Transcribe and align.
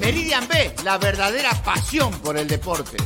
Meridian 0.00 0.46
B, 0.46 0.74
la 0.84 0.98
verdadera 0.98 1.50
pasión 1.64 2.12
por 2.20 2.36
el 2.36 2.46
deporte. 2.46 2.96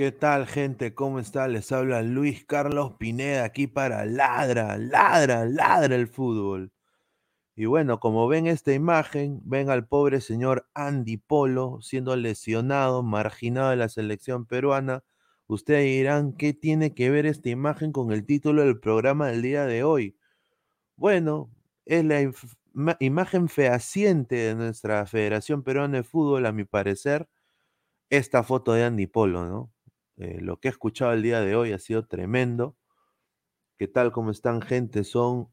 ¿Qué 0.00 0.12
tal, 0.12 0.46
gente? 0.46 0.94
¿Cómo 0.94 1.18
está? 1.18 1.46
Les 1.46 1.70
habla 1.72 2.00
Luis 2.00 2.46
Carlos 2.46 2.94
Pineda 2.98 3.44
aquí 3.44 3.66
para 3.66 4.06
Ladra, 4.06 4.78
Ladra, 4.78 5.44
Ladra 5.44 5.94
el 5.94 6.08
fútbol. 6.08 6.72
Y 7.54 7.66
bueno, 7.66 8.00
como 8.00 8.26
ven 8.26 8.46
esta 8.46 8.72
imagen, 8.72 9.42
ven 9.44 9.68
al 9.68 9.86
pobre 9.86 10.22
señor 10.22 10.66
Andy 10.72 11.18
Polo 11.18 11.82
siendo 11.82 12.16
lesionado, 12.16 13.02
marginado 13.02 13.68
de 13.68 13.76
la 13.76 13.90
selección 13.90 14.46
peruana. 14.46 15.04
Ustedes 15.48 15.84
dirán, 15.84 16.32
¿qué 16.32 16.54
tiene 16.54 16.94
que 16.94 17.10
ver 17.10 17.26
esta 17.26 17.50
imagen 17.50 17.92
con 17.92 18.10
el 18.10 18.24
título 18.24 18.62
del 18.62 18.80
programa 18.80 19.26
del 19.28 19.42
día 19.42 19.66
de 19.66 19.84
hoy? 19.84 20.16
Bueno, 20.96 21.50
es 21.84 22.06
la 22.06 22.32
imagen 23.00 23.50
fehaciente 23.50 24.36
de 24.36 24.54
nuestra 24.54 25.04
Federación 25.04 25.62
Peruana 25.62 25.98
de 25.98 26.04
Fútbol, 26.04 26.46
a 26.46 26.52
mi 26.52 26.64
parecer, 26.64 27.28
esta 28.08 28.42
foto 28.42 28.72
de 28.72 28.84
Andy 28.84 29.06
Polo, 29.06 29.46
¿no? 29.46 29.70
Eh, 30.20 30.38
lo 30.42 30.60
que 30.60 30.68
he 30.68 30.70
escuchado 30.70 31.14
el 31.14 31.22
día 31.22 31.40
de 31.40 31.56
hoy 31.56 31.72
ha 31.72 31.78
sido 31.78 32.06
tremendo. 32.06 32.76
¿Qué 33.78 33.88
tal? 33.88 34.12
¿Cómo 34.12 34.30
están, 34.30 34.60
gente? 34.60 35.02
Son 35.02 35.48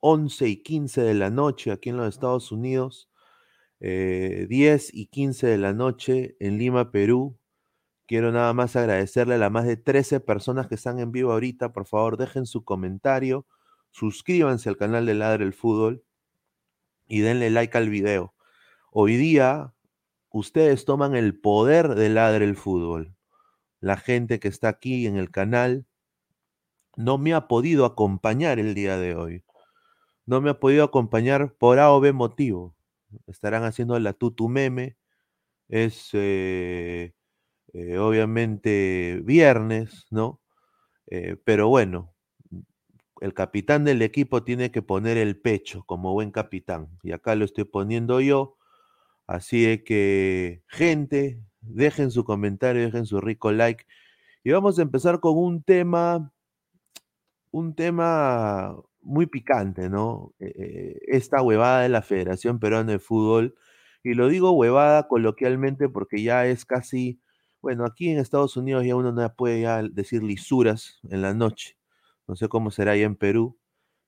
11 0.00 0.46
y 0.46 0.62
15 0.62 1.00
de 1.00 1.14
la 1.14 1.30
noche 1.30 1.72
aquí 1.72 1.88
en 1.88 1.96
los 1.96 2.08
Estados 2.08 2.52
Unidos, 2.52 3.10
10 3.80 3.80
eh, 3.80 4.90
y 4.92 5.06
15 5.06 5.46
de 5.46 5.56
la 5.56 5.72
noche 5.72 6.36
en 6.38 6.58
Lima, 6.58 6.90
Perú. 6.90 7.38
Quiero 8.06 8.30
nada 8.30 8.52
más 8.52 8.76
agradecerle 8.76 9.36
a 9.36 9.38
las 9.38 9.50
más 9.50 9.64
de 9.66 9.78
13 9.78 10.20
personas 10.20 10.66
que 10.68 10.74
están 10.74 10.98
en 10.98 11.12
vivo 11.12 11.32
ahorita. 11.32 11.72
Por 11.72 11.86
favor, 11.86 12.18
dejen 12.18 12.44
su 12.44 12.62
comentario, 12.62 13.46
suscríbanse 13.90 14.68
al 14.68 14.76
canal 14.76 15.06
de 15.06 15.14
Ladre 15.14 15.44
el 15.46 15.54
Fútbol 15.54 16.04
y 17.08 17.20
denle 17.20 17.48
like 17.48 17.78
al 17.78 17.88
video. 17.88 18.34
Hoy 18.92 19.16
día, 19.16 19.72
ustedes 20.28 20.84
toman 20.84 21.16
el 21.16 21.40
poder 21.40 21.94
de 21.94 22.10
Ladre 22.10 22.44
el 22.44 22.56
Fútbol 22.56 23.16
la 23.80 23.96
gente 23.96 24.40
que 24.40 24.48
está 24.48 24.68
aquí 24.68 25.06
en 25.06 25.16
el 25.16 25.30
canal 25.30 25.86
no 26.96 27.18
me 27.18 27.34
ha 27.34 27.48
podido 27.48 27.84
acompañar 27.84 28.58
el 28.58 28.74
día 28.74 28.98
de 28.98 29.14
hoy. 29.14 29.44
No 30.26 30.40
me 30.40 30.50
ha 30.50 30.60
podido 30.60 30.84
acompañar 30.84 31.54
por 31.54 31.78
A 31.78 31.92
o 31.92 32.00
B 32.00 32.12
motivo. 32.12 32.76
Estarán 33.26 33.64
haciendo 33.64 33.98
la 33.98 34.12
tutu 34.12 34.48
meme. 34.48 34.96
Es 35.68 36.10
eh, 36.12 37.14
eh, 37.72 37.98
obviamente 37.98 39.20
viernes, 39.24 40.06
¿no? 40.10 40.40
Eh, 41.06 41.36
pero 41.44 41.68
bueno, 41.68 42.14
el 43.20 43.34
capitán 43.34 43.84
del 43.84 44.02
equipo 44.02 44.44
tiene 44.44 44.70
que 44.70 44.82
poner 44.82 45.16
el 45.16 45.38
pecho 45.40 45.84
como 45.84 46.12
buen 46.12 46.30
capitán. 46.30 46.88
Y 47.02 47.12
acá 47.12 47.34
lo 47.34 47.44
estoy 47.44 47.64
poniendo 47.64 48.20
yo. 48.20 48.56
Así 49.26 49.82
que, 49.84 50.62
gente, 50.68 51.40
Dejen 51.62 52.10
su 52.10 52.24
comentario, 52.24 52.82
dejen 52.82 53.06
su 53.06 53.20
rico 53.20 53.52
like. 53.52 53.84
Y 54.44 54.52
vamos 54.52 54.78
a 54.78 54.82
empezar 54.82 55.20
con 55.20 55.36
un 55.36 55.62
tema, 55.62 56.32
un 57.50 57.74
tema 57.74 58.76
muy 59.02 59.26
picante, 59.26 59.88
¿no? 59.88 60.34
Eh, 60.38 60.52
eh, 60.56 61.00
esta 61.08 61.42
huevada 61.42 61.82
de 61.82 61.88
la 61.90 62.02
Federación 62.02 62.58
Peruana 62.60 62.92
de 62.92 62.98
Fútbol. 62.98 63.54
Y 64.02 64.14
lo 64.14 64.28
digo 64.28 64.52
huevada 64.52 65.08
coloquialmente 65.08 65.88
porque 65.88 66.22
ya 66.22 66.46
es 66.46 66.64
casi, 66.64 67.20
bueno, 67.62 67.84
aquí 67.84 68.10
en 68.10 68.18
Estados 68.18 68.56
Unidos 68.56 68.84
ya 68.86 68.96
uno 68.96 69.12
no 69.12 69.34
puede 69.34 69.62
ya 69.62 69.82
decir 69.82 70.22
lisuras 70.22 71.00
en 71.10 71.22
la 71.22 71.34
noche. 71.34 71.76
No 72.26 72.36
sé 72.36 72.48
cómo 72.48 72.70
será 72.70 72.92
allá 72.92 73.04
en 73.04 73.16
Perú. 73.16 73.58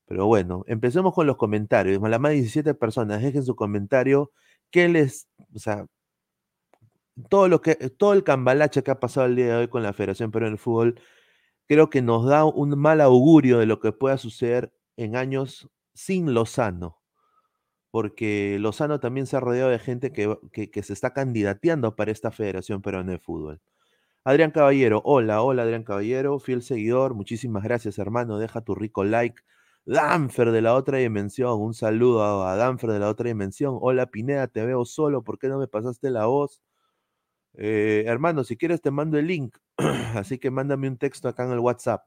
Pero 0.06 0.26
bueno, 0.26 0.64
empecemos 0.66 1.14
con 1.14 1.26
los 1.26 1.36
comentarios. 1.36 2.00
Las 2.02 2.20
más 2.20 2.30
de 2.32 2.36
17 2.36 2.74
personas, 2.74 3.22
dejen 3.22 3.44
su 3.44 3.56
comentario. 3.56 4.32
¿Qué 4.70 4.88
les, 4.88 5.28
o 5.54 5.58
sea, 5.58 5.86
todo 7.28 7.48
lo 7.48 7.60
que, 7.62 7.74
todo 7.74 8.12
el 8.14 8.24
cambalache 8.24 8.82
que 8.82 8.90
ha 8.90 9.00
pasado 9.00 9.26
el 9.26 9.36
día 9.36 9.46
de 9.46 9.56
hoy 9.56 9.68
con 9.68 9.82
la 9.82 9.92
Federación 9.92 10.30
Peruana 10.30 10.56
de 10.56 10.58
Fútbol, 10.58 11.00
creo 11.68 11.90
que 11.90 12.02
nos 12.02 12.26
da 12.26 12.44
un 12.44 12.78
mal 12.78 13.00
augurio 13.00 13.58
de 13.58 13.66
lo 13.66 13.80
que 13.80 13.92
pueda 13.92 14.18
suceder 14.18 14.72
en 14.96 15.16
años 15.16 15.70
sin 15.94 16.34
Lozano. 16.34 16.98
Porque 17.90 18.58
Lozano 18.58 19.00
también 19.00 19.26
se 19.26 19.36
ha 19.36 19.40
rodeado 19.40 19.70
de 19.70 19.78
gente 19.78 20.12
que, 20.12 20.38
que, 20.52 20.82
se 20.82 20.92
está 20.94 21.12
candidateando 21.12 21.94
para 21.96 22.10
esta 22.10 22.30
Federación 22.30 22.82
Peruana 22.82 23.12
de 23.12 23.18
Fútbol. 23.18 23.60
Adrián 24.24 24.52
Caballero, 24.52 25.02
hola, 25.04 25.42
hola 25.42 25.64
Adrián 25.64 25.84
Caballero, 25.84 26.38
fiel 26.38 26.62
seguidor, 26.62 27.14
muchísimas 27.14 27.64
gracias 27.64 27.98
hermano, 27.98 28.38
deja 28.38 28.60
tu 28.62 28.74
rico 28.74 29.04
like. 29.04 29.42
Danfer 29.84 30.52
de 30.52 30.62
la 30.62 30.74
otra 30.74 30.98
dimensión, 30.98 31.60
un 31.60 31.74
saludo 31.74 32.44
a 32.46 32.56
Danfer 32.56 32.90
de 32.92 33.00
la 33.00 33.08
otra 33.08 33.26
dimensión. 33.28 33.78
Hola 33.80 34.06
Pineda, 34.06 34.46
te 34.46 34.64
veo 34.64 34.84
solo, 34.84 35.24
¿por 35.24 35.38
qué 35.38 35.48
no 35.48 35.58
me 35.58 35.66
pasaste 35.66 36.10
la 36.10 36.26
voz? 36.26 36.62
Eh, 37.54 38.04
hermano, 38.06 38.44
si 38.44 38.56
quieres 38.56 38.80
te 38.80 38.90
mando 38.90 39.18
el 39.18 39.26
link, 39.26 39.56
así 40.14 40.38
que 40.38 40.50
mándame 40.50 40.88
un 40.88 40.96
texto 40.96 41.28
acá 41.28 41.44
en 41.44 41.52
el 41.52 41.58
WhatsApp. 41.60 42.04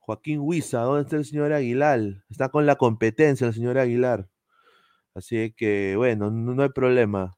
Joaquín 0.00 0.40
Huiza, 0.40 0.80
¿dónde 0.80 1.02
está 1.02 1.16
el 1.16 1.24
señor 1.24 1.52
Aguilar? 1.52 2.00
Está 2.28 2.48
con 2.48 2.66
la 2.66 2.76
competencia 2.76 3.46
el 3.46 3.54
señor 3.54 3.78
Aguilar. 3.78 4.28
Así 5.14 5.52
que, 5.56 5.94
bueno, 5.96 6.30
no, 6.30 6.62
hay 6.62 6.70
problema. 6.70 7.36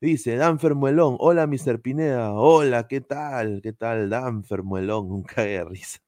Dice 0.00 0.36
Danfer 0.36 0.74
Muelón, 0.74 1.16
hola 1.18 1.46
Mr. 1.46 1.80
Pineda, 1.80 2.32
hola, 2.32 2.86
¿qué 2.88 3.00
tal? 3.00 3.60
¿Qué 3.62 3.72
tal 3.72 4.10
Danfer 4.10 4.62
Muelón? 4.62 5.08
Nunca 5.10 5.42
de 5.42 5.64
risa. 5.64 5.98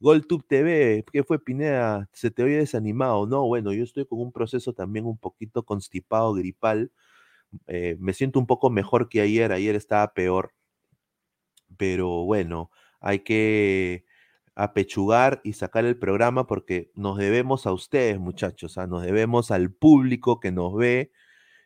GolTube 0.00 0.44
TV, 0.46 1.04
¿qué 1.12 1.24
fue 1.24 1.38
Pineda? 1.40 2.08
Se 2.12 2.30
te 2.30 2.42
oye 2.44 2.58
desanimado, 2.58 3.26
¿no? 3.26 3.46
Bueno, 3.46 3.72
yo 3.72 3.84
estoy 3.84 4.06
con 4.06 4.20
un 4.20 4.32
proceso 4.32 4.72
también 4.74 5.06
un 5.06 5.18
poquito 5.18 5.64
constipado, 5.64 6.34
gripal, 6.34 6.92
eh, 7.66 7.96
me 8.00 8.12
siento 8.14 8.38
un 8.38 8.46
poco 8.46 8.70
mejor 8.70 9.08
que 9.08 9.20
ayer, 9.20 9.52
ayer 9.52 9.74
estaba 9.74 10.12
peor, 10.14 10.54
pero 11.76 12.24
bueno, 12.24 12.70
hay 13.00 13.20
que 13.20 14.04
apechugar 14.54 15.40
y 15.44 15.52
sacar 15.52 15.84
el 15.84 15.98
programa 15.98 16.46
porque 16.46 16.90
nos 16.94 17.18
debemos 17.18 17.66
a 17.66 17.72
ustedes, 17.72 18.18
muchachos, 18.18 18.76
¿ah? 18.78 18.86
nos 18.86 19.02
debemos 19.04 19.50
al 19.50 19.72
público 19.72 20.40
que 20.40 20.50
nos 20.52 20.74
ve 20.74 21.12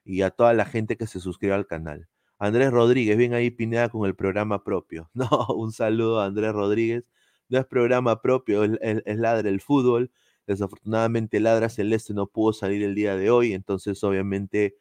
y 0.04 0.22
a 0.22 0.30
toda 0.30 0.52
la 0.54 0.66
gente 0.66 0.96
que 0.96 1.06
se 1.06 1.20
suscribe 1.20 1.54
al 1.54 1.66
canal. 1.66 2.08
Andrés 2.38 2.70
Rodríguez, 2.70 3.16
bien 3.16 3.34
ahí 3.34 3.50
Pineda 3.50 3.88
con 3.88 4.06
el 4.06 4.14
programa 4.16 4.64
propio. 4.64 5.10
No, 5.14 5.28
un 5.56 5.72
saludo 5.72 6.20
a 6.20 6.26
Andrés 6.26 6.52
Rodríguez. 6.52 7.04
No 7.48 7.58
es 7.58 7.66
programa 7.66 8.20
propio, 8.20 8.64
es, 8.64 8.78
es 8.80 9.18
Ladra 9.18 9.48
el 9.48 9.60
Fútbol. 9.60 10.10
Desafortunadamente 10.46 11.40
Ladra 11.40 11.68
Celeste 11.68 12.14
no 12.14 12.26
pudo 12.26 12.52
salir 12.52 12.82
el 12.82 12.94
día 12.94 13.16
de 13.16 13.30
hoy, 13.30 13.52
entonces 13.54 14.02
obviamente 14.04 14.76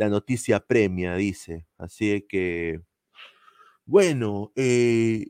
la 0.00 0.08
noticia 0.08 0.60
premia, 0.60 1.14
dice. 1.14 1.66
Así 1.76 2.24
que, 2.26 2.80
bueno, 3.84 4.50
eh, 4.56 5.26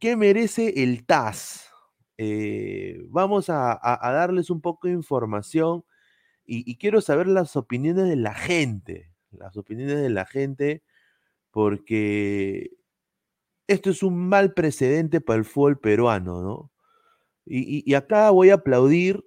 ¿qué 0.00 0.16
merece 0.16 0.82
el 0.82 1.04
TAS? 1.04 1.68
Eh, 2.16 3.02
vamos 3.10 3.50
a, 3.50 3.78
darles 4.02 4.48
un 4.48 4.62
poco 4.62 4.88
de 4.88 4.94
información 4.94 5.84
y, 6.46 6.78
quiero 6.78 7.02
saber 7.02 7.26
las 7.26 7.54
opiniones 7.54 8.08
de 8.08 8.16
la 8.16 8.32
gente, 8.32 9.12
las 9.30 9.58
opiniones 9.58 10.00
de 10.00 10.08
la 10.08 10.24
gente, 10.24 10.82
porque 11.50 12.70
esto 13.66 13.90
es 13.90 14.02
un 14.02 14.16
mal 14.16 14.54
precedente 14.54 15.20
para 15.20 15.38
el 15.38 15.44
fútbol 15.44 15.78
peruano, 15.80 16.42
¿no? 16.42 16.72
Y, 17.44 17.92
acá 17.92 18.30
voy 18.30 18.48
a 18.48 18.54
aplaudir 18.54 19.22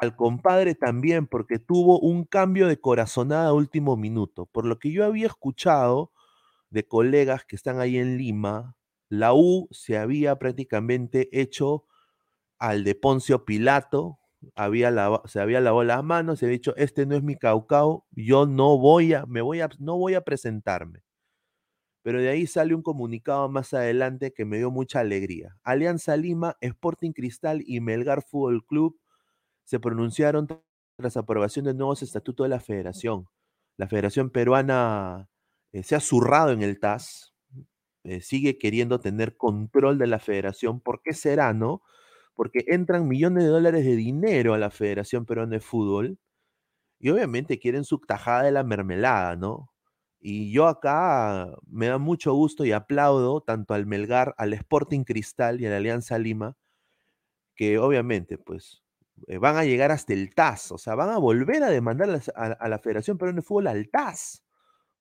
al 0.00 0.16
compadre 0.16 0.74
también, 0.74 1.26
porque 1.26 1.58
tuvo 1.58 2.00
un 2.00 2.24
cambio 2.24 2.68
de 2.68 2.80
corazonada 2.80 3.52
último 3.52 3.96
minuto. 3.96 4.46
Por 4.46 4.64
lo 4.64 4.78
que 4.78 4.92
yo 4.92 5.04
había 5.04 5.26
escuchado 5.26 6.12
de 6.70 6.86
colegas 6.86 7.44
que 7.44 7.56
están 7.56 7.80
ahí 7.80 7.98
en 7.98 8.18
Lima, 8.18 8.76
la 9.08 9.34
U 9.34 9.68
se 9.70 9.98
había 9.98 10.36
prácticamente 10.38 11.28
hecho 11.32 11.84
al 12.58 12.84
de 12.84 12.94
Poncio 12.94 13.44
Pilato, 13.44 14.18
había 14.54 14.92
se 15.26 15.40
había 15.40 15.60
lavado 15.60 15.84
las 15.84 16.04
manos, 16.04 16.38
se 16.38 16.46
había 16.46 16.58
dicho, 16.58 16.76
este 16.76 17.06
no 17.06 17.16
es 17.16 17.22
mi 17.22 17.36
caucao, 17.36 18.06
yo 18.12 18.46
no 18.46 18.78
voy 18.78 19.14
a, 19.14 19.26
me 19.26 19.40
voy 19.42 19.60
a, 19.60 19.68
no 19.78 19.96
voy 19.96 20.14
a 20.14 20.22
presentarme. 20.22 21.02
Pero 22.02 22.20
de 22.20 22.28
ahí 22.28 22.46
sale 22.46 22.74
un 22.74 22.82
comunicado 22.82 23.48
más 23.48 23.74
adelante 23.74 24.32
que 24.32 24.44
me 24.44 24.58
dio 24.58 24.70
mucha 24.70 25.00
alegría. 25.00 25.56
Alianza 25.62 26.16
Lima, 26.16 26.56
Sporting 26.60 27.12
Cristal 27.12 27.62
y 27.66 27.80
Melgar 27.80 28.22
Fútbol 28.22 28.64
Club 28.64 28.98
se 29.68 29.78
pronunciaron 29.78 30.46
tras 30.96 31.18
aprobación 31.18 31.66
de 31.66 31.74
nuevos 31.74 32.02
estatutos 32.02 32.46
de 32.46 32.48
la 32.48 32.58
federación. 32.58 33.28
La 33.76 33.86
Federación 33.86 34.30
Peruana 34.30 35.28
eh, 35.72 35.82
se 35.82 35.94
ha 35.94 36.00
zurrado 36.00 36.52
en 36.52 36.62
el 36.62 36.80
TAS, 36.80 37.34
eh, 38.04 38.22
sigue 38.22 38.56
queriendo 38.56 38.98
tener 38.98 39.36
control 39.36 39.98
de 39.98 40.06
la 40.06 40.20
federación. 40.20 40.80
¿Por 40.80 41.02
qué 41.02 41.12
será, 41.12 41.52
no? 41.52 41.82
Porque 42.34 42.64
entran 42.68 43.08
millones 43.08 43.44
de 43.44 43.50
dólares 43.50 43.84
de 43.84 43.94
dinero 43.94 44.54
a 44.54 44.58
la 44.58 44.70
Federación 44.70 45.26
Peruana 45.26 45.52
de 45.52 45.60
Fútbol 45.60 46.18
y 46.98 47.10
obviamente 47.10 47.58
quieren 47.58 47.84
su 47.84 47.98
tajada 47.98 48.44
de 48.44 48.52
la 48.52 48.64
mermelada, 48.64 49.36
¿no? 49.36 49.70
Y 50.20 50.50
yo 50.50 50.66
acá 50.66 51.54
me 51.66 51.88
da 51.88 51.98
mucho 51.98 52.32
gusto 52.32 52.64
y 52.64 52.72
aplaudo 52.72 53.42
tanto 53.42 53.74
al 53.74 53.84
Melgar, 53.86 54.34
al 54.38 54.54
Sporting 54.54 55.04
Cristal 55.04 55.60
y 55.60 55.66
a 55.66 55.70
la 55.70 55.76
Alianza 55.76 56.18
Lima, 56.18 56.56
que 57.54 57.78
obviamente, 57.78 58.38
pues, 58.38 58.82
eh, 59.26 59.38
van 59.38 59.56
a 59.56 59.64
llegar 59.64 59.90
hasta 59.90 60.12
el 60.12 60.34
TAS, 60.34 60.72
o 60.72 60.78
sea, 60.78 60.94
van 60.94 61.10
a 61.10 61.18
volver 61.18 61.62
a 61.62 61.70
demandar 61.70 62.20
a, 62.34 62.68
la 62.68 62.78
Federación 62.78 63.18
Peruana 63.18 63.40
de 63.40 63.42
Fútbol 63.42 63.66
al 63.66 63.88
TAS 63.90 64.44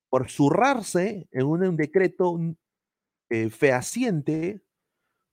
por 0.09 0.29
zurrarse 0.29 1.27
en 1.31 1.45
un, 1.45 1.75
decreto 1.75 2.37
eh, 3.29 3.49
fehaciente 3.49 4.63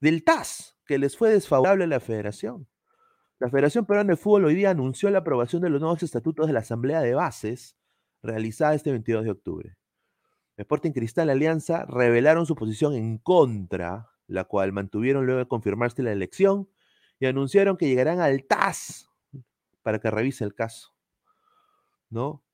del 0.01 0.25
TAS, 0.25 0.77
que 0.87 0.99
les 0.99 1.17
fue 1.17 1.31
desfavorable 1.31 1.85
a 1.85 1.89
la 1.89 2.01
Federación. 2.01 2.69
La 3.39 3.51
Federación 3.51 3.87
Peruana 3.87 4.13
de 4.13 4.17
Fútbol 4.17 4.47
hoy 4.47 4.55
día 4.55 4.71
anunció 4.71 5.11
la 5.11 5.19
aprobación 5.19 5.63
de 5.63 5.71
los 5.71 5.81
nuevos 5.81 6.03
estatutos 6.03 6.47
de 6.47 6.53
la 6.53 6.61
Asamblea 6.61 7.01
de 7.01 7.15
Bases, 7.15 7.77
realizada 8.23 8.75
este 8.75 8.91
22 8.91 9.25
de 9.25 9.31
octubre. 9.31 9.77
Sporting 10.57 10.93
Cristal 10.93 11.31
Alianza 11.31 11.85
revelaron 11.87 12.47
su 12.47 12.55
posición 12.55 12.95
en 12.95 13.19
contra, 13.19 14.09
la 14.27 14.45
cual 14.45 14.73
mantuvieron 14.73 15.27
luego 15.27 15.41
de 15.41 15.49
confirmarse 15.49 16.03
la 16.03 16.13
elección 16.13 16.69
y 17.25 17.27
anunciaron 17.27 17.79
que 17.79 17.89
llegarán 17.89 18.21
al 18.21 18.45
TAS 18.45 19.09
para 19.83 19.99
que 19.99 20.11
revise 20.11 20.45
el 20.45 20.55
caso. 20.55 20.95
¿No? 22.11 22.45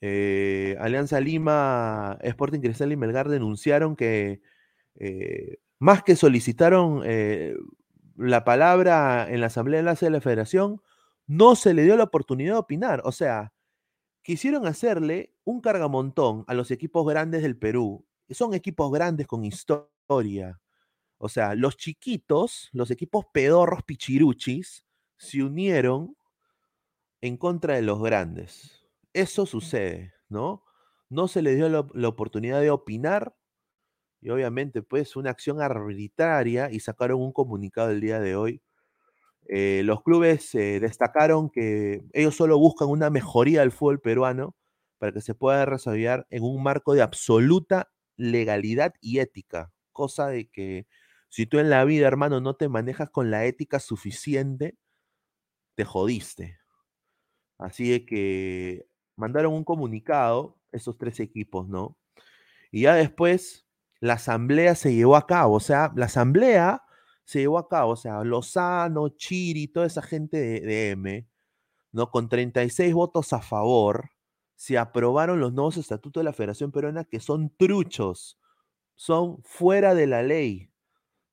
Eh, 0.00 0.76
Alianza 0.80 1.20
Lima, 1.20 2.18
Sporting 2.22 2.58
Cristal 2.58 2.90
y 2.90 2.96
Melgar 2.96 3.28
denunciaron 3.28 3.94
que 3.94 4.42
eh, 4.96 5.58
más 5.78 6.02
que 6.02 6.16
solicitaron 6.16 7.02
eh, 7.04 7.54
la 8.16 8.44
palabra 8.44 9.28
en 9.30 9.40
la 9.40 9.46
Asamblea 9.46 9.80
de 9.80 9.94
de 9.94 10.10
la 10.10 10.20
Federación, 10.20 10.82
no 11.28 11.54
se 11.54 11.72
le 11.72 11.84
dio 11.84 11.96
la 11.96 12.04
oportunidad 12.04 12.54
de 12.54 12.58
opinar. 12.58 13.02
O 13.04 13.12
sea, 13.12 13.52
quisieron 14.22 14.66
hacerle 14.66 15.34
un 15.44 15.60
cargamontón 15.60 16.44
a 16.48 16.54
los 16.54 16.72
equipos 16.72 17.06
grandes 17.06 17.42
del 17.42 17.56
Perú. 17.56 18.04
Son 18.30 18.54
equipos 18.54 18.90
grandes 18.90 19.28
con 19.28 19.44
historia. 19.44 20.60
O 21.18 21.28
sea, 21.28 21.54
los 21.54 21.76
chiquitos, 21.76 22.68
los 22.72 22.90
equipos 22.90 23.26
pedorros 23.32 23.82
pichiruchis, 23.84 24.84
se 25.16 25.42
unieron 25.42 26.16
en 27.20 27.36
contra 27.36 27.74
de 27.74 27.82
los 27.82 28.02
grandes. 28.02 28.86
Eso 29.12 29.46
sucede, 29.46 30.12
¿no? 30.28 30.62
No 31.08 31.28
se 31.28 31.42
le 31.42 31.54
dio 31.54 31.68
la, 31.68 32.08
oportunidad 32.08 32.60
de 32.60 32.70
opinar 32.70 33.34
y 34.20 34.30
obviamente 34.30 34.82
pues 34.82 35.16
una 35.16 35.30
acción 35.30 35.60
arbitraria 35.60 36.70
y 36.70 36.80
sacaron 36.80 37.20
un 37.20 37.32
comunicado 37.32 37.90
el 37.90 38.00
día 38.00 38.18
de 38.18 38.34
hoy 38.34 38.62
eh, 39.48 39.82
los 39.84 40.02
clubes 40.02 40.54
eh, 40.54 40.80
destacaron 40.80 41.50
que 41.50 42.02
ellos 42.12 42.34
solo 42.34 42.58
buscan 42.58 42.88
una 42.88 43.10
mejoría 43.10 43.60
del 43.60 43.70
fútbol 43.70 44.00
peruano 44.00 44.56
para 44.98 45.12
que 45.12 45.20
se 45.20 45.34
pueda 45.34 45.64
desarrollar 45.66 46.26
en 46.30 46.42
un 46.42 46.62
marco 46.62 46.94
de 46.94 47.02
absoluta 47.02 47.90
legalidad 48.16 48.94
y 49.00 49.20
ética, 49.20 49.72
cosa 49.92 50.28
de 50.28 50.48
que 50.48 50.86
si 51.28 51.46
tú 51.46 51.58
en 51.58 51.70
la 51.70 51.84
vida, 51.84 52.06
hermano, 52.06 52.40
no 52.40 52.54
te 52.56 52.68
manejas 52.68 53.10
con 53.10 53.30
la 53.30 53.44
ética 53.44 53.80
suficiente, 53.80 54.76
te 55.74 55.84
jodiste. 55.84 56.58
Así 57.58 57.90
de 57.90 58.06
que 58.06 58.86
mandaron 59.16 59.54
un 59.54 59.64
comunicado, 59.64 60.58
esos 60.72 60.98
tres 60.98 61.20
equipos, 61.20 61.68
¿no? 61.68 61.96
Y 62.70 62.82
ya 62.82 62.94
después 62.94 63.66
la 64.00 64.14
asamblea 64.14 64.74
se 64.74 64.94
llevó 64.94 65.16
a 65.16 65.26
cabo, 65.26 65.56
o 65.56 65.60
sea, 65.60 65.92
la 65.96 66.06
asamblea 66.06 66.82
se 67.24 67.40
llevó 67.40 67.58
a 67.58 67.68
cabo, 67.68 67.92
o 67.92 67.96
sea, 67.96 68.22
Lozano, 68.24 69.08
Chiri, 69.10 69.68
toda 69.68 69.86
esa 69.86 70.02
gente 70.02 70.38
de, 70.38 70.90
M, 70.90 71.28
¿no? 71.92 72.10
Con 72.10 72.28
36 72.28 72.94
votos 72.94 73.32
a 73.32 73.40
favor, 73.40 74.10
se 74.54 74.78
aprobaron 74.78 75.40
los 75.40 75.52
nuevos 75.52 75.76
estatutos 75.76 76.20
de 76.20 76.24
la 76.24 76.32
Federación 76.32 76.72
Peruana 76.72 77.04
que 77.04 77.20
son 77.20 77.50
truchos, 77.56 78.38
son 78.94 79.42
fuera 79.42 79.94
de 79.94 80.06
la 80.06 80.22
ley. 80.22 80.70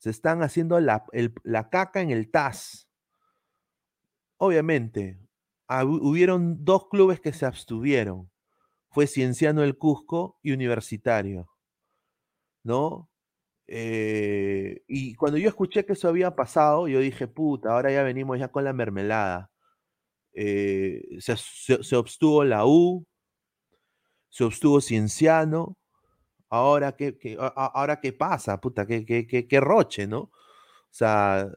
Se 0.04 0.10
están 0.10 0.44
haciendo 0.44 0.82
la, 0.82 1.06
la 1.44 1.70
caca 1.70 2.02
en 2.02 2.12
el 2.12 2.30
TAS. 2.30 2.90
Obviamente, 4.36 5.18
hubieron 5.70 6.66
dos 6.66 6.90
clubes 6.90 7.22
que 7.22 7.32
se 7.32 7.46
abstuvieron. 7.46 8.30
Fue 8.90 9.08
Cienciano 9.08 9.62
del 9.62 9.78
Cusco 9.78 10.38
y 10.44 10.52
Universitario. 10.52 11.48
¿No? 12.64 13.10
Eh, 13.66 14.84
y 14.88 15.16
cuando 15.16 15.38
yo 15.38 15.48
escuché 15.48 15.86
que 15.86 15.94
eso 15.94 16.10
había 16.10 16.36
pasado, 16.36 16.90
yo 16.90 17.00
dije, 17.00 17.30
puta, 17.30 17.72
ahora 17.72 17.90
ya 17.90 18.04
venimos 18.04 18.38
ya 18.38 18.50
con 18.50 18.66
la 18.66 18.74
mermelada. 18.74 19.52
Eh, 20.34 21.02
se, 21.22 21.38
se, 21.38 21.96
obstuvo 21.96 22.44
la 22.44 22.66
U, 22.66 23.08
se 24.28 24.44
obstuvo 24.44 24.82
Cienciano. 24.82 25.78
Ahora 26.54 26.96
qué, 26.96 27.18
ahora 27.56 28.00
qué 28.00 28.14
pasa, 28.14 28.62
puta, 28.62 28.86
qué, 28.86 29.04
qué, 29.06 29.48
qué, 29.48 29.60
roche, 29.60 30.06
¿no? 30.06 30.20
O 30.20 30.32
sea, 30.92 31.50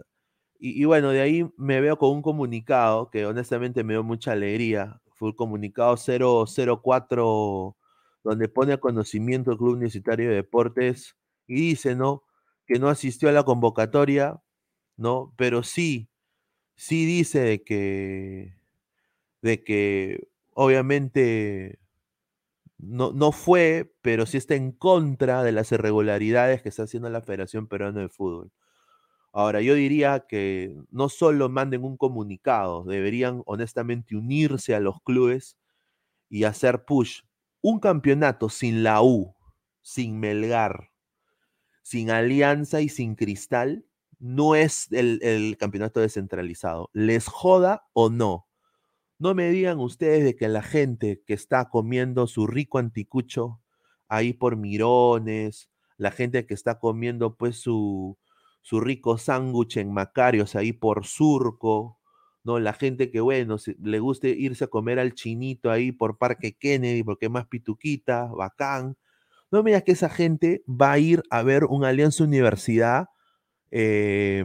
y, 0.58 0.80
y, 0.82 0.86
bueno, 0.86 1.10
de 1.10 1.20
ahí 1.20 1.46
me 1.58 1.82
veo 1.82 1.98
con 1.98 2.12
un 2.12 2.22
comunicado 2.22 3.10
que 3.10 3.26
honestamente 3.26 3.84
me 3.84 3.92
dio 3.94 4.02
mucha 4.02 4.32
alegría. 4.32 5.02
Fue 5.16 5.28
el 5.30 5.36
comunicado 5.36 5.96
004, 5.98 7.76
donde 8.24 8.48
pone 8.48 8.72
a 8.72 8.78
conocimiento 8.78 9.52
el 9.52 9.58
Club 9.58 9.74
Universitario 9.74 10.30
de 10.30 10.36
Deportes 10.36 11.16
y 11.46 11.56
dice, 11.56 11.94
¿no? 11.94 12.24
Que 12.66 12.78
no 12.78 12.88
asistió 12.88 13.28
a 13.28 13.32
la 13.32 13.44
convocatoria, 13.44 14.40
¿no? 14.96 15.34
Pero 15.36 15.62
sí, 15.62 16.08
sí 16.76 17.06
dice 17.06 17.40
de 17.40 17.62
que, 17.64 18.56
de 19.42 19.62
que 19.64 20.28
obviamente 20.54 21.80
no, 22.78 23.12
no 23.12 23.32
fue, 23.32 23.94
pero 24.02 24.26
sí 24.26 24.36
está 24.36 24.54
en 24.54 24.72
contra 24.72 25.42
de 25.42 25.52
las 25.52 25.72
irregularidades 25.72 26.62
que 26.62 26.68
está 26.68 26.84
haciendo 26.84 27.08
la 27.10 27.22
Federación 27.22 27.66
Peruana 27.68 28.00
de 28.00 28.08
Fútbol. 28.08 28.52
Ahora, 29.32 29.60
yo 29.60 29.74
diría 29.74 30.26
que 30.26 30.74
no 30.90 31.08
solo 31.10 31.48
manden 31.50 31.84
un 31.84 31.96
comunicado, 31.96 32.84
deberían 32.84 33.42
honestamente 33.46 34.16
unirse 34.16 34.74
a 34.74 34.80
los 34.80 35.02
clubes 35.02 35.58
y 36.30 36.44
hacer 36.44 36.84
push. 36.84 37.20
Un 37.60 37.80
campeonato 37.80 38.48
sin 38.48 38.82
la 38.82 39.02
U, 39.02 39.34
sin 39.82 40.18
Melgar, 40.18 40.90
sin 41.82 42.10
alianza 42.10 42.80
y 42.80 42.88
sin 42.88 43.14
cristal, 43.14 43.84
no 44.18 44.54
es 44.54 44.90
el, 44.92 45.56
campeonato 45.58 46.00
descentralizado. 46.00 46.90
Les 46.92 47.26
joda 47.26 47.86
o 47.92 48.08
no. 48.10 48.46
No 49.18 49.34
me 49.34 49.50
digan 49.50 49.78
ustedes 49.80 50.24
de 50.24 50.36
que 50.36 50.48
la 50.48 50.62
gente 50.62 51.22
que 51.26 51.34
está 51.34 51.70
comiendo 51.70 52.26
su 52.26 52.46
rico 52.46 52.78
anticucho 52.78 53.60
ahí 54.08 54.32
por 54.34 54.56
mirones, 54.56 55.70
la 55.96 56.10
gente 56.10 56.46
que 56.46 56.54
está 56.54 56.78
comiendo 56.78 57.36
pues 57.36 57.56
su, 57.56 58.18
su 58.60 58.80
rico 58.80 59.16
sándwich 59.16 59.78
en 59.78 59.92
Macarios 59.92 60.54
ahí 60.54 60.72
por 60.72 61.06
surco, 61.06 61.98
¿no? 62.44 62.58
La 62.58 62.74
gente 62.74 63.10
que, 63.10 63.20
bueno, 63.20 63.56
le 63.82 63.98
guste 64.00 64.28
irse 64.30 64.64
a 64.64 64.68
comer 64.68 64.98
al 64.98 65.14
chinito 65.14 65.70
ahí 65.70 65.92
por 65.92 66.18
Parque 66.18 66.56
Kennedy 66.58 67.02
porque 67.02 67.26
es 67.26 67.32
más 67.32 67.46
pituquita, 67.46 68.26
bacán. 68.26 68.96
No 69.50 69.62
me 69.62 69.70
digas 69.70 69.84
que 69.84 69.92
esa 69.92 70.10
gente 70.10 70.62
va 70.68 70.92
a 70.92 70.98
ir 70.98 71.22
a 71.30 71.42
ver 71.42 71.64
un 71.64 71.84
Alianza 71.84 72.24
Universidad 72.24 73.08
eh, 73.70 74.44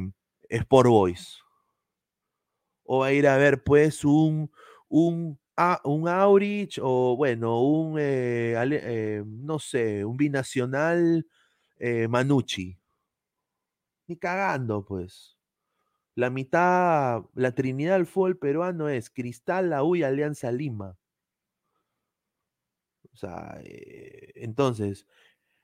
Sport 0.50 0.90
Boys. 0.90 1.41
O 2.94 3.00
va 3.02 3.08
a 3.08 3.14
ir 3.14 3.28
a 3.28 3.38
ver, 3.38 3.64
pues, 3.64 4.04
un, 4.06 4.52
un 4.90 5.40
un 5.86 6.08
Aurich 6.08 6.80
o 6.82 7.16
bueno, 7.16 7.62
un, 7.62 7.98
eh, 8.00 8.56
eh, 8.72 9.24
no 9.26 9.60
sé, 9.60 10.04
un 10.06 10.18
binacional 10.18 11.26
eh, 11.80 12.08
Manucci. 12.08 12.78
Ni 14.08 14.16
cagando, 14.18 14.84
pues. 14.86 15.38
La 16.16 16.30
mitad, 16.30 17.24
la 17.36 17.54
trinidad 17.56 17.96
del 17.98 18.08
fútbol 18.08 18.38
peruano 18.40 18.90
es 18.90 19.10
Cristal, 19.10 19.70
la 19.72 19.84
U 19.84 19.96
Alianza 19.96 20.52
Lima. 20.52 20.98
O 23.14 23.18
sea, 23.18 23.60
entonces, 24.36 25.06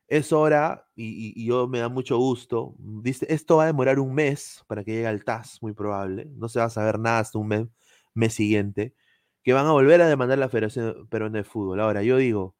es 0.07 0.31
hora, 0.33 0.87
y, 0.95 1.45
yo 1.45 1.67
me 1.67 1.79
da 1.79 1.89
mucho 1.89 2.17
gusto, 2.17 2.75
dice, 2.79 3.25
esto 3.29 3.57
va 3.57 3.63
a 3.63 3.67
demorar 3.67 3.99
un 3.99 4.13
mes 4.13 4.63
para 4.67 4.83
que 4.83 4.93
llegue 4.93 5.07
al 5.07 5.23
TAS, 5.25 5.61
muy 5.61 5.73
probable, 5.73 6.27
no 6.35 6.49
se 6.49 6.59
va 6.59 6.65
a 6.65 6.69
saber 6.69 6.99
nada 6.99 7.19
hasta 7.19 7.39
un 7.39 7.47
mes, 7.49 7.67
mes 8.13 8.33
siguiente, 8.33 8.95
que 9.43 9.53
van 9.53 9.67
a 9.67 9.71
volver 9.73 10.01
a 10.01 10.07
demandar 10.07 10.39
la 10.39 10.49
Federación 10.49 11.07
Peruana 11.09 11.39
de 11.39 11.43
Fútbol. 11.43 11.79
Ahora, 11.81 12.03
yo 12.03 12.17
digo, 12.17 12.55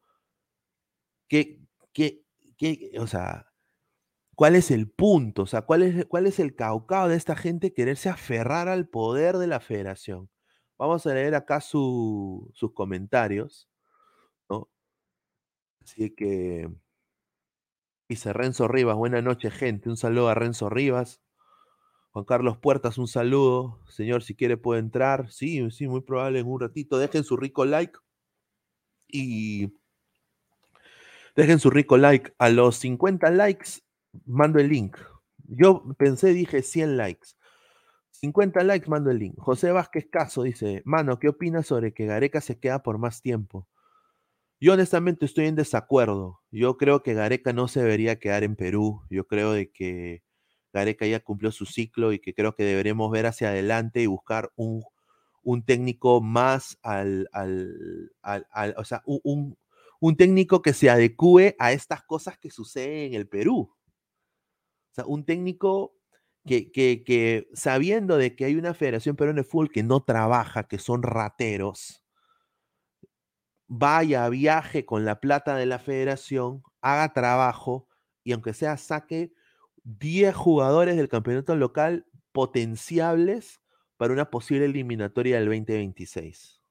¿qué, 1.28 1.60
qué, 1.92 2.24
qué, 2.56 2.92
o 2.98 3.06
sea, 3.06 3.46
cuál 4.34 4.56
es 4.56 4.70
el 4.70 4.90
punto? 4.90 5.42
O 5.42 5.46
sea, 5.46 5.62
¿cuál 5.62 5.82
es, 5.82 6.06
cuál 6.06 6.26
es 6.26 6.38
el 6.40 6.54
caucao 6.56 7.08
de 7.08 7.16
esta 7.16 7.36
gente 7.36 7.74
quererse 7.74 8.08
aferrar 8.08 8.68
al 8.68 8.88
poder 8.88 9.38
de 9.38 9.48
la 9.48 9.60
federación? 9.60 10.30
Vamos 10.78 11.06
a 11.06 11.14
leer 11.14 11.34
acá 11.34 11.60
sus 11.60 12.52
comentarios, 12.74 13.68
¿no? 14.48 14.70
Así 15.82 16.14
que 16.14 16.68
Dice 18.08 18.32
Renzo 18.32 18.68
Rivas, 18.68 18.96
buena 18.96 19.20
noche, 19.20 19.50
gente. 19.50 19.90
Un 19.90 19.98
saludo 19.98 20.30
a 20.30 20.34
Renzo 20.34 20.70
Rivas. 20.70 21.20
Juan 22.12 22.24
Carlos 22.24 22.56
Puertas, 22.56 22.96
un 22.96 23.06
saludo. 23.06 23.80
Señor, 23.86 24.22
si 24.22 24.34
quiere 24.34 24.56
puede 24.56 24.80
entrar. 24.80 25.30
Sí, 25.30 25.70
sí, 25.70 25.86
muy 25.88 26.00
probable 26.00 26.38
en 26.38 26.46
un 26.46 26.58
ratito. 26.58 26.98
Dejen 26.98 27.22
su 27.22 27.36
rico 27.36 27.66
like. 27.66 27.98
Y 29.08 29.74
dejen 31.36 31.58
su 31.58 31.68
rico 31.68 31.98
like. 31.98 32.32
A 32.38 32.48
los 32.48 32.76
50 32.76 33.30
likes, 33.30 33.82
mando 34.24 34.58
el 34.58 34.70
link. 34.70 34.96
Yo 35.44 35.84
pensé, 35.98 36.32
dije 36.32 36.62
100 36.62 36.96
likes. 36.96 37.28
50 38.12 38.64
likes, 38.64 38.88
mando 38.88 39.10
el 39.10 39.18
link. 39.18 39.34
José 39.38 39.70
Vázquez 39.70 40.08
Caso 40.10 40.44
dice, 40.44 40.80
mano, 40.86 41.18
¿qué 41.18 41.28
opinas 41.28 41.66
sobre 41.66 41.92
que 41.92 42.06
Gareca 42.06 42.40
se 42.40 42.58
queda 42.58 42.82
por 42.82 42.96
más 42.96 43.20
tiempo? 43.20 43.68
Yo 44.60 44.72
honestamente 44.72 45.24
estoy 45.24 45.46
en 45.46 45.54
desacuerdo. 45.54 46.40
Yo 46.50 46.76
creo 46.76 47.02
que 47.02 47.14
Gareca 47.14 47.52
no 47.52 47.68
se 47.68 47.80
debería 47.80 48.18
quedar 48.18 48.42
en 48.42 48.56
Perú. 48.56 49.02
Yo 49.08 49.26
creo 49.26 49.52
de 49.52 49.70
que 49.70 50.24
Gareca 50.72 51.06
ya 51.06 51.20
cumplió 51.20 51.52
su 51.52 51.64
ciclo 51.64 52.12
y 52.12 52.18
que 52.18 52.34
creo 52.34 52.54
que 52.54 52.64
deberemos 52.64 53.10
ver 53.10 53.26
hacia 53.26 53.50
adelante 53.50 54.02
y 54.02 54.06
buscar 54.06 54.50
un, 54.56 54.82
técnico 55.64 56.20
más 56.20 56.76
al, 56.82 57.28
al, 57.32 58.74
o 58.76 58.84
sea, 58.84 59.02
un, 59.06 59.56
técnico 60.16 60.60
que 60.60 60.72
se 60.72 60.90
adecue 60.90 61.54
a 61.60 61.72
estas 61.72 62.02
cosas 62.02 62.36
que 62.38 62.50
suceden 62.50 63.12
en 63.12 63.14
el 63.14 63.28
Perú. 63.28 63.70
O 64.90 64.94
sea, 64.94 65.06
un 65.06 65.24
técnico 65.24 65.94
que, 66.44 66.72
que, 66.72 67.04
que 67.04 67.48
sabiendo 67.54 68.16
de 68.16 68.34
que 68.34 68.44
hay 68.44 68.56
una 68.56 68.74
Federación 68.74 69.14
Peruana 69.14 69.42
de 69.42 69.48
Fútbol 69.48 69.70
que 69.70 69.84
no 69.84 70.02
trabaja, 70.02 70.64
que 70.64 70.78
son 70.78 71.02
rateros, 71.02 72.02
vaya, 73.68 74.28
viaje 74.28 74.84
con 74.84 75.04
la 75.04 75.20
plata 75.20 75.54
de 75.56 75.66
la 75.66 75.78
federación, 75.78 76.62
haga 76.80 77.12
trabajo 77.12 77.86
y 78.24 78.32
aunque 78.32 78.54
sea 78.54 78.76
saque 78.76 79.32
10 79.84 80.34
jugadores 80.34 80.96
del 80.96 81.08
campeonato 81.08 81.54
local 81.56 82.06
potenciables 82.32 83.60
para 83.96 84.12
una 84.12 84.30
posible 84.30 84.64
eliminatoria 84.66 85.36
del 85.36 85.46
2026. 85.46 86.62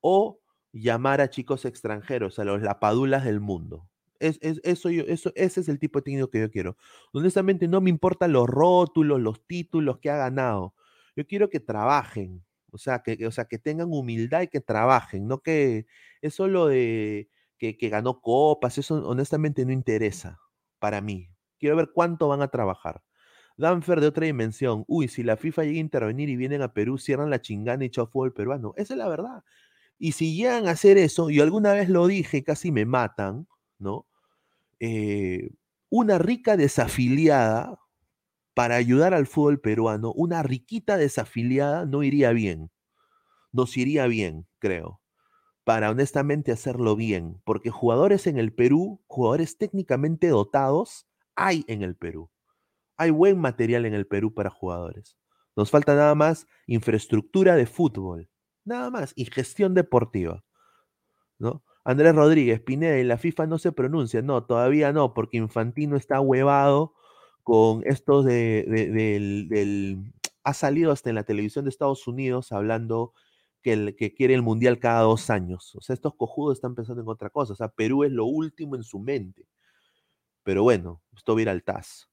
O 0.00 0.40
llamar 0.72 1.20
a 1.20 1.30
chicos 1.30 1.64
extranjeros, 1.64 2.38
a 2.38 2.44
los 2.44 2.62
lapadulas 2.62 3.24
del 3.24 3.40
mundo. 3.40 3.88
Es, 4.20 4.38
eso 4.42 4.90
yo, 4.90 5.04
eso, 5.06 5.32
ese 5.36 5.60
es 5.60 5.68
el 5.68 5.78
tipo 5.78 6.00
de 6.00 6.04
técnico 6.04 6.30
que 6.30 6.40
yo 6.40 6.50
quiero. 6.50 6.76
Honestamente, 7.12 7.68
no 7.68 7.80
me 7.80 7.90
importan 7.90 8.32
los 8.32 8.48
rótulos, 8.48 9.20
los 9.20 9.46
títulos 9.46 9.98
que 9.98 10.10
ha 10.10 10.16
ganado. 10.16 10.74
Yo 11.14 11.26
quiero 11.26 11.48
que 11.50 11.60
trabajen, 11.60 12.44
o 12.70 12.78
sea, 12.78 13.00
que, 13.00 13.26
o 13.26 13.30
sea, 13.30 13.46
que 13.46 13.58
tengan 13.58 13.92
humildad 13.92 14.42
y 14.42 14.48
que 14.48 14.60
trabajen, 14.60 15.26
no 15.26 15.40
que 15.40 15.86
eso 16.22 16.48
lo 16.48 16.66
de 16.68 17.28
que, 17.58 17.76
ganó 17.88 18.20
copas, 18.20 18.78
eso 18.78 18.96
honestamente 19.06 19.64
no 19.64 19.72
interesa 19.72 20.38
para 20.78 21.00
mí. 21.00 21.28
Quiero 21.58 21.76
ver 21.76 21.90
cuánto 21.92 22.28
van 22.28 22.42
a 22.42 22.48
trabajar. 22.48 23.02
Danfer 23.56 24.00
de 24.00 24.06
otra 24.06 24.26
dimensión. 24.26 24.84
Uy, 24.86 25.08
si 25.08 25.24
la 25.24 25.36
FIFA 25.36 25.64
llega 25.64 25.78
a 25.78 25.80
intervenir 25.80 26.28
y 26.28 26.36
vienen 26.36 26.62
a 26.62 26.72
Perú, 26.72 26.98
cierran 26.98 27.30
la 27.30 27.40
chingana 27.40 27.84
y 27.84 27.90
chau 27.90 28.06
fútbol 28.06 28.32
peruano. 28.32 28.72
Esa 28.76 28.94
es 28.94 28.98
la 28.98 29.08
verdad. 29.08 29.42
Y 29.98 30.12
si 30.12 30.36
llegan 30.36 30.68
a 30.68 30.72
hacer 30.72 30.96
eso, 30.96 31.30
y 31.30 31.40
alguna 31.40 31.72
vez 31.72 31.88
lo 31.88 32.06
dije, 32.06 32.44
casi 32.44 32.70
me 32.70 32.86
matan, 32.86 33.48
¿no? 33.78 34.06
Eh, 34.78 35.50
una 35.90 36.18
rica 36.18 36.56
desafiliada 36.56 37.80
para 38.58 38.74
ayudar 38.74 39.14
al 39.14 39.28
fútbol 39.28 39.60
peruano, 39.60 40.12
una 40.16 40.42
riquita 40.42 40.96
desafiliada 40.96 41.86
no 41.86 42.02
iría 42.02 42.32
bien. 42.32 42.72
Nos 43.52 43.76
iría 43.76 44.08
bien, 44.08 44.48
creo, 44.58 45.00
para 45.62 45.90
honestamente 45.90 46.50
hacerlo 46.50 46.96
bien, 46.96 47.40
porque 47.44 47.70
jugadores 47.70 48.26
en 48.26 48.36
el 48.36 48.52
Perú, 48.52 49.00
jugadores 49.06 49.58
técnicamente 49.58 50.26
dotados, 50.26 51.06
hay 51.36 51.64
en 51.68 51.84
el 51.84 51.94
Perú. 51.94 52.32
Hay 52.96 53.10
buen 53.10 53.38
material 53.38 53.86
en 53.86 53.94
el 53.94 54.08
Perú 54.08 54.34
para 54.34 54.50
jugadores. 54.50 55.16
Nos 55.54 55.70
falta 55.70 55.94
nada 55.94 56.16
más 56.16 56.48
infraestructura 56.66 57.54
de 57.54 57.66
fútbol, 57.66 58.28
nada 58.64 58.90
más, 58.90 59.12
y 59.14 59.26
gestión 59.26 59.72
deportiva. 59.72 60.42
¿no? 61.38 61.62
Andrés 61.84 62.12
Rodríguez, 62.12 62.60
Pineda 62.60 62.98
y 62.98 63.04
la 63.04 63.18
FIFA 63.18 63.46
no 63.46 63.58
se 63.58 63.70
pronuncia. 63.70 64.20
No, 64.20 64.46
todavía 64.46 64.92
no, 64.92 65.14
porque 65.14 65.36
Infantino 65.36 65.96
está 65.96 66.20
huevado 66.20 66.97
con 67.48 67.80
estos 67.86 68.26
de, 68.26 68.62
del, 69.48 70.12
ha 70.44 70.52
salido 70.52 70.92
hasta 70.92 71.08
en 71.08 71.14
la 71.14 71.22
televisión 71.22 71.64
de 71.64 71.70
Estados 71.70 72.06
Unidos 72.06 72.52
hablando 72.52 73.14
que, 73.62 73.96
que 73.96 74.12
quiere 74.12 74.34
el 74.34 74.42
mundial 74.42 74.78
cada 74.78 75.00
dos 75.00 75.30
años. 75.30 75.74
O 75.74 75.80
sea, 75.80 75.94
estos 75.94 76.14
cojudos 76.14 76.58
están 76.58 76.74
pensando 76.74 77.00
en 77.00 77.08
otra 77.08 77.30
cosa. 77.30 77.54
O 77.54 77.56
sea, 77.56 77.68
Perú 77.68 78.04
es 78.04 78.12
lo 78.12 78.26
último 78.26 78.76
en 78.76 78.82
su 78.82 78.98
mente. 78.98 79.46
Pero 80.42 80.62
bueno, 80.62 81.00
esto 81.16 81.34
va 81.34 81.50
al 81.50 81.62
TAS. 81.64 82.10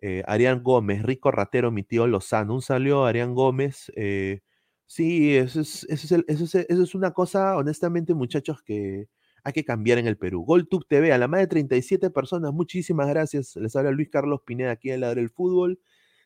Eh, 0.00 0.22
Arián 0.28 0.62
Gómez, 0.62 1.02
rico 1.02 1.32
ratero, 1.32 1.72
mi 1.72 1.82
tío 1.82 2.06
Lozano. 2.06 2.54
Un 2.54 2.62
a 2.70 3.08
Arián 3.08 3.34
Gómez. 3.34 3.90
Eh, 3.96 4.42
sí, 4.86 5.36
eso 5.36 5.62
es, 5.62 5.82
eso, 5.88 6.14
es 6.14 6.24
eso, 6.28 6.44
es, 6.44 6.66
eso 6.68 6.82
es 6.84 6.94
una 6.94 7.10
cosa, 7.10 7.56
honestamente, 7.56 8.14
muchachos, 8.14 8.62
que, 8.62 9.08
hay 9.46 9.52
que 9.52 9.64
cambiar 9.64 9.98
en 9.98 10.08
el 10.08 10.18
Perú. 10.18 10.44
GolTube 10.44 10.88
TV, 10.88 11.12
a 11.12 11.18
la 11.18 11.28
más 11.28 11.38
de 11.38 11.46
37 11.46 12.10
personas, 12.10 12.52
muchísimas 12.52 13.06
gracias. 13.06 13.54
Les 13.54 13.76
habla 13.76 13.92
Luis 13.92 14.08
Carlos 14.10 14.40
Pineda 14.44 14.72
aquí 14.72 14.90
en 14.90 15.02
Ladre 15.02 15.20
del 15.20 15.30
Fútbol. 15.30 15.78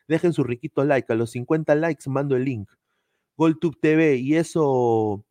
Dejen 0.07 0.33
su 0.33 0.43
riquito 0.43 0.83
like, 0.83 1.13
a 1.13 1.15
los 1.15 1.29
50 1.29 1.75
likes 1.75 2.09
mando 2.09 2.35
el 2.35 2.45
link. 2.45 2.71
GolTube 3.37 3.77
TV, 3.79 4.15
y 4.15 4.37
eso, 4.37 5.23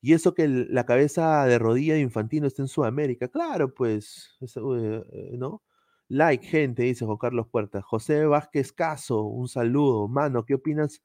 y 0.00 0.14
eso 0.14 0.32
que 0.32 0.48
la 0.48 0.86
cabeza 0.86 1.44
de 1.44 1.58
rodilla 1.58 1.92
de 1.94 2.00
Infantino 2.00 2.46
está 2.46 2.62
en 2.62 2.68
Sudamérica. 2.68 3.28
Claro, 3.28 3.74
pues, 3.74 4.38
eh, 4.40 5.36
¿no? 5.36 5.62
Like, 6.08 6.46
gente, 6.46 6.84
dice 6.84 7.04
Juan 7.04 7.18
Carlos 7.18 7.46
Puerta. 7.50 7.82
José 7.82 8.24
Vázquez 8.24 8.72
Caso, 8.72 9.24
un 9.24 9.48
saludo. 9.48 10.08
Mano, 10.08 10.46
¿qué 10.46 10.54
opinas 10.54 11.02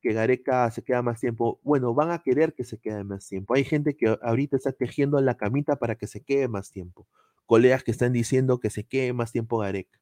que 0.00 0.12
Gareca 0.12 0.70
se 0.70 0.82
queda 0.82 1.02
más 1.02 1.20
tiempo. 1.20 1.60
Bueno, 1.62 1.94
van 1.94 2.10
a 2.10 2.20
querer 2.20 2.54
que 2.54 2.64
se 2.64 2.78
quede 2.78 3.04
más 3.04 3.26
tiempo. 3.26 3.54
Hay 3.54 3.64
gente 3.64 3.96
que 3.96 4.16
ahorita 4.22 4.56
está 4.56 4.72
tejiendo 4.72 5.20
la 5.20 5.36
camita 5.36 5.76
para 5.76 5.96
que 5.96 6.06
se 6.06 6.22
quede 6.22 6.48
más 6.48 6.70
tiempo. 6.70 7.06
Colegas 7.46 7.82
que 7.82 7.90
están 7.90 8.12
diciendo 8.12 8.60
que 8.60 8.70
se 8.70 8.84
quede 8.84 9.12
más 9.12 9.32
tiempo 9.32 9.58
Gareca. 9.58 9.98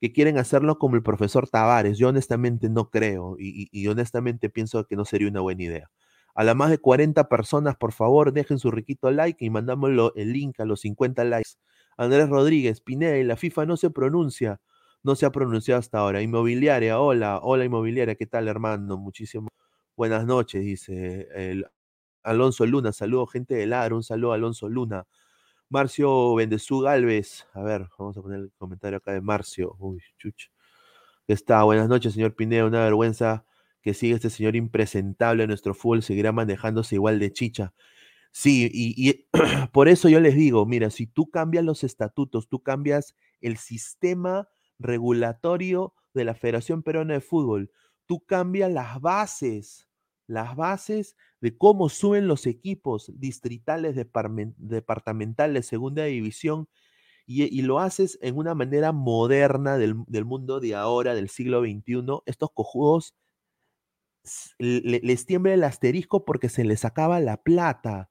Que 0.00 0.12
quieren 0.12 0.38
hacerlo 0.38 0.78
como 0.78 0.96
el 0.96 1.02
profesor 1.02 1.48
Tavares. 1.48 1.98
Yo 1.98 2.08
honestamente 2.08 2.68
no 2.68 2.90
creo 2.90 3.36
y, 3.38 3.86
honestamente 3.86 4.48
pienso 4.48 4.84
que 4.86 4.96
no 4.96 5.04
sería 5.04 5.28
una 5.28 5.40
buena 5.40 5.62
idea. 5.62 5.90
A 6.34 6.44
las 6.44 6.56
más 6.56 6.70
de 6.70 6.78
40 6.78 7.28
personas, 7.28 7.76
por 7.76 7.92
favor, 7.92 8.32
dejen 8.32 8.58
su 8.58 8.70
riquito 8.70 9.10
like 9.10 9.44
y 9.44 9.50
mandámoslo 9.50 10.14
el 10.14 10.32
link 10.32 10.58
a 10.60 10.64
los 10.64 10.80
50 10.80 11.24
likes. 11.24 11.50
Andrés 11.96 12.28
Rodríguez, 12.28 12.80
Pineda 12.80 13.18
y 13.18 13.24
la 13.24 13.36
FIFA 13.36 13.66
no 13.66 13.76
se 13.76 13.90
pronuncia 13.90 14.60
no 15.02 15.14
se 15.14 15.26
ha 15.26 15.30
pronunciado 15.30 15.78
hasta 15.78 15.98
ahora. 15.98 16.22
Inmobiliaria, 16.22 17.00
hola, 17.00 17.40
hola 17.42 17.64
inmobiliaria, 17.64 18.14
¿qué 18.14 18.26
tal 18.26 18.48
hermano? 18.48 18.96
Muchísimas 18.98 19.50
buenas 19.96 20.26
noches, 20.26 20.62
dice 20.62 21.28
el 21.34 21.66
Alonso 22.22 22.66
Luna, 22.66 22.92
saludo 22.92 23.26
gente 23.26 23.54
de 23.54 23.66
Ladro, 23.66 23.96
un 23.96 24.02
saludo 24.02 24.32
a 24.32 24.34
Alonso 24.36 24.68
Luna. 24.68 25.06
Marcio 25.68 26.34
Bendezú 26.34 26.80
Galvez, 26.80 27.46
a 27.54 27.62
ver, 27.62 27.88
vamos 27.98 28.16
a 28.16 28.22
poner 28.22 28.40
el 28.40 28.52
comentario 28.58 28.98
acá 28.98 29.12
de 29.12 29.20
Marcio. 29.20 29.76
Uy, 29.78 30.02
chucha. 30.18 30.48
Está, 31.28 31.62
buenas 31.62 31.88
noches, 31.88 32.14
señor 32.14 32.34
Pineda, 32.34 32.66
una 32.66 32.80
vergüenza 32.84 33.44
que 33.82 33.94
sigue 33.94 34.14
este 34.14 34.30
señor 34.30 34.56
impresentable 34.56 35.44
en 35.44 35.48
nuestro 35.48 35.74
fútbol, 35.74 36.02
seguirá 36.02 36.32
manejándose 36.32 36.96
igual 36.96 37.18
de 37.20 37.32
chicha. 37.32 37.72
Sí, 38.32 38.68
y, 38.72 39.10
y 39.10 39.28
por 39.72 39.88
eso 39.88 40.08
yo 40.08 40.20
les 40.20 40.34
digo, 40.34 40.66
mira, 40.66 40.90
si 40.90 41.06
tú 41.06 41.30
cambias 41.30 41.64
los 41.64 41.84
estatutos, 41.84 42.48
tú 42.48 42.62
cambias 42.62 43.14
el 43.40 43.56
sistema 43.56 44.48
regulatorio 44.80 45.94
de 46.14 46.24
la 46.24 46.34
Federación 46.34 46.82
Peruana 46.82 47.14
de 47.14 47.20
Fútbol. 47.20 47.70
Tú 48.06 48.24
cambias 48.24 48.72
las 48.72 49.00
bases, 49.00 49.88
las 50.26 50.56
bases 50.56 51.16
de 51.40 51.56
cómo 51.56 51.88
suben 51.88 52.26
los 52.26 52.46
equipos 52.46 53.12
distritales, 53.14 53.94
departamentales, 53.94 55.66
segunda 55.66 56.04
división, 56.04 56.68
y, 57.26 57.62
lo 57.62 57.78
haces 57.78 58.18
en 58.22 58.36
una 58.36 58.56
manera 58.56 58.90
moderna 58.90 59.78
del, 59.78 59.94
mundo 60.24 60.58
de 60.58 60.74
ahora, 60.74 61.14
del 61.14 61.28
siglo 61.28 61.60
XXI, 61.60 62.22
estos 62.26 62.50
cojudos 62.52 63.14
les 64.58 65.26
tiembla 65.26 65.54
el 65.54 65.62
asterisco 65.62 66.24
porque 66.24 66.48
se 66.48 66.64
les 66.64 66.84
acaba 66.84 67.20
la 67.20 67.36
plata 67.36 68.09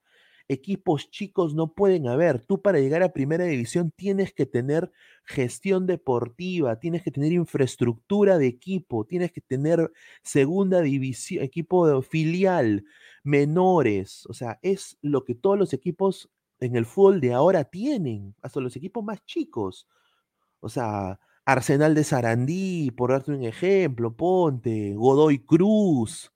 equipos 0.50 1.10
chicos 1.10 1.54
no 1.54 1.74
pueden 1.74 2.08
haber. 2.08 2.40
Tú 2.44 2.60
para 2.60 2.80
llegar 2.80 3.04
a 3.04 3.12
primera 3.12 3.44
división 3.44 3.92
tienes 3.94 4.34
que 4.34 4.46
tener 4.46 4.90
gestión 5.24 5.86
deportiva, 5.86 6.80
tienes 6.80 7.04
que 7.04 7.12
tener 7.12 7.32
infraestructura 7.32 8.36
de 8.36 8.48
equipo, 8.48 9.04
tienes 9.04 9.30
que 9.30 9.40
tener 9.40 9.92
segunda 10.24 10.80
división, 10.80 11.44
equipo 11.44 12.02
filial, 12.02 12.84
menores. 13.22 14.26
O 14.26 14.34
sea, 14.34 14.58
es 14.62 14.98
lo 15.02 15.24
que 15.24 15.36
todos 15.36 15.56
los 15.56 15.72
equipos 15.72 16.28
en 16.58 16.74
el 16.74 16.84
fútbol 16.84 17.20
de 17.20 17.32
ahora 17.32 17.62
tienen, 17.64 18.34
hasta 18.42 18.60
los 18.60 18.74
equipos 18.74 19.04
más 19.04 19.24
chicos. 19.24 19.86
O 20.58 20.68
sea, 20.68 21.20
Arsenal 21.44 21.94
de 21.94 22.02
Sarandí, 22.02 22.90
por 22.90 23.12
darte 23.12 23.30
un 23.30 23.44
ejemplo, 23.44 24.16
Ponte, 24.16 24.94
Godoy 24.94 25.38
Cruz, 25.38 26.32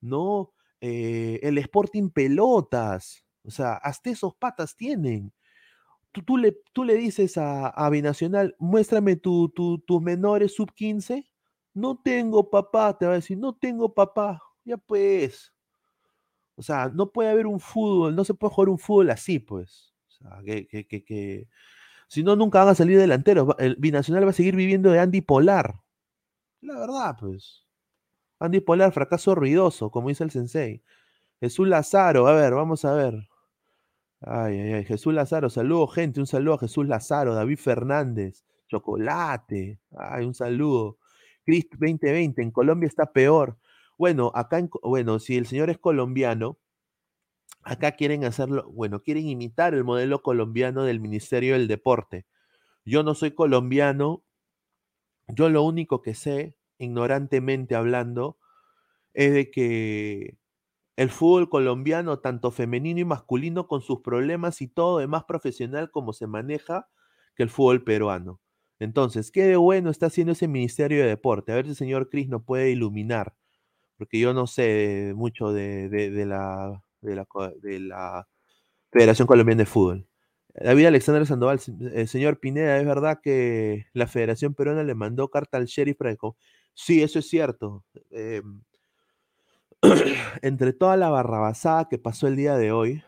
¿no? 0.00 0.52
Eh, 0.80 1.40
el 1.42 1.58
Sporting 1.58 2.08
Pelotas, 2.08 3.27
o 3.48 3.50
sea, 3.50 3.76
hasta 3.76 4.10
esos 4.10 4.34
patas 4.34 4.76
tienen. 4.76 5.32
Tú, 6.12 6.36
le, 6.36 6.56
tú 6.74 6.84
le 6.84 6.96
dices 6.96 7.38
a, 7.38 7.88
Binacional, 7.90 8.54
muéstrame 8.58 9.16
tus 9.16 9.52
tu, 9.54 10.00
menores 10.02 10.54
sub 10.54 10.72
15. 10.74 11.26
No 11.72 11.98
tengo 11.98 12.50
papá, 12.50 12.96
te 12.98 13.06
va 13.06 13.12
a 13.12 13.16
decir, 13.16 13.38
no 13.38 13.54
tengo 13.56 13.94
papá. 13.94 14.42
Ya 14.64 14.76
pues. 14.76 15.54
O 16.56 16.62
sea, 16.62 16.90
no 16.92 17.10
puede 17.10 17.30
haber 17.30 17.46
un 17.46 17.60
fútbol, 17.60 18.14
no 18.14 18.24
se 18.24 18.34
puede 18.34 18.52
jugar 18.52 18.68
un 18.68 18.78
fútbol 18.78 19.10
así, 19.10 19.38
pues. 19.38 19.94
O 20.08 20.10
sea, 20.10 20.42
que, 20.44 20.66
que, 20.66 20.86
que, 20.86 21.48
si 22.08 22.22
no, 22.22 22.36
nunca 22.36 22.58
van 22.60 22.68
a 22.70 22.74
salir 22.74 22.98
delanteros. 22.98 23.54
El 23.58 23.76
Binacional 23.76 24.26
va 24.26 24.30
a 24.30 24.34
seguir 24.34 24.56
viviendo 24.56 24.90
de 24.90 25.00
Andy 25.00 25.22
Polar. 25.22 25.80
La 26.60 26.78
verdad, 26.78 27.16
pues. 27.18 27.64
Andy 28.40 28.60
Polar, 28.60 28.92
fracaso 28.92 29.34
ruidoso, 29.34 29.90
como 29.90 30.08
dice 30.08 30.24
el 30.24 30.30
sensei. 30.30 30.82
Jesús 31.40 31.68
Lazaro, 31.68 32.26
a 32.26 32.32
ver, 32.32 32.54
vamos 32.54 32.84
a 32.84 32.92
ver. 32.94 33.28
Ay, 34.20 34.58
ay, 34.60 34.72
ay. 34.74 34.84
Jesús 34.84 35.14
Lazaro, 35.14 35.50
saludo, 35.50 35.86
gente. 35.86 36.20
Un 36.20 36.26
saludo 36.26 36.54
a 36.54 36.58
Jesús 36.58 36.86
Lazaro, 36.86 37.34
David 37.34 37.58
Fernández, 37.58 38.44
Chocolate. 38.68 39.80
Ay, 39.96 40.24
un 40.26 40.34
saludo. 40.34 40.98
Crist 41.44 41.72
2020, 41.74 42.42
en 42.42 42.50
Colombia 42.50 42.86
está 42.88 43.12
peor. 43.12 43.58
Bueno, 43.96 44.32
acá, 44.34 44.58
en, 44.58 44.70
bueno, 44.82 45.18
si 45.18 45.36
el 45.36 45.46
señor 45.46 45.70
es 45.70 45.78
colombiano, 45.78 46.58
acá 47.62 47.92
quieren 47.92 48.24
hacerlo, 48.24 48.70
bueno, 48.70 49.02
quieren 49.02 49.26
imitar 49.28 49.74
el 49.74 49.84
modelo 49.84 50.22
colombiano 50.22 50.84
del 50.84 51.00
Ministerio 51.00 51.54
del 51.54 51.68
Deporte. 51.68 52.26
Yo 52.84 53.02
no 53.02 53.14
soy 53.14 53.32
colombiano, 53.32 54.24
yo 55.28 55.48
lo 55.50 55.62
único 55.62 56.02
que 56.02 56.14
sé, 56.14 56.56
ignorantemente 56.78 57.74
hablando, 57.74 58.38
es 59.14 59.32
de 59.34 59.50
que 59.50 60.38
el 60.98 61.10
fútbol 61.10 61.48
colombiano, 61.48 62.18
tanto 62.18 62.50
femenino 62.50 62.98
y 62.98 63.04
masculino, 63.04 63.68
con 63.68 63.82
sus 63.82 64.00
problemas 64.00 64.60
y 64.60 64.66
todo, 64.66 65.00
es 65.00 65.06
más 65.06 65.22
profesional 65.22 65.92
como 65.92 66.12
se 66.12 66.26
maneja 66.26 66.88
que 67.36 67.44
el 67.44 67.50
fútbol 67.50 67.84
peruano. 67.84 68.40
Entonces, 68.80 69.30
qué 69.30 69.44
de 69.44 69.56
bueno 69.56 69.90
está 69.90 70.06
haciendo 70.06 70.32
ese 70.32 70.48
Ministerio 70.48 71.00
de 71.02 71.08
Deporte. 71.08 71.52
A 71.52 71.54
ver 71.54 71.66
si 71.66 71.70
el 71.70 71.76
señor 71.76 72.10
Cris 72.10 72.28
nos 72.28 72.42
puede 72.42 72.72
iluminar, 72.72 73.36
porque 73.96 74.18
yo 74.18 74.34
no 74.34 74.48
sé 74.48 75.12
mucho 75.14 75.52
de, 75.52 75.88
la, 76.26 76.82
de, 77.00 77.80
la, 77.80 78.26
Federación 78.90 79.28
Colombiana 79.28 79.60
de 79.60 79.66
Fútbol. 79.66 80.08
David 80.52 80.86
Alexander 80.86 81.24
Sandoval, 81.26 81.60
el 81.94 82.08
señor 82.08 82.40
Pineda, 82.40 82.76
¿es 82.76 82.84
verdad 82.84 83.20
que 83.22 83.86
la 83.92 84.08
Federación 84.08 84.52
Peruana 84.52 84.82
le 84.82 84.96
mandó 84.96 85.28
carta 85.30 85.58
al 85.58 85.66
sheriff 85.66 85.96
para 85.96 86.16
Sí, 86.74 87.02
eso 87.04 87.20
es 87.20 87.28
cierto. 87.28 87.84
Em, 88.10 88.62
entre 90.42 90.72
toda 90.72 90.96
la 90.96 91.10
barrabasada 91.10 91.88
que 91.88 91.98
pasó 91.98 92.26
el 92.26 92.36
día 92.36 92.56
de 92.56 92.72
hoy, 92.72 93.02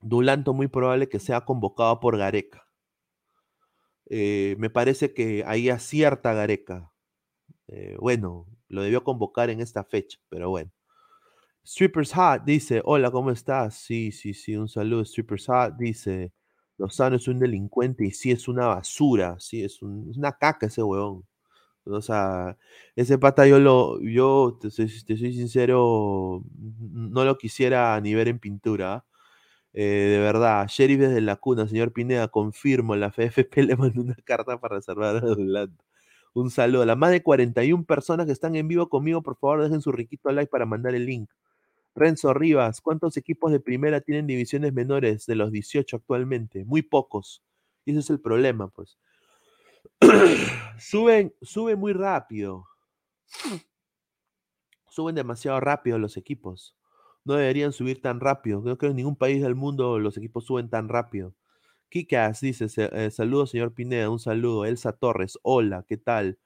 Dulanto 0.00 0.52
muy 0.52 0.68
probable 0.68 1.08
que 1.08 1.18
sea 1.18 1.44
convocado 1.44 1.98
por 1.98 2.18
Gareca. 2.18 2.68
Eh, 4.06 4.54
me 4.58 4.70
parece 4.70 5.14
que 5.14 5.44
ahí 5.46 5.70
acierta 5.70 6.34
Gareca. 6.34 6.92
Eh, 7.68 7.96
bueno, 8.00 8.46
lo 8.68 8.82
debió 8.82 9.04
convocar 9.04 9.50
en 9.50 9.60
esta 9.60 9.84
fecha, 9.84 10.18
pero 10.28 10.50
bueno. 10.50 10.70
Strippers 11.66 12.12
Hot 12.14 12.44
dice, 12.44 12.82
hola, 12.84 13.10
¿cómo 13.10 13.30
estás? 13.30 13.76
Sí, 13.76 14.12
sí, 14.12 14.34
sí, 14.34 14.56
un 14.56 14.68
saludo. 14.68 15.04
Strippers 15.04 15.46
Hot 15.46 15.76
dice, 15.78 16.32
Lozano 16.78 17.16
es 17.16 17.28
un 17.28 17.38
delincuente 17.38 18.04
y 18.06 18.10
sí 18.12 18.30
es 18.32 18.48
una 18.48 18.66
basura, 18.66 19.36
sí, 19.40 19.62
es, 19.64 19.74
es 19.74 19.82
una 19.82 20.32
caca 20.32 20.66
ese 20.66 20.82
huevón. 20.82 21.24
O 21.86 22.00
sea, 22.02 22.56
ese 22.96 23.18
pata 23.18 23.46
yo 23.46 23.58
lo, 23.60 24.00
yo 24.00 24.58
te 24.60 24.70
soy, 24.70 24.88
sincero, 24.88 26.42
no 26.80 27.24
lo 27.24 27.38
quisiera 27.38 28.00
ni 28.00 28.14
ver 28.14 28.28
en 28.28 28.38
pintura. 28.38 29.04
Eh, 29.74 30.10
de 30.12 30.18
verdad, 30.20 30.66
Sheriff 30.68 31.00
desde 31.00 31.20
la 31.20 31.36
cuna, 31.36 31.68
señor 31.68 31.92
Pineda, 31.92 32.28
confirmo, 32.28 32.96
la 32.96 33.08
FFP 33.10 33.62
le 33.64 33.76
mandó 33.76 34.02
una 34.02 34.16
carta 34.24 34.58
para 34.60 34.76
reservar 34.76 35.16
a 35.16 35.20
Dulanto. 35.20 35.84
Un 36.34 36.50
saludo 36.50 36.82
a 36.82 36.86
las 36.86 36.98
más 36.98 37.12
de 37.12 37.22
41 37.22 37.84
personas 37.84 38.26
que 38.26 38.32
están 38.32 38.56
en 38.56 38.68
vivo 38.68 38.88
conmigo, 38.88 39.22
por 39.22 39.36
favor 39.38 39.62
dejen 39.62 39.82
su 39.82 39.92
riquito 39.92 40.30
like 40.32 40.50
para 40.50 40.66
mandar 40.66 40.94
el 40.94 41.06
link. 41.06 41.30
Renzo 41.94 42.34
Rivas, 42.34 42.80
¿cuántos 42.80 43.16
equipos 43.16 43.52
de 43.52 43.60
primera 43.60 44.00
tienen 44.00 44.26
divisiones 44.26 44.72
menores 44.72 45.26
de 45.26 45.36
los 45.36 45.52
18 45.52 45.96
actualmente? 45.96 46.64
Muy 46.64 46.82
pocos. 46.82 47.42
Y 47.84 47.92
ese 47.92 48.00
es 48.00 48.10
el 48.10 48.20
problema, 48.20 48.68
pues. 48.68 48.98
suben, 50.78 51.34
suben 51.42 51.78
muy 51.78 51.92
rápido. 51.92 52.66
Suben 54.88 55.14
demasiado 55.14 55.60
rápido 55.60 55.98
los 55.98 56.16
equipos. 56.16 56.76
No 57.24 57.34
deberían 57.34 57.72
subir 57.72 58.00
tan 58.02 58.20
rápido. 58.20 58.62
Creo 58.62 58.78
que 58.78 58.86
en 58.86 58.96
ningún 58.96 59.16
país 59.16 59.42
del 59.42 59.54
mundo 59.54 59.98
los 59.98 60.16
equipos 60.16 60.44
suben 60.44 60.68
tan 60.68 60.88
rápido. 60.88 61.34
Kikas 61.88 62.40
dice, 62.40 62.66
eh, 62.76 63.10
saludos 63.10 63.50
señor 63.50 63.72
Pineda, 63.74 64.10
un 64.10 64.18
saludo. 64.18 64.64
Elsa 64.64 64.92
Torres, 64.92 65.38
hola, 65.42 65.84
¿qué 65.88 65.96
tal? 65.96 66.38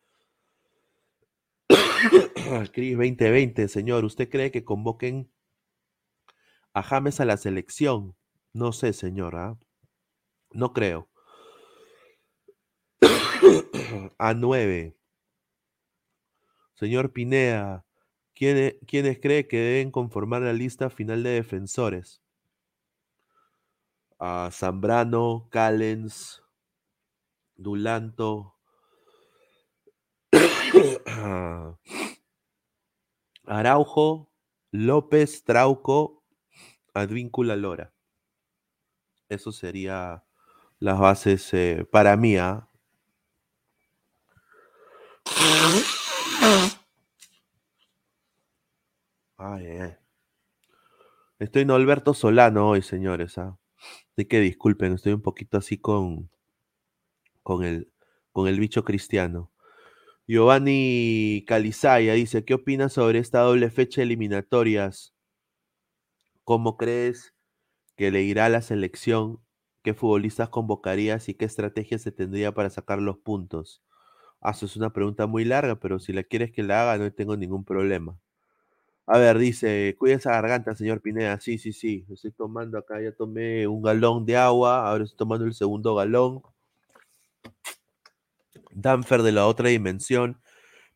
Cris 2.73 2.97
2020, 2.97 3.69
señor, 3.69 4.05
¿usted 4.05 4.29
cree 4.29 4.51
que 4.51 4.65
convoquen 4.65 5.31
a 6.75 6.83
James 6.83 7.21
a 7.21 7.25
la 7.25 7.37
selección? 7.37 8.15
No 8.53 8.73
sé, 8.73 8.93
señora. 8.93 9.59
No 10.53 10.73
creo. 10.73 11.08
a 14.19 14.35
9. 14.35 14.97
Señor 16.75 17.13
Pinea, 17.13 17.85
¿quiénes, 18.35 18.77
cree 19.21 19.49
que 19.49 19.57
deben 19.59 19.91
conformar 19.91 20.43
la 20.43 20.53
lista 20.53 20.91
final 20.91 21.23
de 21.23 21.31
defensores? 21.31 22.23
A 24.19 24.51
Zambrano, 24.53 25.49
Callens, 25.51 26.43
Dulanto, 27.57 28.55
Araujo, 33.45 34.31
López, 34.71 35.45
Trauco, 35.45 36.23
Advíncula 36.95 37.57
Lora. 37.57 37.93
Eso 39.29 39.53
sería 39.53 40.25
las 40.79 40.99
bases 40.99 41.53
eh, 41.55 41.87
para 41.91 42.17
mí, 42.17 42.37
¿ah? 42.37 42.68
Ay, 49.37 49.97
Estoy 51.39 51.63
en 51.63 51.71
Alberto 51.71 52.15
Solano 52.15 52.69
hoy, 52.69 52.83
señores. 52.83 53.39
¿ah? 53.39 53.59
Así 54.17 54.27
que 54.27 54.41
disculpen, 54.41 54.95
estoy 54.95 55.13
un 55.13 55.23
poquito 55.23 55.59
así 55.59 55.79
con, 55.79 56.31
con, 57.43 57.65
el, 57.65 57.93
con 58.33 58.49
el 58.49 58.61
bicho 58.61 58.85
cristiano. 58.85 59.51
Giovanni 60.27 61.45
Calizaya 61.47 62.15
dice, 62.15 62.45
¿qué 62.45 62.55
opinas 62.55 62.95
sobre 62.95 63.19
esta 63.21 63.41
doble 63.41 63.71
fecha 63.71 64.03
eliminatorias? 64.03 65.15
¿Cómo 66.45 66.77
crees 66.77 67.35
que 67.97 68.11
le 68.11 68.23
irá 68.23 68.47
a 68.47 68.51
la 68.51 68.63
selección? 68.63 69.41
¿Qué 69.83 69.95
futbolistas 69.95 70.51
convocarías 70.51 71.29
y 71.29 71.35
qué 71.35 71.45
estrategia 71.45 71.99
se 71.99 72.13
tendría 72.13 72.53
para 72.55 72.71
sacar 72.71 73.01
los 73.01 73.19
puntos? 73.19 73.83
Ah, 74.41 74.51
eso 74.53 74.67
es 74.67 74.77
una 74.77 74.93
pregunta 74.93 75.27
muy 75.27 75.45
larga, 75.45 75.77
pero 75.77 75.99
si 75.99 76.13
la 76.13 76.23
quieres 76.23 76.53
que 76.53 76.63
la 76.63 76.83
haga, 76.83 76.99
no 76.99 77.13
tengo 77.13 77.37
ningún 77.37 77.65
problema. 77.65 78.19
A 79.11 79.19
ver, 79.19 79.39
dice, 79.39 79.97
cuida 79.99 80.17
esa 80.17 80.33
garganta, 80.33 80.75
señor 80.75 81.01
Pineda. 81.01 81.41
Sí, 81.41 81.57
sí, 81.59 81.73
sí. 81.73 82.05
Estoy 82.11 82.31
tomando 82.33 82.77
acá, 82.79 83.01
ya 83.01 83.13
tomé 83.13 83.67
un 83.67 83.83
galón 83.83 84.27
de 84.27 84.37
agua, 84.37 84.89
ahora 84.89 85.05
estoy 85.05 85.17
tomando 85.17 85.47
el 85.47 85.55
segundo 85.55 85.95
galón. 85.95 86.43
Danfer 88.73 89.23
de 89.23 89.33
la 89.33 89.47
otra 89.47 89.71
dimensión. 89.71 90.41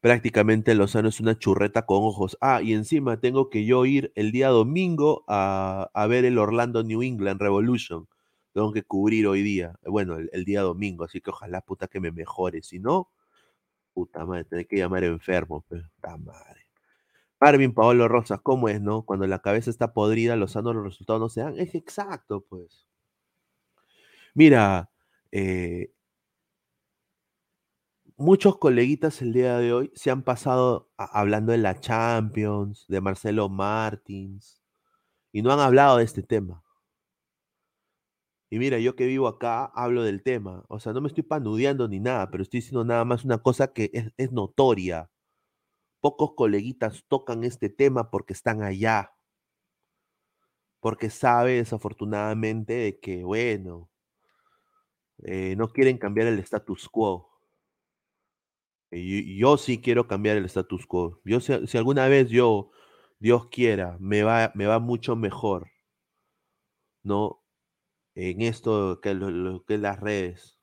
prácticamente 0.00 0.74
Lozano 0.74 1.08
es 1.08 1.20
una 1.20 1.38
churreta 1.38 1.86
con 1.86 1.98
ojos. 2.04 2.36
Ah, 2.40 2.62
y 2.62 2.74
encima 2.74 3.20
tengo 3.20 3.50
que 3.50 3.64
yo 3.66 3.86
ir 3.86 4.12
el 4.16 4.32
día 4.32 4.48
domingo 4.48 5.24
a, 5.28 5.90
ver 6.08 6.24
el 6.24 6.38
Orlando 6.38 6.82
New 6.84 7.02
England 7.02 7.40
Revolution. 7.40 8.08
Tengo 8.52 8.72
que 8.72 8.82
cubrir 8.84 9.26
hoy 9.26 9.42
día, 9.42 9.74
bueno, 9.86 10.18
el, 10.18 10.44
día 10.44 10.62
domingo, 10.62 11.04
así 11.04 11.20
que 11.22 11.30
ojalá 11.30 11.62
puta 11.62 11.88
que 11.88 12.00
me 12.00 12.12
mejore. 12.12 12.62
Si 12.62 12.78
no, 12.78 13.08
puta 13.92 14.24
madre, 14.26 14.44
tener 14.44 14.66
que 14.66 14.76
llamar 14.76 15.04
enfermo, 15.04 15.62
puta 15.62 16.16
madre. 16.16 16.66
Marvin 17.40 17.74
Paolo 17.74 18.06
Rosas, 18.08 18.40
¿cómo 18.40 18.68
es, 18.68 18.80
no? 18.80 19.02
Cuando 19.02 19.26
la 19.26 19.40
cabeza 19.40 19.70
está 19.70 19.92
podrida, 19.92 20.36
Lozano 20.36 20.72
los 20.72 20.84
resultados 20.84 21.20
no 21.20 21.28
se 21.28 21.40
dan. 21.40 21.58
Es 21.58 21.74
exacto, 21.74 22.42
pues. 22.48 22.86
Mira, 24.34 24.90
eh, 25.32 25.92
muchos 28.16 28.58
coleguitas 28.58 29.20
el 29.22 29.32
día 29.32 29.58
de 29.58 29.72
hoy 29.72 29.92
se 29.94 30.10
han 30.10 30.22
pasado 30.22 30.90
hablando 30.96 31.52
de 31.52 31.58
la 31.58 31.80
Champions, 31.80 32.86
de 32.88 33.00
Marcelo 33.00 33.48
Martins, 33.48 34.62
y 35.32 35.42
no 35.42 35.52
han 35.52 35.60
hablado 35.60 35.96
de 35.98 36.04
este 36.04 36.22
tema. 36.22 36.62
Y 38.52 38.58
mira, 38.58 38.78
yo 38.78 38.94
que 38.96 39.06
vivo 39.06 39.28
acá 39.28 39.64
hablo 39.64 40.02
del 40.02 40.22
tema. 40.22 40.66
O 40.68 40.78
sea, 40.78 40.92
no 40.92 41.00
me 41.00 41.08
estoy 41.08 41.22
panudeando 41.24 41.88
ni 41.88 42.00
nada, 42.00 42.30
pero 42.30 42.42
estoy 42.42 42.60
diciendo 42.60 42.84
nada 42.84 43.02
más 43.06 43.24
una 43.24 43.38
cosa 43.38 43.72
que 43.72 43.88
es, 43.94 44.12
es 44.18 44.30
notoria. 44.30 45.10
Pocos 46.02 46.34
coleguitas 46.34 47.02
tocan 47.08 47.44
este 47.44 47.70
tema 47.70 48.10
porque 48.10 48.34
están 48.34 48.62
allá. 48.62 49.14
Porque 50.80 51.08
sabe 51.08 51.52
desafortunadamente 51.52 52.74
de 52.74 53.00
que, 53.00 53.24
bueno, 53.24 53.88
eh, 55.24 55.56
no 55.56 55.68
quieren 55.72 55.96
cambiar 55.96 56.26
el 56.26 56.38
status 56.40 56.90
quo. 56.90 57.30
Yo 58.90 59.56
sí 59.56 59.80
quiero 59.80 60.06
cambiar 60.06 60.36
el 60.36 60.44
status 60.44 60.86
quo. 60.86 61.22
Yo, 61.24 61.40
si, 61.40 61.78
alguna 61.78 62.06
vez 62.08 62.28
yo, 62.28 62.70
Dios 63.18 63.46
quiera, 63.48 63.96
me 63.98 64.22
va, 64.22 64.52
me 64.54 64.66
va 64.66 64.78
mucho 64.78 65.16
mejor, 65.16 65.70
¿no? 67.02 67.41
En 68.14 68.42
esto 68.42 69.00
que, 69.00 69.14
lo, 69.14 69.64
que 69.64 69.74
es 69.74 69.80
las 69.80 70.00
redes 70.00 70.58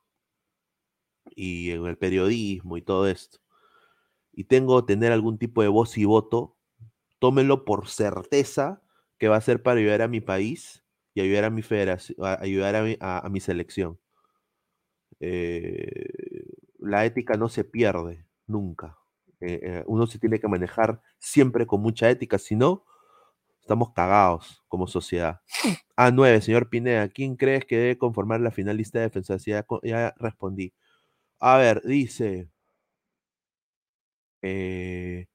y 1.36 1.72
en 1.72 1.86
el 1.86 1.98
periodismo 1.98 2.78
y 2.78 2.82
todo 2.82 3.08
esto. 3.08 3.40
Y 4.32 4.46
tengo 4.46 4.86
tener 4.86 5.12
algún 5.12 5.38
tipo 5.38 5.62
de 5.62 5.68
voz 5.68 5.98
y 5.98 6.06
voto, 6.06 6.58
tómenlo 7.20 7.66
por 7.66 7.88
certeza 7.88 8.82
que 9.18 9.28
va 9.28 9.38
a 9.38 9.42
ser 9.42 9.62
para 9.64 9.80
ayudar 9.80 10.02
a 10.02 10.08
mi 10.08 10.22
país 10.22 10.84
y 11.14 11.22
ayudar 11.22 11.46
a 11.46 11.50
mi 11.50 11.62
federación, 11.62 12.18
ayudar 12.40 12.98
a 13.00 13.30
mi 13.30 13.40
selección. 13.40 14.00
Eh, 15.20 16.46
la 16.80 17.06
ética 17.06 17.36
no 17.36 17.50
se 17.50 17.64
pierde 17.64 18.26
nunca. 18.48 18.98
Eh, 19.42 19.60
eh, 19.64 19.84
uno 19.88 20.08
se 20.08 20.20
tiene 20.20 20.40
que 20.40 20.48
manejar 20.48 21.02
siempre 21.18 21.66
con 21.66 21.82
mucha 21.82 22.10
ética, 22.10 22.38
si 22.38 22.56
no, 22.56 22.86
estamos 23.70 23.94
cagados 23.94 24.64
como 24.68 24.88
sociedad. 24.88 25.42
A9, 25.96 26.42
señor 26.42 26.70
Pineda, 26.70 27.08
¿quién 27.10 27.36
crees 27.36 27.66
que 27.66 27.78
debe 27.78 27.98
conformar 28.00 28.42
la 28.42 28.52
finalista 28.52 29.00
de 29.00 29.06
defensa? 29.06 29.38
Ya, 29.46 29.66
ya 29.84 30.14
respondí. 30.18 30.74
A 31.40 31.58
ver, 31.58 31.82
dice. 31.86 32.50
Eh, 34.42 35.28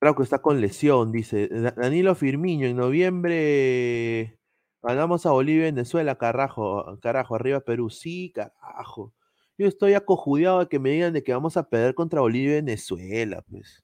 Creo 0.00 0.14
que 0.14 0.22
está 0.22 0.40
con 0.40 0.60
lesión, 0.60 1.10
dice. 1.10 1.48
Danilo 1.76 2.14
Firmiño, 2.14 2.66
en 2.68 2.76
noviembre 2.76 4.38
Ganamos 4.82 5.26
a 5.26 5.32
Bolivia 5.32 5.62
y 5.62 5.72
Venezuela, 5.72 6.16
carajo, 6.16 6.98
carajo, 7.02 7.34
arriba 7.34 7.60
Perú. 7.60 7.90
Sí, 7.90 8.32
carajo. 8.32 9.12
Yo 9.58 9.66
estoy 9.66 9.94
acojudeado 9.94 10.60
de 10.60 10.68
que 10.68 10.78
me 10.78 10.90
digan 10.90 11.12
de 11.12 11.24
que 11.24 11.32
vamos 11.32 11.56
a 11.56 11.68
perder 11.68 11.94
contra 11.94 12.20
Bolivia 12.20 12.52
y 12.52 12.54
Venezuela, 12.62 13.42
pues. 13.50 13.82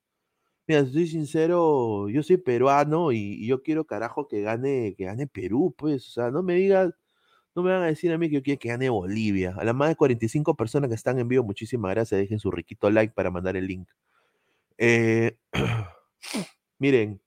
Mira, 0.66 0.86
soy 0.86 1.06
sincero, 1.06 2.08
yo 2.08 2.22
soy 2.22 2.38
peruano 2.38 3.12
y, 3.12 3.46
yo 3.46 3.62
quiero, 3.62 3.84
carajo, 3.86 4.28
que 4.28 4.40
gane, 4.40 4.94
que 4.96 5.04
gane 5.04 5.26
Perú, 5.26 5.74
pues. 5.76 6.08
O 6.08 6.10
sea, 6.12 6.30
no 6.30 6.42
me 6.42 6.54
digas, 6.54 6.90
no 7.54 7.62
me 7.62 7.72
van 7.72 7.82
a 7.82 7.86
decir 7.86 8.12
a 8.12 8.18
mí 8.18 8.28
que 8.28 8.36
yo 8.36 8.42
quiero 8.42 8.58
que 8.60 8.68
gane 8.70 8.88
Bolivia. 8.90 9.54
A 9.58 9.64
las 9.64 9.74
más 9.74 9.88
de 9.90 9.96
45 9.96 10.56
personas 10.56 10.88
que 10.88 10.96
están 10.96 11.18
en 11.18 11.28
vivo, 11.28 11.44
muchísimas 11.44 11.90
gracias. 11.92 12.20
Dejen 12.20 12.38
su 12.40 12.50
riquito 12.50 12.90
like 12.90 13.14
para 13.14 13.30
mandar 13.30 13.56
el 13.56 13.66
link. 13.66 13.88
Eh, 14.78 15.38
miren, 16.78 17.20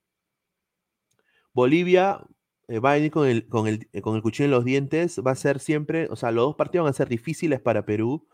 Bolivia 1.53 2.25
eh, 2.67 2.79
va 2.79 2.91
a 2.91 2.95
venir 2.95 3.11
con 3.11 3.27
el, 3.27 3.47
con, 3.47 3.67
el, 3.67 3.89
eh, 3.93 4.01
con 4.01 4.15
el 4.15 4.21
cuchillo 4.21 4.45
en 4.45 4.51
los 4.51 4.65
dientes, 4.65 5.21
va 5.25 5.31
a 5.31 5.35
ser 5.35 5.59
siempre, 5.59 6.07
o 6.09 6.15
sea, 6.15 6.31
los 6.31 6.45
dos 6.45 6.55
partidos 6.55 6.85
van 6.85 6.91
a 6.91 6.93
ser 6.93 7.07
difíciles 7.09 7.61
para 7.61 7.85
Perú, 7.85 8.27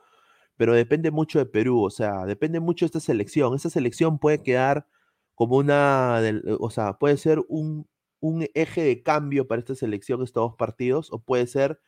pero 0.58 0.74
depende 0.74 1.12
mucho 1.12 1.40
de 1.40 1.46
Perú, 1.46 1.84
o 1.84 1.90
sea, 1.90 2.26
depende 2.26 2.60
mucho 2.60 2.86
de 2.86 2.88
esta 2.88 3.00
selección. 3.00 3.56
Esta 3.56 3.70
selección 3.70 4.20
puede 4.20 4.44
quedar 4.44 4.88
como 5.36 5.58
una, 5.58 6.22
o 6.60 6.70
sea, 6.70 6.94
puede 6.94 7.18
ser 7.18 7.42
un, 7.48 7.88
un 8.20 8.48
eje 8.54 8.84
de 8.84 9.04
cambio 9.04 9.48
para 9.48 9.60
esta 9.60 9.76
selección 9.76 10.22
estos 10.24 10.50
dos 10.50 10.56
partidos, 10.56 11.12
o 11.12 11.20
puede 11.20 11.48
ser 11.48 11.82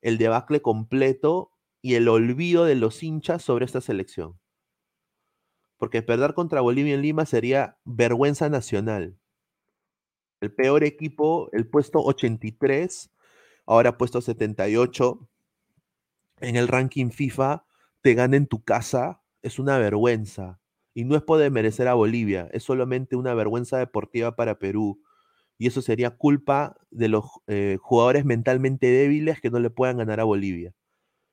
el 0.00 0.18
debacle 0.18 0.62
completo 0.62 1.52
y 1.82 1.94
el 1.94 2.08
olvido 2.08 2.64
de 2.64 2.74
los 2.74 3.02
hinchas 3.02 3.42
sobre 3.42 3.64
esta 3.64 3.80
selección. 3.80 4.38
Porque 5.78 6.02
perder 6.02 6.34
contra 6.34 6.60
Bolivia 6.60 6.94
en 6.94 7.02
Lima 7.02 7.26
sería 7.26 7.78
vergüenza 7.84 8.48
nacional. 8.48 9.18
El 10.40 10.52
peor 10.52 10.84
equipo, 10.84 11.48
el 11.52 11.68
puesto 11.68 12.00
83, 12.02 13.10
ahora 13.66 13.96
puesto 13.98 14.20
78 14.20 15.28
en 16.40 16.56
el 16.56 16.68
ranking 16.68 17.10
FIFA, 17.10 17.64
te 18.02 18.14
gana 18.14 18.36
en 18.36 18.46
tu 18.46 18.62
casa, 18.62 19.22
es 19.42 19.58
una 19.58 19.78
vergüenza. 19.78 20.60
Y 20.96 21.04
no 21.04 21.14
es 21.14 21.22
poder 21.22 21.50
merecer 21.50 21.88
a 21.88 21.94
Bolivia, 21.94 22.48
es 22.54 22.62
solamente 22.62 23.16
una 23.16 23.34
vergüenza 23.34 23.76
deportiva 23.76 24.34
para 24.34 24.58
Perú. 24.58 25.02
Y 25.58 25.66
eso 25.66 25.82
sería 25.82 26.12
culpa 26.12 26.78
de 26.90 27.08
los 27.08 27.24
eh, 27.48 27.76
jugadores 27.82 28.24
mentalmente 28.24 28.86
débiles 28.86 29.42
que 29.42 29.50
no 29.50 29.58
le 29.60 29.68
puedan 29.68 29.98
ganar 29.98 30.20
a 30.20 30.24
Bolivia. 30.24 30.72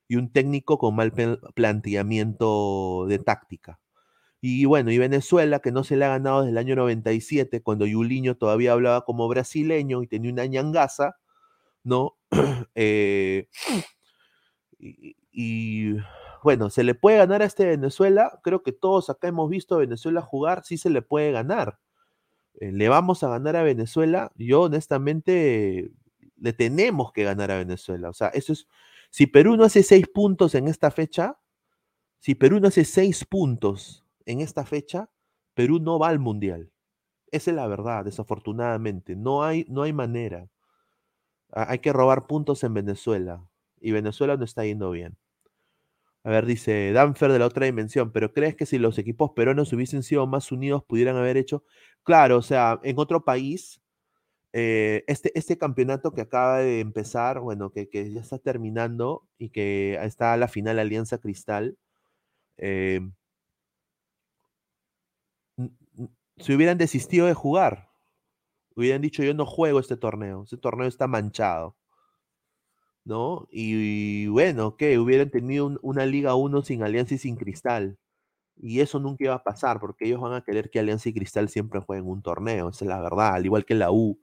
Y 0.10 0.17
un 0.17 0.34
técnico 0.34 0.78
con 0.78 0.97
mal 0.97 1.13
planteamiento 1.56 3.06
de 3.08 3.19
táctica. 3.19 3.80
Y 4.41 4.65
bueno, 4.65 4.91
y 4.91 4.97
Venezuela, 4.97 5.60
que 5.60 5.71
no 5.71 5.86
se 5.86 5.95
le 5.95 6.04
ha 6.04 6.10
ganado 6.10 6.41
desde 6.41 6.52
el 6.52 6.58
año 6.58 6.76
97, 6.76 7.62
cuando 7.62 7.86
Yuliño 7.86 8.36
todavía 8.36 8.73
hablaba 8.73 9.06
como 9.06 9.30
brasileño 9.30 10.04
y 10.04 10.08
tenía 10.08 10.34
una 10.34 10.45
ñangaza, 10.45 11.15
¿no? 11.86 12.17
Eh, 12.76 13.47
y, 15.32 15.95
bueno, 16.43 16.69
¿se 16.69 16.84
le 16.84 16.95
puede 16.95 17.17
ganar 17.17 17.41
a 17.41 17.45
este 17.45 17.65
Venezuela? 17.65 18.39
Creo 18.43 18.63
que 18.63 18.71
todos 18.71 19.10
acá 19.10 19.27
hemos 19.27 19.49
visto 19.49 19.75
a 19.75 19.79
Venezuela 19.79 20.21
jugar, 20.21 20.63
sí 20.65 20.77
se 20.77 20.89
le 20.89 21.01
puede 21.01 21.32
ganar. 21.32 21.79
Eh, 22.56 22.71
¿Le 22.71 22.89
vamos 22.89 23.23
a 23.23 23.29
ganar 23.29 23.56
a 23.56 23.63
Venezuela? 23.63 24.32
Yo 24.36 24.63
honestamente 24.63 25.91
le 26.38 26.53
tenemos 26.53 27.12
que 27.13 27.23
ganar 27.23 27.51
a 27.51 27.58
Venezuela. 27.58 28.10
O 28.10 28.13
sea, 28.13 28.27
eso 28.29 28.53
es, 28.53 28.67
si 29.10 29.27
Perú 29.27 29.56
no 29.58 29.63
hace 29.63 29.84
seis 29.84 30.08
puntos 30.08 30.56
en 30.56 30.67
esta 30.67 30.91
fecha, 30.91 31.39
si 32.19 32.36
Perú 32.36 32.60
no 32.60 32.67
hace 32.67 32.86
seis 32.86 33.25
puntos 33.25 34.06
en 34.25 34.41
esta 34.41 34.65
fecha, 34.65 35.10
Perú 35.53 35.79
no 35.79 35.99
va 35.99 36.10
al 36.10 36.19
Mundial. 36.19 36.71
Esa 37.32 37.51
es 37.51 37.56
la 37.56 37.67
verdad, 37.67 38.06
desafortunadamente. 38.06 39.15
No 39.15 39.43
hay, 39.43 39.65
no 39.69 39.84
hay 39.84 39.93
manera. 39.93 40.49
Hay 41.51 41.79
que 41.79 41.93
robar 41.93 42.27
puntos 42.27 42.63
en 42.63 42.73
Venezuela. 42.73 43.47
Y 43.79 43.91
Venezuela 43.91 44.38
no 44.38 44.45
está 44.45 44.65
yendo 44.65 44.91
bien. 44.91 45.17
A 46.23 46.29
ver, 46.29 46.45
dice 46.45 46.93
Danfer 46.93 47.31
de 47.31 47.39
la 47.39 47.47
otra 47.47 47.65
dimensión, 47.65 48.12
pero 48.13 48.31
¿crees 48.33 48.55
que 48.55 48.65
si 48.65 48.79
los 48.79 48.97
equipos 48.97 49.31
peruanos 49.36 49.73
hubiesen 49.73 50.03
sido 50.03 50.25
más 50.25 50.51
unidos 50.53 50.83
pudieran 50.86 51.17
haber 51.17 51.36
hecho? 51.38 51.63
Claro, 52.03 52.38
o 52.38 52.41
sea, 52.41 52.79
en 52.83 52.97
otro 52.97 53.25
país, 53.25 53.81
eh, 54.53 55.03
este, 55.07 55.38
este 55.38 55.57
campeonato 55.57 56.13
que 56.13 56.21
acaba 56.21 56.59
de 56.59 56.79
empezar, 56.81 57.39
bueno, 57.41 57.71
que, 57.71 57.89
que, 57.89 58.12
ya 58.12 58.21
está 58.21 58.39
terminando 58.39 59.27
y 59.38 59.49
que 59.49 59.95
está 60.01 60.38
la 60.38 60.47
final 60.47 60.79
Alianza 60.79 61.19
Cristal, 61.19 61.77
eh, 62.57 63.01
si 66.38 66.53
hubieran 66.53 66.77
desistido 66.77 67.27
de 67.27 67.33
jugar, 67.33 67.89
hubieran 68.75 69.01
dicho 69.01 69.23
yo 69.23 69.33
no 69.33 69.45
juego 69.45 69.79
este 69.79 69.97
torneo, 69.97 70.43
este 70.43 70.57
torneo 70.57 70.88
está 70.88 71.07
manchado. 71.07 71.75
¿No? 73.05 73.47
Y, 73.51 74.27
bueno, 74.27 74.77
que 74.77 74.97
hubieran 74.97 75.29
tenido 75.29 75.77
una 75.81 76.05
Liga 76.05 76.35
1 76.35 76.61
sin 76.61 76.83
Alianza 76.83 77.15
y 77.15 77.17
sin 77.17 77.35
Cristal. 77.35 77.97
Y 78.57 78.81
eso 78.81 78.99
nunca 78.99 79.25
iba 79.25 79.35
a 79.35 79.43
pasar, 79.43 79.79
porque 79.79 80.05
ellos 80.05 80.21
van 80.21 80.33
a 80.33 80.43
querer 80.43 80.69
que 80.69 80.79
Alianza 80.79 81.09
y 81.09 81.13
Cristal 81.13 81.49
siempre 81.49 81.81
jueguen 81.81 82.07
un 82.07 82.21
torneo, 82.23 82.69
esa 82.69 82.85
es 82.85 82.89
la 82.89 83.01
verdad, 83.01 83.35
al 83.35 83.45
igual 83.45 83.65
que 83.65 83.75
la 83.75 83.91
U. 83.91 84.21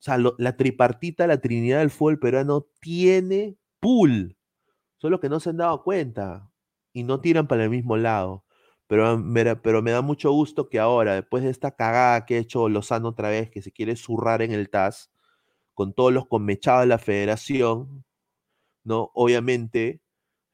O 0.00 0.02
sea, 0.02 0.18
la 0.18 0.56
tripartita, 0.56 1.26
la 1.26 1.40
trinidad 1.40 1.80
del 1.80 1.90
fútbol 1.90 2.18
peruano 2.18 2.66
tiene 2.80 3.58
pool, 3.80 4.36
solo 4.98 5.20
que 5.20 5.28
no 5.28 5.40
se 5.40 5.50
han 5.50 5.58
dado 5.58 5.82
cuenta 5.84 6.50
y 6.92 7.04
no 7.04 7.20
tiran 7.20 7.48
para 7.48 7.64
el 7.64 7.70
mismo 7.70 7.96
lado. 7.98 8.44
Pero 8.88 9.22
pero 9.62 9.82
me 9.82 9.92
da 9.92 10.02
mucho 10.02 10.32
gusto 10.32 10.68
que 10.68 10.80
ahora, 10.80 11.14
después 11.14 11.44
de 11.44 11.50
esta 11.50 11.72
cagada 11.72 12.26
que 12.26 12.36
ha 12.36 12.38
hecho 12.38 12.68
Lozano 12.68 13.10
otra 13.10 13.30
vez, 13.30 13.50
que 13.50 13.62
se 13.62 13.72
quiere 13.72 13.96
zurrar 13.96 14.42
en 14.42 14.52
el 14.52 14.70
TAS, 14.70 15.10
con 15.80 15.94
todos 15.94 16.12
los 16.12 16.26
conmechados 16.26 16.82
de 16.82 16.88
la 16.88 16.98
federación, 16.98 18.04
¿no? 18.84 19.10
Obviamente 19.14 20.02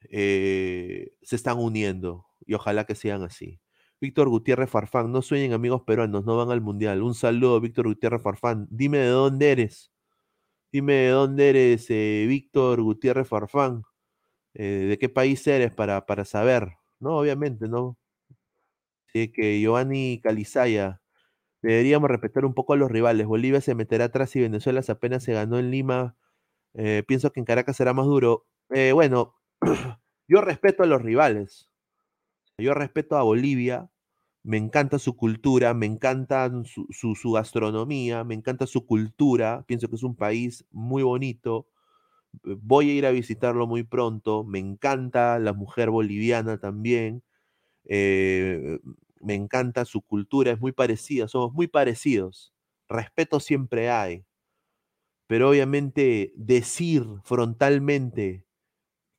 eh, 0.09 1.11
se 1.21 1.35
están 1.35 1.59
uniendo 1.59 2.25
y 2.45 2.53
ojalá 2.53 2.85
que 2.85 2.95
sean 2.95 3.23
así. 3.23 3.59
Víctor 3.99 4.29
Gutiérrez 4.29 4.69
Farfán, 4.69 5.11
no 5.11 5.21
sueñen 5.21 5.51
amigos 5.51 5.81
peruanos, 5.81 6.23
no 6.23 6.37
van 6.37 6.49
al 6.49 6.61
mundial. 6.61 7.03
Un 7.03 7.13
saludo, 7.13 7.59
Víctor 7.59 7.87
Gutiérrez 7.89 8.21
Farfán. 8.21 8.67
Dime 8.71 8.99
de 8.99 9.07
dónde 9.09 9.51
eres. 9.51 9.91
Dime 10.71 10.93
de 10.93 11.09
dónde 11.09 11.49
eres, 11.49 11.87
eh, 11.89 12.25
Víctor 12.29 12.81
Gutiérrez 12.81 13.27
Farfán. 13.27 13.83
Eh, 14.53 14.85
¿De 14.87 14.97
qué 14.97 15.09
país 15.09 15.45
eres 15.45 15.73
para, 15.73 16.05
para 16.05 16.23
saber? 16.23 16.69
No, 17.01 17.17
obviamente, 17.17 17.67
¿no? 17.67 17.97
Sí, 19.07 19.27
que 19.29 19.59
Giovanni 19.59 20.21
Calizaya. 20.23 21.01
Deberíamos 21.61 22.09
respetar 22.09 22.45
un 22.45 22.53
poco 22.53 22.73
a 22.73 22.77
los 22.77 22.91
rivales. 22.91 23.27
Bolivia 23.27 23.61
se 23.61 23.75
meterá 23.75 24.05
atrás 24.05 24.35
y 24.35 24.41
Venezuela 24.41 24.81
apenas 24.87 25.23
se 25.23 25.33
ganó 25.33 25.59
en 25.59 25.71
Lima. 25.71 26.15
Eh, 26.73 27.03
pienso 27.07 27.31
que 27.31 27.39
en 27.39 27.45
Caracas 27.45 27.77
será 27.77 27.93
más 27.93 28.05
duro. 28.05 28.45
bueno, 28.69 29.35
yo 30.27 30.41
respeto 30.41 30.83
a 30.83 30.85
los 30.87 31.01
rivales. 31.01 31.69
Yo 32.59 32.73
respeto 32.73 33.17
a 33.17 33.23
Bolivia, 33.23 33.91
me 34.43 34.57
encanta 34.57 34.97
su 34.97 35.15
cultura, 35.15 35.73
me 35.75 35.85
encanta 35.85 36.49
su, 36.63 37.31
gastronomía, 37.31 38.23
me 38.23 38.33
encanta 38.33 38.65
su 38.65 38.85
cultura, 38.85 39.63
pienso 39.67 39.89
que 39.89 39.95
es 39.95 40.03
un 40.03 40.15
país 40.15 40.65
muy 40.71 41.03
bonito, 41.03 41.67
voy 42.43 42.89
a 42.89 42.93
ir 42.93 43.05
a 43.05 43.11
visitarlo 43.11 43.67
muy 43.67 43.83
pronto, 43.83 44.43
me 44.43 44.59
encanta 44.59 45.37
la 45.37 45.53
mujer 45.53 45.91
boliviana 45.91 46.59
también, 46.59 47.23
eh, 47.85 48.79
me 49.21 49.35
encanta 49.35 49.85
su 49.85 50.01
cultura, 50.01 50.51
es 50.51 50.59
muy 50.59 50.71
parecida, 50.71 51.27
somos 51.27 51.53
muy 51.53 51.67
parecidos, 51.67 52.53
respeto 52.89 53.39
siempre 53.39 53.89
hay, 53.91 54.25
pero 55.27 55.49
obviamente 55.49 56.33
decir 56.35 57.05
frontalmente 57.23 58.45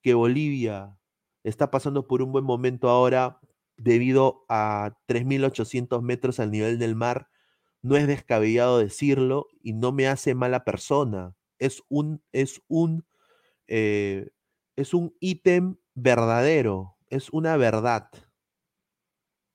que 0.02 0.14
Bolivia 0.14 0.98
está 1.44 1.70
pasando 1.70 2.06
por 2.06 2.22
un 2.22 2.32
buen 2.32 2.44
momento 2.44 2.88
ahora 2.90 3.40
debido 3.76 4.44
a 4.48 4.96
3.800 5.06 6.02
metros 6.02 6.40
al 6.40 6.50
nivel 6.50 6.78
del 6.78 6.96
mar. 6.96 7.28
No 7.82 7.96
es 7.96 8.06
descabellado 8.06 8.78
decirlo 8.78 9.48
y 9.62 9.74
no 9.74 9.92
me 9.92 10.08
hace 10.08 10.34
mala 10.34 10.64
persona. 10.64 11.34
Es 11.58 11.82
un, 11.88 12.22
es 12.32 12.62
un, 12.68 13.06
eh, 13.68 14.30
es 14.76 14.94
un 14.94 15.14
ítem 15.20 15.76
verdadero, 15.94 16.96
es 17.10 17.30
una 17.30 17.56
verdad, 17.56 18.10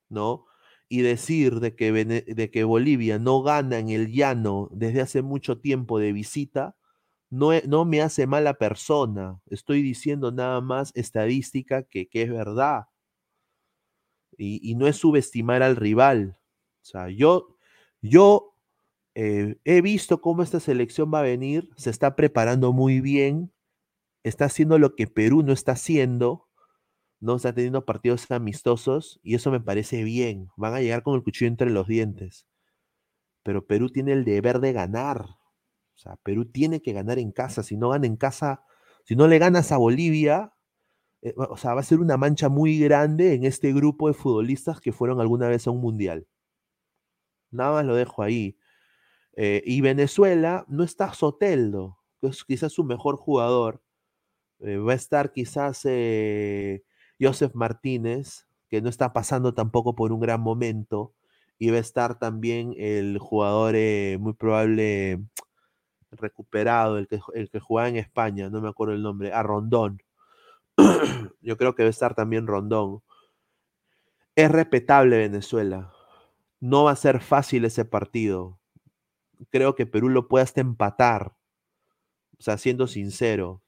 ¿no? 0.08 0.46
Y 0.88 1.02
decir 1.02 1.60
de 1.60 1.74
que, 1.74 1.92
de 1.92 2.50
que 2.50 2.64
Bolivia 2.64 3.18
no 3.18 3.42
gana 3.42 3.78
en 3.78 3.88
el 3.88 4.12
llano 4.12 4.68
desde 4.72 5.00
hace 5.00 5.22
mucho 5.22 5.58
tiempo 5.60 5.98
de 5.98 6.12
visita, 6.12 6.76
no, 7.34 7.84
me 7.84 8.00
hace 8.00 8.26
mala 8.26 8.54
persona, 8.54 9.40
estoy 9.46 9.82
diciendo 9.82 10.30
nada 10.30 10.60
más 10.60 10.92
estadística 10.94 11.82
que, 11.82 12.08
es 12.12 12.30
verdad. 12.30 12.84
Y, 14.36 14.74
no 14.76 14.86
es 14.86 14.96
subestimar 14.96 15.62
al 15.62 15.76
rival. 15.76 16.36
O 16.82 16.84
sea, 16.84 17.08
yo, 17.08 17.56
yo 18.02 18.56
eh, 19.14 19.56
he 19.64 19.80
visto 19.80 20.20
cómo 20.20 20.42
esta 20.42 20.60
selección 20.60 21.12
va 21.12 21.20
a 21.20 21.22
venir, 21.22 21.70
se 21.76 21.90
está 21.90 22.16
preparando 22.16 22.72
muy 22.72 23.00
bien, 23.00 23.52
está 24.22 24.46
haciendo 24.46 24.78
lo 24.78 24.94
que 24.94 25.06
Perú 25.06 25.42
no 25.42 25.52
está 25.52 25.72
haciendo, 25.72 26.43
no 27.24 27.36
está 27.36 27.54
teniendo 27.54 27.86
partidos 27.86 28.30
amistosos 28.30 29.18
y 29.22 29.34
eso 29.34 29.50
me 29.50 29.58
parece 29.58 30.04
bien. 30.04 30.50
Van 30.56 30.74
a 30.74 30.82
llegar 30.82 31.02
con 31.02 31.14
el 31.14 31.22
cuchillo 31.22 31.48
entre 31.48 31.70
los 31.70 31.88
dientes. 31.88 32.46
Pero 33.42 33.66
Perú 33.66 33.88
tiene 33.88 34.12
el 34.12 34.26
deber 34.26 34.60
de 34.60 34.74
ganar. 34.74 35.22
O 35.22 35.96
sea, 35.96 36.16
Perú 36.16 36.44
tiene 36.44 36.82
que 36.82 36.92
ganar 36.92 37.18
en 37.18 37.32
casa. 37.32 37.62
Si 37.62 37.78
no 37.78 37.88
gana 37.88 38.06
en 38.06 38.16
casa, 38.16 38.64
si 39.04 39.16
no 39.16 39.26
le 39.26 39.38
ganas 39.38 39.72
a 39.72 39.78
Bolivia, 39.78 40.52
eh, 41.22 41.32
o 41.36 41.56
sea, 41.56 41.72
va 41.72 41.80
a 41.80 41.84
ser 41.84 42.00
una 42.00 42.18
mancha 42.18 42.50
muy 42.50 42.78
grande 42.78 43.32
en 43.32 43.44
este 43.44 43.72
grupo 43.72 44.08
de 44.08 44.14
futbolistas 44.14 44.78
que 44.78 44.92
fueron 44.92 45.18
alguna 45.18 45.48
vez 45.48 45.66
a 45.66 45.70
un 45.70 45.80
mundial. 45.80 46.26
Nada 47.50 47.72
más 47.72 47.86
lo 47.86 47.94
dejo 47.94 48.22
ahí. 48.22 48.58
Eh, 49.32 49.62
y 49.64 49.80
Venezuela 49.80 50.66
no 50.68 50.84
está 50.84 51.14
Soteldo, 51.14 52.00
que 52.20 52.26
es 52.26 52.44
quizás 52.44 52.72
su 52.72 52.84
mejor 52.84 53.16
jugador. 53.16 53.82
Eh, 54.60 54.76
va 54.76 54.92
a 54.92 54.96
estar 54.96 55.32
quizás 55.32 55.86
Joseph 57.20 57.54
Martínez, 57.54 58.46
que 58.68 58.82
no 58.82 58.88
está 58.88 59.12
pasando 59.12 59.54
tampoco 59.54 59.94
por 59.94 60.12
un 60.12 60.20
gran 60.20 60.40
momento. 60.40 61.12
Y 61.58 61.70
va 61.70 61.76
a 61.76 61.80
estar 61.80 62.18
también 62.18 62.74
el 62.76 63.18
jugador 63.18 63.74
muy 64.18 64.32
probable 64.34 65.20
recuperado, 66.16 66.98
el 66.98 67.08
que, 67.08 67.20
el 67.34 67.50
que 67.50 67.60
jugaba 67.60 67.88
en 67.88 67.96
España, 67.96 68.50
no 68.50 68.60
me 68.60 68.68
acuerdo 68.68 68.94
el 68.94 69.02
nombre, 69.02 69.32
a 69.32 69.42
Rondón. 69.42 70.02
Yo 71.40 71.56
creo 71.56 71.74
que 71.74 71.82
debe 71.82 71.90
estar 71.90 72.14
también 72.14 72.46
Rondón. 72.46 73.02
Es 74.36 74.50
respetable 74.50 75.16
Venezuela. 75.16 75.92
No 76.60 76.84
va 76.84 76.92
a 76.92 76.96
ser 76.96 77.20
fácil 77.20 77.64
ese 77.64 77.84
partido. 77.84 78.58
Creo 79.50 79.74
que 79.74 79.86
Perú 79.86 80.08
lo 80.08 80.28
puede 80.28 80.44
hasta 80.44 80.60
empatar. 80.60 81.34
O 82.38 82.42
sea, 82.42 82.58
siendo 82.58 82.86
sincero. 82.86 83.62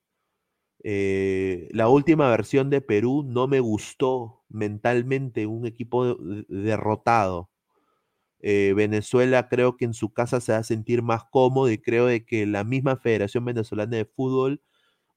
Eh, 0.89 1.69
la 1.73 1.89
última 1.89 2.31
versión 2.31 2.71
de 2.71 2.81
Perú 2.81 3.25
no 3.27 3.49
me 3.49 3.59
gustó 3.59 4.45
mentalmente, 4.49 5.45
un 5.49 5.67
equipo 5.67 6.17
derrotado. 6.49 7.51
Eh, 8.39 8.73
Venezuela 8.77 9.49
creo 9.49 9.77
que 9.77 9.85
en 9.85 9.95
su 9.95 10.13
casa 10.13 10.41
se 10.41 10.53
va 10.53 10.59
a 10.59 10.63
sentir 10.63 11.03
más 11.03 11.25
cómodo 11.25 11.73
y 11.73 11.79
creo 11.79 12.07
de 12.07 12.25
que 12.25 12.47
la 12.47 12.63
misma 12.63 12.99
Federación 12.99 13.45
Venezolana 13.45 13.97
de 13.97 14.05
Fútbol 14.05 14.63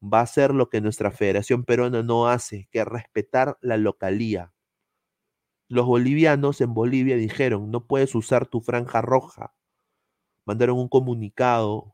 va 0.01 0.21
a 0.21 0.23
hacer 0.23 0.55
lo 0.55 0.69
que 0.69 0.81
nuestra 0.81 1.11
Federación 1.11 1.65
Peruana 1.65 2.01
no 2.01 2.27
hace, 2.27 2.67
que 2.71 2.79
es 2.79 2.85
respetar 2.85 3.59
la 3.61 3.77
localía. 3.77 4.51
Los 5.67 5.85
bolivianos 5.85 6.61
en 6.61 6.73
Bolivia 6.73 7.15
dijeron, 7.15 7.69
no 7.69 7.85
puedes 7.85 8.15
usar 8.15 8.47
tu 8.47 8.61
franja 8.61 9.01
roja. 9.03 9.53
Mandaron 10.45 10.79
un 10.79 10.89
comunicado 10.89 11.93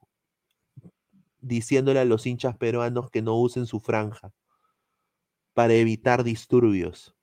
diciéndole 1.45 1.99
a 1.99 2.05
los 2.05 2.25
hinchas 2.25 2.58
peruanos 2.58 3.10
que 3.12 3.21
no 3.21 3.36
usen 3.39 3.67
su 3.67 3.79
franja 3.79 4.34
para 5.53 5.73
evitar 5.75 6.23
disturbios. 6.23 7.15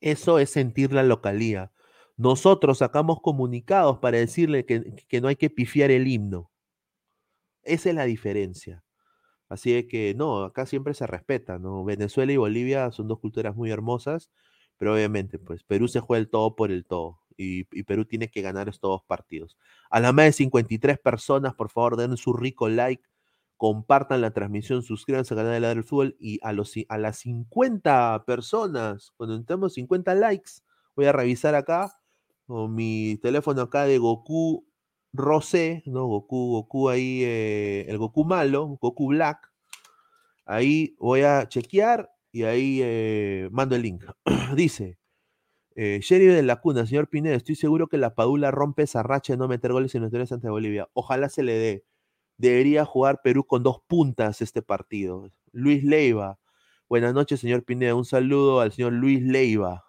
Eso 0.00 0.38
es 0.38 0.50
sentir 0.50 0.92
la 0.92 1.02
localía. 1.02 1.72
Nosotros 2.16 2.78
sacamos 2.78 3.20
comunicados 3.20 3.98
para 3.98 4.18
decirle 4.18 4.66
que, 4.66 5.20
no 5.20 5.28
hay 5.28 5.36
que 5.36 5.50
pifiar 5.50 5.90
el 5.90 6.08
himno. 6.08 6.50
Esa 7.62 7.90
es 7.90 7.94
la 7.94 8.04
diferencia. 8.04 8.84
Así 9.48 9.86
que 9.86 10.14
no, 10.14 10.42
acá 10.42 10.66
siempre 10.66 10.94
se 10.94 11.06
respeta, 11.06 11.58
¿no? 11.58 11.84
Venezuela 11.84 12.32
y 12.32 12.36
Bolivia 12.36 12.90
son 12.90 13.08
dos 13.08 13.20
culturas 13.20 13.56
muy 13.56 13.70
hermosas, 13.70 14.30
pero 14.76 14.94
obviamente, 14.94 15.38
pues 15.38 15.64
Perú 15.64 15.88
se 15.88 16.00
juega 16.00 16.20
el 16.20 16.28
todo 16.28 16.54
por 16.56 16.70
el 16.70 16.84
todo 16.84 17.20
y, 17.38 17.64
Perú 17.84 18.04
tiene 18.04 18.28
que 18.28 18.42
ganar 18.42 18.68
estos 18.68 18.90
dos 18.90 19.02
partidos. 19.06 19.56
A 19.90 20.00
las 20.00 20.12
más 20.12 20.26
de 20.26 20.32
53 20.32 20.98
personas, 20.98 21.54
por 21.54 21.70
favor, 21.70 21.96
den 21.96 22.16
su 22.16 22.32
rico 22.32 22.68
like, 22.68 23.02
compartan 23.56 24.20
la 24.20 24.32
transmisión, 24.32 24.82
suscríbanse 24.82 25.34
al 25.34 25.38
canal 25.40 25.62
de 25.62 25.68
del 25.68 25.84
Fútbol 25.84 26.16
y 26.20 26.38
a, 26.42 26.52
los, 26.52 26.74
a 26.88 26.98
las 26.98 27.18
50 27.18 28.24
personas, 28.26 29.12
cuando 29.16 29.36
entremos 29.36 29.74
50 29.74 30.14
likes, 30.14 30.50
voy 30.94 31.06
a 31.06 31.12
revisar 31.12 31.54
acá, 31.54 31.98
mi 32.48 33.18
teléfono 33.22 33.62
acá 33.62 33.84
de 33.84 33.98
Goku 33.98 34.66
Rosé, 35.12 35.82
¿no? 35.86 36.06
Goku, 36.06 36.52
Goku 36.52 36.88
ahí, 36.88 37.22
eh, 37.24 37.86
el 37.88 37.98
Goku 37.98 38.24
malo, 38.24 38.78
Goku 38.80 39.08
Black. 39.08 39.50
Ahí 40.46 40.96
voy 40.98 41.22
a 41.22 41.48
chequear 41.48 42.10
y 42.32 42.44
ahí 42.44 42.80
eh, 42.82 43.48
mando 43.52 43.76
el 43.76 43.82
link. 43.82 44.04
Dice, 44.54 44.97
eh, 45.80 46.00
de 46.10 46.42
la 46.42 46.60
Cuna, 46.60 46.86
señor 46.86 47.08
Pineda, 47.08 47.36
estoy 47.36 47.54
seguro 47.54 47.86
que 47.86 47.98
la 47.98 48.16
Padula 48.16 48.50
rompe 48.50 48.82
esa 48.82 49.04
racha 49.04 49.34
de 49.34 49.36
no 49.36 49.46
meter 49.46 49.72
goles 49.72 49.94
en 49.94 50.02
los 50.02 50.32
ante 50.32 50.50
Bolivia. 50.50 50.88
Ojalá 50.92 51.28
se 51.28 51.44
le 51.44 51.52
dé. 51.54 51.84
Debería 52.36 52.84
jugar 52.84 53.20
Perú 53.22 53.44
con 53.46 53.62
dos 53.62 53.80
puntas 53.86 54.42
este 54.42 54.60
partido. 54.60 55.30
Luis 55.52 55.84
Leiva. 55.84 56.40
Buenas 56.88 57.14
noches, 57.14 57.40
señor 57.40 57.64
Pineda. 57.64 57.94
Un 57.94 58.04
saludo 58.04 58.60
al 58.60 58.72
señor 58.72 58.92
Luis 58.92 59.22
Leiva. 59.22 59.84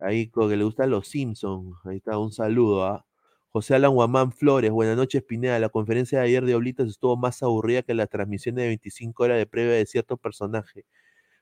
Ahí 0.00 0.28
con 0.28 0.50
que 0.50 0.56
le 0.56 0.64
gustan 0.64 0.90
los 0.90 1.08
Simpsons. 1.08 1.76
Ahí 1.84 1.98
está, 1.98 2.18
un 2.18 2.32
saludo 2.32 2.84
a 2.84 2.94
¿ah? 2.96 3.06
José 3.50 3.76
Alan 3.76 3.94
Guamán 3.94 4.32
Flores. 4.32 4.72
Buenas 4.72 4.96
noches, 4.96 5.22
Pineda. 5.22 5.58
La 5.60 5.68
conferencia 5.68 6.18
de 6.18 6.24
ayer 6.26 6.44
de 6.44 6.56
Oblitas 6.56 6.88
estuvo 6.88 7.16
más 7.16 7.42
aburrida 7.44 7.82
que 7.82 7.94
la 7.94 8.08
transmisión 8.08 8.56
de 8.56 8.66
25 8.66 9.22
horas 9.22 9.38
de 9.38 9.46
previa 9.46 9.74
de 9.74 9.86
cierto 9.86 10.16
personaje. 10.16 10.84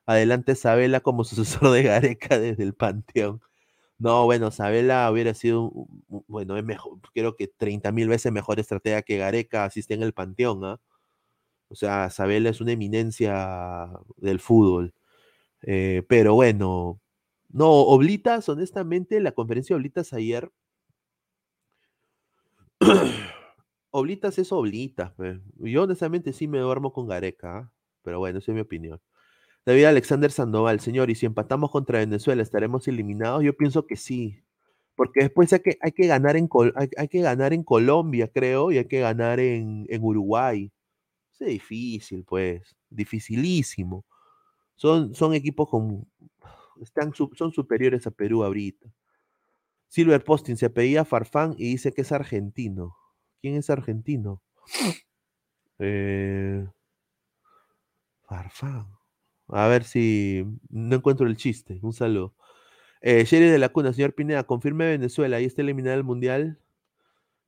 Adelante 0.06 0.54
Sabela 0.54 1.00
como 1.00 1.24
sucesor 1.24 1.70
de 1.72 1.84
Gareca 1.84 2.38
desde 2.38 2.64
el 2.64 2.74
Panteón. 2.74 3.40
No, 4.00 4.24
bueno, 4.24 4.50
Sabela 4.50 5.10
hubiera 5.12 5.34
sido, 5.34 5.70
bueno, 6.26 6.56
es 6.56 6.64
mejor, 6.64 6.98
creo 7.12 7.36
que 7.36 7.48
30 7.48 7.92
mil 7.92 8.08
veces 8.08 8.32
mejor 8.32 8.58
estrategia 8.58 9.02
que 9.02 9.18
Gareca 9.18 9.64
asiste 9.66 9.92
en 9.92 10.02
el 10.02 10.14
Panteón, 10.14 10.64
¿ah? 10.64 10.80
O 11.68 11.76
sea, 11.76 12.10
Sabela 12.10 12.50
es 12.50 12.60
una 12.60 12.72
eminencia 12.72 13.90
del 14.18 14.40
fútbol. 14.40 14.94
Eh, 15.62 16.04
pero 16.08 16.34
bueno, 16.34 17.00
no, 17.50 17.70
Oblitas, 17.72 18.48
honestamente, 18.48 19.20
la 19.20 19.32
conferencia 19.32 19.74
de 19.76 19.80
Oblitas 19.80 20.12
ayer. 20.14 20.50
Oblitas 23.90 24.38
es 24.38 24.52
Oblitas. 24.52 25.12
Yo 25.56 25.82
honestamente 25.84 26.32
sí 26.32 26.48
me 26.48 26.58
duermo 26.58 26.92
con 26.92 27.06
Gareca, 27.08 27.58
¿ah? 27.58 27.72
pero 28.02 28.18
bueno, 28.20 28.38
esa 28.38 28.52
es 28.52 28.54
mi 28.54 28.60
opinión. 28.62 29.00
David 29.70 29.84
Alexander 29.84 30.32
Sandoval, 30.32 30.80
señor, 30.80 31.10
y 31.10 31.14
si 31.14 31.26
empatamos 31.26 31.70
contra 31.70 32.00
Venezuela, 32.00 32.42
¿estaremos 32.42 32.88
eliminados? 32.88 33.44
Yo 33.44 33.56
pienso 33.56 33.86
que 33.86 33.94
sí, 33.94 34.42
porque 34.96 35.20
después 35.20 35.52
hay 35.52 35.60
que, 35.60 35.78
hay 35.80 35.92
que, 35.92 36.08
ganar, 36.08 36.36
en, 36.36 36.48
hay, 36.96 37.06
que 37.06 37.20
ganar 37.20 37.52
en 37.52 37.62
Colombia, 37.62 38.26
creo, 38.26 38.72
y 38.72 38.78
hay 38.78 38.86
que 38.86 38.98
ganar 38.98 39.38
en, 39.38 39.86
en 39.88 40.02
Uruguay. 40.02 40.72
Es 41.38 41.46
difícil, 41.46 42.24
pues, 42.24 42.74
dificilísimo. 42.88 44.04
Son, 44.74 45.14
son 45.14 45.34
equipos 45.34 45.68
con, 45.68 46.04
están, 46.80 47.14
son 47.14 47.52
superiores 47.52 48.04
a 48.08 48.10
Perú 48.10 48.42
ahorita. 48.42 48.92
Silver 49.86 50.24
Posting 50.24 50.56
se 50.56 50.68
pedía 50.68 51.04
Farfán 51.04 51.54
y 51.56 51.70
dice 51.70 51.92
que 51.92 52.00
es 52.00 52.10
argentino. 52.10 52.96
¿Quién 53.40 53.54
es 53.54 53.70
argentino? 53.70 54.42
Eh, 55.78 56.66
Farfán. 58.28 58.99
A 59.52 59.68
ver 59.68 59.84
si 59.84 60.44
no 60.68 60.96
encuentro 60.96 61.26
el 61.26 61.36
chiste. 61.36 61.78
Un 61.82 61.92
saludo. 61.92 62.34
Eh, 63.02 63.24
Sherry 63.24 63.48
de 63.48 63.58
la 63.58 63.70
Cuna, 63.70 63.92
señor 63.92 64.14
Pineda, 64.14 64.44
confirme 64.44 64.88
Venezuela, 64.88 65.40
¿y 65.40 65.46
está 65.46 65.62
eliminado 65.62 65.96
el 65.96 66.04
Mundial? 66.04 66.58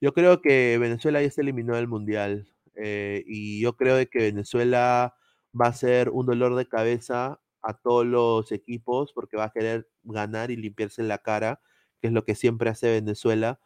Yo 0.01 0.13
creo 0.15 0.41
que 0.43 0.79
Venezuela 0.79 1.21
ya 1.21 1.29
está 1.29 1.43
eliminado 1.43 1.77
del 1.77 1.89
Mundial. 1.89 2.49
Eh, 2.75 3.23
y 3.27 3.61
yo 3.61 3.77
creo 3.77 3.97
que 4.11 4.19
Venezuela 4.19 5.15
va 5.59 5.67
a 5.67 5.73
ser 5.75 6.11
un 6.11 6.27
dolor 6.27 6.55
de 6.57 6.67
cabeza 6.67 7.41
a 7.63 7.75
todos 7.75 8.07
los 8.07 8.51
equipos 8.53 9.13
porque 9.13 9.37
va 9.37 9.45
a 9.45 9.53
querer 9.53 9.89
ganar 10.05 10.51
y 10.51 10.57
limpiarse 10.57 11.03
la 11.03 11.19
cara, 11.19 11.61
que 12.01 12.09
es 12.09 12.13
lo 12.13 12.25
que 12.25 12.35
siempre 12.35 12.71
hace 12.71 12.91
Venezuela. 12.91 13.61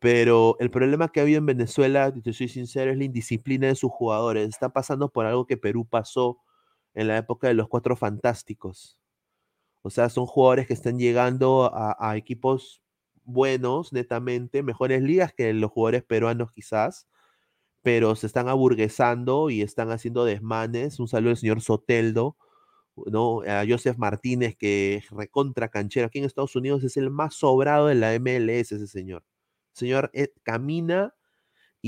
Pero 0.00 0.56
el 0.60 0.70
problema 0.70 1.08
que 1.10 1.20
ha 1.20 1.24
habido 1.24 1.38
en 1.38 1.46
Venezuela, 1.46 2.12
te 2.12 2.32
soy 2.32 2.48
sincero, 2.48 2.90
es 2.92 2.98
la 2.98 3.04
indisciplina 3.04 3.66
de 3.68 3.74
sus 3.74 3.90
jugadores. 3.90 4.48
Está 4.48 4.70
pasando 4.70 5.10
por 5.10 5.26
algo 5.26 5.46
que 5.46 5.56
Perú 5.56 5.86
pasó 5.88 6.38
en 6.98 7.06
la 7.06 7.16
época 7.16 7.46
de 7.46 7.54
los 7.54 7.68
cuatro 7.68 7.94
fantásticos. 7.94 8.98
O 9.82 9.90
sea, 9.90 10.08
son 10.08 10.26
jugadores 10.26 10.66
que 10.66 10.74
están 10.74 10.98
llegando 10.98 11.70
a, 11.72 12.16
equipos 12.16 12.82
buenos, 13.22 13.92
netamente, 13.92 14.64
mejores 14.64 15.00
ligas 15.02 15.32
que 15.32 15.52
los 15.52 15.70
jugadores 15.70 16.02
peruanos 16.02 16.50
quizás, 16.50 17.06
pero 17.82 18.16
se 18.16 18.26
están 18.26 18.48
aburguesando 18.48 19.48
y 19.48 19.62
están 19.62 19.92
haciendo 19.92 20.24
desmanes. 20.24 20.98
Un 20.98 21.06
saludo 21.06 21.30
al 21.30 21.36
señor 21.36 21.60
Soteldo, 21.60 22.36
¿no? 23.06 23.42
A 23.42 23.64
Joseph 23.68 23.96
Martínez, 23.96 24.56
que 24.56 25.04
recontra 25.12 25.68
canchero. 25.68 26.08
Aquí 26.08 26.18
en 26.18 26.24
Estados 26.24 26.56
Unidos 26.56 26.82
es 26.82 26.96
el 26.96 27.10
más 27.10 27.34
sobrado 27.36 27.86
de 27.86 27.94
la 27.94 28.18
MLS, 28.18 28.72
ese 28.72 28.88
señor. 28.88 29.24
El 29.74 29.78
señor 29.78 30.10
eh, 30.14 30.32
camina 30.42 31.14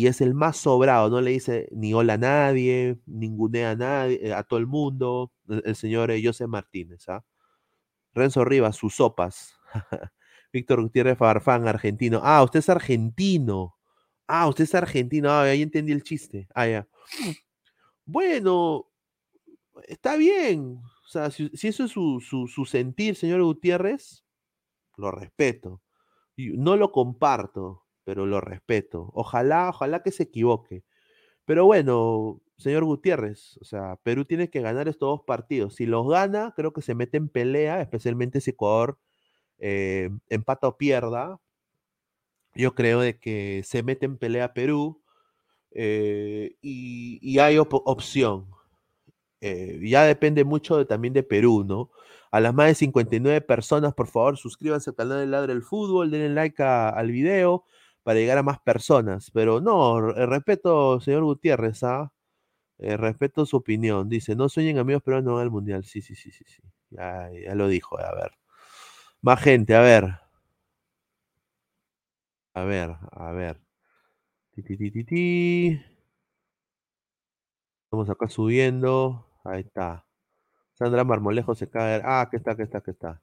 y 0.01 0.07
es 0.07 0.23
el 0.23 0.33
más 0.33 0.57
sobrado, 0.57 1.11
no 1.11 1.21
le 1.21 1.33
dice 1.33 1.69
ni 1.73 1.93
hola 1.93 2.15
a 2.15 2.19
nadie, 2.19 2.99
ningunea 3.05 3.73
a 3.73 3.77
nadie, 3.77 4.19
eh, 4.23 4.33
a 4.33 4.43
todo 4.45 4.59
el 4.59 4.67
mundo, 4.67 5.31
el, 5.47 5.77
señor 5.77 6.11
eh, 6.11 6.23
José 6.25 6.47
Martínez, 6.47 7.07
¿ah? 7.11 7.23
Renzo 8.15 8.43
Rivas, 8.47 8.77
sus 8.77 8.95
sopas. 8.95 9.55
Víctor 10.55 10.81
Gutiérrez 10.81 11.19
Farfán, 11.19 11.69
argentino. 11.69 12.23
Ah, 12.25 12.43
usted 12.43 12.61
es 12.61 12.71
argentino. 12.71 13.77
Ah, 14.27 14.49
usted 14.49 14.65
es 14.65 14.75
argentino. 14.75 15.31
Ah, 15.31 15.43
ahí 15.43 15.61
entendí 15.61 15.93
el 15.93 16.03
chiste. 16.03 16.49
Ah, 16.55 16.67
ya. 16.67 16.89
Bueno, 18.07 18.87
está 19.87 20.17
bien. 20.17 20.81
O 21.05 21.09
sea, 21.09 21.31
si, 21.31 21.51
eso 21.53 21.85
es 21.85 21.91
su, 21.91 22.21
su, 22.21 22.49
su, 22.49 22.65
sentir, 22.65 23.17
señor 23.17 23.43
Gutiérrez, 23.43 24.25
lo 24.97 25.11
respeto. 25.11 25.83
No 26.37 26.77
lo 26.77 26.91
comparto, 26.91 27.85
pero 28.11 28.27
lo 28.27 28.41
respeto. 28.41 29.09
Ojalá, 29.15 29.69
ojalá 29.69 30.03
que 30.03 30.11
se 30.11 30.25
equivoque. 30.25 30.83
Pero 31.45 31.65
bueno, 31.67 32.41
señor 32.59 32.85
Gutiérrez, 32.85 33.57
o 33.61 33.65
sea, 33.65 34.01
Perú 34.03 34.25
tiene 34.25 34.51
que 34.51 34.61
ganar 34.61 34.89
estos 34.89 35.09
dos 35.11 35.23
partidos. 35.25 35.77
Si 35.77 35.87
los 35.87 36.09
gana, 36.09 36.53
creo 36.57 36.73
que 36.73 36.83
se 36.83 36.97
mete 36.97 37.19
en 37.19 37.29
pelea, 37.29 37.81
especialmente 37.81 38.41
si 38.41 38.51
Ecuador 38.51 38.99
eh, 39.61 40.11
empata 40.29 40.67
o 40.67 40.77
pierda. 40.77 41.39
Yo 42.57 42.75
creo 42.75 43.01
de 43.01 43.17
que 43.21 43.63
se 43.65 43.85
mete 43.85 44.07
en 44.07 44.19
pelea 44.19 44.55
Perú 44.55 45.01
eh, 45.71 46.57
y, 46.61 47.39
hay 47.39 47.59
opción. 47.59 48.49
Eh, 49.41 49.79
ya 49.85 50.03
depende 50.03 50.43
mucho 50.43 50.85
también 50.85 51.15
de 51.15 51.23
Perú, 51.23 51.65
¿no? 51.65 51.93
A 52.33 52.41
las 52.41 52.55
más 52.55 52.67
de 52.67 52.75
59 52.75 53.41
personas, 53.43 53.95
por 53.95 54.09
favor, 54.09 54.37
suscríbanse 54.37 54.91
al 54.91 54.97
canal 54.97 55.21
de 55.21 55.27
Ladre 55.27 55.55
del 55.55 55.63
Fútbol, 55.63 56.11
denle 56.11 56.31
like 56.31 56.61
al 56.61 57.13
video 57.13 57.67
para 58.03 58.19
llegar 58.19 58.39
a 58.39 58.43
más 58.43 58.61
personas. 58.61 59.31
Pero 59.33 59.61
no, 59.61 60.01
respeto, 60.13 61.01
señor 61.01 61.25
Gutiérrez, 61.25 61.83
¿ah? 61.85 62.13
Eh, 62.79 62.97
respeto 62.97 63.47
su 63.47 63.59
opinión. 63.59 64.09
Dice, 64.09 64.37
no 64.37 64.49
sueñen 64.49 64.79
amigos, 64.79 65.03
pero 65.05 65.23
no 65.23 65.39
al 65.39 65.51
mundial. 65.51 65.85
Sí, 65.85 66.03
sí, 66.03 66.15
sí, 66.17 66.31
sí, 66.33 66.45
sí. 66.47 66.63
Ya, 66.91 67.31
ya 67.33 67.55
lo 67.55 67.69
dijo, 67.69 67.99
a 68.01 68.15
ver. 68.15 68.33
Más 69.23 69.41
gente, 69.43 69.75
a 69.77 69.81
ver. 69.83 70.19
A 72.55 72.63
ver, 72.65 72.91
a 73.13 73.33
ver. 73.33 73.57
Ti, 74.53 74.63
ti, 74.63 74.77
Estamos 77.85 78.09
acá 78.11 78.29
subiendo. 78.29 79.27
Ahí 79.45 79.61
está. 79.63 80.07
Sandra 80.75 81.05
Marmolejo 81.05 81.55
se 81.55 81.71
cae. 81.71 82.03
Ah, 82.05 82.29
que 82.31 82.39
está, 82.39 82.57
que 82.57 82.65
está, 82.65 82.81
que 82.83 82.93
está. 82.93 83.23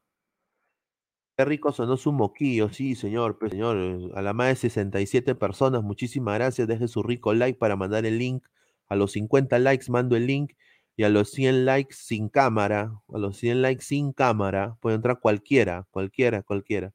Qué 1.38 1.46
rico 1.46 1.72
sonó 1.72 1.98
su 1.98 2.12
moquillo, 2.12 2.70
sí, 2.74 2.96
señor, 2.96 3.38
pues, 3.38 3.52
señor. 3.52 3.78
A 4.16 4.24
la 4.24 4.34
más 4.34 4.48
de 4.48 4.56
67 4.56 5.36
personas, 5.36 5.84
muchísimas 5.84 6.34
gracias. 6.34 6.68
Deje 6.68 6.88
su 6.88 7.04
rico 7.04 7.32
like 7.36 7.60
para 7.60 7.76
mandar 7.76 8.08
el 8.08 8.18
link. 8.18 8.44
A 8.88 8.96
los 8.96 9.12
50 9.12 9.60
likes 9.60 9.86
mando 9.92 10.16
el 10.16 10.26
link. 10.26 10.54
Y 10.96 11.04
a 11.04 11.10
los 11.10 11.30
100 11.30 11.66
likes 11.66 11.94
sin 11.96 12.30
cámara, 12.30 12.92
a 13.14 13.18
los 13.20 13.38
100 13.38 13.62
likes 13.62 13.84
sin 13.84 14.14
cámara, 14.14 14.78
puede 14.82 14.96
entrar 14.96 15.20
cualquiera, 15.20 15.88
cualquiera, 15.92 16.42
cualquiera. 16.42 16.92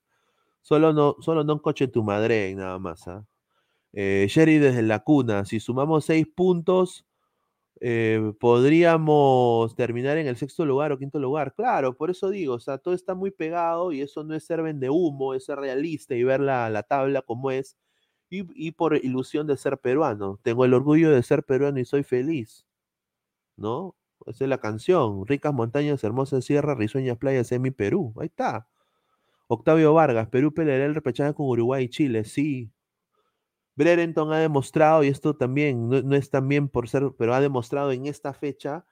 Solo 0.62 0.92
no, 0.92 1.16
solo 1.20 1.44
no 1.44 1.62
coche 1.62 1.88
tu 1.88 2.02
madre, 2.02 2.54
nada 2.56 2.80
más. 2.80 3.08
¿ah? 3.08 3.24
Eh, 3.92 4.26
Sherry 4.28 4.58
desde 4.58 4.82
la 4.82 5.00
cuna, 5.00 5.44
si 5.44 5.60
sumamos 5.60 6.06
6 6.06 6.26
puntos, 6.34 7.06
eh, 7.84 8.32
podríamos 8.38 9.74
terminar 9.74 10.16
en 10.16 10.28
el 10.28 10.36
sexto 10.36 10.64
lugar 10.64 10.92
o 10.92 10.98
quinto 10.98 11.18
lugar. 11.18 11.52
Claro, 11.52 11.96
por 11.96 12.10
eso 12.10 12.30
digo, 12.30 12.54
o 12.54 12.60
sea, 12.60 12.78
todo 12.78 12.94
está 12.94 13.16
muy 13.16 13.32
pegado 13.32 13.90
y 13.90 14.02
eso 14.02 14.22
no 14.22 14.34
es 14.36 14.44
ser 14.44 14.62
vende 14.62 14.88
humo, 14.88 15.34
es 15.34 15.46
ser 15.46 15.58
realista 15.58 16.14
y 16.14 16.22
ver 16.22 16.40
la, 16.40 16.84
tabla 16.84 17.22
como 17.22 17.50
es. 17.50 17.76
Y, 18.30 18.70
por 18.72 18.96
ilusión 18.96 19.46
de 19.48 19.56
ser 19.56 19.78
peruano. 19.78 20.38
Tengo 20.42 20.64
el 20.64 20.74
orgullo 20.74 21.10
de 21.10 21.22
ser 21.22 21.44
peruano 21.44 21.80
y 21.80 21.84
soy 21.84 22.04
feliz. 22.04 22.66
¿No? 23.56 23.96
Esa 24.26 24.44
es 24.44 24.50
la 24.50 24.58
canción. 24.58 25.26
Ricas 25.26 25.52
montañas, 25.52 26.04
hermosas 26.04 26.44
sierras, 26.44 26.78
risueñas 26.78 27.18
playas 27.18 27.50
en 27.52 27.62
mi 27.62 27.72
Perú. 27.72 28.14
Ahí 28.18 28.26
está. 28.26 28.68
Octavio 29.48 29.92
Vargas, 29.94 30.28
Perú 30.28 30.54
peleará 30.54 30.86
el 30.86 30.94
repechaje 30.94 31.34
con 31.34 31.46
Uruguay 31.48 31.84
y 31.84 31.88
Chile. 31.90 32.24
Sí, 32.24 32.72
Brereton 33.76 34.32
ha 34.32 34.38
demostrado, 34.38 35.02
y 35.04 35.08
esto 35.08 35.36
también 35.36 35.88
no, 35.88 36.16
es 36.16 36.30
también 36.30 36.68
por 36.68 36.88
ser, 36.88 37.12
pero 37.18 37.34
ha 37.34 37.40
demostrado 37.40 37.92
en 37.92 38.06
esta 38.06 38.34
fecha 38.34 38.84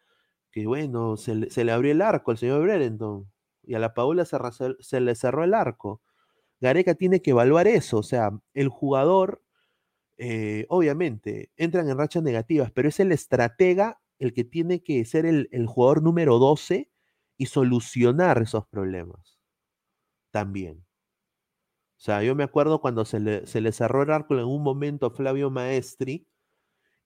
que, 0.53 0.67
bueno, 0.67 1.17
se 1.17 1.35
le, 1.35 1.73
abrió 1.73 1.93
el 1.93 2.03
arco 2.03 2.31
al 2.31 2.39
señor 2.39 2.63
Brereton 2.63 3.31
y 3.63 3.75
a 3.75 3.79
la 3.79 3.95
Paula 3.95 4.25
se, 4.25 5.01
le 5.01 5.15
cerró 5.15 5.45
el 5.45 5.55
arco. 5.55 6.03
Gareca 6.61 6.95
tiene 6.95 7.23
que 7.23 7.31
evaluar 7.33 7.67
eso, 7.69 7.99
o 7.99 8.03
sea, 8.03 8.31
el 8.55 8.69
jugador, 8.69 9.43
eh, 10.19 10.67
obviamente, 10.69 11.51
entran 11.57 11.89
en 11.89 11.99
rachas 11.99 12.23
negativas, 12.23 12.71
pero 12.73 12.89
es 12.89 13.01
el 13.01 13.13
estratega 13.13 14.01
el 14.19 14.35
que 14.35 14.45
tiene 14.45 14.83
que 14.83 15.05
ser 15.05 15.27
el, 15.27 15.49
el 15.53 15.67
jugador 15.67 16.03
número 16.03 16.39
12 16.39 16.91
y 17.39 17.47
solucionar 17.47 18.43
esos 18.43 18.67
problemas 18.67 19.41
también. 20.31 20.85
O 22.01 22.03
sea, 22.03 22.23
yo 22.23 22.35
me 22.35 22.45
acuerdo 22.45 22.81
cuando 22.81 23.05
se 23.05 23.21
le, 23.21 23.73
cerró 23.73 24.03
el 24.03 24.11
arco 24.11 24.35
en 24.35 24.47
un 24.47 24.63
momento 24.63 25.05
a 25.05 25.11
Flavio 25.11 25.51
Maestri 25.51 26.27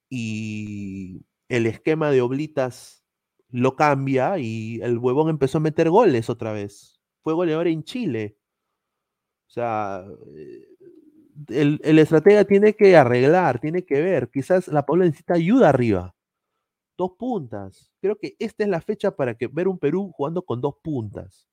y 0.09 1.25
el 1.49 1.65
esquema 1.65 2.11
de 2.11 2.21
Oblitas 2.21 3.03
lo 3.49 3.75
cambia 3.75 4.39
y 4.39 4.79
el 4.81 4.97
huevón 4.97 5.27
empezó 5.29 5.57
a 5.57 5.61
meter 5.61 5.89
goles 5.89 6.29
otra 6.29 6.53
vez. 6.53 7.01
Fue 7.23 7.33
goleador 7.33 7.67
en 7.67 7.83
Chile. 7.83 8.37
O 9.49 9.51
sea, 9.51 10.05
eh, 10.37 10.65
el, 11.49 11.81
el, 11.83 11.99
estratega 11.99 12.45
tiene 12.45 12.73
que 12.73 12.95
arreglar, 12.95 13.59
tiene 13.59 13.83
que 13.83 14.01
ver. 14.01 14.29
Quizás 14.31 14.69
la 14.69 14.85
Paula 14.85 15.03
necesita 15.03 15.33
ayuda 15.33 15.67
arriba. 15.67 16.15
Dos 16.97 17.11
puntas. 17.19 17.91
Creo 17.99 18.17
que 18.17 18.37
esta 18.39 18.63
es 18.63 18.69
la 18.69 18.79
fecha 18.79 19.11
para 19.11 19.35
que 19.35 19.47
ver 19.47 19.67
un 19.67 19.77
Perú 19.77 20.11
jugando 20.15 20.41
con 20.41 20.61
dos 20.61 20.75
puntas 20.81 21.49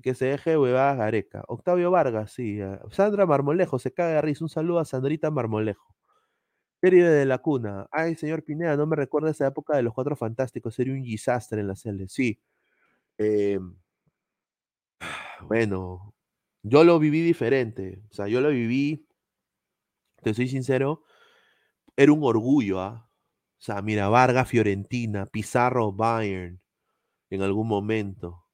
que 0.00 0.14
se 0.14 0.26
deje 0.26 0.56
huevadas 0.58 0.98
Gareca. 0.98 1.44
Octavio 1.48 1.90
Vargas, 1.90 2.32
sí. 2.32 2.60
Ah, 2.60 2.80
Sandra 2.90 3.26
Marmolejo, 3.26 3.78
se 3.78 3.92
caga 3.92 4.14
de 4.16 4.22
risa. 4.22 4.44
Un 4.44 4.48
saludo 4.50 4.78
a 4.80 4.84
Sandrita 4.84 5.30
Marmolejo. 5.30 5.94
Serie 6.80 7.04
de 7.08 7.26
la 7.26 7.38
cuna. 7.38 7.88
Ay, 7.90 8.14
señor 8.16 8.44
Pineda, 8.44 8.76
no 8.76 8.86
me 8.86 8.96
recuerda 8.96 9.30
esa 9.30 9.48
época 9.48 9.76
de 9.76 9.82
los 9.82 9.94
cuatro 9.94 10.16
fantásticos. 10.16 10.74
Sería 10.74 10.94
un 10.94 11.02
desastre 11.02 11.60
en 11.60 11.68
la 11.68 11.76
serie. 11.76 12.08
Sí. 12.08 12.40
Em, 13.18 13.76
bueno, 15.48 16.14
yo 16.62 16.84
lo 16.84 16.98
viví 16.98 17.22
diferente. 17.22 18.02
O 18.10 18.14
sea, 18.14 18.28
yo 18.28 18.40
lo 18.40 18.50
viví, 18.50 19.06
te 20.22 20.34
soy 20.34 20.48
sincero, 20.48 21.04
era 21.96 22.12
un 22.12 22.22
orgullo, 22.24 22.80
¿ah? 22.80 23.10
O 23.58 23.60
sea, 23.60 23.82
mira, 23.82 24.08
Vargas, 24.08 24.48
Fiorentina, 24.48 25.26
Pizarro, 25.26 25.92
Bayern, 25.92 26.60
en 27.30 27.42
algún 27.42 27.68
momento. 27.68 28.47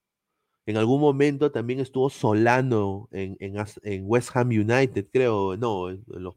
En 0.67 0.77
algún 0.79 1.01
momento 1.01 1.53
también 1.53 1.81
estuvo 1.81 2.09
Solano 2.09 3.09
en, 3.13 3.37
en, 3.39 4.03
West 4.07 4.35
Ham 4.35 4.49
United, 4.49 5.09
creo. 5.13 5.57
No, 5.57 5.91
¿estuvo 5.91 6.35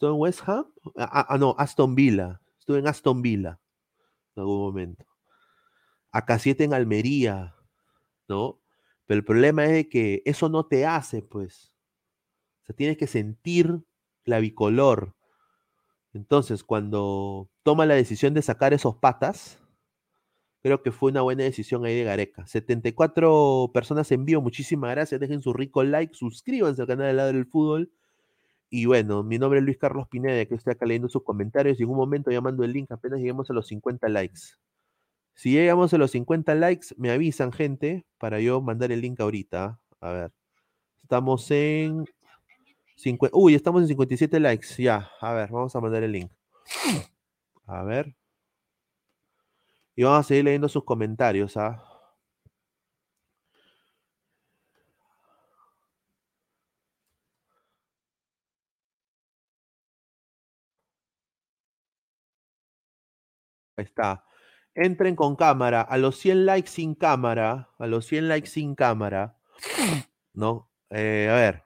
en 0.00 0.20
West 0.20 0.40
Ham? 0.46 0.66
Ah, 0.96 1.08
ah, 1.10 1.26
ah, 1.30 1.38
no, 1.38 1.54
Aston 1.58 1.94
Villa. 1.94 2.40
Estuvo 2.58 2.76
en 2.76 2.86
Aston 2.86 3.22
Villa 3.22 3.58
en 4.36 4.40
algún 4.40 4.60
momento. 4.60 5.06
Acá 6.10 6.38
siete 6.38 6.64
en 6.64 6.74
Almería, 6.74 7.54
¿no? 8.28 8.60
Pero 9.06 9.18
el 9.18 9.24
problema 9.24 9.64
es 9.64 9.88
que 9.88 10.22
eso 10.26 10.50
no 10.50 10.66
te 10.66 10.84
hace, 10.84 11.22
pues. 11.22 11.74
O 12.62 12.66
sea, 12.66 12.76
tienes 12.76 12.98
que 12.98 13.06
sentir 13.06 13.82
la 14.24 14.40
bicolor. 14.40 15.16
Entonces, 16.12 16.62
cuando 16.64 17.50
toma 17.62 17.86
la 17.86 17.94
decisión 17.94 18.34
de 18.34 18.42
sacar 18.42 18.74
esos 18.74 18.96
patas, 18.96 19.61
creo 20.62 20.82
que 20.82 20.92
fue 20.92 21.10
una 21.10 21.22
buena 21.22 21.44
decisión 21.44 21.84
ahí 21.84 21.96
de 21.96 22.04
Gareca. 22.04 22.46
74 22.46 23.70
personas 23.74 24.10
en 24.12 24.24
vivo, 24.24 24.40
muchísimas 24.40 24.90
gracias. 24.92 25.20
Dejen 25.20 25.42
su 25.42 25.52
rico 25.52 25.82
like, 25.82 26.14
suscríbanse 26.14 26.82
al 26.82 26.88
canal 26.88 27.08
de 27.08 27.12
Lado 27.14 27.32
del 27.32 27.46
Fútbol. 27.46 27.90
Y 28.70 28.86
bueno, 28.86 29.22
mi 29.22 29.38
nombre 29.38 29.58
es 29.58 29.64
Luis 29.64 29.76
Carlos 29.76 30.08
Pineda, 30.08 30.46
que 30.46 30.54
estoy 30.54 30.72
acá 30.72 30.86
leyendo 30.86 31.08
sus 31.08 31.24
comentarios 31.24 31.78
en 31.78 31.88
un 31.90 31.96
momento 31.96 32.30
llamando 32.30 32.64
el 32.64 32.72
link 32.72 32.90
apenas 32.90 33.18
lleguemos 33.18 33.50
a 33.50 33.52
los 33.52 33.66
50 33.66 34.08
likes. 34.08 34.40
Si 35.34 35.50
llegamos 35.50 35.92
a 35.92 35.98
los 35.98 36.10
50 36.12 36.54
likes, 36.54 36.88
me 36.96 37.10
avisan, 37.10 37.52
gente, 37.52 38.06
para 38.18 38.40
yo 38.40 38.60
mandar 38.60 38.92
el 38.92 39.00
link 39.00 39.20
ahorita. 39.20 39.78
A 40.00 40.10
ver. 40.10 40.32
Estamos 41.02 41.50
en 41.50 42.04
Uy, 43.32 43.54
estamos 43.54 43.82
en 43.82 43.88
57 43.88 44.38
likes. 44.38 44.82
Ya, 44.82 45.10
a 45.20 45.32
ver, 45.32 45.50
vamos 45.50 45.74
a 45.74 45.80
mandar 45.80 46.02
el 46.02 46.12
link. 46.12 46.30
A 47.66 47.82
ver. 47.82 48.14
Y 49.96 50.02
vamos 50.04 50.20
a 50.20 50.22
seguir 50.28 50.44
leyendo 50.44 50.68
sus 50.68 50.84
comentarios, 50.84 51.56
¿ah? 51.56 51.82
Ahí 63.76 63.84
está. 63.84 64.24
Entren 64.74 65.16
con 65.16 65.36
cámara. 65.36 65.82
A 65.82 65.98
los 65.98 66.16
100 66.18 66.46
likes 66.46 66.70
sin 66.70 66.94
cámara. 66.94 67.70
A 67.78 67.86
los 67.86 68.06
100 68.06 68.28
likes 68.28 68.48
sin 68.48 68.74
cámara. 68.74 69.36
¿No? 70.34 70.70
Eh, 70.90 71.28
a 71.30 71.34
ver. 71.34 71.64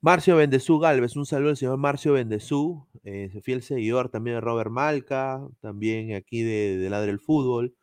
Marcio 0.00 0.36
Bendezú 0.36 0.80
Galvez, 0.80 1.14
un 1.16 1.26
saludo 1.26 1.50
al 1.50 1.56
señor 1.56 1.78
Marcio 1.78 2.14
Bendezú, 2.14 2.88
eh, 3.04 3.40
fiel 3.42 3.62
seguidor 3.62 4.08
también 4.10 4.36
de 4.36 4.40
Robert 4.40 4.70
Malca, 4.70 5.46
también 5.60 6.14
aquí 6.14 6.42
de, 6.42 6.78
de 6.78 6.90
Ladre 6.90 7.10
el 7.12 7.20
Fútbol. 7.20 7.74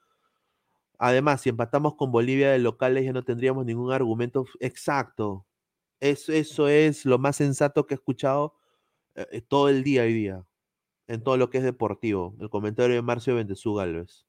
Además, 0.97 1.41
si 1.41 1.49
empatamos 1.49 1.95
con 1.95 2.11
Bolivia 2.11 2.51
de 2.51 2.59
locales 2.59 3.05
ya 3.05 3.13
no 3.13 3.23
tendríamos 3.23 3.65
ningún 3.65 3.91
argumento 3.93 4.45
exacto. 4.59 5.45
Eso, 6.01 6.33
eso 6.33 6.67
es 6.67 7.05
lo 7.05 7.19
más 7.19 7.37
sensato 7.37 7.87
que 7.87 7.93
he 7.95 7.97
escuchado 7.97 8.55
eh, 9.15 9.27
eh, 9.31 9.41
todo 9.41 9.69
el 9.69 9.83
día 9.83 10.03
hoy 10.03 10.13
día, 10.13 10.45
en 11.07 11.23
todo 11.23 11.37
lo 11.37 11.49
que 11.49 11.59
es 11.59 11.65
deportivo. 11.65 12.35
El 12.41 12.49
comentario 12.49 12.95
de 12.95 13.01
Marcio 13.03 13.35
Bendezú 13.35 13.75
Galvez. 13.75 14.25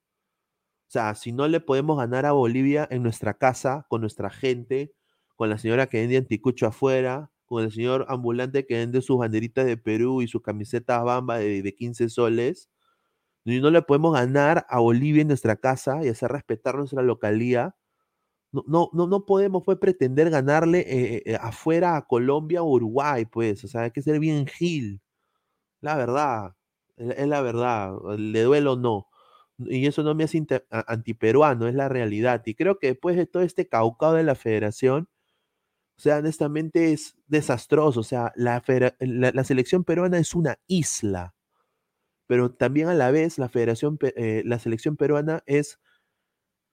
O 0.88 0.92
sea, 0.92 1.14
si 1.14 1.32
no 1.32 1.48
le 1.48 1.60
podemos 1.60 1.98
ganar 1.98 2.26
a 2.26 2.32
Bolivia 2.32 2.86
en 2.90 3.02
nuestra 3.02 3.34
casa, 3.34 3.86
con 3.88 4.00
nuestra 4.02 4.30
gente, 4.30 4.92
con 5.36 5.50
la 5.50 5.58
señora 5.58 5.88
que 5.88 6.00
vende 6.00 6.16
anticucho 6.18 6.66
afuera, 6.66 7.30
con 7.50 7.64
el 7.64 7.72
señor 7.72 8.06
ambulante 8.08 8.64
que 8.64 8.76
vende 8.76 9.02
sus 9.02 9.18
banderitas 9.18 9.66
de 9.66 9.76
Perú 9.76 10.22
y 10.22 10.28
sus 10.28 10.40
camisetas 10.42 11.02
bamba 11.04 11.38
de, 11.38 11.74
15 11.76 12.08
soles, 12.08 12.70
y 13.44 13.60
no 13.60 13.70
le 13.70 13.82
podemos 13.82 14.14
ganar 14.14 14.66
a 14.70 14.80
Bolivia 14.80 15.22
en 15.22 15.28
nuestra 15.28 15.56
casa 15.56 16.04
y 16.04 16.08
hacer 16.08 16.30
respetar 16.32 16.76
nuestra 16.76 17.02
localía. 17.02 17.76
No, 18.52 18.90
no, 18.92 19.06
no, 19.06 19.26
podemos 19.26 19.62
pues, 19.64 19.78
pretender 19.78 20.30
ganarle 20.30 20.80
eh, 20.80 21.22
eh, 21.26 21.36
afuera 21.40 21.96
a 21.96 22.06
Colombia 22.06 22.62
o 22.62 22.70
Uruguay, 22.70 23.26
pues. 23.26 23.64
O 23.64 23.68
sea, 23.68 23.82
hay 23.82 23.92
que 23.92 24.02
ser 24.02 24.20
bien 24.20 24.46
gil. 24.46 25.00
La 25.80 25.96
verdad, 25.96 26.56
es 26.96 27.28
la 27.28 27.42
verdad, 27.42 27.94
le 28.18 28.42
duele 28.42 28.68
o 28.70 28.76
no. 28.76 29.08
Y 29.58 29.86
eso 29.86 30.02
no 30.02 30.14
me 30.14 30.24
hace 30.24 30.44
antiperuano, 30.70 31.68
es 31.68 31.74
la 31.74 31.88
realidad. 31.88 32.42
Y 32.46 32.54
creo 32.54 32.78
que 32.78 32.88
después 32.88 33.16
de 33.16 33.26
todo 33.26 33.42
este 33.42 33.68
caucao 33.68 34.14
de 34.14 34.24
la 34.24 34.34
federación, 34.34 35.08
o 36.00 36.02
sea, 36.02 36.16
honestamente 36.16 36.94
es 36.94 37.14
desastroso. 37.26 38.00
O 38.00 38.02
sea, 38.02 38.32
la, 38.34 38.62
selección 39.44 39.84
peruana 39.84 40.16
es 40.16 40.34
una 40.34 40.58
isla, 40.66 41.34
pero 42.26 42.52
también 42.52 42.88
a 42.88 42.94
la 42.94 43.10
vez 43.10 43.36
la, 43.36 43.50
federación, 43.50 43.98
eh, 44.16 44.42
la 44.46 44.58
selección 44.58 44.96
peruana 44.96 45.42
es 45.44 45.78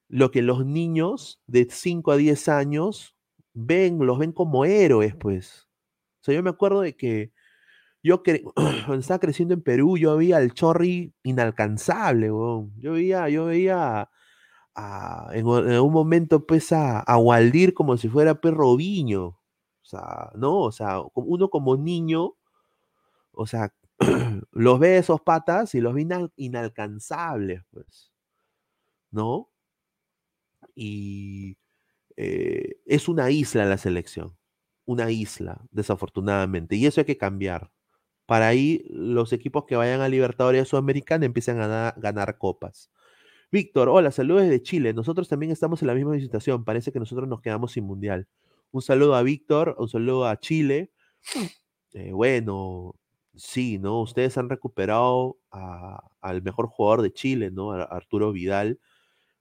lo 0.08 0.32
que 0.32 0.42
los 0.42 0.66
niños 0.66 1.42
de 1.46 1.68
5 1.70 2.14
a 2.14 2.16
10 2.16 2.48
años 2.48 3.18
ven, 3.54 4.00
los 4.00 4.18
ven 4.18 4.32
como 4.32 4.64
héroes, 4.64 5.14
pues. 5.14 5.68
O 6.22 6.24
sea, 6.24 6.34
yo 6.34 6.42
me 6.42 6.50
acuerdo 6.50 6.80
de 6.80 6.96
que 6.96 7.34
yo 8.02 8.24
cuando 8.56 8.96
estaba 8.96 9.20
creciendo 9.20 9.54
en 9.56 9.62
Perú, 9.62 9.98
yo 9.98 10.16
veía 10.16 10.38
al 10.38 10.54
Chorri 10.54 11.14
inalcanzable, 11.24 12.28
Yo 12.28 12.94
veía, 12.94 13.28
yo 13.28 13.48
veía 13.48 14.10
en, 15.34 15.48
un 15.48 15.94
momento 15.94 16.46
pues 16.46 16.72
a, 16.72 17.00
a, 17.00 17.18
Waldir 17.18 17.74
como 17.74 17.98
si 17.98 18.10
fuera 18.10 18.40
perro 18.42 18.76
viño. 18.76 19.26
O 19.28 19.90
sea, 19.90 20.32
¿no? 20.36 20.60
O 20.62 20.72
sea, 20.72 21.02
uno 21.16 21.50
como 21.50 21.78
niño, 21.78 22.36
o 23.32 23.48
sea, 23.48 23.74
los 24.52 24.80
ve 24.80 24.98
esos 24.98 25.22
patas 25.22 25.76
y 25.76 25.82
los 25.82 25.94
ve 25.94 26.08
inalcanzables, 26.36 27.64
pues. 27.72 28.12
¿No? 29.12 29.50
Y 30.76 31.58
eh, 32.18 32.78
es 32.86 33.08
una 33.10 33.32
isla 33.32 33.66
la 33.66 33.78
selección. 33.78 34.38
Una 34.86 35.12
isla, 35.12 35.66
desafortunadamente. 35.72 36.76
Y 36.76 36.86
eso 36.86 37.02
hay 37.02 37.06
que 37.06 37.18
cambiar. 37.18 37.72
Para 38.26 38.48
ahí 38.50 38.86
los 38.90 39.34
equipos 39.34 39.66
que 39.66 39.76
vayan 39.76 40.02
a 40.02 40.10
Libertadores 40.10 40.68
Sudamericana 40.70 41.26
empiezan 41.26 41.60
a 41.62 41.94
ganar 41.98 42.38
copas. 42.38 42.92
Víctor, 43.50 43.88
hola, 43.88 44.12
saludos 44.12 44.44
desde 44.44 44.62
Chile. 44.62 44.94
Nosotros 44.94 45.30
también 45.30 45.52
estamos 45.54 45.82
en 45.82 45.88
la 45.88 45.96
misma 45.96 46.20
situación. 46.20 46.66
Parece 46.66 46.92
que 46.92 47.00
nosotros 47.00 47.30
nos 47.30 47.42
quedamos 47.42 47.72
sin 47.72 47.86
mundial. 47.86 48.28
Un 48.72 48.82
saludo 48.82 49.16
a 49.16 49.24
Víctor, 49.24 49.76
un 49.80 49.88
saludo 49.88 50.28
a 50.28 50.38
Chile. 50.38 50.92
Eh, 51.94 52.12
bueno, 52.12 52.96
sí, 53.36 53.80
¿no? 53.80 54.02
Ustedes 54.02 54.38
han 54.38 54.50
recuperado 54.50 55.38
al 56.22 56.42
mejor 56.44 56.68
jugador 56.68 57.02
de 57.02 57.14
Chile, 57.14 57.50
¿no? 57.52 57.72
Arturo 57.72 58.34
Vidal. 58.34 58.80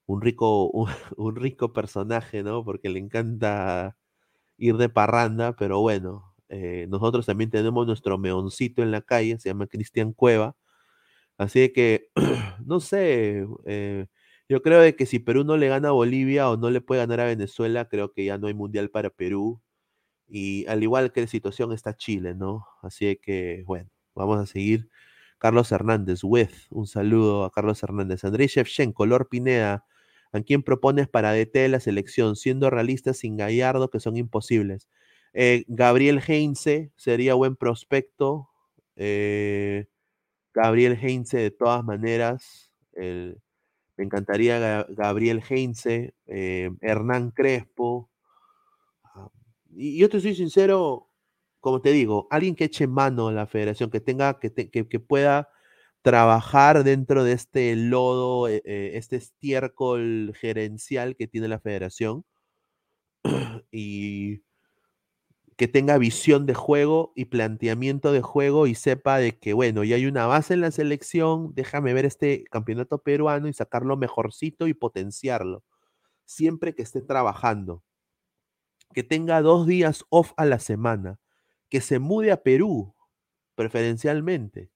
Un 0.07 0.23
rico, 0.23 0.71
un, 1.17 1.37
rico 1.37 1.73
personaje, 1.73 2.43
¿no? 2.45 2.65
Porque 2.65 2.91
le 2.91 3.01
encanta 3.01 3.97
ir 4.59 4.77
de 4.77 4.89
parranda, 4.89 5.57
pero 5.57 5.81
bueno, 5.81 6.35
eh, 6.49 6.87
nosotros 6.91 7.27
también 7.27 7.51
tenemos 7.51 7.87
nuestro 7.87 8.19
meoncito 8.19 8.83
en 8.83 8.93
la 8.93 9.03
calle, 9.03 9.39
se 9.41 9.51
llama 9.51 9.67
Cristian 9.67 10.13
Cueva 10.13 10.57
Así 11.39 11.73
que, 11.73 12.11
no 12.65 12.81
sé, 12.81 13.47
eh, 13.67 14.07
yo 14.49 14.63
creo 14.63 14.81
de 14.81 14.97
que 14.97 15.07
si 15.07 15.19
Perú 15.19 15.45
no 15.45 15.57
le 15.57 15.69
gana 15.69 15.89
a 15.89 15.93
Bolivia 15.93 16.51
o 16.51 16.57
no 16.57 16.71
le 16.71 16.81
puede 16.81 17.01
ganar 17.03 17.21
a 17.21 17.27
Venezuela, 17.27 17.89
creo 17.89 18.13
que 18.13 18.25
ya 18.25 18.39
no 18.39 18.47
hay 18.47 18.55
mundial 18.55 18.91
para 18.91 19.11
Perú. 19.11 19.61
Y 20.29 20.67
al 20.67 20.83
igual 20.83 21.13
que 21.13 21.23
la 21.23 21.27
situación 21.29 21.73
está 21.73 21.97
Chile, 21.97 22.35
¿no? 22.35 22.67
Así 22.83 23.17
que, 23.23 23.65
bueno, 23.67 23.91
vamos 24.15 24.39
a 24.41 24.47
seguir. 24.47 24.89
Carlos 25.39 25.71
Hernández, 25.73 26.21
With, 26.25 26.51
un 26.71 26.87
saludo 26.87 27.45
a 27.45 27.53
Carlos 27.53 27.83
Hernández. 27.83 28.25
Andrés 28.25 28.53
Shevchenko, 28.53 29.07
Lor 29.07 29.29
Pineda, 29.29 29.85
¿a 30.33 30.41
quién 30.41 30.63
propones 30.63 31.09
para 31.09 31.33
DT 31.33 31.59
de 31.61 31.69
la 31.69 31.81
selección? 31.81 32.37
Siendo 32.37 32.71
realistas 32.71 33.19
sin 33.19 33.37
Gallardo, 33.37 33.91
que 33.91 34.01
son 34.01 34.17
imposibles. 34.17 34.89
Eh, 35.35 35.65
Gabriel 35.69 36.23
Heinze 36.27 36.93
sería 36.97 37.35
buen 37.35 37.57
prospecto. 37.57 38.49
Eh, 38.97 39.87
Gabriel 40.57 40.99
Heinze, 40.99 41.37
de 41.37 41.51
todas 41.51 41.85
maneras, 41.85 42.73
me 43.97 44.05
encantaría 44.05 44.87
Gabriel 44.89 45.43
Heinze, 45.49 46.15
eh, 46.27 46.71
Hernán 46.81 47.31
Crespo. 47.31 48.11
Ah, 49.05 49.31
y 49.71 49.99
yo 49.99 50.09
te 50.09 50.21
soy 50.21 50.35
sincero, 50.35 51.11
como 51.61 51.83
te 51.83 51.93
digo, 51.93 52.27
alguien 52.31 52.55
que 52.55 52.65
eche 52.65 52.87
mano 52.87 53.29
a 53.29 53.33
la 53.33 53.47
federación, 53.47 53.91
que 53.91 54.01
tenga, 54.01 54.39
que, 54.39 54.51
que, 54.71 55.01
pueda 55.01 55.51
trabajar 56.03 56.85
dentro 56.85 57.23
de 57.25 57.33
este 57.33 57.77
lodo, 57.77 58.49
eh, 58.49 58.63
eh, 58.65 58.93
este 58.95 59.17
estiércol 59.17 60.33
gerencial 60.41 61.17
que 61.17 61.27
tiene 61.27 61.49
la 61.49 61.61
federación. 61.61 62.25
y 63.71 64.43
que 65.57 65.69
tenga 65.69 65.99
visión 65.99 66.47
de 66.47 66.55
juego 66.55 67.13
y 67.17 67.27
planteamiento 67.27 68.13
de 68.13 68.21
juego 68.23 68.67
y 68.67 68.75
sepa 68.75 69.19
de 69.19 69.39
que, 69.39 69.55
bueno, 69.55 69.85
ya 69.85 69.97
hay 69.97 70.07
una 70.07 70.27
base 70.27 70.55
en 70.55 70.61
la 70.61 70.71
selección, 70.71 71.55
déjame 71.55 71.95
ver 71.95 72.05
este 72.05 72.45
campeonato 72.45 72.99
peruano 73.03 73.49
y 73.49 73.53
sacarlo 73.55 73.97
mejorcito 73.97 74.67
y 74.69 74.75
potenciarlo, 74.75 75.65
siempre 76.27 76.75
que 76.75 76.83
esté 76.83 77.03
trabajando. 77.03 77.85
Que 78.95 79.03
tenga 79.05 79.43
dos 79.43 79.67
días 79.67 80.05
off 80.11 80.33
a 80.37 80.45
la 80.45 80.59
semana, 80.59 81.21
que 81.69 81.81
se 81.81 81.99
mude 81.99 82.33
a 82.33 82.43
Perú, 82.43 82.95
preferencialmente, 83.55 84.71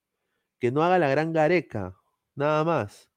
que 0.61 0.73
no 0.73 0.83
haga 0.85 0.99
la 0.99 1.11
gran 1.11 1.33
gareca, 1.33 1.97
nada 2.37 2.65
más. 2.65 3.10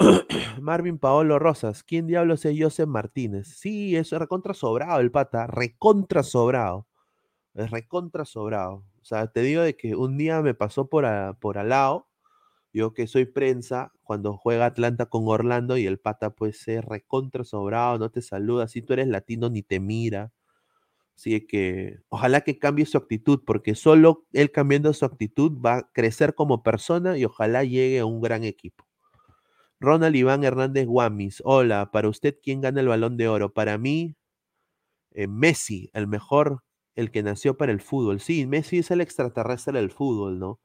Marvin 0.60 0.98
Paolo 0.98 1.38
Rosas, 1.38 1.82
¿quién 1.84 2.06
diablos 2.06 2.44
es 2.44 2.56
Joseph 2.58 2.88
Martínez? 2.88 3.48
Sí, 3.48 3.96
es 3.96 4.10
recontra 4.10 4.54
sobrado 4.54 5.00
el 5.00 5.10
pata, 5.10 5.46
recontra 5.46 6.22
sobrado. 6.22 6.86
Es 7.54 7.70
recontra 7.70 8.24
sobrado. 8.24 8.84
O 9.02 9.04
sea, 9.04 9.28
te 9.28 9.42
digo 9.42 9.62
de 9.62 9.76
que 9.76 9.96
un 9.96 10.16
día 10.18 10.42
me 10.42 10.54
pasó 10.54 10.88
por, 10.88 11.06
por 11.40 11.58
al 11.58 11.70
lado, 11.70 12.08
yo 12.72 12.94
que 12.94 13.06
soy 13.06 13.26
prensa, 13.26 13.92
cuando 14.02 14.36
juega 14.36 14.66
Atlanta 14.66 15.06
con 15.06 15.24
Orlando 15.28 15.78
y 15.78 15.86
el 15.86 15.98
pata 16.00 16.30
pues 16.30 16.58
ser 16.60 16.86
recontra 16.86 17.44
sobrado, 17.44 17.98
no 17.98 18.10
te 18.10 18.22
saluda, 18.22 18.68
si 18.68 18.82
tú 18.82 18.94
eres 18.94 19.08
latino 19.08 19.50
ni 19.50 19.62
te 19.62 19.80
mira. 19.80 20.32
Así 21.16 21.46
que 21.46 22.00
ojalá 22.08 22.42
que 22.42 22.58
cambie 22.58 22.86
su 22.86 22.98
actitud, 22.98 23.42
porque 23.46 23.74
solo 23.74 24.26
él 24.32 24.52
cambiando 24.52 24.92
su 24.94 25.04
actitud 25.04 25.52
va 25.60 25.76
a 25.78 25.92
crecer 25.92 26.34
como 26.34 26.62
persona 26.62 27.18
y 27.18 27.24
ojalá 27.26 27.64
llegue 27.64 28.00
a 28.00 28.06
un 28.06 28.20
gran 28.20 28.44
equipo. 28.44 28.84
Ronald 29.84 30.16
Iván 30.16 30.44
Hernández 30.44 30.86
Guamis, 30.86 31.42
hola, 31.44 31.90
para 31.92 32.08
usted, 32.08 32.36
¿quién 32.42 32.60
gana 32.60 32.80
el 32.80 32.88
balón 32.88 33.16
de 33.16 33.28
oro? 33.28 33.52
Para 33.52 33.78
mí, 33.78 34.16
eh, 35.12 35.28
Messi, 35.28 35.90
el 35.94 36.06
mejor, 36.08 36.64
el 36.96 37.10
que 37.10 37.22
nació 37.22 37.56
para 37.56 37.72
el 37.72 37.80
fútbol. 37.80 38.20
Sí, 38.20 38.46
Messi 38.46 38.78
es 38.78 38.90
el 38.90 39.00
extraterrestre 39.00 39.78
del 39.78 39.90
fútbol, 39.90 40.38
¿no? 40.38 40.60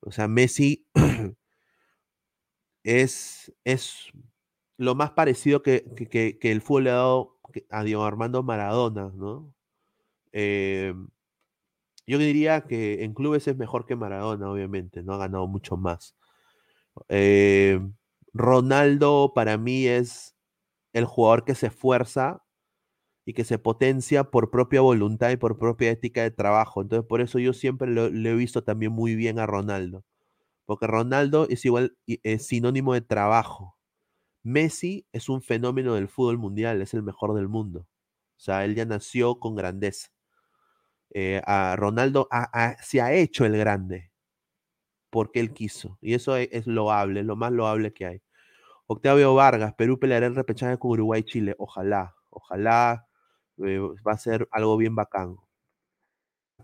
O 0.00 0.12
sea, 0.12 0.28
Messi 0.28 0.86
es, 2.84 3.52
es 3.64 4.12
lo 4.76 4.94
más 4.94 5.12
parecido 5.12 5.62
que, 5.62 5.84
que, 6.10 6.38
el 6.42 6.62
fútbol 6.62 6.84
le 6.84 6.90
ha 6.90 6.94
dado 6.94 7.38
a 7.70 7.84
Diego 7.84 8.04
Armando 8.04 8.42
Maradona, 8.42 9.10
¿no? 9.14 9.52
Eh, 10.32 10.94
yo 12.06 12.18
diría 12.18 12.62
que 12.62 13.04
en 13.04 13.14
clubes 13.14 13.46
es 13.48 13.56
mejor 13.56 13.86
que 13.86 13.96
Maradona, 13.96 14.50
obviamente, 14.50 15.02
no 15.02 15.14
ha 15.14 15.18
ganado 15.18 15.46
mucho 15.46 15.76
más. 15.76 16.16
Eh, 17.08 17.80
Ronaldo 18.32 19.32
para 19.34 19.56
mí 19.58 19.86
es 19.86 20.36
el 20.92 21.04
jugador 21.04 21.44
que 21.44 21.54
se 21.54 21.68
esfuerza 21.68 22.44
y 23.24 23.34
que 23.34 23.44
se 23.44 23.58
potencia 23.58 24.24
por 24.24 24.50
propia 24.50 24.80
voluntad 24.80 25.30
y 25.30 25.36
por 25.36 25.58
propia 25.58 25.90
ética 25.90 26.22
de 26.22 26.30
trabajo. 26.30 26.82
Entonces, 26.82 27.06
por 27.08 27.20
eso 27.20 27.38
yo 27.38 27.52
siempre 27.52 27.88
lo, 27.90 28.06
he 28.06 28.34
visto 28.34 28.64
también 28.64 28.92
muy 28.92 29.14
bien 29.14 29.38
a 29.38 29.46
Ronaldo. 29.46 30.04
Porque 30.66 30.86
Ronaldo 30.86 31.46
es 31.48 31.64
igual, 31.64 31.96
es 32.06 32.46
sinónimo 32.46 32.94
de 32.94 33.02
trabajo. 33.02 33.76
Messi 34.42 35.06
es 35.12 35.28
un 35.28 35.42
fenómeno 35.42 35.94
del 35.94 36.08
fútbol 36.08 36.38
mundial, 36.38 36.82
es 36.82 36.94
el 36.94 37.02
mejor 37.02 37.34
del 37.34 37.48
mundo. 37.48 37.80
O 38.36 38.40
sea, 38.40 38.64
él 38.64 38.74
ya 38.74 38.84
nació 38.86 39.38
con 39.38 39.54
grandeza. 39.56 40.10
Eh, 41.12 41.42
a 41.44 41.76
Ronaldo 41.76 42.28
se 42.82 43.00
ha 43.00 43.12
hecho 43.12 43.44
el 43.44 43.56
grande 43.56 44.09
porque 45.10 45.40
él 45.40 45.52
quiso. 45.52 45.98
Y 46.00 46.14
eso 46.14 46.36
es, 46.36 46.48
es 46.52 46.66
loable, 46.66 47.20
es 47.20 47.26
lo 47.26 47.36
más 47.36 47.52
loable 47.52 47.92
que 47.92 48.06
hay. 48.06 48.22
Octavio 48.86 49.34
Vargas, 49.34 49.74
Perú 49.74 49.98
peleará 50.00 50.26
el 50.26 50.34
repechaje 50.34 50.78
con 50.78 50.92
Uruguay 50.92 51.22
Chile. 51.22 51.54
Ojalá, 51.58 52.16
ojalá 52.30 53.06
eh, 53.64 53.78
va 54.06 54.12
a 54.12 54.18
ser 54.18 54.48
algo 54.50 54.76
bien 54.76 54.94
bacán. 54.96 55.36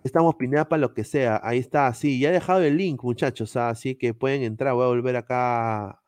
Estamos 0.04 0.34
Pineda 0.36 0.68
para 0.68 0.80
lo 0.80 0.94
que 0.94 1.04
sea. 1.04 1.40
Ahí 1.42 1.58
está, 1.58 1.92
sí, 1.94 2.18
ya 2.20 2.30
he 2.30 2.32
dejado 2.32 2.62
el 2.62 2.76
link, 2.76 3.02
muchachos, 3.02 3.56
¿ah? 3.56 3.70
así 3.70 3.96
que 3.96 4.14
pueden 4.14 4.42
entrar. 4.42 4.74
Voy 4.74 4.84
a 4.84 4.88
volver 4.88 5.16
acá 5.16 6.02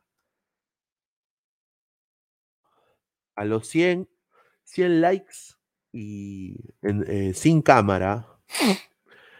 a 3.35 3.45
los 3.45 3.67
100, 3.67 4.09
100 4.65 5.01
likes 5.01 5.35
y 5.91 6.55
eh, 6.81 7.33
sin 7.33 7.61
cámara. 7.61 8.27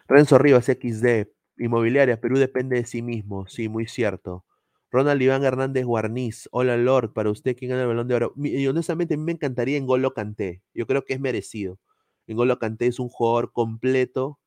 Renzo 0.07 0.37
Rivas 0.37 0.65
XD, 0.65 1.27
Inmobiliaria, 1.59 2.19
Perú 2.21 2.37
depende 2.37 2.77
de 2.77 2.85
sí 2.85 3.01
mismo, 3.01 3.47
sí, 3.47 3.69
muy 3.69 3.85
cierto. 3.87 4.45
Ronald 4.91 5.21
Iván 5.21 5.43
Hernández 5.43 5.85
Guarniz, 5.85 6.47
hola 6.51 6.77
Lord, 6.77 7.13
para 7.13 7.29
usted, 7.29 7.55
¿quién 7.55 7.69
gana 7.69 7.81
el 7.83 7.87
balón 7.87 8.07
de 8.07 8.15
oro? 8.15 8.33
Y 8.37 8.65
honestamente, 8.67 9.13
a 9.13 9.17
mí 9.17 9.23
me 9.23 9.33
encantaría 9.33 9.77
en 9.77 9.85
Golo 9.85 10.13
Canté, 10.13 10.63
yo 10.73 10.87
creo 10.87 11.05
que 11.05 11.13
es 11.13 11.19
merecido. 11.19 11.79
En 12.27 12.37
Golo 12.37 12.57
Canté 12.59 12.87
es 12.87 12.99
un 12.99 13.09
jugador 13.09 13.51
completo, 13.53 14.39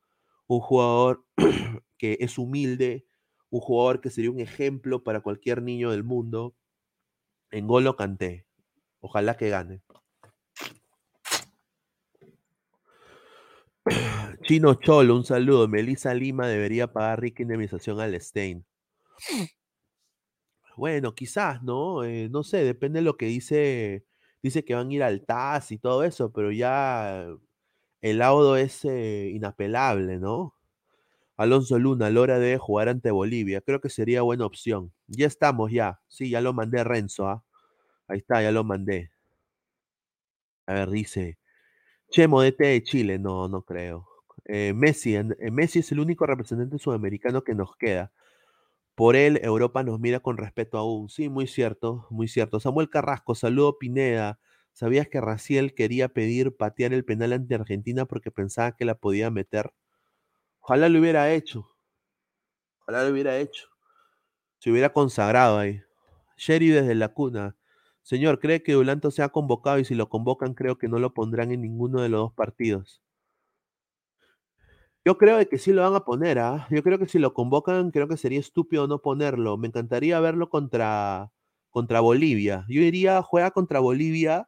un 0.47 0.59
jugador 0.59 1.25
que 1.97 2.17
es 2.19 2.37
humilde, 2.37 3.05
un 3.49 3.61
jugador 3.61 4.01
que 4.01 4.09
sería 4.09 4.31
un 4.31 4.39
ejemplo 4.39 5.03
para 5.03 5.21
cualquier 5.21 5.61
niño 5.61 5.91
del 5.91 6.03
mundo. 6.03 6.55
En 7.51 7.67
Golo 7.67 7.95
Canté, 7.95 8.45
ojalá 9.01 9.37
que 9.37 9.49
gane. 9.49 9.81
Chino 14.43 14.75
Cholo, 14.75 15.15
un 15.15 15.23
saludo. 15.25 15.67
Melissa 15.67 16.13
Lima 16.13 16.47
debería 16.47 16.91
pagar 16.91 17.21
rica 17.21 17.43
indemnización 17.43 17.99
al 17.99 18.19
Stein. 18.21 18.65
Bueno, 20.75 21.13
quizás, 21.13 21.61
¿no? 21.63 22.03
Eh, 22.03 22.29
no 22.29 22.43
sé, 22.43 22.63
depende 22.63 22.99
de 22.99 23.03
lo 23.05 23.15
que 23.17 23.27
dice. 23.27 24.05
Dice 24.41 24.65
que 24.65 24.75
van 24.75 24.89
a 24.89 24.93
ir 24.93 25.03
al 25.03 25.25
TAS 25.25 25.71
y 25.71 25.77
todo 25.77 26.03
eso, 26.03 26.31
pero 26.33 26.51
ya 26.51 27.27
el 28.01 28.17
laudo 28.19 28.57
es 28.57 28.85
eh, 28.85 29.31
inapelable, 29.33 30.19
¿no? 30.19 30.55
Alonso 31.37 31.79
Luna, 31.79 32.09
Lora 32.09 32.39
debe 32.39 32.57
jugar 32.57 32.89
ante 32.89 33.11
Bolivia. 33.11 33.61
Creo 33.61 33.81
que 33.81 33.89
sería 33.89 34.23
buena 34.23 34.45
opción. 34.45 34.93
Ya 35.07 35.27
estamos, 35.27 35.71
ya. 35.71 36.01
Sí, 36.07 36.29
ya 36.29 36.41
lo 36.41 36.53
mandé 36.53 36.83
Renzo, 36.83 37.27
¿ah? 37.27 37.43
Ahí 38.07 38.19
está, 38.19 38.41
ya 38.43 38.51
lo 38.51 38.63
mandé. 38.63 39.11
A 40.67 40.73
ver, 40.73 40.89
dice. 40.89 41.37
Chemo 42.11 42.41
DT 42.41 42.65
de 42.65 42.83
Chile. 42.83 43.19
No, 43.19 43.47
no 43.49 43.63
creo. 43.63 44.12
Eh, 44.45 44.73
Messi, 44.75 45.17
Messi 45.51 45.79
es 45.79 45.91
el 45.91 45.99
único 45.99 46.25
representante 46.25 46.77
sudamericano 46.77 47.43
que 47.43 47.55
nos 47.55 47.75
queda. 47.77 48.11
Por 48.95 49.15
él, 49.15 49.39
Europa 49.43 49.83
nos 49.83 49.99
mira 49.99 50.19
con 50.19 50.37
respeto 50.37 50.77
aún. 50.77 51.09
Sí, 51.09 51.29
muy 51.29 51.47
cierto, 51.47 52.07
muy 52.11 52.27
cierto. 52.27 52.59
Samuel 52.59 52.89
Carrasco, 52.89 53.35
saludo 53.35 53.79
Pineda. 53.79 54.39
¿Sabías 54.73 55.07
que 55.07 55.21
Raciel 55.21 55.75
quería 55.75 56.09
pedir 56.09 56.55
patear 56.57 56.93
el 56.93 57.05
penal 57.05 57.33
ante 57.33 57.55
Argentina 57.55 58.05
porque 58.05 58.31
pensaba 58.31 58.75
que 58.75 58.85
la 58.85 58.95
podía 58.95 59.31
meter? 59.31 59.73
Ojalá 60.61 60.89
lo 60.89 60.99
hubiera 60.99 61.31
hecho. 61.33 61.69
Ojalá 62.81 63.03
lo 63.03 63.11
hubiera 63.11 63.37
hecho. 63.37 63.67
Se 64.59 64.71
hubiera 64.71 64.93
consagrado 64.93 65.59
ahí. 65.59 65.81
Sherry 66.37 66.69
desde 66.69 66.95
la 66.95 67.09
cuna. 67.09 67.57
Señor, 68.03 68.39
¿cree 68.39 68.63
que 68.63 68.73
Dulanto 68.73 69.11
se 69.11 69.23
ha 69.23 69.29
convocado 69.29 69.79
y 69.79 69.85
si 69.85 69.95
lo 69.95 70.09
convocan 70.09 70.55
creo 70.55 70.79
que 70.79 70.89
no 70.89 70.99
lo 70.99 71.13
pondrán 71.13 71.51
en 71.53 71.61
ninguno 71.61 72.01
de 72.01 72.09
los 72.09 72.21
dos 72.21 72.33
partidos? 72.33 73.02
Yo 75.05 75.17
creo 75.17 75.37
que 75.49 75.57
sí 75.57 75.73
lo 75.73 75.81
van 75.81 75.95
a 75.95 76.05
poner, 76.05 76.39
¿ah? 76.39 76.65
Yo 76.71 76.81
creo 76.81 76.97
que 76.97 77.07
si 77.07 77.19
lo 77.19 77.33
convocan, 77.33 77.91
creo 77.91 78.07
que 78.07 78.15
sería 78.15 78.39
estúpido 78.39 78.87
no 78.87 79.01
ponerlo. 79.01 79.57
Me 79.57 79.67
encantaría 79.67 80.19
verlo 80.21 80.49
contra, 80.49 81.29
contra 81.71 81.99
Bolivia. 81.99 82.65
Yo 82.69 82.79
diría, 82.81 83.21
juega 83.21 83.51
contra 83.51 83.79
Bolivia 83.81 84.47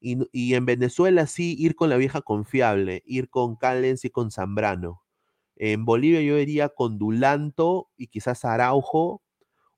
y, 0.00 0.54
en 0.54 0.66
Venezuela 0.66 1.26
sí 1.26 1.56
ir 1.58 1.76
con 1.76 1.90
la 1.90 1.96
vieja 1.98 2.22
confiable, 2.22 3.02
ir 3.06 3.30
con 3.30 3.56
Callens 3.56 4.04
y 4.04 4.10
con 4.10 4.30
Zambrano. 4.30 5.02
En 5.56 5.84
Bolivia 5.86 6.22
yo 6.22 6.38
iría 6.38 6.70
con 6.70 6.98
Dulanto 6.98 7.90
y 7.96 8.08
quizás 8.08 8.44
Araujo, 8.44 9.22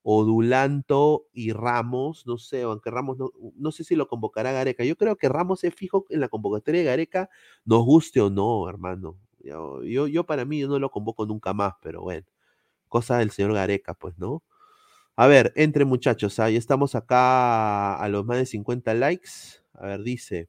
o 0.03 0.25
Dulanto 0.25 1.27
y 1.33 1.53
Ramos, 1.53 2.27
no 2.27 2.39
sé, 2.39 2.63
aunque 2.63 2.91
Ramos 2.91 3.19
no, 3.19 3.31
no 3.57 3.73
sé 3.73 3.85
si 3.85 3.97
lo 3.97 4.09
convocará 4.09 4.53
Gareca. 4.53 4.85
Yo 4.85 4.97
creo 4.97 5.17
que 5.17 5.29
Ramos 5.29 5.65
es 5.65 5.75
fijo 5.75 6.07
en 6.11 6.21
la 6.21 6.29
convocatoria 6.29 6.81
de 6.83 6.87
Gareca, 6.87 7.31
nos 7.65 7.85
guste 7.85 8.21
o 8.21 8.31
no, 8.31 8.69
hermano. 8.69 9.19
Yo, 9.47 10.07
yo, 10.09 10.25
para 10.27 10.45
mí, 10.45 10.61
yo 10.61 10.69
no 10.69 10.79
lo 10.79 10.91
convoco 10.91 11.27
nunca 11.27 11.55
más, 11.55 11.75
pero 11.83 12.03
bueno, 12.03 12.27
cosa 12.89 13.19
del 13.19 13.31
señor 13.33 13.55
Gareca, 13.55 13.95
pues, 13.95 14.19
¿no? 14.19 14.43
A 15.17 15.27
ver, 15.29 15.53
entre 15.57 15.85
muchachos, 15.87 16.39
ahí 16.41 16.57
estamos 16.57 16.95
acá 16.95 17.97
a 17.97 18.09
los 18.09 18.25
más 18.27 18.39
de 18.39 18.47
50 18.47 18.95
likes. 18.95 19.31
A 19.75 19.87
ver, 19.89 20.03
dice. 20.03 20.49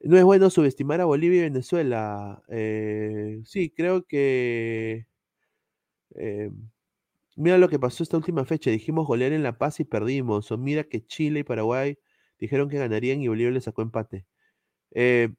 No 0.00 0.18
es 0.18 0.24
bueno 0.24 0.50
subestimar 0.50 1.00
a 1.00 1.04
Bolivia 1.06 1.40
y 1.40 1.42
Venezuela. 1.42 2.42
Eh, 2.48 3.40
sí, 3.44 3.70
creo 3.70 4.04
que. 4.06 5.06
Eh, 6.14 6.50
mira 7.36 7.58
lo 7.58 7.68
que 7.68 7.78
pasó 7.78 8.02
esta 8.02 8.16
última 8.16 8.44
fecha. 8.44 8.70
Dijimos 8.70 9.06
golear 9.06 9.32
en 9.32 9.42
La 9.42 9.58
Paz 9.58 9.80
y 9.80 9.84
perdimos. 9.84 10.50
O 10.52 10.58
mira 10.58 10.84
que 10.84 11.06
Chile 11.06 11.40
y 11.40 11.44
Paraguay 11.44 11.98
dijeron 12.38 12.68
que 12.68 12.78
ganarían 12.78 13.22
y 13.22 13.28
Bolivia 13.28 13.52
le 13.52 13.60
sacó 13.60 13.82
empate. 13.82 14.26
Eh, 14.92 15.30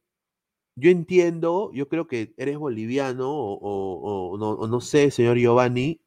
yo 0.76 0.90
entiendo, 0.90 1.72
yo 1.74 1.88
creo 1.88 2.08
que 2.08 2.34
eres 2.38 2.58
boliviano 2.58 3.30
o, 3.30 4.68
no, 4.68 4.82
sé, 4.82 5.12
señor 5.12 5.38
Giovanni, 5.38 6.02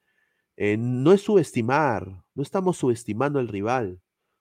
eh, 0.57 0.77
no 0.79 1.13
es 1.13 1.23
subestimar, 1.23 2.25
no 2.35 2.43
estamos 2.43 2.77
subestimando 2.77 3.39
al 3.39 3.49
rival, 3.49 4.01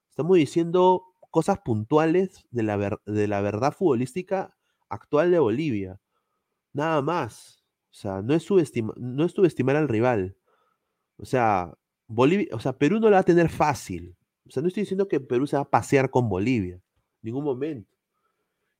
estamos 0.09 0.37
diciendo 0.37 1.03
cosas 1.31 1.59
puntuales 1.59 2.45
de 2.51 2.63
la, 2.63 2.99
de 3.05 3.27
la 3.27 3.41
verdad 3.41 3.73
futbolística 3.73 4.55
actual 4.89 5.31
de 5.31 5.39
Bolivia, 5.39 5.99
nada 6.73 7.01
más. 7.01 7.63
O 7.91 7.97
sea, 7.97 8.21
no 8.21 8.33
es, 8.33 8.45
no 8.97 9.25
es 9.25 9.31
subestimar 9.31 9.77
al 9.77 9.87
rival. 9.87 10.35
O 11.17 11.25
sea, 11.25 11.73
Bolivia, 12.07 12.47
o 12.51 12.59
sea, 12.59 12.77
Perú 12.77 12.99
no 12.99 13.07
lo 13.07 13.13
va 13.13 13.19
a 13.19 13.23
tener 13.23 13.49
fácil. 13.49 14.17
O 14.45 14.51
sea, 14.51 14.61
no 14.61 14.67
estoy 14.67 14.81
diciendo 14.81 15.07
que 15.07 15.19
Perú 15.21 15.47
se 15.47 15.55
va 15.55 15.63
a 15.63 15.69
pasear 15.69 16.09
con 16.09 16.27
Bolivia, 16.27 16.75
en 16.75 16.81
ningún 17.21 17.45
momento. 17.45 17.94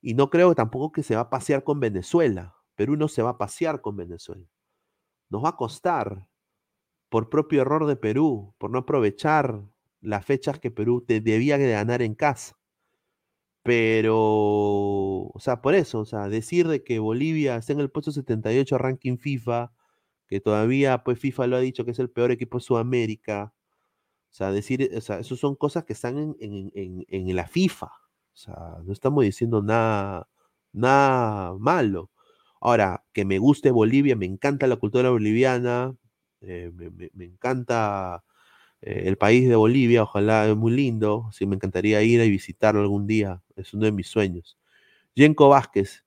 Y 0.06 0.14
no 0.14 0.30
creo 0.30 0.54
tampoco 0.54 0.92
que 0.92 1.02
se 1.02 1.16
va 1.16 1.22
a 1.22 1.30
pasear 1.30 1.64
con 1.64 1.80
Venezuela. 1.80 2.54
Perú 2.76 2.94
no 2.94 3.08
se 3.08 3.22
va 3.22 3.30
a 3.30 3.38
pasear 3.38 3.80
con 3.80 3.96
Venezuela. 3.96 4.46
Nos 5.30 5.42
va 5.42 5.48
a 5.48 5.56
costar 5.56 6.28
por 7.08 7.28
propio 7.28 7.62
error 7.62 7.86
de 7.86 7.96
Perú, 7.96 8.54
por 8.58 8.70
no 8.70 8.78
aprovechar 8.78 9.64
las 10.00 10.24
fechas 10.24 10.60
que 10.60 10.70
Perú 10.70 11.04
te 11.04 11.20
debía 11.20 11.58
de 11.58 11.72
ganar 11.72 12.02
en 12.02 12.14
casa. 12.14 12.56
Pero, 13.64 14.16
o 14.16 15.38
sea, 15.40 15.60
por 15.60 15.74
eso, 15.74 15.98
o 15.98 16.04
sea, 16.04 16.28
decir 16.28 16.68
de 16.68 16.84
que 16.84 17.00
Bolivia 17.00 17.56
está 17.56 17.72
en 17.72 17.80
el 17.80 17.90
puesto 17.90 18.12
78 18.12 18.78
ranking 18.78 19.18
FIFA, 19.18 19.72
que 20.28 20.38
todavía 20.38 21.02
pues 21.02 21.18
FIFA 21.18 21.48
lo 21.48 21.56
ha 21.56 21.60
dicho 21.60 21.84
que 21.84 21.90
es 21.90 21.98
el 21.98 22.10
peor 22.10 22.30
equipo 22.30 22.58
de 22.58 22.62
Sudamérica, 22.62 23.52
o 24.30 24.34
sea, 24.36 24.52
decir, 24.52 24.88
o 24.96 25.00
sea, 25.00 25.18
eso 25.18 25.34
son 25.34 25.56
cosas 25.56 25.82
que 25.84 25.94
están 25.94 26.16
en, 26.16 26.36
en, 26.40 27.04
en, 27.08 27.34
la 27.34 27.48
FIFA, 27.48 27.90
o 28.36 28.38
sea, 28.38 28.54
no 28.84 28.92
estamos 28.92 29.24
diciendo 29.24 29.62
nada, 29.62 30.28
nada 30.72 31.54
malo. 31.58 32.10
Ahora, 32.60 33.02
que 33.14 33.24
me 33.24 33.38
guste 33.38 33.70
Bolivia, 33.70 34.14
me 34.14 34.26
encanta 34.26 34.66
la 34.66 34.76
cultura 34.76 35.08
boliviana, 35.10 35.96
eh, 36.42 36.70
me, 37.14 37.24
encanta 37.24 38.24
eh, 38.82 39.04
el 39.06 39.16
país 39.16 39.48
de 39.48 39.56
Bolivia, 39.56 40.02
ojalá 40.02 40.46
es 40.48 40.56
muy 40.56 40.72
lindo, 40.72 41.30
sí, 41.32 41.46
me 41.46 41.56
encantaría 41.56 42.02
ir 42.02 42.20
y 42.20 42.30
visitarlo 42.30 42.82
algún 42.82 43.06
día, 43.06 43.42
es 43.56 43.72
uno 43.72 43.86
de 43.86 43.92
mis 43.92 44.08
sueños. 44.08 44.58
Yenko 45.14 45.48
Vázquez, 45.48 46.04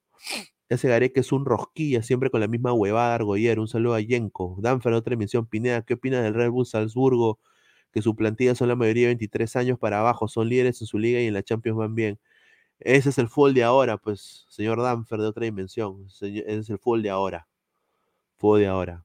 ese 0.68 0.88
Gareca 0.88 1.20
es 1.20 1.32
un 1.32 1.44
rosquilla, 1.44 2.02
siempre 2.02 2.30
con 2.30 2.40
la 2.40 2.48
misma 2.48 2.72
huevada 2.72 3.16
argollera, 3.16 3.60
un 3.60 3.68
saludo 3.68 3.94
a 3.94 4.00
Yenko. 4.00 4.56
Danfer, 4.60 4.92
otra 4.92 5.12
dimensión, 5.12 5.46
Pineda, 5.46 5.82
¿qué 5.82 5.94
opinas 5.94 6.22
del 6.22 6.34
Red 6.34 6.50
Bull 6.50 6.66
Salzburgo? 6.66 7.40
Que 7.92 8.02
su 8.02 8.14
plantilla 8.16 8.54
son 8.54 8.68
la 8.68 8.76
mayoría 8.76 9.04
de 9.04 9.08
23 9.08 9.56
años 9.56 9.78
para 9.78 10.00
abajo, 10.00 10.28
son 10.28 10.48
líderes 10.48 10.80
en 10.80 10.86
su 10.86 10.98
liga 10.98 11.20
y 11.20 11.26
en 11.26 11.34
la 11.34 11.42
Champions 11.42 11.78
van 11.78 11.94
bien. 11.94 12.18
Ese 12.80 13.10
es 13.10 13.18
el 13.18 13.28
fútbol 13.28 13.54
de 13.54 13.64
ahora, 13.64 13.98
pues, 13.98 14.46
señor 14.48 14.82
Danfer, 14.82 15.20
de 15.20 15.26
otra 15.26 15.44
dimensión. 15.44 16.06
Ese 16.06 16.44
es 16.46 16.70
el 16.70 16.78
fútbol 16.78 17.02
de 17.02 17.10
ahora. 17.10 17.48
Fútbol 18.38 18.60
de 18.60 18.66
ahora. 18.68 19.04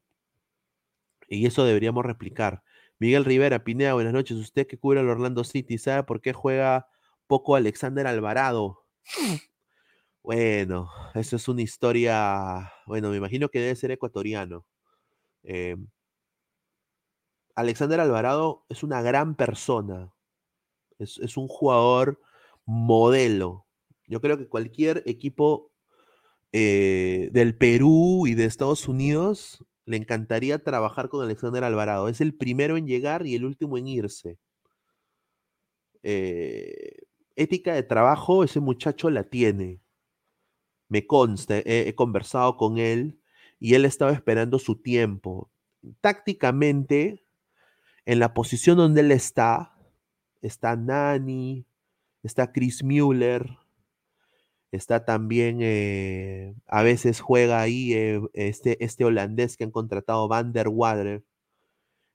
Y 1.30 1.46
eso 1.46 1.66
deberíamos 1.66 2.06
replicar. 2.06 2.64
Miguel 3.00 3.26
Rivera, 3.26 3.64
Pineda, 3.64 3.94
buenas 3.94 4.14
noches. 4.14 4.38
Usted 4.38 4.68
que 4.68 4.78
cubre 4.78 5.00
al 5.02 5.10
Orlando 5.10 5.44
City, 5.44 5.78
¿sabe 5.78 6.04
por 6.04 6.22
qué 6.22 6.34
juega 6.34 6.88
poco 7.28 7.56
Alexander 7.56 8.08
Alvarado? 8.08 8.86
Bueno, 10.24 10.90
eso 11.14 11.36
es 11.36 11.48
una 11.48 11.62
historia, 11.62 12.72
bueno, 12.88 13.12
me 13.12 13.18
imagino 13.18 13.48
que 13.50 13.60
debe 13.60 13.76
ser 13.76 13.92
ecuatoriano. 13.92 14.66
Em, 15.44 15.88
Alexander 17.56 18.00
Alvarado 18.02 18.66
es 18.70 18.84
una 18.84 19.02
gran 19.02 19.36
persona, 19.36 20.14
es, 21.00 21.38
un 21.38 21.48
jugador 21.48 22.22
modelo. 22.66 23.66
Yo 24.08 24.22
creo 24.22 24.38
que 24.38 24.48
cualquier 24.48 25.04
equipo 25.06 25.72
eh, 26.52 27.30
del 27.32 27.58
Perú 27.58 28.28
y 28.28 28.34
de 28.36 28.46
Estados 28.46 28.88
Unidos 28.88 29.64
le 29.86 29.98
encantaría 29.98 30.64
trabajar 30.64 31.10
con 31.10 31.24
Alexander 31.24 31.64
Alvarado. 31.64 32.10
Es 32.10 32.22
el 32.22 32.36
primero 32.36 32.78
en 32.78 32.88
llegar 32.88 33.26
y 33.26 33.36
el 33.36 33.46
último 33.46 33.78
en 33.78 33.88
irse. 33.88 34.38
Eh, 36.04 37.04
ética 37.36 37.74
de 37.74 37.84
trabajo, 37.84 38.44
ese 38.44 38.60
muchacho 38.60 39.10
la 39.10 39.24
tiene. 39.24 39.82
Me 40.90 41.08
consta, 41.08 41.58
he, 41.66 41.94
conversado 41.96 42.58
con 42.58 42.78
él 42.78 43.20
y 43.60 43.74
él 43.76 43.86
estaba 43.86 44.12
esperando 44.12 44.60
su 44.60 44.82
tiempo. 44.82 45.52
Tácticamente, 46.02 47.25
en 48.06 48.20
la 48.20 48.34
posición 48.34 48.78
donde 48.78 49.02
él 49.02 49.12
está, 49.12 49.76
está 50.42 50.76
Nani, 50.76 51.66
está 52.24 52.52
Chris 52.52 52.84
Mueller, 52.84 53.58
Está 54.76 55.06
también, 55.06 55.60
eh, 55.62 56.54
a 56.68 56.84
veces 56.84 57.22
juega 57.22 57.62
ahí 57.62 57.94
eh, 57.94 58.22
este, 58.34 58.84
este 58.84 59.06
holandés 59.06 59.58
que 59.58 59.64
han 59.64 59.72
contratado 59.72 60.28
Van 60.28 60.52
der 60.52 60.68
Wader. 60.68 61.24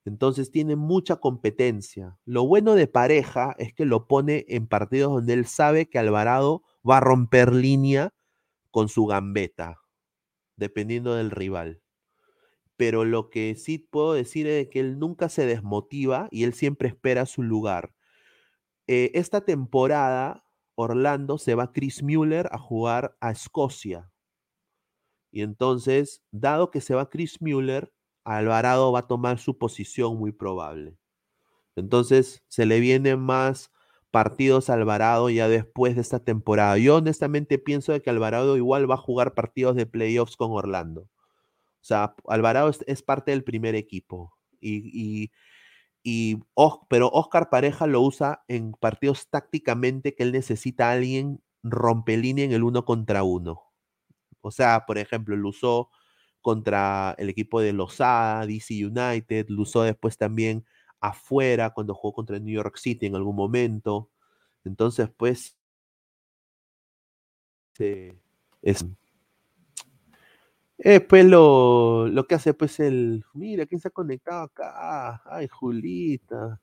Entonces 0.05 0.51
tiene 0.51 0.77
mucha 0.77 1.17
competencia. 1.17 2.19
Lo 2.27 2.47
bueno 2.47 2.75
de 2.75 2.87
pareja 2.87 3.55
es 3.59 3.73
que 3.75 3.85
lo 3.87 4.07
pone 4.07 4.45
en 4.49 4.67
partidos 4.67 5.13
donde 5.13 5.35
él 5.35 5.47
sabe 5.47 5.89
que 5.89 5.99
Alvarado 5.99 6.63
va 6.89 6.99
a 6.99 7.01
romper 7.01 7.53
línea 7.53 8.13
con 8.71 8.89
su 8.89 9.07
gambeta, 9.07 9.79
dependiendo 10.57 11.15
del 11.15 11.31
rival. 11.31 11.81
Pero 12.81 13.05
lo 13.05 13.29
que 13.29 13.57
sí 13.57 13.77
puedo 13.77 14.15
decir 14.15 14.47
es 14.47 14.69
que 14.69 14.81
él 14.81 14.99
nunca 14.99 15.29
se 15.29 15.45
desmotiva 15.45 16.29
y 16.31 16.45
él 16.45 16.55
siempre 16.55 16.89
espera 16.89 17.27
su 17.27 17.43
lugar. 17.43 17.93
Eh, 18.87 19.11
esta 19.13 19.43
temporada 19.43 20.47
Orlando 20.77 21.37
se 21.37 21.55
va 21.55 21.75
Chris 21.75 22.03
Mueller 22.03 22.49
a 22.51 22.57
jugar 22.57 23.19
a 23.21 23.33
Escocia. 23.33 24.11
Y 25.31 25.43
entonces, 25.43 26.23
dado 26.31 26.71
que 26.71 26.81
se 26.81 26.95
va 26.95 27.11
Chris 27.11 27.43
Mueller, 27.43 27.93
Alvarado 28.25 28.91
va 28.93 29.01
a 29.01 29.07
tomar 29.07 29.39
su 29.39 29.59
posición 29.59 30.17
muy 30.17 30.33
probable. 30.33 30.97
Entonces, 31.77 32.43
se 32.49 32.65
le 32.65 32.81
vienen 32.81 33.21
más 33.21 33.71
partidos 34.11 34.71
a 34.71 34.73
Alvarado 34.73 35.29
ya 35.29 35.49
después 35.49 35.97
de 35.97 36.01
esta 36.01 36.21
temporada. 36.25 36.79
Yo 36.79 36.97
honestamente 36.97 37.59
pienso 37.59 37.93
de 37.93 38.01
que 38.01 38.09
Alvarado 38.09 38.57
igual 38.57 38.91
va 38.91 38.95
a 38.95 39.05
jugar 39.07 39.35
partidos 39.35 39.77
de 39.77 39.85
playoffs 39.85 40.39
con 40.39 40.53
Orlando. 40.53 41.11
O 41.83 41.85
sea, 41.85 42.15
Alvarado 42.29 42.71
es, 42.87 43.03
parte 43.03 43.31
del 43.31 43.45
primer 43.45 43.75
equipo. 43.75 44.35
y, 44.61 45.31
y, 46.03 46.39
pero 46.89 47.09
Oscar 47.11 47.51
Pareja 47.51 47.87
lo 47.87 48.01
usa 48.03 48.43
en 48.49 48.73
partidos 48.73 49.29
tácticamente 49.29 50.15
que 50.15 50.23
él 50.23 50.33
necesita 50.33 50.89
a 50.89 50.93
alguien 50.93 51.43
rompelínea 51.63 52.45
en 52.45 52.53
el 52.53 52.63
uno 52.63 52.85
contra 52.85 53.23
uno. 53.23 53.63
O 54.41 54.51
sea, 54.51 54.87
por 54.87 54.99
ejemplo, 54.99 55.37
lo 55.37 55.51
usó 55.51 55.91
contra 56.41 57.15
el 57.19 57.29
equipo 57.29 57.61
de 57.61 57.73
Lozada, 57.73 58.47
DC 58.47 58.87
United, 58.87 59.47
lo 59.49 59.63
usó 59.63 59.83
después 59.83 60.17
también 60.17 60.65
afuera 61.01 61.71
cuando 61.71 61.95
jugó 61.95 62.15
contra 62.15 62.37
el 62.37 62.45
New 62.45 62.55
York 62.55 62.77
City 62.79 63.07
en 63.07 63.17
algún 63.17 63.37
momento. 63.37 64.11
Entonces, 64.65 65.11
pues, 65.17 65.57
es, 68.63 68.85
pues 71.09 71.25
lo, 71.27 72.09
lo 72.09 72.27
que 72.27 72.35
hace 72.35 72.55
pues 72.55 72.81
el, 72.81 73.25
mira, 73.35 73.67
¿quién 73.67 73.81
se 73.81 73.89
ha 73.89 73.91
conectado 73.91 74.45
acá? 74.45 75.23
Ay, 75.27 75.49
Julita. 75.49 76.61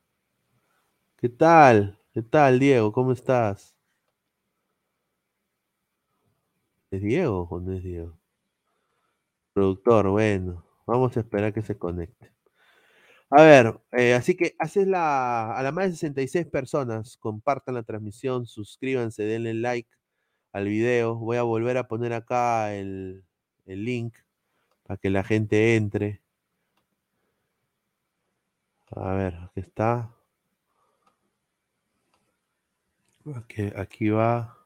¿Qué 1.18 1.30
tal? 1.30 2.00
¿Qué 2.12 2.24
tal, 2.24 2.58
Diego? 2.60 2.92
¿Cómo 2.92 3.12
estás? 3.12 3.76
¿Es 6.92 7.02
Diego 7.02 7.48
o 7.50 7.60
no 7.62 7.72
es 7.72 7.82
Diego? 7.82 8.18
Productor, 9.54 10.08
bueno, 10.10 10.64
vamos 10.86 11.18
a 11.18 11.20
esperar 11.20 11.54
que 11.54 11.62
se 11.62 11.78
conecte. 11.78 12.32
A 13.30 13.42
ver, 13.44 13.80
eh, 13.92 14.14
así 14.14 14.38
que 14.38 14.56
haces 14.60 14.88
la, 14.88 15.54
a 15.58 15.62
las 15.64 15.74
más 15.74 15.86
de 15.88 15.92
66 15.94 16.46
personas, 16.48 17.18
compartan 17.18 17.76
la 17.76 17.84
transmisión, 17.84 18.46
suscríbanse, 18.48 19.24
denle 19.24 19.54
like 19.54 19.90
al 20.54 20.66
video. 20.68 21.16
Voy 21.18 21.38
a 21.38 21.44
volver 21.44 21.78
a 21.78 21.88
poner 21.90 22.14
acá 22.14 22.76
el, 22.76 23.26
el 23.68 23.86
link 23.86 24.16
para 24.84 24.98
que 24.98 25.10
la 25.10 25.24
gente 25.24 25.76
entre. 25.76 26.22
A 28.96 29.14
ver, 29.14 29.36
aquí 29.36 29.60
está. 29.60 30.10
Aquí, 33.36 33.70
aquí 33.76 34.10
va. 34.10 34.58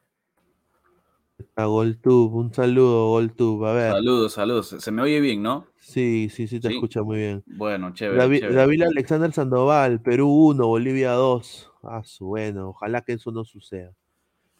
Está 1.39 1.65
GolTube. 1.65 2.35
Un 2.35 2.53
saludo, 2.53 3.09
GolTube. 3.09 3.65
A 3.65 3.73
ver. 3.73 3.91
Saludos, 3.93 4.33
saludos. 4.33 4.75
Se 4.77 4.91
me 4.91 5.01
oye 5.01 5.19
bien, 5.19 5.41
¿no? 5.41 5.65
Sí, 5.77 6.29
sí, 6.29 6.47
sí, 6.47 6.59
te 6.59 6.67
escucha 6.67 7.01
muy 7.01 7.17
bien. 7.17 7.43
Bueno, 7.47 7.91
chévere. 7.93 8.53
David, 8.53 8.83
Alexander 8.83 9.31
Sandoval, 9.33 10.01
Perú 10.01 10.29
1, 10.29 10.67
Bolivia 10.67 11.13
2. 11.13 11.71
Ah, 11.83 12.03
su 12.03 12.27
bueno, 12.27 12.69
ojalá 12.69 13.01
que 13.01 13.13
eso 13.13 13.31
no 13.31 13.43
suceda. 13.43 13.91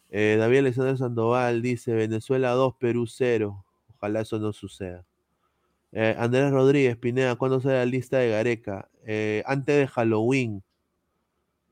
Eh, 0.10 0.38
David 0.40 0.58
Alexander 0.60 0.98
Sandoval 0.98 1.62
dice 1.62 1.94
Venezuela 1.94 2.52
2, 2.52 2.76
Perú 2.80 3.06
0. 3.06 3.64
Ojalá 4.02 4.22
eso 4.22 4.40
no 4.40 4.52
suceda. 4.52 5.06
Eh, 5.92 6.16
Andrés 6.18 6.52
Rodríguez, 6.52 6.98
Pineda, 6.98 7.36
¿cuándo 7.36 7.62
sale 7.62 7.76
la 7.76 7.86
lista 7.86 8.18
de 8.18 8.32
Gareca? 8.32 8.90
Eh, 9.06 9.44
antes 9.46 9.78
de 9.78 9.88
Halloween. 9.88 10.64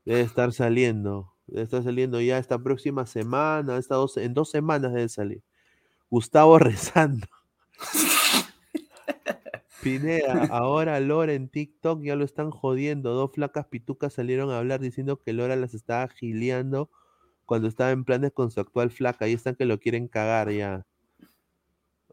Debe 0.04 0.20
estar 0.20 0.52
saliendo. 0.52 1.34
Debe 1.48 1.62
estar 1.62 1.82
saliendo 1.82 2.20
ya 2.20 2.38
esta 2.38 2.56
próxima 2.62 3.04
semana. 3.06 3.78
Esta 3.78 3.96
dos, 3.96 4.16
en 4.16 4.32
dos 4.32 4.48
semanas 4.48 4.92
debe 4.92 5.08
salir. 5.08 5.42
Gustavo 6.08 6.60
rezando. 6.60 7.26
Pineda, 9.82 10.44
ahora 10.52 11.00
Lora 11.00 11.32
en 11.32 11.48
TikTok 11.48 12.02
ya 12.04 12.14
lo 12.14 12.24
están 12.24 12.50
jodiendo. 12.52 13.12
Dos 13.14 13.32
flacas 13.32 13.66
pitucas 13.66 14.12
salieron 14.12 14.50
a 14.50 14.58
hablar 14.58 14.78
diciendo 14.78 15.20
que 15.20 15.32
Lora 15.32 15.56
las 15.56 15.74
estaba 15.74 16.06
gileando 16.08 16.90
cuando 17.44 17.66
estaba 17.66 17.90
en 17.90 18.04
planes 18.04 18.30
con 18.32 18.52
su 18.52 18.60
actual 18.60 18.92
flaca. 18.92 19.24
Ahí 19.24 19.32
están 19.32 19.56
que 19.56 19.64
lo 19.64 19.80
quieren 19.80 20.06
cagar 20.06 20.52
ya. 20.52 20.86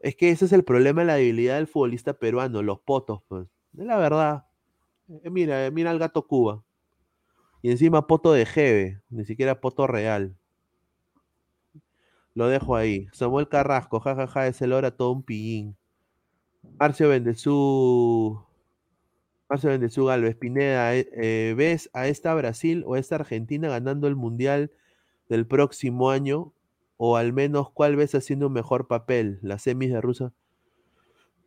Es 0.02 0.16
que 0.16 0.30
ese 0.30 0.44
es 0.44 0.52
el 0.52 0.64
problema 0.64 1.02
de 1.02 1.06
la 1.06 1.14
debilidad 1.14 1.56
del 1.56 1.66
futbolista 1.66 2.14
peruano, 2.14 2.62
los 2.62 2.80
potos, 2.80 3.22
pues. 3.28 3.46
Es 3.76 3.84
la 3.84 3.96
verdad. 3.98 4.46
Eh, 5.08 5.30
mira, 5.30 5.66
eh, 5.66 5.70
mira 5.70 5.90
al 5.90 5.98
gato 5.98 6.26
Cuba. 6.26 6.62
Y 7.62 7.70
encima 7.70 8.06
poto 8.06 8.32
de 8.32 8.46
Jeve, 8.46 9.00
ni 9.10 9.24
siquiera 9.24 9.60
poto 9.60 9.86
real. 9.86 10.36
Lo 12.34 12.48
dejo 12.48 12.76
ahí. 12.76 13.08
Samuel 13.12 13.48
Carrasco, 13.48 13.98
jajaja, 14.00 14.26
ja, 14.28 14.32
ja, 14.42 14.46
es 14.46 14.62
el 14.62 14.72
hora 14.72 14.92
todo 14.92 15.10
un 15.10 15.24
pillín. 15.24 15.76
Marcio 16.78 17.08
Bendezú. 17.08 18.44
Marcelo 19.48 19.72
Bendezú 19.72 20.04
Galvez, 20.04 20.36
Pineda, 20.36 20.94
eh, 20.94 21.08
eh, 21.14 21.54
¿ves 21.56 21.88
a 21.94 22.06
esta 22.06 22.34
Brasil 22.34 22.84
o 22.86 22.94
a 22.94 22.98
esta 22.98 23.14
Argentina 23.14 23.68
ganando 23.68 24.06
el 24.06 24.14
Mundial 24.14 24.70
del 25.28 25.46
próximo 25.46 26.10
año? 26.10 26.52
O 26.98 27.16
al 27.16 27.32
menos, 27.32 27.70
¿cuál 27.70 27.96
ves 27.96 28.14
haciendo 28.14 28.48
un 28.48 28.52
mejor 28.52 28.88
papel? 28.88 29.38
¿Las 29.40 29.62
semis 29.62 29.90
de 29.92 30.00
Rusia? 30.00 30.32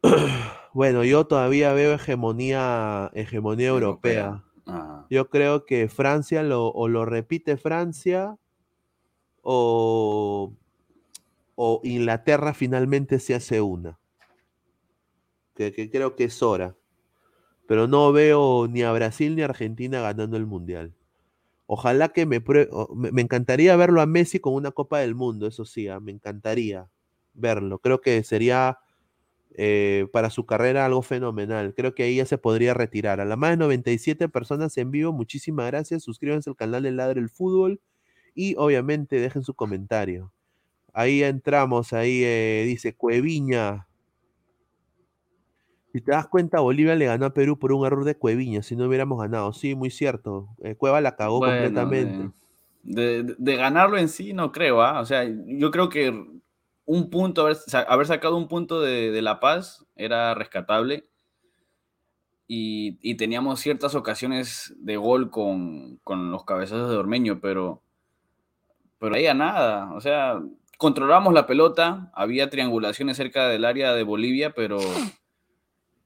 bueno, 0.74 1.04
yo 1.04 1.28
todavía 1.28 1.74
veo 1.74 1.94
hegemonía, 1.94 3.12
hegemonía 3.14 3.68
europea. 3.68 4.44
Ah, 4.66 5.06
Yo 5.10 5.30
creo 5.30 5.66
que 5.66 5.90
Francia 5.90 6.42
lo, 6.42 6.70
o 6.70 6.88
lo 6.88 7.06
repite 7.06 7.58
Francia 7.58 8.38
o, 9.42 10.54
o 11.56 11.82
Inglaterra 11.84 12.54
finalmente 12.54 13.20
se 13.20 13.36
hace 13.36 13.60
una. 13.62 14.00
Que, 15.54 15.74
que 15.74 15.92
creo 15.92 16.16
que 16.16 16.24
es 16.26 16.42
hora. 16.42 16.78
Pero 17.68 17.88
no 17.88 18.12
veo 18.14 18.68
ni 18.70 18.84
a 18.84 18.92
Brasil 18.94 19.36
ni 19.36 19.42
a 19.42 19.46
Argentina 19.46 20.02
ganando 20.02 20.38
el 20.38 20.46
Mundial. 20.46 20.96
Ojalá 21.74 22.10
que 22.10 22.26
me 22.26 22.42
prue- 22.44 22.68
o- 22.72 22.94
me, 22.96 23.12
me 23.12 23.22
encantaría 23.22 23.76
verlo 23.78 24.02
a 24.02 24.06
Messi 24.06 24.40
con 24.40 24.54
una 24.56 24.72
Copa 24.72 25.00
del 25.00 25.16
Mundo, 25.16 25.48
eso 25.48 25.66
sí, 25.66 25.88
ah, 25.88 26.00
me 26.02 26.12
encantaría 26.12 26.90
verlo. 27.34 27.80
Creo 27.80 28.02
que 28.02 28.24
sería 28.24 28.80
eh, 29.58 30.08
para 30.14 30.30
su 30.30 30.46
carrera 30.46 30.86
algo 30.86 31.02
fenomenal. 31.02 31.74
Creo 31.76 31.94
que 31.96 32.04
ahí 32.04 32.18
ya 32.18 32.26
se 32.26 32.38
podría 32.38 32.74
retirar. 32.74 33.20
A 33.22 33.26
la 33.26 33.36
más 33.36 33.52
de 33.52 33.58
97 33.58 34.30
personas 34.30 34.78
en 34.78 34.92
vivo, 34.92 35.12
muchísimas 35.14 35.68
gracias. 35.68 36.04
Suscríbanse 36.04 36.50
al 36.50 36.56
canal 36.56 36.84
de 36.84 36.92
Ladre 36.92 37.20
el 37.22 37.30
Fútbol 37.30 37.82
y 38.36 38.56
obviamente 38.58 39.18
dejen 39.20 39.44
su 39.44 39.54
comentario. 39.56 40.34
Ahí 40.94 41.24
entramos, 41.24 41.94
ahí 41.94 42.24
eh, 42.26 42.66
dice 42.68 42.96
Cueviña. 42.96 43.88
Si 45.92 46.00
te 46.02 46.12
das 46.12 46.28
cuenta, 46.28 46.60
Bolivia 46.62 46.96
le 46.96 47.06
ganó 47.06 47.26
a 47.26 47.34
Perú 47.34 47.60
por 47.60 47.74
un 47.74 47.86
error 47.86 48.06
de 48.06 48.16
Cueviña, 48.18 48.62
si 48.64 48.76
no 48.76 48.86
hubiéramos 48.88 49.20
ganado. 49.20 49.52
Sí, 49.54 49.76
muy 49.76 49.90
cierto. 49.90 50.48
Eh, 50.64 50.76
Cueva 50.76 51.02
la 51.02 51.16
cagó 51.16 51.40
bueno, 51.40 51.54
completamente. 51.54 52.32
De, 52.84 53.24
de- 53.24 53.36
de 53.38 53.56
ganarlo 53.58 53.98
en 53.98 54.08
sí 54.10 54.34
no 54.34 54.52
creo, 54.52 54.82
¿ah? 54.82 55.02
O 55.02 55.06
sea, 55.06 55.24
yo 55.28 55.70
creo 55.70 55.90
que 55.90 56.26
un 56.86 57.10
punto, 57.10 57.42
haber, 57.44 57.56
sa- 57.56 57.82
haber 57.84 58.08
sacado 58.08 58.38
un 58.38 58.48
punto 58.48 58.82
de, 58.82 59.12
de 59.12 59.22
La 59.22 59.40
Paz 59.40 59.86
era 59.96 60.34
rescatable. 60.34 61.06
Y, 62.48 62.98
y 63.02 63.16
teníamos 63.16 63.60
ciertas 63.62 63.96
ocasiones 63.96 64.74
de 64.78 64.98
gol 64.98 65.30
con, 65.30 65.98
con 66.04 66.32
los 66.32 66.44
cabezazos 66.44 66.90
de 66.90 66.98
Ormeño, 66.98 67.40
pero, 67.42 67.82
pero 69.00 69.16
ahí 69.16 69.26
a 69.28 69.34
nada. 69.34 69.94
O 69.94 70.02
sea, 70.02 70.42
controlamos 70.78 71.34
la 71.34 71.48
pelota, 71.48 72.12
había 72.14 72.50
triangulaciones 72.50 73.16
cerca 73.16 73.48
del 73.48 73.64
área 73.64 73.94
de 73.94 74.04
Bolivia, 74.04 74.54
pero, 74.54 74.80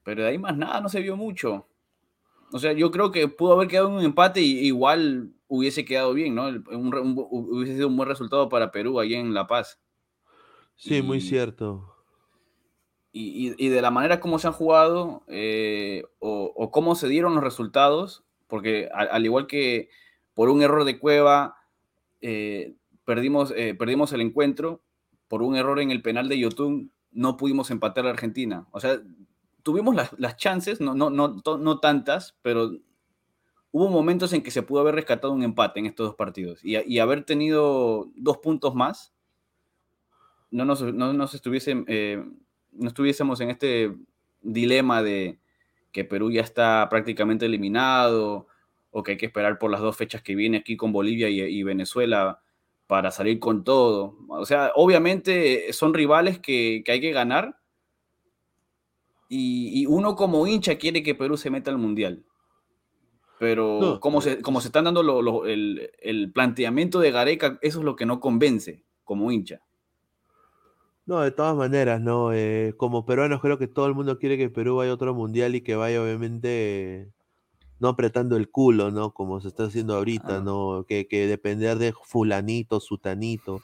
pero 0.06 0.22
de 0.24 0.30
ahí 0.30 0.38
más 0.38 0.56
nada, 0.56 0.80
no 0.80 0.88
se 0.88 1.02
vio 1.02 1.18
mucho. 1.18 1.68
O 2.54 2.60
sea, 2.60 2.72
yo 2.72 2.92
creo 2.92 3.12
que 3.12 3.28
pudo 3.28 3.54
haber 3.54 3.68
quedado 3.68 3.90
un 3.90 4.02
empate 4.04 4.40
y 4.42 4.60
igual 4.60 5.34
hubiese 5.48 5.84
quedado 5.84 6.14
bien, 6.14 6.36
¿no? 6.36 6.46
Un 6.48 6.94
hubiese 7.30 7.74
sido 7.76 7.88
un 7.90 7.98
buen 7.98 8.08
resultado 8.08 8.48
para 8.48 8.72
Perú 8.72 9.00
allí 9.00 9.16
en 9.16 9.34
La 9.34 9.48
Paz. 9.48 9.82
Sí, 10.76 11.02
muy 11.02 11.20
cierto. 11.22 11.92
Y, 13.12 13.50
y- 13.50 13.56
y 13.58 13.70
de 13.70 13.82
la 13.82 13.92
manera 13.92 14.20
como 14.20 14.40
se 14.40 14.48
han 14.48 14.54
jugado 14.54 15.24
eh, 15.28 16.04
o, 16.20 16.54
o 16.56 16.72
cómo 16.72 16.96
se 16.96 17.08
dieron 17.08 17.34
los 17.34 17.44
resultados, 17.44 18.24
porque 18.48 18.90
al, 18.94 19.08
al 19.12 19.26
igual 19.26 19.48
que 19.48 19.90
por 20.34 20.50
un 20.50 20.62
error 20.62 20.84
de 20.84 21.00
Cueva 21.00 21.56
eh, 22.22 22.76
perdimos, 23.06 23.52
eh, 23.56 23.74
perdimos 23.74 24.12
el 24.14 24.22
encuentro, 24.22 24.82
por 25.28 25.42
un 25.42 25.56
error 25.56 25.80
en 25.80 25.92
el 25.92 26.02
penal 26.02 26.28
de 26.30 26.38
Yotun 26.40 26.92
no 27.12 27.38
pudimos 27.38 27.72
empatar 27.72 28.06
a 28.06 28.10
Argentina. 28.12 28.68
O 28.72 28.80
sea, 28.82 29.02
tuvimos 29.66 29.96
las, 29.96 30.14
las 30.20 30.38
chances, 30.38 30.80
no, 30.80 30.94
no, 30.94 31.10
no, 31.10 31.42
no 31.44 31.80
tantas, 31.80 32.38
pero 32.44 32.70
hubo 33.72 33.90
momentos 33.90 34.32
en 34.32 34.44
que 34.44 34.52
se 34.52 34.62
pudo 34.62 34.82
haber 34.82 34.94
rescatado 34.94 35.34
un 35.34 35.42
empate 35.42 35.80
en 35.80 35.88
estos 35.88 36.06
dos 36.10 36.16
partidos 36.16 36.64
y, 36.64 36.78
y 36.78 37.00
haber 37.00 37.26
tenido 37.26 38.12
dos 38.16 38.38
puntos 38.38 38.76
más, 38.76 39.16
no 40.52 40.66
nos, 40.66 40.84
no 40.84 41.14
nos 41.14 41.34
estuviese, 41.34 41.84
eh, 41.88 42.24
no 42.74 42.88
estuviésemos 42.88 43.42
en 43.42 43.50
este 43.50 43.96
dilema 44.44 45.02
de 45.02 45.40
que 45.92 46.06
Perú 46.06 46.30
ya 46.30 46.42
está 46.42 46.88
prácticamente 46.88 47.48
eliminado 47.48 48.46
o 48.92 49.02
que 49.02 49.14
hay 49.14 49.18
que 49.18 49.26
esperar 49.26 49.58
por 49.58 49.72
las 49.72 49.82
dos 49.82 49.98
fechas 49.98 50.22
que 50.22 50.36
viene 50.36 50.58
aquí 50.58 50.78
con 50.78 50.92
Bolivia 50.92 51.28
y, 51.28 51.42
y 51.42 51.64
Venezuela 51.64 52.40
para 52.86 53.10
salir 53.10 53.40
con 53.40 53.64
todo. 53.64 54.16
O 54.28 54.46
sea, 54.46 54.72
obviamente 54.76 55.74
son 55.74 55.96
rivales 55.96 56.38
que, 56.38 56.84
que 56.86 56.92
hay 56.92 57.02
que 57.02 57.14
ganar 57.14 57.58
y, 59.30 59.82
y 59.82 59.86
uno 59.86 60.16
como 60.16 60.46
hincha 60.48 60.78
quiere 60.78 61.04
que 61.04 61.16
Perú 61.16 61.38
se 61.38 61.50
meta 61.50 61.72
al 61.72 61.78
Mundial. 61.78 62.24
Pero 63.40 63.80
No. 63.82 64.00
como, 64.00 64.22
se, 64.22 64.42
como 64.42 64.62
se 64.62 64.70
están 64.70 64.86
dando 64.86 65.04
lo- 65.04 65.22
lo- 65.22 65.46
el, 65.46 65.90
el 66.02 66.32
planteamiento 66.32 67.00
de 67.00 67.12
Gareca, 67.12 67.60
eso 67.62 67.80
es 67.80 67.86
lo 67.86 67.96
que 67.96 68.06
no 68.06 68.20
convence 68.20 68.84
como 69.04 69.32
hincha. 69.32 69.60
No, 71.06 71.20
de 71.22 71.32
todas 71.32 71.56
maneras, 71.56 72.02
¿no? 72.02 72.34
Eh, 72.34 72.74
como 72.78 73.06
peruanos 73.06 73.42
creo 73.42 73.60
que 73.60 73.68
todo 73.68 73.86
el 73.88 73.94
mundo 73.94 74.18
quiere 74.18 74.38
que 74.38 74.50
Perú 74.50 74.78
vaya 74.78 74.92
a 74.92 74.96
otro 74.96 75.14
mundial 75.14 75.54
y 75.54 75.62
que 75.62 75.76
vaya 75.76 76.02
obviamente 76.02 77.12
no 77.80 77.90
apretando 77.90 78.38
el 78.38 78.50
culo, 78.50 78.90
¿no? 78.90 79.14
Como 79.14 79.42
se 79.42 79.50
está 79.50 79.66
haciendo 79.66 79.96
ahorita, 79.96 80.38
Ah. 80.38 80.42
¿no? 80.42 80.86
Que, 80.88 81.08
que 81.08 81.28
depender 81.28 81.78
de 81.78 81.94
fulanito, 81.94 82.80
sutanito. 82.80 83.62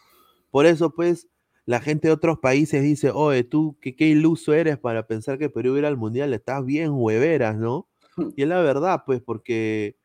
Por 0.51 0.65
eso, 0.65 0.91
pues, 0.91 1.29
la 1.65 1.79
gente 1.79 2.07
de 2.07 2.13
otros 2.13 2.39
países 2.39 2.81
dice, 2.83 3.11
oye, 3.11 3.43
tú, 3.43 3.77
qué, 3.81 3.95
qué 3.95 4.07
iluso 4.07 4.53
eres 4.53 4.77
para 4.77 5.05
pensar 5.07 5.37
que 5.37 5.49
Perú 5.49 5.77
irá 5.77 5.87
al 5.87 5.97
mundial, 5.97 6.33
estás 6.33 6.65
bien 6.65 6.91
hueveras, 6.93 7.55
¿no? 7.57 7.87
Y 8.35 8.41
es 8.43 8.47
la 8.47 8.59
verdad, 8.61 9.03
pues, 9.05 9.21
porque, 9.21 9.95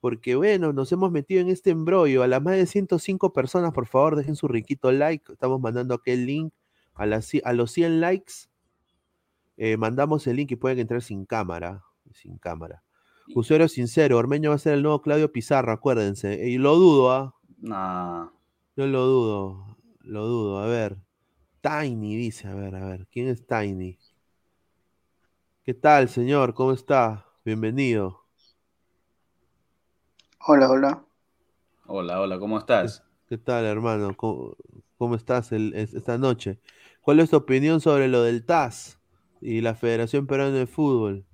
porque 0.00 0.36
bueno, 0.36 0.72
nos 0.72 0.92
hemos 0.92 1.10
metido 1.10 1.40
en 1.40 1.48
este 1.48 1.70
embrollo. 1.70 2.22
A 2.22 2.28
las 2.28 2.40
más 2.42 2.54
de 2.56 2.66
105 2.66 3.32
personas, 3.32 3.72
por 3.72 3.86
favor, 3.86 4.14
dejen 4.16 4.36
su 4.36 4.46
riquito 4.48 4.92
like. 4.92 5.32
Estamos 5.32 5.60
mandando 5.60 5.94
aquel 5.94 6.26
link. 6.26 6.52
A, 6.94 7.06
las, 7.06 7.32
ci- 7.32 7.42
a 7.44 7.52
los 7.54 7.72
100 7.72 8.00
likes, 8.00 8.32
eh, 9.56 9.76
mandamos 9.76 10.26
el 10.26 10.36
link 10.36 10.52
y 10.52 10.56
pueden 10.56 10.78
entrar 10.78 11.02
sin 11.02 11.24
cámara. 11.26 11.82
Sin 12.14 12.38
cámara. 12.38 12.82
Usuario 13.34 13.68
sincero, 13.68 14.16
Ormeño 14.18 14.50
va 14.50 14.56
a 14.56 14.58
ser 14.58 14.74
el 14.74 14.82
nuevo 14.82 15.00
Claudio 15.02 15.30
Pizarro, 15.32 15.72
acuérdense. 15.72 16.48
Y 16.48 16.58
lo 16.58 16.76
dudo, 16.76 17.10
¿ah? 17.12 17.34
Nah. 17.58 18.28
Yo 18.76 18.86
lo 18.86 19.06
dudo. 19.06 19.76
Lo 20.00 20.26
dudo. 20.26 20.58
A 20.58 20.66
ver. 20.66 20.98
Tiny 21.62 22.16
dice, 22.16 22.48
a 22.48 22.54
ver, 22.54 22.74
a 22.76 22.86
ver. 22.86 23.06
¿Quién 23.10 23.28
es 23.28 23.46
Tiny? 23.46 23.98
¿Qué 25.64 25.72
tal, 25.72 26.10
señor? 26.10 26.52
¿Cómo 26.52 26.72
está? 26.72 27.24
Bienvenido. 27.46 28.26
Hola, 30.46 30.68
hola. 30.70 31.04
Hola, 31.86 32.20
hola, 32.22 32.38
¿cómo 32.38 32.58
estás? 32.58 33.04
¿Qué 33.28 33.38
tal, 33.38 33.64
hermano? 33.64 34.16
¿Cómo, 34.16 34.56
cómo 34.98 35.14
estás 35.16 35.52
el- 35.52 35.74
es- 35.74 35.94
esta 35.94 36.18
noche? 36.18 36.58
¿Cuál 37.00 37.20
es 37.20 37.30
tu 37.30 37.36
opinión 37.36 37.80
sobre 37.80 38.08
lo 38.08 38.22
del 38.22 38.44
TAS 38.44 38.98
y 39.40 39.60
la 39.60 39.74
Federación 39.74 40.26
Peruana 40.26 40.56
de 40.56 40.66
Fútbol? 40.66 41.24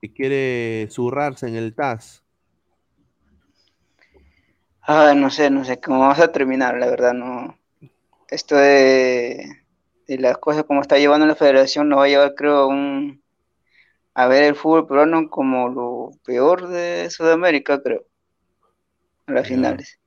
Que 0.00 0.12
quiere 0.14 0.88
zurrarse 0.90 1.48
en 1.48 1.56
el 1.56 1.74
TAS. 1.74 2.24
Ah, 4.94 5.14
no 5.14 5.30
sé, 5.30 5.48
no 5.48 5.64
sé 5.64 5.80
cómo 5.80 6.00
vamos 6.00 6.18
a 6.20 6.30
terminar, 6.32 6.76
la 6.76 6.86
verdad, 6.90 7.14
no. 7.14 7.58
Esto 8.30 8.56
de, 8.56 9.46
de 10.06 10.18
las 10.18 10.38
cosas 10.38 10.64
como 10.64 10.80
está 10.82 10.98
llevando 10.98 11.26
la 11.26 11.34
federación 11.36 11.88
nos 11.88 12.00
va 12.00 12.04
a 12.04 12.08
llevar, 12.08 12.34
creo, 12.34 12.56
a 12.58 12.66
un, 12.66 13.22
a 14.14 14.28
ver 14.28 14.44
el 14.44 14.56
fútbol 14.56 14.86
peruano 14.88 15.30
como 15.30 15.68
lo 15.70 16.10
peor 16.24 16.68
de 16.68 17.10
Sudamérica, 17.10 17.82
creo, 17.82 18.06
a 19.26 19.32
las 19.32 19.48
finales. 19.48 19.98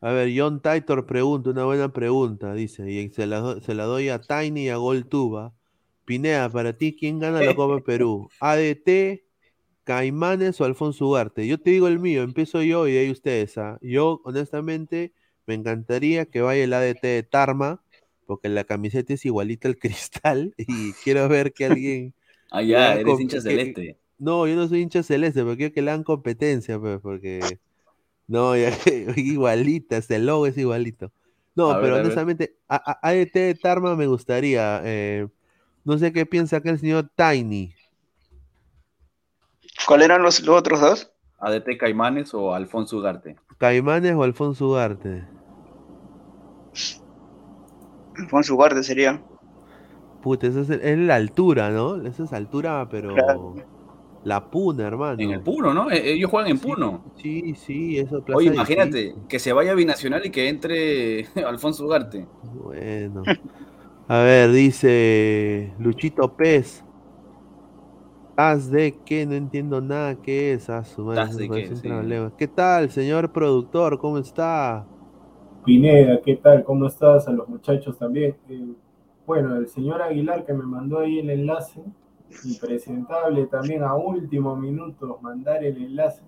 A 0.00 0.12
ver, 0.12 0.30
John 0.36 0.60
Titor 0.60 1.06
pregunta, 1.06 1.50
una 1.50 1.64
buena 1.64 1.92
pregunta, 1.92 2.52
dice, 2.54 2.90
y 2.90 3.08
se 3.10 3.26
la, 3.26 3.38
do- 3.40 3.60
se 3.60 3.74
la 3.74 3.84
doy 3.84 4.10
a 4.10 4.26
Tiny 4.26 4.66
y 4.66 4.68
a 4.68 4.76
Goltuba. 4.76 5.54
Pineda, 6.04 6.50
para 6.50 6.76
ti, 6.76 6.94
¿quién 6.98 7.18
gana 7.18 7.42
la 7.42 7.54
Copa 7.54 7.80
Perú? 7.84 8.32
¿ADT, 8.38 9.24
Caimanes 9.84 10.60
o 10.60 10.64
Alfonso 10.64 11.06
Ugarte? 11.08 11.46
Yo 11.46 11.58
te 11.60 11.70
digo 11.70 11.88
el 11.88 11.98
mío, 12.00 12.22
empiezo 12.22 12.62
yo 12.62 12.86
y 12.86 12.92
de 12.92 12.98
ahí 13.00 13.10
ustedes. 13.10 13.56
¿ah? 13.58 13.78
Yo, 13.82 14.20
honestamente, 14.24 15.14
me 15.46 15.54
encantaría 15.54 16.26
que 16.26 16.40
vaya 16.42 16.64
el 16.64 16.72
ADT 16.72 17.06
de 17.08 17.22
Tarma, 17.22 17.82
porque 18.26 18.48
la 18.48 18.64
camiseta 18.64 19.14
es 19.14 19.24
igualita 19.26 19.68
al 19.68 19.78
cristal 19.78 20.54
y 20.56 20.92
quiero 20.94 21.28
ver 21.28 21.52
que 21.52 21.66
alguien... 21.66 22.14
Ah, 22.50 22.62
ya, 22.62 22.94
eres 22.94 23.18
hincha 23.18 23.36
que- 23.38 23.42
celeste. 23.42 23.98
No, 24.18 24.46
yo 24.46 24.54
no 24.54 24.68
soy 24.68 24.80
hincha 24.82 25.02
celeste, 25.02 25.42
pero 25.42 25.56
quiero 25.56 25.74
que 25.74 25.82
le 25.82 25.90
dan 25.90 26.04
competencia, 26.04 26.78
pues, 26.78 27.00
porque... 27.00 27.58
No, 28.26 28.56
ya, 28.56 28.70
igualita, 29.16 29.96
este 29.98 30.18
logo 30.18 30.46
es 30.46 30.56
igualito. 30.56 31.12
No, 31.54 31.70
A 31.72 31.80
pero 31.80 31.94
ver. 31.94 32.04
honestamente, 32.04 32.56
a, 32.68 32.76
a- 32.76 33.08
ADT 33.10 33.38
de 33.40 33.54
Tarma 33.54 33.96
me 33.96 34.06
gustaría. 34.06 34.80
eh, 34.84 35.28
no 35.84 35.98
sé 35.98 36.12
qué 36.12 36.26
piensa 36.26 36.58
acá 36.58 36.70
el 36.70 36.78
señor 36.78 37.10
Tiny. 37.16 37.74
¿Cuáles 39.86 40.06
eran 40.06 40.22
los, 40.22 40.40
los 40.40 40.58
otros 40.58 40.80
dos? 40.80 41.12
ADT 41.38 41.76
Caimanes 41.78 42.32
o 42.34 42.54
Alfonso 42.54 42.96
Ugarte. 42.98 43.36
¿Caimanes 43.58 44.14
o 44.14 44.22
Alfonso 44.22 44.68
Ugarte? 44.68 45.24
Alfonso 48.16 48.54
Ugarte 48.54 48.82
sería. 48.82 49.22
Puta, 50.22 50.46
esa 50.46 50.60
es, 50.60 50.70
es 50.70 50.98
la 50.98 51.16
altura, 51.16 51.70
¿no? 51.70 51.96
Esa 51.96 52.24
es 52.24 52.32
altura, 52.32 52.88
pero... 52.90 53.14
Claro. 53.14 53.54
La 54.24 54.50
Puna, 54.50 54.86
hermano. 54.86 55.22
En 55.22 55.32
el 55.32 55.40
Puno, 55.42 55.74
¿no? 55.74 55.90
E- 55.90 56.12
Ellos 56.14 56.30
juegan 56.30 56.50
en 56.50 56.58
Puno. 56.58 57.04
Sí, 57.18 57.54
sí, 57.54 57.98
eso 57.98 58.22
plaza 58.22 58.38
Oye, 58.38 58.48
imagínate 58.54 58.98
difícil. 58.98 59.28
que 59.28 59.38
se 59.38 59.52
vaya 59.52 59.72
a 59.72 59.74
Binacional 59.74 60.24
y 60.24 60.30
que 60.30 60.48
entre 60.48 61.26
Alfonso 61.46 61.84
Ugarte. 61.84 62.26
Bueno. 62.42 63.22
A 64.08 64.18
ver, 64.18 64.50
dice 64.52 65.74
Luchito 65.78 66.34
Pez. 66.36 66.84
¿Haz 68.36 68.70
de 68.70 68.98
qué? 69.04 69.26
No 69.26 69.34
entiendo 69.34 69.80
nada. 69.80 70.16
¿Qué 70.16 70.54
es? 70.54 70.68
Ah, 70.70 70.84
su 70.84 71.02
madre, 71.04 71.22
¿Haz 71.22 71.30
eso 71.30 71.38
de 71.38 71.48
qué? 71.50 71.76
Sí. 71.76 71.88
¿Qué 72.38 72.48
tal, 72.48 72.90
señor 72.90 73.32
productor? 73.32 73.98
¿Cómo 73.98 74.18
está? 74.18 74.86
Pineda, 75.64 76.20
¿qué 76.20 76.36
tal? 76.36 76.62
¿Cómo 76.64 76.86
estás? 76.86 77.26
A 77.28 77.32
los 77.32 77.48
muchachos 77.48 77.96
también. 77.98 78.36
Eh, 78.48 78.74
bueno, 79.26 79.56
el 79.56 79.66
señor 79.68 80.02
Aguilar 80.02 80.44
que 80.44 80.52
me 80.52 80.64
mandó 80.64 80.98
ahí 80.98 81.18
el 81.20 81.30
enlace, 81.30 81.82
impresentable 82.44 83.46
también 83.46 83.82
a 83.82 83.94
último 83.94 84.54
minuto 84.56 85.18
mandar 85.22 85.64
el 85.64 85.76
enlace. 85.82 86.22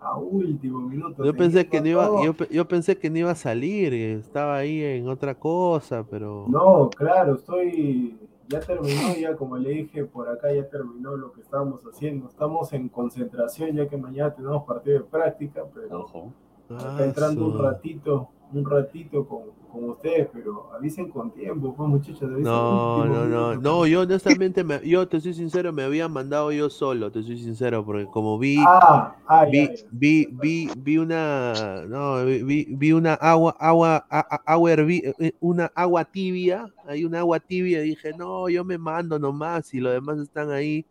A 0.00 0.18
último 0.18 0.80
minuto. 0.80 1.24
Yo 1.24 1.34
pensé 1.34 1.66
que 1.66 1.80
no 1.80 1.86
iba, 1.88 2.22
yo, 2.24 2.34
pe- 2.34 2.48
yo 2.50 2.68
pensé 2.68 2.98
que 2.98 3.08
no 3.08 3.18
iba 3.18 3.30
a 3.30 3.34
salir, 3.34 3.90
que 3.90 4.12
estaba 4.14 4.56
ahí 4.56 4.82
en 4.82 5.08
otra 5.08 5.34
cosa, 5.34 6.04
pero 6.10 6.44
No, 6.48 6.90
claro, 6.90 7.34
estoy. 7.34 8.18
Ya 8.48 8.60
terminó, 8.60 9.14
ya 9.18 9.34
como 9.36 9.56
le 9.56 9.70
dije 9.70 10.04
por 10.04 10.28
acá, 10.28 10.52
ya 10.52 10.68
terminó 10.68 11.16
lo 11.16 11.32
que 11.32 11.40
estábamos 11.40 11.82
haciendo. 11.86 12.28
Estamos 12.28 12.70
en 12.74 12.90
concentración, 12.90 13.74
ya 13.74 13.88
que 13.88 13.96
mañana 13.96 14.34
tenemos 14.34 14.64
partido 14.64 14.98
de 14.98 15.04
práctica, 15.04 15.62
pero 15.74 16.00
Ojo. 16.00 16.30
Ah, 16.68 16.92
acá 16.94 17.04
entrando 17.06 17.46
un 17.46 17.52
su- 17.52 17.62
ratito, 17.62 18.28
un 18.52 18.64
ratito 18.64 19.26
con, 19.26 19.42
con 19.72 19.90
ustedes, 19.90 20.28
pero 20.32 20.70
avisen 20.72 21.10
con 21.10 21.30
tiempo, 21.32 21.74
pues 21.74 21.88
muchachos. 21.88 22.30
No, 22.40 23.06
no, 23.06 23.26
no, 23.26 23.56
no, 23.56 23.86
yo 23.86 24.02
honestamente, 24.02 24.62
me- 24.64 24.86
yo 24.86 25.08
te 25.08 25.20
soy 25.20 25.34
sincero, 25.34 25.72
me 25.72 25.82
había 25.82 26.08
mandado 26.08 26.52
yo 26.52 26.68
solo, 26.68 27.10
te 27.10 27.22
soy 27.22 27.38
sincero, 27.38 27.84
porque 27.84 28.06
como 28.06 28.38
vi, 28.38 28.56
Ah, 28.58 29.14
ah, 29.26 29.44
vi, 29.50 29.66
ya, 29.66 29.74
ya. 29.74 29.88
vi, 29.90 30.28
vi, 30.32 30.70
vi 30.76 30.98
una, 30.98 31.84
no, 31.88 32.24
vi, 32.24 32.66
vi- 32.76 32.92
una 32.92 33.14
agua, 33.14 33.56
agua, 33.58 34.06
agua 34.46 34.70
hervi- 34.72 35.14
eh, 35.18 35.32
una 35.40 35.70
agua 35.74 36.04
tibia, 36.04 36.66
hay 36.86 37.04
una 37.04 37.20
agua 37.20 37.40
tibia, 37.40 37.82
y 37.84 37.90
dije, 37.90 38.12
no, 38.14 38.48
yo 38.48 38.64
me 38.64 38.78
mando 38.78 39.18
nomás, 39.18 39.72
y 39.74 39.80
los 39.80 39.92
demás 39.92 40.18
están 40.18 40.50
ahí, 40.50 40.86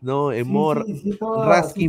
no, 0.00 0.32
en 0.32 0.46
Sí, 0.46 0.52
sí, 1.02 1.18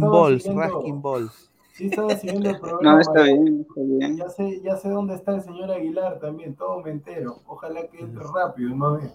balls, 0.10 0.46
rasking 0.48 1.02
balls. 1.02 1.52
Sí 1.78 1.86
estaba 1.88 2.16
siguiendo 2.16 2.50
el 2.50 2.60
programa. 2.60 2.94
No, 2.96 3.00
está 3.00 3.20
ya- 3.20 3.34
bien, 3.34 3.66
está 3.70 3.82
bien. 3.82 4.18
Ya 4.18 4.30
sé, 4.30 4.62
ya 4.62 4.76
sé 4.78 4.90
dónde 4.90 5.14
está 5.14 5.36
el 5.36 5.42
señor 5.44 5.70
Aguilar 5.72 6.20
también, 6.20 6.56
todo 6.56 6.82
me 6.82 6.90
entero. 6.90 7.40
Ojalá 7.46 7.88
que 7.88 8.00
entre 8.00 8.24
rápido, 8.34 8.76
más 8.76 9.00
bien. 9.00 9.12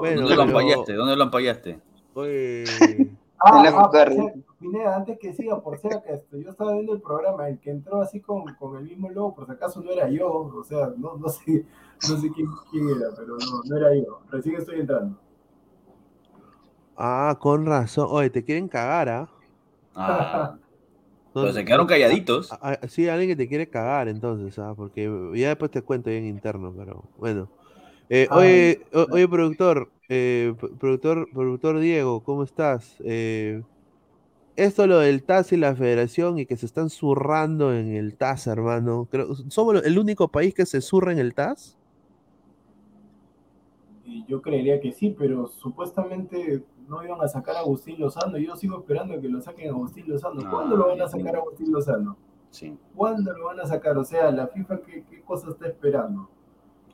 Bueno, 0.00 0.20
¿Dónde 0.22 0.36
lo 0.36 0.42
ampallaste? 0.44 0.94
¿Dónde 0.94 1.16
lo 1.16 1.22
ampallaste? 1.24 1.80
Oye, 2.14 2.64
Ah, 3.46 3.62
ah, 3.76 3.90
ser- 3.92 4.34
Pineda, 4.58 4.96
antes 4.96 5.18
que 5.18 5.34
siga, 5.34 5.60
por 5.60 5.76
si 5.76 5.88
acaso, 5.88 6.38
yo 6.38 6.48
estaba 6.48 6.72
viendo 6.72 6.94
el 6.94 7.02
programa, 7.02 7.46
el 7.50 7.58
que 7.58 7.70
entró 7.70 8.00
así 8.00 8.18
con, 8.20 8.44
con 8.54 8.78
el 8.78 8.84
mismo 8.84 9.10
logo, 9.10 9.34
por 9.34 9.44
si 9.44 9.52
acaso 9.52 9.82
no 9.82 9.90
era 9.90 10.08
yo, 10.08 10.30
o 10.32 10.64
sea, 10.64 10.90
no, 10.96 11.18
no 11.18 11.28
sé, 11.28 11.66
no 12.08 12.16
sé 12.16 12.30
quién, 12.30 12.46
quién 12.70 12.88
era, 12.88 13.08
pero 13.14 13.36
no, 13.36 13.60
no 13.62 13.76
era 13.76 13.94
yo. 13.94 14.20
Recién 14.30 14.56
estoy 14.56 14.80
entrando. 14.80 15.18
ah, 16.96 17.36
con 17.38 17.66
razón, 17.66 18.06
oye, 18.10 18.30
te 18.30 18.42
quieren 18.42 18.68
cagar, 18.68 19.08
¿ah? 19.10 19.28
Ah, 19.96 20.54
No- 20.56 20.63
pero 21.34 21.52
se 21.52 21.64
quedaron 21.64 21.86
calladitos. 21.86 22.50
Ah, 22.50 22.78
Sí, 22.88 23.08
alguien 23.08 23.30
que 23.30 23.36
te 23.36 23.48
quiere 23.48 23.68
cagar 23.68 24.08
entonces, 24.08 24.58
¿ah? 24.58 24.74
Porque 24.76 25.10
ya 25.34 25.48
después 25.48 25.70
te 25.70 25.82
cuento 25.82 26.10
bien 26.10 26.24
interno, 26.26 26.74
pero 26.76 27.10
bueno. 27.16 27.50
Eh, 28.08 28.28
oye, 28.32 28.80
o- 28.92 29.06
ya. 29.08 29.12
oye, 29.14 29.28
productor, 29.28 29.92
eh, 30.08 30.54
productor, 30.78 31.28
productor 31.32 31.80
Diego, 31.80 32.22
¿cómo 32.22 32.44
estás? 32.44 32.96
Eh, 33.04 33.62
esto 34.56 34.86
lo 34.86 34.98
del 35.00 35.24
TAS 35.24 35.52
y 35.52 35.56
la 35.56 35.74
federación 35.76 36.38
y 36.38 36.46
que 36.46 36.56
se 36.56 36.66
están 36.66 36.90
zurrando 36.90 37.74
en 37.74 37.94
el 37.94 38.16
TAS, 38.16 38.46
hermano. 38.46 39.08
Creo, 39.10 39.34
¿somos 39.50 39.84
el 39.84 39.98
único 39.98 40.28
país 40.30 40.54
que 40.54 40.66
se 40.66 40.80
zurra 40.80 41.12
en 41.12 41.18
el 41.18 41.34
TAS? 41.34 41.78
Y 44.06 44.24
yo 44.26 44.42
creería 44.42 44.80
que 44.80 44.92
sí, 44.92 45.14
pero 45.18 45.48
supuestamente 45.48 46.62
no 46.88 47.02
iban 47.04 47.20
a 47.20 47.28
sacar 47.28 47.56
a 47.56 47.60
Agustín 47.60 47.98
Lozano. 47.98 48.36
Yo 48.38 48.56
sigo 48.56 48.78
esperando 48.78 49.20
que 49.20 49.28
lo 49.28 49.40
saquen 49.40 49.68
a 49.68 49.72
Agustín 49.72 50.04
Lozano. 50.08 50.40
¿Cuándo 50.50 50.74
Ah, 50.74 50.78
lo 50.78 50.88
van 50.88 51.00
a 51.02 51.08
sacar 51.08 51.36
a 51.36 51.38
Agustín 51.38 51.72
Lozano? 51.72 52.16
Sí. 52.50 52.78
¿Cuándo 52.94 53.32
lo 53.32 53.46
van 53.46 53.60
a 53.60 53.66
sacar? 53.66 53.96
O 53.98 54.04
sea, 54.04 54.30
la 54.30 54.46
FIFA, 54.48 54.78
¿qué, 54.82 55.04
qué 55.10 55.22
cosa 55.22 55.50
está 55.50 55.66
esperando? 55.66 56.28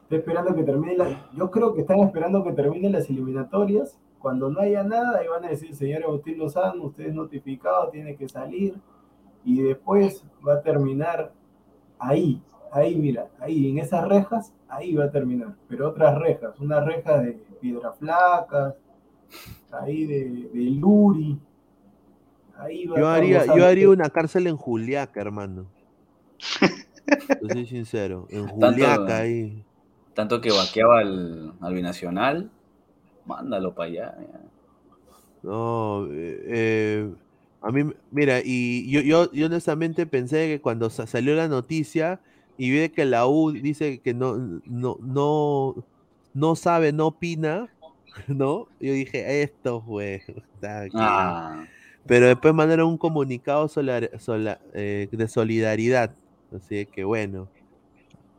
Está 0.02 0.16
esperando 0.16 0.54
que 0.54 0.62
termine 0.64 0.96
la... 0.96 1.28
Yo 1.34 1.50
creo 1.50 1.74
que 1.74 1.82
están 1.82 2.00
esperando 2.00 2.42
que 2.42 2.52
terminen 2.52 2.92
las 2.92 3.08
eliminatorias. 3.10 3.98
Cuando 4.18 4.50
no 4.50 4.60
haya 4.60 4.82
nada, 4.84 5.24
y 5.24 5.28
van 5.28 5.44
a 5.44 5.48
decir, 5.48 5.74
señor 5.74 6.02
Agustín 6.04 6.38
Lozano, 6.38 6.84
usted 6.84 7.06
es 7.06 7.14
notificado, 7.14 7.88
tiene 7.90 8.16
que 8.16 8.28
salir. 8.28 8.74
Y 9.44 9.62
después 9.62 10.24
va 10.46 10.54
a 10.54 10.60
terminar 10.62 11.32
ahí, 11.98 12.42
ahí, 12.72 12.96
mira, 12.96 13.28
ahí, 13.38 13.70
en 13.70 13.78
esas 13.78 14.06
rejas, 14.06 14.54
ahí 14.68 14.94
va 14.94 15.04
a 15.04 15.10
terminar. 15.10 15.54
Pero 15.68 15.88
otras 15.88 16.18
rejas, 16.18 16.58
unas 16.60 16.84
rejas 16.84 17.22
de 17.22 17.32
piedra 17.60 17.92
flacas, 17.92 18.74
ahí 19.72 20.06
de, 20.06 20.24
de 20.52 20.70
Luri. 20.72 21.38
Ahí 22.56 22.86
va 22.86 22.96
a 22.96 23.00
Yo 23.00 23.08
haría, 23.08 23.46
yo 23.56 23.66
haría 23.66 23.88
una 23.88 24.10
cárcel 24.10 24.46
en 24.46 24.56
Juliaca, 24.56 25.20
hermano. 25.20 25.66
Te 27.40 27.48
soy 27.48 27.66
sincero, 27.66 28.26
en 28.30 28.40
Tanto- 28.60 28.72
Juliaca 28.72 29.18
ahí. 29.18 29.64
Tanto 30.14 30.40
que 30.40 30.50
vaqueaba 30.50 31.00
al, 31.00 31.54
al 31.60 31.74
binacional, 31.74 32.50
mándalo 33.24 33.74
para 33.74 33.88
allá. 33.90 34.14
ya. 34.20 34.40
No, 35.42 36.06
eh, 36.12 36.42
eh, 36.48 37.14
a 37.62 37.70
mí, 37.72 37.84
mira, 38.10 38.40
y 38.44 38.90
yo, 38.90 39.00
yo, 39.00 39.32
yo 39.32 39.46
honestamente 39.46 40.04
pensé 40.06 40.48
que 40.48 40.60
cuando 40.60 40.90
sa- 40.90 41.06
salió 41.06 41.34
la 41.34 41.48
noticia 41.48 42.20
y 42.58 42.70
vi 42.70 42.90
que 42.90 43.06
la 43.06 43.26
U 43.26 43.52
dice 43.52 44.00
que 44.00 44.12
no, 44.12 44.36
no, 44.66 44.98
no, 45.00 45.74
no 46.34 46.56
sabe, 46.56 46.92
no 46.92 47.06
opina, 47.06 47.68
¿no? 48.28 48.66
Yo 48.80 48.92
dije, 48.92 49.42
esto 49.42 49.80
fue. 49.80 50.22
está 50.54 50.82
aquí". 50.82 50.96
Ah, 50.98 51.64
Pero 52.06 52.26
después 52.26 52.54
mandaron 52.54 52.88
un 52.88 52.98
comunicado 52.98 53.68
solar- 53.68 54.10
sola- 54.18 54.60
eh, 54.74 55.08
de 55.10 55.28
solidaridad. 55.28 56.10
Así 56.54 56.86
que 56.86 57.04
bueno. 57.04 57.48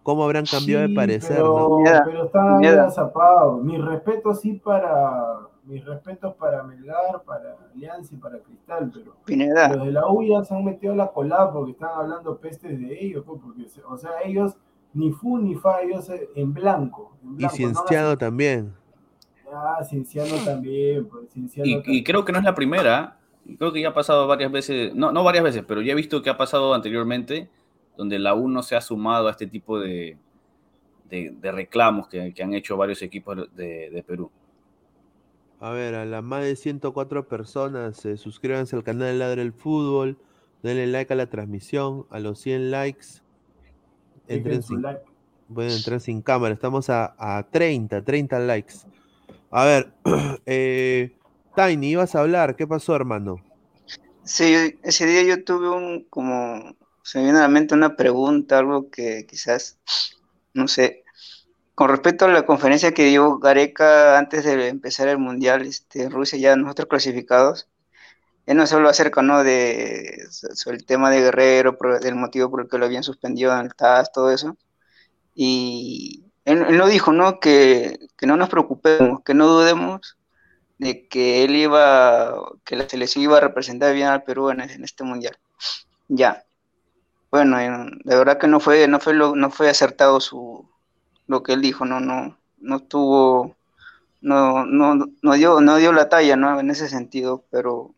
¿Cómo 0.04 0.24
habrán 0.24 0.46
cambiado 0.46 0.88
de 0.88 0.96
parecer, 0.96 1.38
pero, 1.38 1.70
no? 1.70 1.84
Pero 2.06 2.26
están 2.26 2.58
mira. 2.58 2.72
agazapados. 2.74 3.64
Mis 3.64 3.80
respetos 3.80 4.42
sí 4.42 4.54
para 4.54 5.38
mis 5.64 5.86
respetos 5.86 6.34
para 6.36 6.64
Melgar, 6.64 7.22
para 7.24 7.56
Alianza 7.72 8.16
y 8.16 8.18
para 8.18 8.40
Cristal, 8.40 8.92
pero 8.92 9.16
Pineda, 9.26 9.70
los 9.76 9.86
de 9.86 9.92
la 9.92 10.08
U 10.08 10.24
ya 10.24 10.44
se 10.44 10.56
han 10.56 10.66
metido 10.66 10.94
a 10.94 10.96
la 10.96 11.08
colada 11.12 11.54
porque 11.54 11.74
están 11.74 11.90
hablando 11.94 12.36
pestes 12.38 12.80
de 12.80 13.00
ellos, 13.00 13.24
pues, 13.26 13.40
porque 13.44 13.70
se- 13.70 13.84
o 13.84 13.96
sea, 13.96 14.10
ellos 14.26 14.58
ni 14.94 15.12
fu 15.12 15.38
ni 15.38 15.54
fa, 15.54 15.82
ellos 15.82 16.10
eh, 16.10 16.28
en 16.36 16.52
blanco. 16.52 17.16
En 17.24 17.40
Y 17.40 17.48
Cienciano 17.50 18.10
no 18.10 18.18
también. 18.18 18.74
Ah, 19.54 19.84
Cienciano 19.84 20.36
también, 20.46 21.08
pues 21.08 21.30
Cienciano 21.32 21.84
y, 21.86 22.04
creo 22.04 22.24
que 22.24 22.32
no 22.32 22.40
es 22.40 22.46
la 22.46 22.56
primera. 22.56 23.18
Creo 23.58 23.74
que 23.74 23.82
ya 23.82 23.90
ha 23.90 23.94
pasado 23.94 24.28
varias 24.28 24.52
veces, 24.52 24.94
no, 24.94 25.12
no 25.12 25.24
varias 25.24 25.44
veces, 25.44 25.64
pero 25.68 25.82
ya 25.82 25.94
he 25.94 25.96
visto 25.96 26.22
que 26.22 26.30
ha 26.30 26.38
pasado 26.38 26.74
anteriormente, 26.74 27.50
donde 27.98 28.20
la 28.20 28.36
U 28.36 28.48
no 28.48 28.64
se 28.64 28.76
ha 28.76 28.82
sumado 28.82 29.28
a 29.28 29.32
este 29.32 29.48
tipo 29.48 29.80
de, 29.80 30.18
de, 31.10 31.36
de 31.42 31.52
reclamos 31.52 32.08
que, 32.08 32.34
que 32.34 32.44
han 32.44 32.54
hecho 32.54 32.78
varios 32.78 33.02
equipos 33.02 33.54
de, 33.56 33.90
de 33.90 34.04
Perú. 34.04 34.32
A 35.60 35.70
ver, 35.72 35.94
a 35.94 36.06
las 36.06 36.24
más 36.24 36.44
de 36.44 36.56
104 36.56 37.28
personas, 37.28 38.04
eh, 38.06 38.18
suscríbanse 38.18 38.76
al 38.76 38.84
canal 38.84 39.10
de 39.10 39.14
Ladra 39.14 39.44
el 39.44 39.54
Fútbol, 39.54 40.18
denle 40.64 40.88
like 40.88 41.14
a 41.14 41.16
la 41.16 41.28
transmisión, 41.28 42.08
a 42.10 42.20
los 42.20 42.40
100 42.40 42.72
likes, 42.72 43.06
entren 44.28 44.64
sin, 44.64 44.82
like. 44.82 45.02
pueden 45.54 45.72
entrar 45.72 46.00
sin 46.00 46.24
cámara, 46.24 46.54
estamos 46.54 46.90
a, 46.90 47.14
a 47.18 47.44
30, 47.44 48.04
30 48.04 48.40
likes. 48.40 48.74
A 49.52 49.66
ver, 49.66 49.94
eh, 50.46 51.18
Tiny, 51.56 51.92
ibas 51.92 52.16
a 52.16 52.22
hablar, 52.22 52.56
¿qué 52.56 52.66
pasó, 52.66 52.96
hermano? 52.96 53.44
sí, 54.24 54.78
ese 54.84 55.06
día 55.06 55.24
yo 55.24 55.44
tuve 55.44 55.70
un, 55.70 56.06
como, 56.10 56.76
se 57.04 57.18
me 57.18 57.26
viene 57.26 57.40
a 57.40 57.44
la 57.44 57.48
mente 57.50 57.76
una 57.76 57.96
pregunta, 57.98 58.60
algo 58.60 58.90
que 58.90 59.26
quizás, 59.28 59.80
no 60.54 60.68
sé, 60.68 61.04
con 61.76 61.90
respecto 61.90 62.26
a 62.26 62.30
la 62.30 62.46
conferencia 62.46 62.94
que 62.94 63.06
dio 63.06 63.40
Gareca 63.40 64.18
antes 64.18 64.46
de 64.46 64.70
empezar 64.70 65.10
el 65.10 65.18
Mundial, 65.18 65.64
este, 65.64 66.10
Rusia 66.10 66.40
ya 66.40 66.56
nosotros 66.56 66.88
clasificados, 66.88 67.68
él 68.46 68.58
no 68.58 68.68
solo 68.68 68.90
acerca, 68.90 69.22
¿no? 69.22 69.44
De, 69.44 70.28
el 70.68 70.86
tema 70.86 71.10
de 71.12 71.22
Guerrero, 71.22 71.78
del 72.02 72.16
motivo 72.16 72.50
por 72.50 72.62
el 72.62 72.70
que 72.70 72.78
lo 72.78 72.86
habían 72.86 73.04
suspendido 73.04 73.54
en 73.54 73.66
el 73.66 73.76
TAS, 73.76 74.12
todo 74.14 74.32
eso, 74.32 74.58
y 75.36 76.31
él, 76.46 76.64
él 76.68 76.78
lo 76.78 76.88
dijo, 76.88 77.12
¿no? 77.14 77.40
Que, 77.40 78.00
que 78.18 78.28
no 78.28 78.38
nos 78.38 78.50
preocupemos, 78.50 79.22
que 79.24 79.34
no 79.34 79.48
dudemos 79.48 80.18
de 80.80 81.08
que 81.10 81.44
él 81.46 81.56
iba, 81.56 82.36
que 82.66 82.76
la 82.78 82.90
selección 82.90 83.24
iba 83.24 83.38
a 83.38 83.42
representar 83.42 83.94
bien 83.94 84.08
al 84.10 84.24
Perú 84.24 84.50
en, 84.52 84.62
este 84.62 85.04
mundial. 85.04 85.38
Ya. 86.10 86.46
Bueno, 87.32 87.60
en- 87.60 88.00
la 88.04 88.18
verdad 88.18 88.38
que 88.40 88.48
no 88.48 88.60
fue, 88.60 88.88
no 88.88 89.00
fue, 89.00 89.14
lo- 89.14 89.36
no 89.36 89.52
fue 89.52 89.70
acertado 89.70 90.20
su, 90.20 90.70
lo 91.28 91.44
que 91.44 91.54
él 91.54 91.62
dijo, 91.62 91.86
no, 91.86 92.00
no, 92.00 92.38
no 92.60 92.80
tuvo, 92.82 93.56
no, 94.22 94.66
no, 94.66 94.96
no 95.22 95.34
dio, 95.36 95.62
no 95.62 95.78
dio 95.78 95.94
la 95.94 96.10
talla, 96.10 96.36
¿no? 96.38 96.60
En 96.60 96.72
ese 96.72 96.90
sentido, 96.90 97.46
pero 97.52 97.96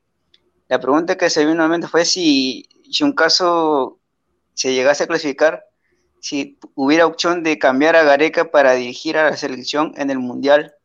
La 0.69 0.79
pregunta 0.81 1.17
que 1.17 1.29
se 1.29 1.45
vino 1.45 1.63
a 1.63 1.67
mente 1.69 1.87
fue 1.87 2.05
si, 2.05 2.67
si 2.91 3.03
un 3.03 3.13
caso 3.13 3.99
se 4.53 4.73
llegase 4.73 5.03
a 5.03 5.07
clasificar, 5.07 5.65
si 6.23 6.59
hubiera 6.75 7.05
opción 7.07 7.43
de 7.43 7.59
cambiar 7.59 7.95
a 7.97 8.03
Gareca 8.03 8.51
para 8.51 8.73
dirigir 8.73 9.17
a 9.19 9.29
la 9.31 9.37
selección 9.37 9.93
en 9.97 10.09
el 10.11 10.19
Mundial, 10.19 10.75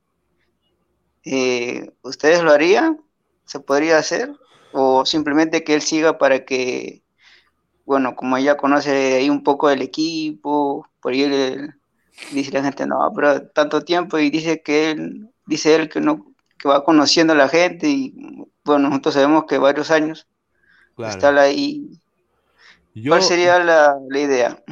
eh, 1.24 1.90
¿ustedes 2.02 2.42
lo 2.42 2.52
harían? 2.52 3.00
¿Se 3.44 3.60
podría 3.60 3.98
hacer? 3.98 4.32
¿O 4.72 5.04
simplemente 5.06 5.64
que 5.64 5.74
él 5.74 5.82
siga 5.82 6.18
para 6.18 6.44
que, 6.44 7.02
bueno, 7.86 8.16
como 8.16 8.36
ella 8.36 8.56
conoce 8.56 9.16
ahí 9.16 9.30
un 9.30 9.44
poco 9.44 9.68
del 9.68 9.82
equipo, 9.82 10.88
por 11.00 11.12
ahí 11.14 11.26
dice 12.30 12.52
la 12.52 12.62
gente, 12.62 12.86
no, 12.86 13.12
pero 13.14 13.48
tanto 13.50 13.82
tiempo 13.82 14.18
y 14.18 14.30
dice 14.30 14.62
que 14.62 14.90
él, 14.92 15.30
dice 15.46 15.74
él 15.74 15.88
que 15.88 16.00
no, 16.00 16.34
que 16.58 16.68
va 16.68 16.84
conociendo 16.84 17.32
a 17.32 17.36
la 17.36 17.48
gente 17.48 17.88
y 17.88 18.14
bueno, 18.64 18.88
nosotros 18.90 19.14
sabemos 19.14 19.44
que 19.46 19.58
varios 19.58 19.90
años 19.90 20.28
Claro. 20.96 21.12
está 21.12 21.40
ahí. 21.40 21.90
Yo- 22.94 23.10
¿Cuál 23.12 23.22
sería 23.22 23.58
la, 23.60 23.98
la 24.08 24.18
idea? 24.20 24.62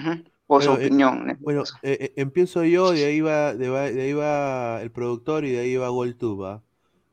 O 0.48 0.60
su 0.60 0.68
Bueno, 0.70 0.82
eh, 0.82 0.86
opinión. 0.86 1.28
este 1.30 1.42
Bueno, 1.44 1.64
eh, 1.82 1.98
eh, 2.00 2.12
empiezo 2.16 2.64
yo, 2.64 2.92
de 2.92 3.04
ahí 3.04 3.20
va, 3.20 3.54
de, 3.54 3.76
ahí 3.76 4.12
va 4.12 4.80
el 4.82 4.90
productor 4.90 5.44
y 5.44 5.50
de 5.52 5.60
ahí 5.60 5.76
va 5.76 5.88
Goltuba. 5.88 6.62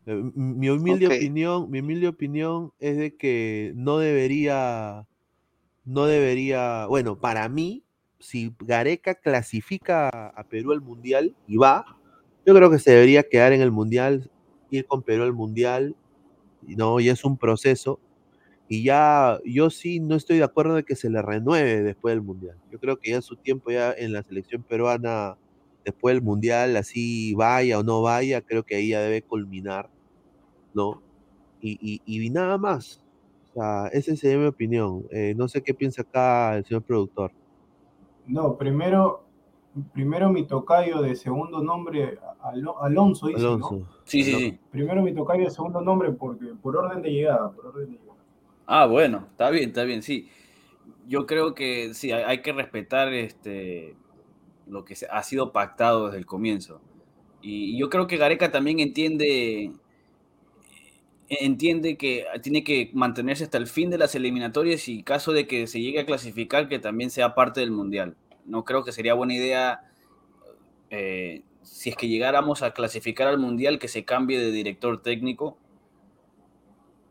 M- 0.06 0.32
Mi 0.36 0.70
humilde 0.70 1.08
opinión, 1.08 1.70
mi 1.72 1.80
humilde 1.80 2.08
opinión 2.08 2.72
es 2.80 2.98
de 2.98 3.16
que 3.16 3.72
no 3.76 3.98
debería, 3.98 5.08
no 5.86 6.06
debería, 6.06 6.86
bueno, 6.88 7.20
para 7.20 7.48
mí, 7.50 7.84
si 8.20 8.56
Gareca 8.60 9.16
clasifica 9.16 10.10
a 10.10 10.44
Perú 10.48 10.72
al 10.72 10.82
Mundial 10.82 11.36
y 11.48 11.58
va, 11.58 11.86
yo 12.46 12.54
creo 12.54 12.70
que 12.70 12.80
se 12.80 12.92
debería 12.92 13.24
quedar 13.24 13.54
en 13.54 13.62
el 13.62 13.72
Mundial, 13.72 14.30
ir 14.70 14.86
con 14.86 15.02
Perú 15.04 15.24
al 15.24 15.34
Mundial, 15.34 15.96
no, 16.62 17.00
y 17.00 17.10
es 17.10 17.26
un 17.26 17.38
proceso. 17.38 18.00
Y 18.68 18.84
ya, 18.84 19.40
yo 19.46 19.70
sí 19.70 20.00
no 20.00 20.16
estoy 20.16 20.38
de 20.38 20.44
acuerdo 20.46 20.76
de 20.76 20.84
que 20.84 20.96
se 20.96 21.10
le 21.10 21.22
renueve 21.22 21.84
después 21.84 22.14
del 22.14 22.24
Mundial. 22.24 22.58
Yo 22.72 22.80
creo 22.80 22.98
que 22.98 23.12
ya 23.12 23.22
su 23.22 23.36
tiempo 23.38 23.72
ya 23.72 23.94
en 23.94 24.14
la 24.14 24.24
selección 24.24 24.64
peruana, 24.64 25.38
después 25.86 26.16
del 26.16 26.24
Mundial, 26.24 26.76
así 26.78 27.34
vaya 27.36 27.80
o 27.80 27.84
no 27.84 28.02
vaya, 28.02 28.42
creo 28.42 28.64
que 28.64 28.76
ahí 28.76 28.90
ya 28.90 29.02
debe 29.02 29.22
culminar, 29.22 29.90
¿no? 30.74 31.02
Y, 31.62 31.78
y, 32.06 32.26
y 32.26 32.30
nada 32.30 32.58
más. 32.58 33.02
O 33.52 33.54
sea, 33.62 33.88
esa 33.88 34.16
sería 34.16 34.38
mi 34.40 34.48
opinión. 34.48 35.04
Eh, 35.12 35.34
no 35.38 35.48
sé 35.48 35.62
qué 35.62 35.74
piensa 35.74 36.02
acá 36.02 36.58
el 36.58 36.66
señor 36.66 36.84
productor. 36.84 37.32
No, 38.26 38.58
primero, 38.58 39.24
primero 39.94 40.30
mi 40.30 40.46
tocayo 40.46 41.02
de 41.02 41.16
segundo 41.16 41.62
nombre, 41.62 42.18
Alo- 42.42 42.82
Alonso 42.82 43.28
dice, 43.28 43.42
¿no? 43.42 43.48
Alonso. 43.50 43.88
Sí, 44.06 44.24
sí, 44.24 44.34
sí. 44.34 44.60
Primero 44.72 45.02
mi 45.04 45.14
tocayo 45.14 45.44
de 45.44 45.52
segundo 45.52 45.82
nombre 45.82 46.12
porque 46.12 46.48
por 46.62 46.76
orden 46.78 47.02
de 47.02 47.12
llegada, 47.12 47.52
por 47.52 47.68
orden 47.68 47.92
de 47.92 47.92
llegada. 47.92 48.03
Ah, 48.66 48.86
bueno, 48.86 49.28
está 49.32 49.50
bien, 49.50 49.70
está 49.70 49.84
bien, 49.84 50.02
sí. 50.04 50.30
Yo 51.08 51.26
creo 51.26 51.54
que 51.54 51.94
sí, 51.94 52.12
hay, 52.12 52.42
que 52.42 52.54
respetar 52.54 53.14
este, 53.14 53.96
lo 54.68 54.86
que 54.86 54.96
ha 55.12 55.24
sido 55.24 55.52
pactado 55.52 56.06
desde 56.08 56.20
el 56.20 56.26
comienzo. 56.26 56.82
Y, 57.42 57.78
yo 57.78 57.90
creo 57.90 58.08
que 58.08 58.18
Gareca 58.18 58.52
también 58.52 58.80
entiende, 58.80 59.72
entiende 61.30 61.98
que 61.98 62.26
tiene 62.42 62.64
que 62.64 62.90
mantenerse 62.94 63.44
hasta 63.44 63.58
el 63.58 63.68
fin 63.68 63.90
de 63.90 63.98
las 63.98 64.16
eliminatorias 64.16 64.88
y 64.88 65.04
caso 65.04 65.34
de 65.34 65.48
que 65.48 65.68
se 65.68 65.82
llegue 65.82 66.00
a 66.00 66.06
clasificar, 66.06 66.70
que 66.70 66.80
también 66.80 67.10
sea 67.10 67.36
parte 67.36 67.60
del 67.60 67.72
Mundial. 67.72 68.16
No 68.46 68.64
creo 68.66 68.84
que 68.86 68.94
sería 68.94 69.14
buena 69.14 69.36
idea, 69.36 69.82
eh, 70.90 71.44
si 71.64 71.90
es 71.90 71.98
que 71.98 72.08
llegáramos 72.08 72.62
a 72.64 72.72
clasificar 72.74 73.28
al 73.28 73.40
Mundial, 73.40 73.80
que 73.80 73.90
se 73.90 74.06
cambie 74.06 74.40
de 74.40 74.52
director 74.52 75.02
técnico 75.02 75.58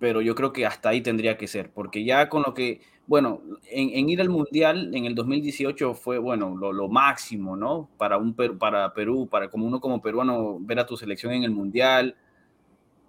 pero 0.03 0.21
yo 0.21 0.35
creo 0.35 0.53
que 0.53 0.67
hasta 0.67 0.89
ahí 0.89 1.01
tendría 1.01 1.39
que 1.39 1.47
ser, 1.47 1.71
porque 1.71 2.03
ya 2.03 2.29
con 2.29 2.43
lo 2.45 2.55
que, 2.55 2.81
bueno, 3.07 3.41
en, 3.71 4.09
ir 4.09 4.21
al 4.21 4.31
Mundial 4.31 4.93
en 4.97 5.05
el 5.05 5.15
2018 5.15 5.95
fue, 5.95 6.19
bueno, 6.19 6.57
lo, 6.57 6.89
máximo, 6.89 7.55
¿no? 7.55 7.89
Para, 7.99 8.19
un, 8.19 8.35
para 8.35 8.95
Perú, 8.95 9.29
para 9.31 9.49
como 9.49 9.65
uno 9.65 9.81
como 9.81 10.03
peruano 10.03 10.59
ver 10.59 10.81
a 10.81 10.87
tu 10.87 10.97
selección 10.97 11.35
en 11.35 11.45
el 11.45 11.53
Mundial. 11.53 12.17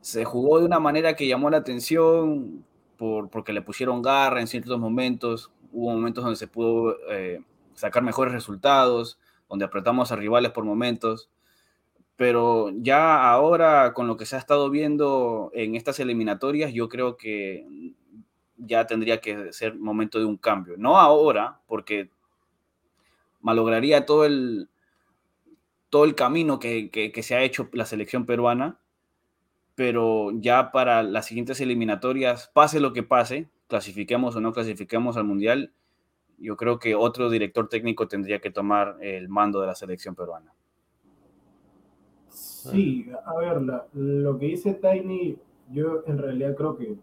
Se 0.02 0.24
jugó 0.24 0.60
de 0.60 0.66
una 0.66 0.80
manera 0.80 1.16
que 1.16 1.28
llamó 1.28 1.50
la 1.50 1.58
atención 1.58 2.64
por, 2.96 3.28
porque 3.32 3.54
le 3.54 3.64
pusieron 3.64 4.04
garra 4.04 4.40
en 4.40 4.46
ciertos 4.46 4.80
momentos, 4.80 5.52
hubo 5.72 5.90
momentos 5.90 6.24
donde 6.24 6.38
se 6.38 6.48
pudo 6.48 6.96
eh, 7.10 7.42
sacar 7.74 8.04
mejores 8.04 8.36
resultados, 8.36 9.18
donde 9.50 9.66
apretamos 9.66 10.12
a 10.12 10.16
rivales 10.16 10.52
por 10.52 10.64
momentos 10.64 11.32
pero 12.24 12.72
ya 12.78 13.30
ahora 13.30 13.94
con 13.94 14.08
lo 14.08 14.16
que 14.16 14.26
se 14.26 14.38
ha 14.38 14.40
estado 14.40 14.70
viendo 14.70 15.52
en 15.54 15.76
estas 15.76 16.00
eliminatorias, 16.00 16.72
yo 16.72 16.88
creo 16.88 17.18
que 17.18 17.68
ya 18.56 18.88
tendría 18.88 19.20
que 19.20 19.52
ser 19.52 19.76
momento 19.76 20.20
de 20.20 20.24
un 20.24 20.38
cambio. 20.38 20.76
No 20.78 20.98
ahora, 20.98 21.60
porque 21.68 22.12
malograría 23.42 24.06
todo 24.06 24.24
el, 24.24 24.70
todo 25.90 26.06
el 26.06 26.16
camino 26.16 26.60
que, 26.60 26.90
que, 26.92 27.12
que 27.12 27.24
se 27.24 27.36
ha 27.36 27.44
hecho 27.44 27.68
la 27.74 27.86
selección 27.86 28.26
peruana, 28.26 28.80
pero 29.76 30.32
ya 30.34 30.72
para 30.72 31.04
las 31.04 31.26
siguientes 31.26 31.60
eliminatorias, 31.60 32.50
pase 32.54 32.80
lo 32.80 32.94
que 32.94 33.04
pase, 33.04 33.50
clasifiquemos 33.68 34.34
o 34.38 34.40
no 34.40 34.54
clasifiquemos 34.54 35.18
al 35.18 35.26
Mundial, 35.26 35.74
yo 36.38 36.56
creo 36.56 36.80
que 36.80 36.96
otro 36.96 37.30
director 37.30 37.68
técnico 37.68 38.08
tendría 38.08 38.40
que 38.40 38.50
tomar 38.50 38.96
el 39.02 39.28
mando 39.28 39.60
de 39.60 39.68
la 39.68 39.76
selección 39.76 40.16
peruana. 40.16 40.54
Sí, 42.34 43.08
a 43.26 43.36
ver, 43.38 43.62
la- 43.62 43.86
lo 43.94 44.38
que 44.38 44.48
dice 44.48 44.74
Tiny, 44.74 45.38
yo 45.72 46.04
en 46.08 46.18
realidad 46.18 46.56
creo 46.56 46.76
que 46.76 46.96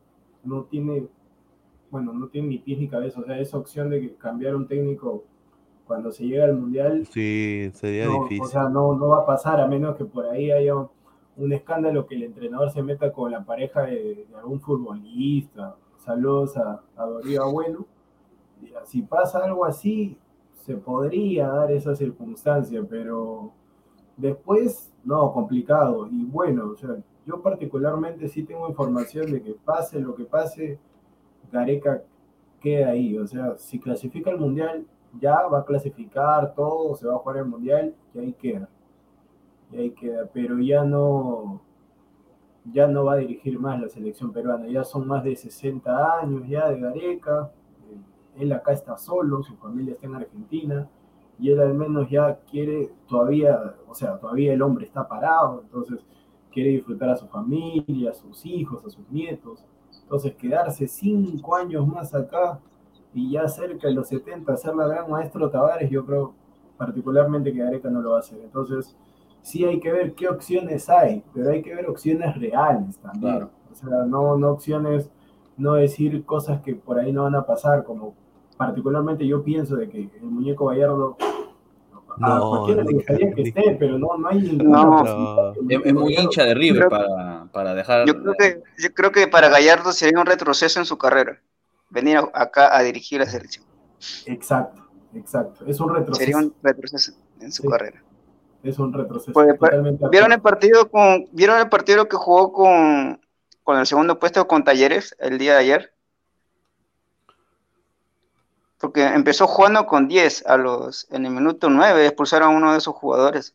no 0.45 0.65
tiene, 0.65 1.07
bueno, 1.91 2.13
no 2.13 2.29
tiene 2.29 2.49
ni 2.49 2.59
pies 2.59 2.79
ni 2.79 2.89
cabeza, 2.89 3.21
o 3.21 3.25
sea, 3.25 3.39
esa 3.39 3.59
opción 3.59 3.91
de 3.91 4.15
cambiar 4.17 4.57
un 4.57 4.67
técnico 4.67 5.25
cuando 5.87 6.13
se 6.13 6.25
llega 6.27 6.45
al 6.45 6.57
Mundial, 6.57 7.07
Sí, 7.07 7.71
sería 7.75 8.07
no, 8.07 8.23
difícil. 8.25 8.43
o 8.43 8.47
sea, 8.47 8.69
no, 8.69 8.95
no 8.95 9.09
va 9.09 9.19
a 9.19 9.27
pasar 9.27 9.61
a 9.61 9.67
menos 9.67 9.97
que 9.97 10.05
por 10.05 10.27
ahí 10.27 10.51
haya 10.51 10.75
un, 10.77 10.89
un 11.37 11.53
escándalo 11.53 12.07
que 12.07 12.15
el 12.17 12.23
entrenador 12.25 12.71
se 12.71 12.83
meta 12.83 13.13
con 13.13 13.31
la 13.33 13.45
pareja 13.45 13.83
de, 13.83 14.27
de 14.29 14.37
algún 14.37 14.61
futbolista. 14.61 15.77
Saludos 15.97 16.57
a, 16.57 16.83
a 16.97 17.07
Dorío 17.07 17.43
Abuelo. 17.45 17.87
Si 18.85 19.03
pasa 19.03 19.45
algo 19.45 19.65
así, 19.65 20.17
se 20.53 20.77
podría 20.77 21.49
dar 21.49 21.73
esa 21.73 21.95
circunstancia, 21.97 22.85
pero 22.89 23.53
después, 24.17 24.90
no, 25.05 25.33
complicado. 25.33 26.09
Y 26.11 26.25
bueno, 26.25 26.71
o 26.71 26.77
sea, 26.77 26.97
yo 27.27 27.41
particularmente 27.43 28.29
sí 28.29 28.43
tengo 28.43 28.69
información 28.69 29.31
de 29.31 29.43
que 29.43 29.55
pase 29.55 30.01
lo 30.01 30.15
que 30.15 30.25
pase, 30.25 30.79
Gareca 31.51 32.03
queda 32.61 32.91
ahí. 32.91 33.17
O 33.19 33.27
sea, 33.27 33.57
si 33.57 33.79
clasifica 33.79 34.31
el 34.31 34.39
Mundial, 34.39 34.87
ya 35.21 35.47
va 35.49 35.61
a 35.61 35.65
clasificar 35.65 36.55
todo, 36.55 36.95
se 36.95 37.07
va 37.07 37.15
a 37.15 37.19
jugar 37.19 37.39
el 37.39 37.47
Mundial 37.47 37.95
y 38.15 38.19
ahí 38.19 38.33
queda. 38.35 38.69
Y 39.73 39.77
ahí 39.79 39.91
queda, 39.93 40.29
pero 40.33 40.59
ya 40.59 40.85
no, 40.85 41.61
ya 42.73 42.87
no 42.87 43.05
va 43.05 43.15
a 43.15 43.17
dirigir 43.17 43.59
más 43.59 43.81
la 43.81 43.89
selección 43.89 44.33
peruana. 44.33 44.67
Ya 44.69 44.85
son 44.85 45.07
más 45.07 45.25
de 45.25 45.37
60 45.37 46.21
años 46.21 46.47
ya 46.49 46.69
de 46.69 46.81
Gareca. 46.81 47.51
Él 48.37 48.53
acá 48.53 48.73
está 48.73 48.97
solo, 48.97 49.43
su 49.43 49.57
familia 49.57 49.95
está 49.95 50.07
en 50.07 50.15
Argentina 50.15 50.89
y 51.41 51.51
él 51.51 51.61
al 51.61 51.75
menos 51.75 52.09
ya 52.11 52.39
quiere 52.51 52.91
todavía, 53.09 53.75
o 53.89 53.95
sea, 53.95 54.19
todavía 54.19 54.53
el 54.53 54.61
hombre 54.61 54.85
está 54.85 55.09
parado, 55.09 55.63
entonces 55.63 56.05
quiere 56.53 56.71
disfrutar 56.71 57.09
a 57.11 57.17
su 57.17 57.27
familia, 57.29 58.11
a 58.11 58.15
sus 58.15 58.45
hijos, 58.45 58.85
a 58.85 58.91
sus 58.91 59.09
nietos. 59.11 59.65
Entonces 60.03 60.35
quedarse 60.35 60.87
cinco 60.87 61.57
años 61.57 61.87
más 61.87 62.15
acá 62.15 62.61
y 63.15 63.33
ya 63.33 63.49
cerca 63.49 63.89
de 63.89 63.95
los 63.95 64.09
70 64.09 64.57
ser 64.57 64.75
la 64.75 64.87
gran 64.87 65.11
maestro 65.11 65.51
Tavares, 65.51 65.91
yo 65.91 66.05
creo 66.05 66.35
particularmente 66.77 67.53
que 67.53 67.61
Gareca 67.61 67.89
no 67.89 68.03
lo 68.03 68.11
va 68.11 68.17
a 68.17 68.21
hacer. 68.21 68.41
Entonces 68.43 68.97
sí 69.41 69.65
hay 69.65 69.81
que 69.81 69.93
ver 69.93 70.15
qué 70.15 70.29
opciones 70.29 70.91
hay, 70.91 71.25
pero 71.33 71.51
hay 71.51 71.63
que 71.63 71.75
ver 71.75 71.89
opciones 71.89 72.37
reales 72.37 72.99
también. 72.99 73.37
Claro. 73.37 73.51
O 73.71 73.75
sea, 73.75 74.05
no, 74.07 74.37
no 74.37 74.51
opciones, 74.51 75.11
no 75.57 75.75
decir 75.75 76.25
cosas 76.27 76.61
que 76.61 76.75
por 76.75 76.99
ahí 76.99 77.13
no 77.13 77.23
van 77.23 77.37
a 77.37 77.47
pasar, 77.47 77.85
como 77.85 78.15
particularmente 78.65 79.27
yo 79.27 79.43
pienso 79.43 79.75
de 79.77 79.89
que 79.89 79.99
el 80.21 80.23
muñeco 80.23 80.67
Gallardo 80.67 81.17
a 82.21 82.29
No, 82.29 82.51
cualquiera 82.51 82.85
le 82.85 82.93
gustaría 82.93 83.33
que 83.33 83.43
esté, 83.43 83.77
pero 83.81 83.99
no, 83.99 84.19
no 84.19 84.29
hay 84.29 84.59
No. 84.63 85.53
Es, 85.67 85.81
es 85.83 85.95
muy 85.95 86.15
hincha 86.15 86.45
de 86.45 86.53
River 86.55 86.89
Creo- 86.89 86.91
para, 86.91 87.45
para 87.53 87.75
dejar. 87.75 88.07
Yo 88.07 88.21
creo 88.21 88.35
que, 88.39 88.63
yo 88.79 88.93
creo 88.93 89.13
que 89.13 89.29
para 89.29 89.49
Gallardo 89.49 89.93
sería 89.93 90.21
un 90.21 90.27
retroceso 90.27 90.79
en 90.79 90.85
su 90.85 90.99
carrera. 90.99 91.41
Venir 91.89 92.19
a- 92.19 92.31
acá 92.35 92.77
a 92.77 92.83
dirigir 92.83 93.21
la 93.21 93.27
selección. 93.27 93.65
Exacto, 94.27 94.83
exacto. 95.15 95.65
Es 95.67 95.81
un 95.81 95.95
retroceso. 95.95 96.19
Sería 96.21 96.37
un 96.37 96.53
retroceso 96.63 97.13
en 97.41 97.53
su 97.53 97.63
Sí. 97.63 97.69
carrera. 97.69 98.03
Es 98.63 98.79
un 98.79 98.93
retroceso. 98.93 99.33
Totalmente 99.33 100.05
de 100.05 100.11
¿Vieron 100.11 100.33
el 100.33 100.41
partido 100.43 100.91
con, 100.91 101.25
vieron 101.33 101.59
el 101.59 101.71
partido 101.71 102.07
que 102.11 102.17
jugó 102.19 102.53
con, 102.53 103.19
con 103.63 103.79
el 103.79 103.87
segundo 103.87 104.19
puesto 104.19 104.47
con 104.47 104.65
Talleres 104.65 105.17
el 105.19 105.39
día 105.39 105.55
de 105.55 105.61
ayer? 105.61 105.95
Porque 108.81 109.05
empezó 109.07 109.47
jugando 109.47 109.87
con 109.87 110.09
10 110.09 110.45
a 110.47 110.57
los, 110.57 111.07
en 111.13 111.25
el 111.27 111.33
minuto 111.33 111.71
9 111.71 112.05
expulsaron 112.07 112.53
a 112.53 112.57
uno 112.57 112.75
de 112.75 112.81
sus 112.81 112.95
jugadores. 112.95 113.55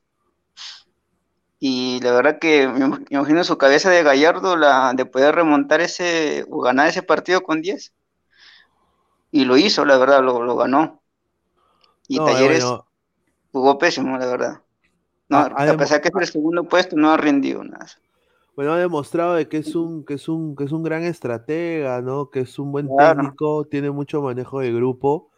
Y 1.60 2.00
la 2.02 2.12
verdad 2.14 2.40
que 2.40 2.68
me 2.68 2.86
imagino 3.10 3.44
su 3.44 3.58
cabeza 3.58 3.90
de 3.90 4.04
Gallardo 4.04 4.56
la, 4.58 4.94
de 4.94 5.06
poder 5.06 5.36
remontar 5.36 5.82
ese 5.82 6.46
o 6.50 6.62
ganar 6.62 6.88
ese 6.88 7.04
partido 7.04 7.44
con 7.44 7.62
10. 7.62 7.94
Y 9.32 9.46
lo 9.46 9.56
hizo, 9.58 9.86
la 9.86 9.98
verdad, 10.00 10.24
lo, 10.24 10.42
lo 10.42 10.56
ganó. 10.56 11.04
Y 12.08 12.18
No, 12.18 12.24
Talleres 12.24 12.64
bueno, 12.64 12.88
jugó 13.52 13.78
pésimo, 13.80 14.18
la 14.18 14.26
verdad. 14.28 14.64
No, 15.30 15.40
Ha- 15.40 15.54
ha 15.58 15.70
a 15.72 15.78
pesar 15.78 16.02
que 16.02 16.10
es 16.10 16.16
el 16.16 16.28
segundo 16.28 16.66
puesto, 16.66 16.96
no 16.98 17.12
ha 17.12 17.18
rendido 17.18 17.64
nada. 17.64 17.88
Bueno, 18.56 18.72
ha 18.74 18.78
demostrado 18.80 19.34
de 19.36 19.50
que 19.50 19.58
es 19.58 19.76
un, 19.76 20.06
que 20.06 20.14
es 20.16 20.30
un, 20.30 20.56
que 20.56 20.64
es 20.64 20.72
un 20.72 20.84
gran 20.84 21.04
estratega, 21.04 22.02
¿no? 22.02 22.30
Que 22.30 22.42
es 22.42 22.58
un 22.58 22.72
buen 22.72 22.88
Claro. 22.88 23.22
técnico, 23.22 23.66
tiene 23.66 23.92
mucho 23.92 24.22
manejo 24.22 24.60
de 24.62 24.72
grupo, 24.74 25.30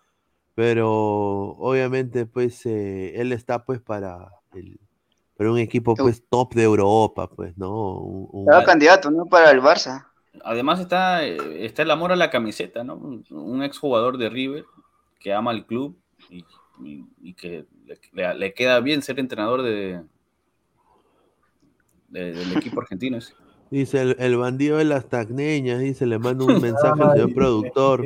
pero 0.56 0.92
obviamente, 1.58 2.26
pues, 2.26 2.66
eh, 2.66 3.20
él 3.20 3.32
está 3.32 3.66
pues 3.66 3.82
para 3.82 4.30
el, 4.54 4.80
para 5.36 5.52
un 5.52 5.58
equipo 5.60 5.96
pues 5.96 6.24
top 6.30 6.54
de 6.54 6.64
Europa, 6.64 7.28
pues, 7.30 7.58
¿no? 7.58 7.98
Un- 8.00 8.30
un- 8.32 8.42
Estaba 8.44 8.64
candidato, 8.64 9.10
¿no? 9.12 9.26
Para 9.26 9.52
el 9.52 9.62
Barça. 9.62 10.06
Además 10.44 10.80
está, 10.80 11.26
eh, 11.26 11.66
está 11.66 11.82
el 11.82 11.92
amor 11.92 12.12
a 12.12 12.16
la 12.16 12.30
camiseta, 12.30 12.84
¿no? 12.84 12.96
Un, 12.96 13.26
un 13.32 13.64
exjugador 13.64 14.18
de 14.20 14.30
River 14.30 14.66
que 15.20 15.34
ama 15.34 15.50
al 15.52 15.66
club 15.66 15.98
y, 16.30 16.46
y- 16.84 17.04
y 17.22 17.34
que 17.34 17.66
le, 17.86 18.00
le- 18.14 18.36
le 18.36 18.54
queda 18.54 18.80
bien 18.80 19.02
ser 19.02 19.20
entrenador 19.20 19.64
de, 19.64 20.04
de- 22.08 22.34
del 22.34 22.58
equipo 22.58 22.82
argentino. 22.82 23.18
ese. 23.18 23.34
Dice 23.70 24.02
el, 24.02 24.16
el 24.20 24.38
bandido 24.38 24.78
de 24.78 24.86
las 24.86 25.08
tacneñas, 25.08 25.80
dice, 25.80 26.06
le 26.06 26.20
mando 26.20 26.46
un 26.46 26.62
mensaje 26.62 27.04
al 27.04 27.12
señor 27.14 27.34
productor. 27.34 28.06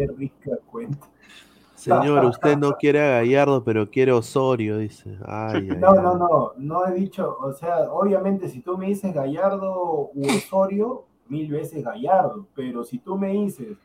Señor, 1.76 2.26
usted 2.26 2.58
no 2.58 2.74
quiere 2.74 3.00
a 3.02 3.10
Gallardo, 3.22 3.64
pero 3.64 3.90
quiere 3.90 4.12
a 4.12 4.16
Osorio, 4.16 4.78
dice. 4.78 5.18
Ay, 5.26 5.68
ay, 5.72 5.78
No, 5.80 5.90
ay. 5.92 5.96
no, 6.04 6.16
no, 6.18 6.52
no 6.58 6.86
he 6.88 6.94
dicho, 6.94 7.38
o 7.40 7.52
sea, 7.54 7.92
obviamente 7.92 8.50
si 8.50 8.62
tú 8.62 8.78
me 8.78 8.88
dices 8.88 9.14
Gallardo 9.14 10.12
u 10.14 10.28
Osorio, 10.28 11.06
mil 11.28 11.50
veces 11.52 11.84
Gallardo, 11.84 12.46
pero 12.54 12.84
si 12.84 13.00
tú 13.00 13.18
me 13.18 13.30
dices 13.30 13.78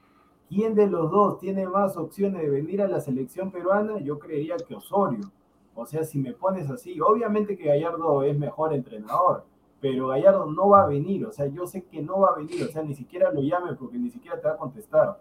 quién 0.49 0.75
de 0.75 0.89
los 0.89 1.11
dos 1.11 1.39
tiene 1.39 1.67
más 1.67 1.97
opciones 1.97 2.43
de 2.43 2.51
venir 2.51 2.83
a 2.83 2.89
la 2.89 3.01
selección 3.01 3.51
peruana, 3.51 3.99
yo 4.01 4.19
creería 4.19 4.57
que 4.57 4.75
Osorio. 4.75 5.31
O 5.75 5.87
sea, 5.87 6.05
si 6.05 6.19
me 6.19 6.33
pones 6.33 6.69
así, 6.71 7.01
obviamente 7.01 7.57
que 7.57 7.69
Gallardo 7.69 8.23
es 8.25 8.37
mejor 8.39 8.75
entrenador, 8.75 9.45
pero 9.91 10.09
Gallardo 10.09 10.47
no 10.47 10.69
va 10.69 10.83
a 10.83 10.87
venir, 10.87 11.25
o 11.27 11.33
sea, 11.33 11.47
yo 11.47 11.67
sé 11.67 11.85
que 11.85 12.03
no 12.03 12.21
va 12.21 12.31
a 12.31 12.37
venir, 12.39 12.63
o 12.65 12.69
sea, 12.69 12.83
ni 12.83 12.95
siquiera 12.95 13.31
lo 13.33 13.41
llame 13.41 13.75
porque 13.75 13.99
ni 13.99 14.11
siquiera 14.11 14.41
te 14.41 14.49
va 14.49 14.55
a 14.55 14.57
contestar. 14.57 15.21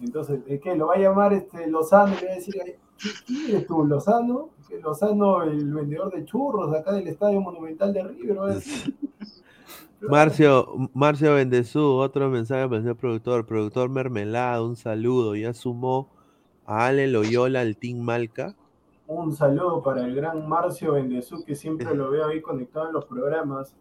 Entonces, 0.00 0.40
¿es 0.46 0.60
que 0.60 0.76
¿Lo 0.76 0.88
va 0.88 0.94
a 0.94 0.98
llamar 0.98 1.32
este 1.32 1.66
Lozano 1.68 2.12
y 2.14 2.20
le 2.20 2.26
va 2.26 2.32
a 2.32 2.36
decir, 2.36 2.54
"¿Qui- 2.98 3.24
¿quién 3.26 3.50
eres 3.50 3.66
tú, 3.66 3.84
Lozano? 3.84 4.50
Lozano, 4.82 5.42
el 5.42 5.72
vendedor 5.72 6.12
de 6.12 6.24
churros 6.24 6.74
acá 6.74 6.92
del 6.92 7.06
Estadio 7.08 7.40
Monumental 7.40 7.92
de 7.92 8.02
River, 8.04 8.38
va 8.40 8.46
a 8.50 8.54
decir. 8.54 8.94
Marcio, 10.00 10.66
Marcio 10.92 11.34
Bendezú, 11.34 11.94
otro 11.94 12.28
mensaje 12.28 12.64
para 12.66 12.76
el 12.76 12.82
señor 12.82 12.96
productor. 12.96 13.46
Productor 13.46 13.88
Mermelada, 13.88 14.62
un 14.62 14.76
saludo. 14.76 15.34
Ya 15.34 15.52
sumó 15.54 16.08
a 16.66 16.86
Ale 16.86 17.06
Loyola 17.08 17.60
al 17.62 17.76
Team 17.76 17.98
Malca. 18.00 18.54
Un 19.08 19.32
saludo 19.32 19.82
para 19.82 20.04
el 20.04 20.14
gran 20.14 20.48
Marcio 20.48 20.92
Bendezú, 20.92 21.44
que 21.44 21.54
siempre 21.54 21.94
lo 21.94 22.10
veo 22.10 22.26
ahí 22.26 22.42
conectado 22.42 22.88
en 22.88 22.92
los 22.92 23.04
programas. 23.06 23.74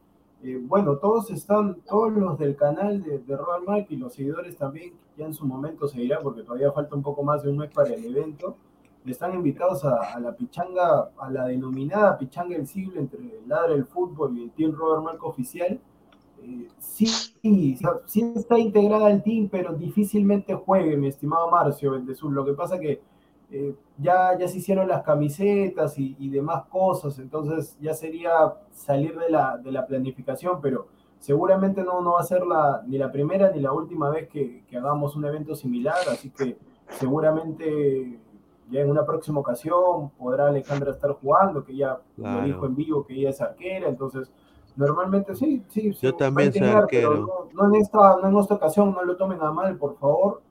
Bueno, 0.68 0.98
todos 0.98 1.32
están, 1.32 1.82
todos 1.82 2.14
los 2.14 2.38
del 2.38 2.56
canal 2.56 3.02
de, 3.02 3.20
de 3.20 3.38
Royal 3.38 3.86
y 3.90 3.96
los 3.98 4.14
seguidores 4.14 4.56
también, 4.58 4.94
ya 5.18 5.26
en 5.26 5.34
su 5.34 5.46
momento 5.46 5.88
se 5.88 6.00
dirá, 6.00 6.22
porque 6.22 6.44
todavía 6.44 6.72
falta 6.72 6.96
un 6.96 7.02
poco 7.02 7.24
más 7.24 7.44
de 7.44 7.50
un 7.50 7.58
mes 7.58 7.72
para 7.72 7.94
el 7.94 8.06
evento, 8.06 8.56
están 9.12 9.34
invitados 9.34 9.84
a, 9.86 10.20
la 10.20 10.36
pichanga, 10.36 11.12
a 11.18 11.30
la 11.30 11.46
denominada 11.46 12.18
pichanga 12.18 12.56
del 12.56 12.68
siglo 12.68 13.00
entre 13.00 13.20
el 13.20 13.48
Ladra 13.48 13.74
del 13.74 13.86
Fútbol 13.86 14.38
y 14.38 14.44
el 14.44 14.52
Team 14.52 14.74
Robert 14.74 15.04
Marco 15.04 15.28
Oficial. 15.28 15.80
Eh, 16.42 16.68
sí, 16.80 17.06
sí, 17.06 17.78
está 18.36 18.58
integrada 18.58 19.08
al 19.08 19.24
team, 19.24 19.50
pero 19.50 19.74
difícilmente 19.74 20.54
juegue, 20.54 20.98
mi 20.98 21.08
estimado 21.08 21.50
Marcio 21.50 21.92
Bendezú. 21.92 22.30
Lo 22.32 22.46
que 22.46 22.54
pasa 22.54 22.80
que 22.80 23.02
eh, 23.52 23.76
ya, 23.98 24.38
ya 24.38 24.48
se 24.48 24.58
hicieron 24.58 24.88
las 24.88 25.04
camisetas 25.04 25.98
y, 26.00 26.16
y, 26.20 26.30
demás 26.30 26.64
cosas, 26.66 27.20
entonces 27.20 27.78
ya 27.80 27.94
sería 27.94 28.56
salir 28.72 29.18
de 29.18 29.30
la, 29.30 29.58
de 29.58 29.72
la 29.72 29.86
planificación, 29.86 30.60
pero 30.62 30.88
seguramente 31.20 31.84
no, 31.84 32.02
no 32.02 32.14
va 32.14 32.22
a 32.22 32.24
ser 32.24 32.46
la, 32.46 32.84
ni 32.88 32.98
la 32.98 33.12
primera 33.12 33.52
ni 33.52 33.60
la 33.60 33.72
última 33.72 34.10
vez 34.10 34.28
que, 34.30 34.64
que, 34.68 34.78
hagamos 34.78 35.16
un 35.16 35.26
evento 35.26 35.56
similar, 35.56 35.98
así 36.12 36.30
que 36.32 36.58
seguramente 36.90 38.20
ya 38.70 38.82
en 38.82 38.90
una 38.90 39.06
próxima 39.06 39.40
ocasión 39.40 40.10
podrá 40.18 40.48
Alejandra 40.48 40.92
estar 40.92 41.12
jugando, 41.14 41.64
que 41.64 41.76
ya 41.76 42.00
claro. 42.16 42.42
lo 42.42 42.48
dijo 42.48 42.66
en 42.66 42.76
vivo 42.76 43.06
que 43.06 43.14
ella 43.14 43.30
es 43.30 43.42
arquera, 43.42 43.88
entonces 43.88 44.32
normalmente 44.76 45.36
sí, 45.36 45.64
sí, 45.70 45.94
sí 45.94 46.00
yo 46.02 46.16
también 46.16 46.52
soy 46.52 46.68
arquero. 46.68 47.48
No, 47.54 47.64
no, 47.68 47.76
en 47.76 47.82
esta, 47.82 48.18
no 48.22 48.28
en 48.28 48.38
esta 48.38 48.56
ocasión, 48.56 48.92
no 48.92 49.04
lo 49.04 49.16
tomen 49.16 49.42
a 49.42 49.52
mal, 49.52 49.78
por 49.78 49.98
favor, 49.98 50.42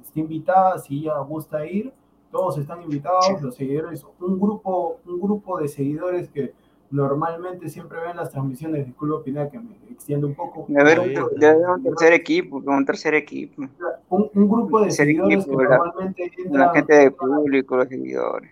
está 0.00 0.20
invitada, 0.20 0.78
si 0.78 1.00
ella 1.00 1.18
gusta 1.18 1.66
ir, 1.66 1.92
todos 2.30 2.58
están 2.58 2.82
invitados, 2.82 3.40
los 3.42 3.54
seguidores, 3.54 4.04
un 4.20 4.38
grupo, 4.38 5.00
un 5.06 5.20
grupo 5.20 5.58
de 5.58 5.68
seguidores 5.68 6.28
que 6.28 6.52
normalmente 6.90 7.68
siempre 7.68 8.00
ven 8.00 8.16
las 8.16 8.30
transmisiones, 8.30 8.86
disculpa 8.86 9.22
Pineda 9.22 9.50
que 9.50 9.58
me 9.58 9.76
extiendo 9.90 10.26
un 10.26 10.34
poco. 10.34 10.66
De 10.68 10.80
haber 10.80 11.00
un, 11.00 11.12
de 11.38 11.46
haber 11.46 11.68
un 11.68 11.82
tercer 11.82 12.12
equipo, 12.12 12.62
un 12.64 12.84
tercer 12.84 13.14
equipo. 13.14 13.62
Un, 14.08 14.30
un 14.34 14.48
grupo 14.48 14.80
de 14.80 14.90
seguidores 14.90 15.44
equipo, 15.44 15.58
que 15.58 15.64
la, 15.64 15.76
normalmente 15.76 16.32
entran, 16.38 16.52
la 16.52 16.72
gente 16.72 16.94
de 16.94 17.10
público, 17.10 17.76
los 17.76 17.88
seguidores. 17.88 18.50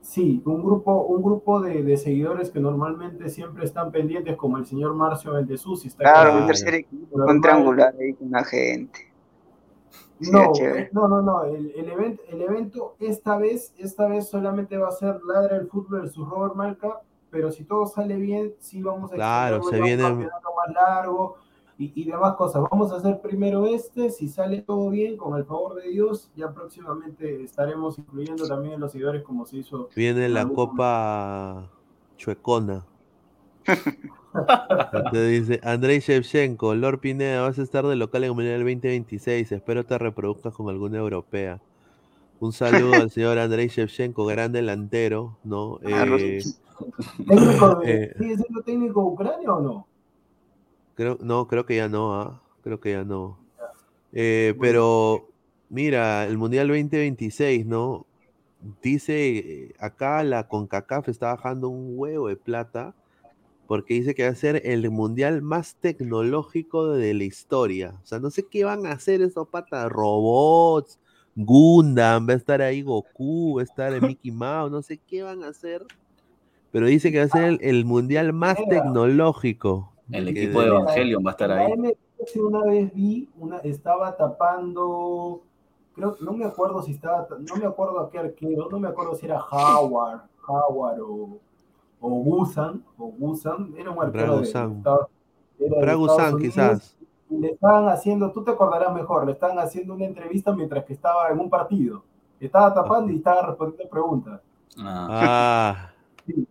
Sí, 0.00 0.42
un 0.46 0.64
grupo, 0.64 1.02
un 1.02 1.22
grupo 1.22 1.60
de, 1.60 1.82
de, 1.82 1.96
seguidores 1.98 2.50
que 2.50 2.60
normalmente 2.60 3.28
siempre 3.28 3.64
están 3.64 3.92
pendientes, 3.92 4.36
como 4.36 4.56
el 4.56 4.64
señor 4.64 4.94
Marcio 4.94 5.34
Bendezú, 5.34 5.76
si 5.76 5.88
está 5.88 6.04
Claro, 6.04 6.38
un 6.38 6.46
tercer 6.46 6.74
equipo, 6.74 7.18
con 7.18 7.40
triangular 7.42 7.94
ahí 8.00 8.14
con 8.14 8.30
la 8.30 8.42
gente. 8.42 9.07
No, 10.20 10.52
no, 10.92 11.08
no, 11.08 11.22
no, 11.22 11.44
el, 11.44 11.72
el, 11.76 11.88
evento, 11.88 12.22
el 12.28 12.42
evento 12.42 12.96
esta 12.98 13.38
vez, 13.38 13.72
esta 13.78 14.06
vez 14.08 14.28
solamente 14.28 14.76
va 14.76 14.88
a 14.88 14.92
ser 14.92 15.20
Ladra 15.22 15.56
el 15.56 15.68
Fútbol 15.68 16.02
versus 16.02 16.28
Robert 16.28 16.54
Malca, 16.54 17.00
pero 17.30 17.52
si 17.52 17.64
todo 17.64 17.86
sale 17.86 18.16
bien, 18.16 18.54
sí 18.58 18.82
vamos 18.82 19.12
a 19.12 19.14
claro, 19.14 19.62
se 19.62 19.80
viene 19.80 20.04
un 20.04 20.10
campeonato 20.10 20.48
más 20.56 20.74
largo 20.74 21.36
y, 21.78 21.92
y, 21.94 22.04
demás 22.04 22.34
cosas. 22.34 22.64
Vamos 22.70 22.90
a 22.90 22.96
hacer 22.96 23.20
primero 23.20 23.66
este, 23.66 24.10
si 24.10 24.28
sale 24.28 24.62
todo 24.62 24.90
bien, 24.90 25.16
con 25.16 25.36
el 25.38 25.44
favor 25.44 25.76
de 25.76 25.88
Dios, 25.88 26.30
ya 26.34 26.52
próximamente 26.52 27.42
estaremos 27.44 27.98
incluyendo 27.98 28.48
también 28.48 28.74
en 28.74 28.80
los 28.80 28.90
seguidores 28.90 29.22
como 29.22 29.46
se 29.46 29.58
hizo. 29.58 29.88
Viene 29.94 30.28
la 30.28 30.48
Copa 30.48 31.70
Chuecona. 32.16 32.84
Entonces 34.92 35.48
dice 35.48 35.60
Andrei 35.62 36.00
Shevchenko, 36.00 36.74
Lord 36.74 37.00
Pineda, 37.00 37.42
vas 37.42 37.58
a 37.58 37.62
estar 37.62 37.86
de 37.86 37.96
local 37.96 38.24
en 38.24 38.30
el 38.30 38.34
Mundial 38.34 38.60
2026. 38.60 39.52
Espero 39.52 39.84
te 39.84 39.98
reproduzcas 39.98 40.54
con 40.54 40.68
alguna 40.68 40.98
europea. 40.98 41.60
Un 42.40 42.52
saludo 42.52 42.94
al 42.94 43.10
señor 43.10 43.38
Andrei 43.38 43.68
Shevchenko, 43.68 44.26
gran 44.26 44.52
delantero, 44.52 45.36
¿no? 45.44 45.80
Eh, 45.82 46.42
¿Técnico 47.26 47.74
de, 47.76 48.02
eh, 48.04 48.14
¿Sigue 48.16 48.36
siendo 48.36 48.62
técnico 48.62 49.00
de 49.02 49.06
Ucrania 49.08 49.52
o 49.52 49.60
no? 49.60 49.86
Creo, 50.94 51.18
no, 51.20 51.48
creo 51.48 51.66
que 51.66 51.76
ya 51.76 51.88
no, 51.88 52.14
¿ah? 52.14 52.40
creo 52.62 52.80
que 52.80 52.92
ya 52.92 53.04
no. 53.04 53.38
Eh, 54.12 54.54
pero 54.60 55.28
mira, 55.68 56.26
el 56.26 56.38
Mundial 56.38 56.68
2026, 56.68 57.66
¿no? 57.66 58.06
Dice 58.82 59.38
eh, 59.38 59.74
acá 59.78 60.22
la 60.24 60.48
CONCACAF 60.48 61.08
está 61.08 61.34
bajando 61.34 61.68
un 61.68 61.92
huevo 61.96 62.28
de 62.28 62.36
plata 62.36 62.94
porque 63.68 63.92
dice 63.92 64.14
que 64.14 64.24
va 64.24 64.30
a 64.30 64.34
ser 64.34 64.62
el 64.64 64.90
mundial 64.90 65.42
más 65.42 65.76
tecnológico 65.76 66.88
de 66.88 67.12
la 67.12 67.24
historia. 67.24 68.00
O 68.02 68.06
sea, 68.06 68.18
no 68.18 68.30
sé 68.30 68.46
qué 68.50 68.64
van 68.64 68.86
a 68.86 68.92
hacer 68.92 69.20
esos 69.20 69.46
patas, 69.46 69.92
robots, 69.92 70.98
Gundam, 71.36 72.26
va 72.26 72.32
a 72.32 72.36
estar 72.36 72.62
ahí 72.62 72.80
Goku, 72.80 73.56
va 73.56 73.60
a 73.60 73.64
estar 73.64 74.00
Mickey 74.00 74.32
Mouse, 74.32 74.72
no 74.72 74.80
sé 74.80 74.96
qué 74.96 75.22
van 75.22 75.44
a 75.44 75.48
hacer. 75.48 75.84
Pero 76.72 76.86
dice 76.86 77.12
que 77.12 77.18
va 77.18 77.26
a 77.26 77.28
ser 77.28 77.44
el, 77.44 77.58
el 77.60 77.84
mundial 77.84 78.32
más 78.32 78.56
tecnológico. 78.70 79.92
El 80.10 80.28
equipo 80.28 80.62
de 80.62 80.68
Evangelion 80.68 81.22
va 81.24 81.30
a 81.30 81.32
estar 81.32 81.52
ahí. 81.52 81.72
Una 82.36 82.64
vez 82.64 82.92
vi, 82.94 83.28
una, 83.38 83.58
estaba 83.58 84.16
tapando, 84.16 85.42
creo, 85.94 86.16
no 86.22 86.32
me 86.32 86.46
acuerdo 86.46 86.82
si 86.82 86.92
estaba, 86.92 87.28
no 87.38 87.56
me 87.56 87.66
acuerdo 87.66 88.00
a 88.00 88.10
qué 88.10 88.18
arquero, 88.18 88.70
no 88.70 88.80
me 88.80 88.88
acuerdo 88.88 89.14
si 89.14 89.26
era 89.26 89.38
Howard, 89.38 90.22
Howard 90.46 91.00
o 91.02 91.38
o 92.00 92.10
Busan, 92.10 92.84
o 92.96 93.10
Busan, 93.10 93.74
era 93.76 93.90
un 93.90 94.02
arquero 94.02 94.40
de, 94.40 94.50
Bragusan. 94.52 94.82
de, 95.58 95.68
de 95.68 95.80
Bragusan, 95.80 96.38
quizás. 96.38 96.96
Y 97.30 97.38
le 97.38 97.48
estaban 97.48 97.88
haciendo, 97.88 98.32
tú 98.32 98.42
te 98.42 98.52
acordarás 98.52 98.92
mejor, 98.94 99.26
le 99.26 99.32
estaban 99.32 99.58
haciendo 99.58 99.94
una 99.94 100.06
entrevista 100.06 100.52
mientras 100.52 100.84
que 100.84 100.94
estaba 100.94 101.28
en 101.30 101.38
un 101.38 101.50
partido. 101.50 102.02
Estaba 102.40 102.72
tapando 102.72 103.12
y 103.12 103.16
estaba 103.16 103.46
respondiendo 103.46 103.90
preguntas. 103.90 104.40
Ah. 104.78 105.90
Sí. 106.24 106.46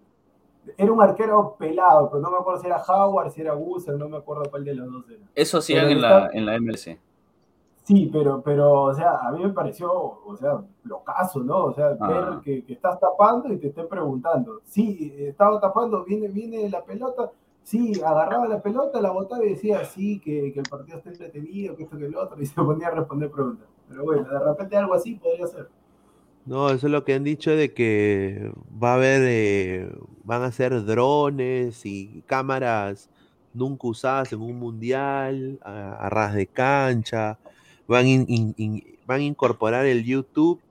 Era 0.77 0.91
un 0.91 1.01
arquero 1.01 1.55
pelado, 1.57 2.09
pero 2.09 2.21
no 2.21 2.29
me 2.29 2.37
acuerdo 2.37 2.61
si 2.61 2.67
era 2.67 2.83
Howard, 2.83 3.31
si 3.31 3.41
era 3.41 3.53
Busan, 3.53 3.97
no 3.97 4.09
me 4.09 4.17
acuerdo 4.17 4.43
cuál 4.51 4.65
de 4.65 4.75
los 4.75 4.91
dos 4.91 5.09
era. 5.09 5.25
Eso 5.33 5.59
hacían 5.59 5.89
en 5.89 6.01
la, 6.01 6.29
en 6.33 6.45
la 6.45 6.59
MLC. 6.59 6.99
Sí, 7.87 8.09
pero, 8.11 8.41
pero, 8.41 8.81
o 8.83 8.93
sea, 8.93 9.15
a 9.25 9.31
mí 9.31 9.41
me 9.41 9.53
pareció, 9.53 9.89
o 9.89 10.35
sea, 10.35 10.61
locazo, 10.83 11.39
¿no? 11.41 11.67
O 11.67 11.73
sea, 11.73 11.95
Ah. 12.01 12.07
ver 12.09 12.25
que, 12.43 12.65
que 12.65 12.73
estás 12.73 12.99
tapando 12.99 13.53
y 13.53 13.57
te 13.59 13.67
estén 13.67 13.87
preguntando. 13.87 14.59
Sí, 14.65 15.13
estaba 15.17 15.57
tapando, 15.61 16.03
viene, 16.03 16.27
viene 16.27 16.69
la 16.69 16.83
pelota, 16.83 17.31
sí, 17.63 17.93
agarraba 18.05 18.45
la 18.49 18.61
pelota, 18.61 18.99
la 18.99 19.11
botaba 19.11 19.45
y 19.45 19.51
decía, 19.51 19.85
sí, 19.85 20.19
que, 20.19 20.51
que 20.51 20.59
el 20.59 20.67
partido 20.69 20.97
está 20.97 21.11
entretenido, 21.11 21.77
que 21.77 21.83
esto, 21.83 21.97
que 21.97 22.09
lo 22.09 22.21
otro, 22.23 22.37
y 22.41 22.45
se 22.45 22.61
ponía 22.61 22.87
a 22.89 22.91
responder 22.91 23.31
preguntas. 23.31 23.67
Pero 23.87 24.03
bueno, 24.03 24.23
de 24.29 24.39
repente 24.39 24.75
algo 24.75 24.93
así 24.93 25.15
podría 25.15 25.47
ser. 25.47 25.69
No, 26.45 26.67
eso 26.69 26.87
es 26.87 26.91
lo 26.91 27.05
que 27.05 27.13
han 27.13 27.23
dicho 27.23 27.51
de 27.51 27.73
que 27.73 28.51
va 28.83 28.91
a 28.91 28.95
haber, 28.95 29.21
eh, 29.23 29.89
van 30.25 30.43
a 30.43 30.51
ser 30.51 30.83
drones 30.85 31.85
y 31.85 32.21
cámaras 32.25 33.09
nunca 33.53 33.87
usadas 33.87 34.33
en 34.33 34.41
un 34.41 34.59
mundial, 34.59 35.57
a, 35.63 35.93
a 36.05 36.09
ras 36.09 36.33
de 36.33 36.47
cancha, 36.47 37.39
van, 37.87 38.05
in- 38.07 38.25
van 39.05 39.21
a 39.21 39.23
incorporar 39.23 39.85
el 39.85 40.03
YouTube, 40.05 40.61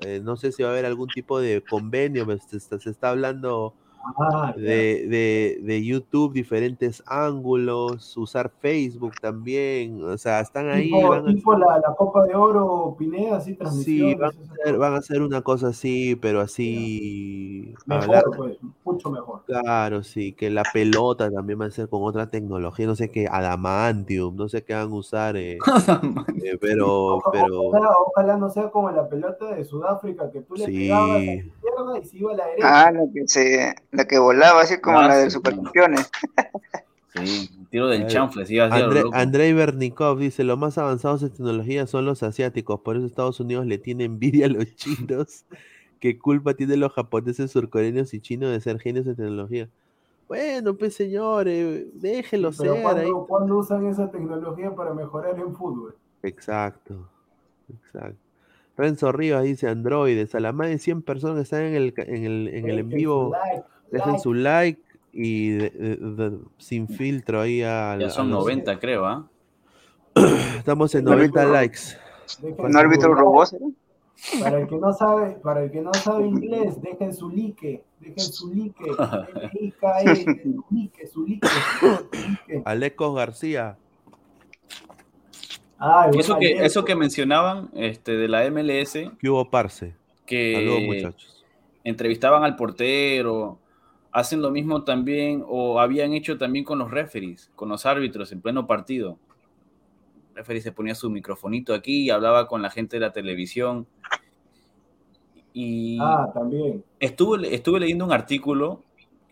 eh, 0.00 0.20
no 0.22 0.36
sé 0.36 0.52
si 0.52 0.62
va 0.62 0.70
a 0.70 0.72
haber 0.72 0.86
algún 0.86 1.10
tipo 1.12 1.40
de 1.40 1.64
convenio, 1.64 2.26
se 2.60 2.78
se 2.80 2.90
está 2.90 3.10
hablando 3.10 3.76
Ah, 4.20 4.54
de, 4.56 5.06
de- 5.08 5.58
de 5.62 5.84
YouTube, 5.84 6.32
diferentes 6.32 7.02
ángulos, 7.06 8.16
usar 8.16 8.50
Facebook 8.60 9.12
también, 9.20 10.02
o 10.02 10.16
sea, 10.16 10.40
están 10.40 10.68
ahí, 10.70 10.84
Tipo, 10.86 11.08
van 11.08 11.26
a- 11.28 11.58
la, 11.58 11.78
la 11.78 11.94
Copa 11.96 12.26
de 12.26 12.34
Oro 12.34 12.96
Pineda, 12.98 13.36
así 13.36 13.56
Sí, 13.84 14.14
van 14.14 14.24
a, 14.24 14.28
hacer, 14.28 14.46
cosas. 14.56 14.78
van 14.78 14.94
a 14.94 14.96
hacer 14.98 15.22
una 15.22 15.42
cosa 15.42 15.68
así, 15.68 16.16
pero 16.16 16.40
así. 16.40 17.74
Mejor, 17.86 18.04
hablar- 18.04 18.24
pues, 18.36 18.56
mucho 18.84 19.10
mejor. 19.10 19.42
claro, 19.46 20.02
sí, 20.02 20.32
que 20.32 20.48
la 20.50 20.64
pelota 20.64 21.30
también 21.30 21.60
va 21.60 21.66
a 21.66 21.70
ser 21.70 21.88
con 21.88 22.02
otra 22.02 22.30
tecnología, 22.30 22.86
no 22.86 22.96
sé 22.96 23.10
qué, 23.10 23.26
adamantium, 23.30 24.36
no 24.36 24.48
sé 24.48 24.64
qué 24.64 24.74
van 24.74 24.90
a 24.90 24.94
usar, 24.94 25.36
eh, 25.36 25.58
eh, 26.44 26.58
pero, 26.60 27.18
pero, 27.30 27.60
Ojalá, 27.68 27.90
ojalá 28.06 28.36
no 28.36 28.48
sea 28.50 28.70
como 28.70 28.90
la 28.90 29.08
pelota 29.08 29.54
de 29.54 29.64
Sudáfrica, 29.64 30.30
que 30.30 30.40
tú 30.42 30.54
le 30.54 30.66
pegabas 30.66 31.10
a 31.10 31.24
la 31.24 31.32
sí, 31.32 31.38
izquierda 31.38 31.98
y 32.02 32.04
se 32.06 32.16
iba 32.18 32.32
a 32.32 32.36
la 32.36 32.46
derecha. 32.46 32.86
Ah, 32.88 32.92
que, 33.12 33.28
se, 33.28 33.74
la 33.98 34.06
que 34.06 34.18
volaba 34.18 34.62
así 34.62 34.80
como 34.80 35.00
Ah, 35.00 35.08
la 35.08 35.16
del 35.16 35.30
sí. 35.30 35.34
Supercampeones. 35.34 36.08
Sí, 37.14 37.50
un 37.58 37.66
tiro 37.66 37.88
del 37.88 38.06
chanfle, 38.06 38.46
sí, 38.46 38.58
André. 38.60 39.02
Andrei 39.12 39.52
Bernikov 39.52 40.18
dice, 40.18 40.44
los 40.44 40.56
más 40.58 40.78
avanzados 40.78 41.22
en 41.22 41.30
tecnología 41.30 41.86
son 41.86 42.06
los 42.06 42.22
asiáticos, 42.22 42.80
por 42.80 42.96
eso 42.96 43.06
Estados 43.06 43.40
Unidos 43.40 43.66
le 43.66 43.78
tiene 43.78 44.04
envidia 44.04 44.46
a 44.46 44.50
los 44.50 44.74
chinos. 44.76 45.44
¿Qué 46.00 46.16
culpa 46.16 46.54
tienen 46.54 46.78
los 46.78 46.92
japoneses, 46.92 47.50
surcoreanos 47.50 48.14
y 48.14 48.20
chinos 48.20 48.52
de 48.52 48.60
ser 48.60 48.78
genios 48.78 49.06
en 49.08 49.16
tecnología? 49.16 49.68
Bueno, 50.28 50.74
pues 50.74 50.94
señores, 50.94 51.86
déjenlo 51.94 52.52
Pero 52.56 52.74
ser 52.74 52.86
ahí. 52.98 53.10
¿cuándo, 53.26 53.58
usan 53.58 53.86
esa 53.86 54.08
tecnología 54.08 54.72
para 54.76 54.94
mejorar 54.94 55.36
en 55.40 55.56
fútbol? 55.56 55.96
Exacto, 56.22 57.08
exacto. 57.68 58.20
Renzo 58.76 59.10
Rivas 59.10 59.42
dice 59.42 59.66
androides, 59.66 60.36
a 60.36 60.40
la 60.40 60.52
más 60.52 60.68
de 60.68 60.78
100 60.78 61.02
personas 61.02 61.36
que 61.36 61.42
están 61.42 61.62
en 61.62 61.74
el, 61.74 61.94
en 61.96 62.24
el, 62.24 62.48
en 62.48 62.68
el 62.68 62.78
en 62.78 62.88
vivo, 62.90 63.32
like, 63.32 63.64
dejen 63.90 64.08
like. 64.12 64.22
su 64.22 64.34
like 64.34 64.82
y 65.12 65.50
de- 65.50 65.70
de- 65.70 65.96
de- 66.30 66.38
sin 66.58 66.88
filtro 66.88 67.40
ahí 67.40 67.62
a, 67.62 67.96
Ya 67.98 68.06
a 68.06 68.10
son 68.10 68.30
los- 68.30 68.40
90, 68.44 68.78
creo, 68.78 69.04
¿ah? 69.06 69.28
Estamos 70.58 70.94
en 70.94 71.00
Sí, 71.00 71.04
90 71.06 71.40
pero- 71.40 71.52
likes. 71.52 71.78
¿Un 72.58 72.76
árbitro 72.76 73.14
robot? 73.14 73.50
Para 74.40 74.58
el 74.60 74.66
que 74.66 74.76
no 74.76 74.92
sabe, 74.92 75.30
para 75.42 75.62
el 75.62 75.70
que 75.70 75.80
no 75.80 75.94
sabe 75.94 76.26
inglés, 76.26 76.80
dejen 76.82 77.14
su 77.14 77.30
like, 77.30 77.82
dejen 78.00 78.18
su 78.18 78.52
like, 78.52 78.74
L-I-K-E, 79.52 80.16
su 80.42 80.64
like, 80.70 81.06
su 81.06 81.26
like, 81.26 81.46
su 81.78 81.86
like. 81.86 82.62
Alecos 82.64 83.14
García, 83.14 83.76
eso 86.18 86.36
que, 86.38 86.64
eso 86.64 86.84
que 86.84 86.96
mencionaban 86.96 87.70
este, 87.74 88.12
de 88.16 88.28
la 88.28 88.44
MLS, 88.50 88.92
que 89.18 89.30
hubo 89.30 89.48
parce. 89.48 89.94
Saludos 90.26 90.26
que 90.26 90.86
muchachos. 90.86 91.44
entrevistaban 91.84 92.42
al 92.44 92.56
portero, 92.56 93.58
hacen 94.18 94.42
lo 94.42 94.50
mismo 94.50 94.82
también, 94.84 95.44
o 95.46 95.78
habían 95.80 96.12
hecho 96.12 96.36
también 96.38 96.64
con 96.64 96.78
los 96.78 96.90
referees, 96.90 97.50
con 97.54 97.68
los 97.68 97.86
árbitros 97.86 98.32
en 98.32 98.40
pleno 98.40 98.66
partido. 98.66 99.18
El 100.30 100.36
referee 100.36 100.60
se 100.60 100.72
ponía 100.72 100.94
su 100.94 101.08
microfonito 101.10 101.72
aquí 101.74 102.02
y 102.02 102.10
hablaba 102.10 102.46
con 102.48 102.60
la 102.62 102.70
gente 102.70 102.96
de 102.96 103.00
la 103.00 103.12
televisión. 103.12 103.86
Y 105.52 105.98
Ah, 106.00 106.30
también. 106.32 106.84
estuve, 107.00 107.54
estuve 107.54 107.80
leyendo 107.80 108.04
un 108.04 108.12
artículo, 108.12 108.82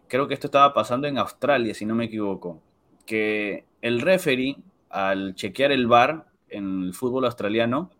creo 0.08 0.26
que 0.26 0.34
esto 0.34 0.46
estaba 0.46 0.72
pasando 0.72 1.06
en 1.06 1.18
Australia, 1.18 1.74
si 1.74 1.84
no 1.84 1.94
me 1.94 2.04
equivoco, 2.06 2.60
que 3.04 3.64
el 3.82 4.00
referee, 4.00 4.56
al 4.88 5.34
chequear 5.34 5.72
el 5.72 5.86
VAR 5.86 6.26
en 6.48 6.84
el 6.84 6.94
fútbol 6.94 7.24
australiano, 7.26 7.90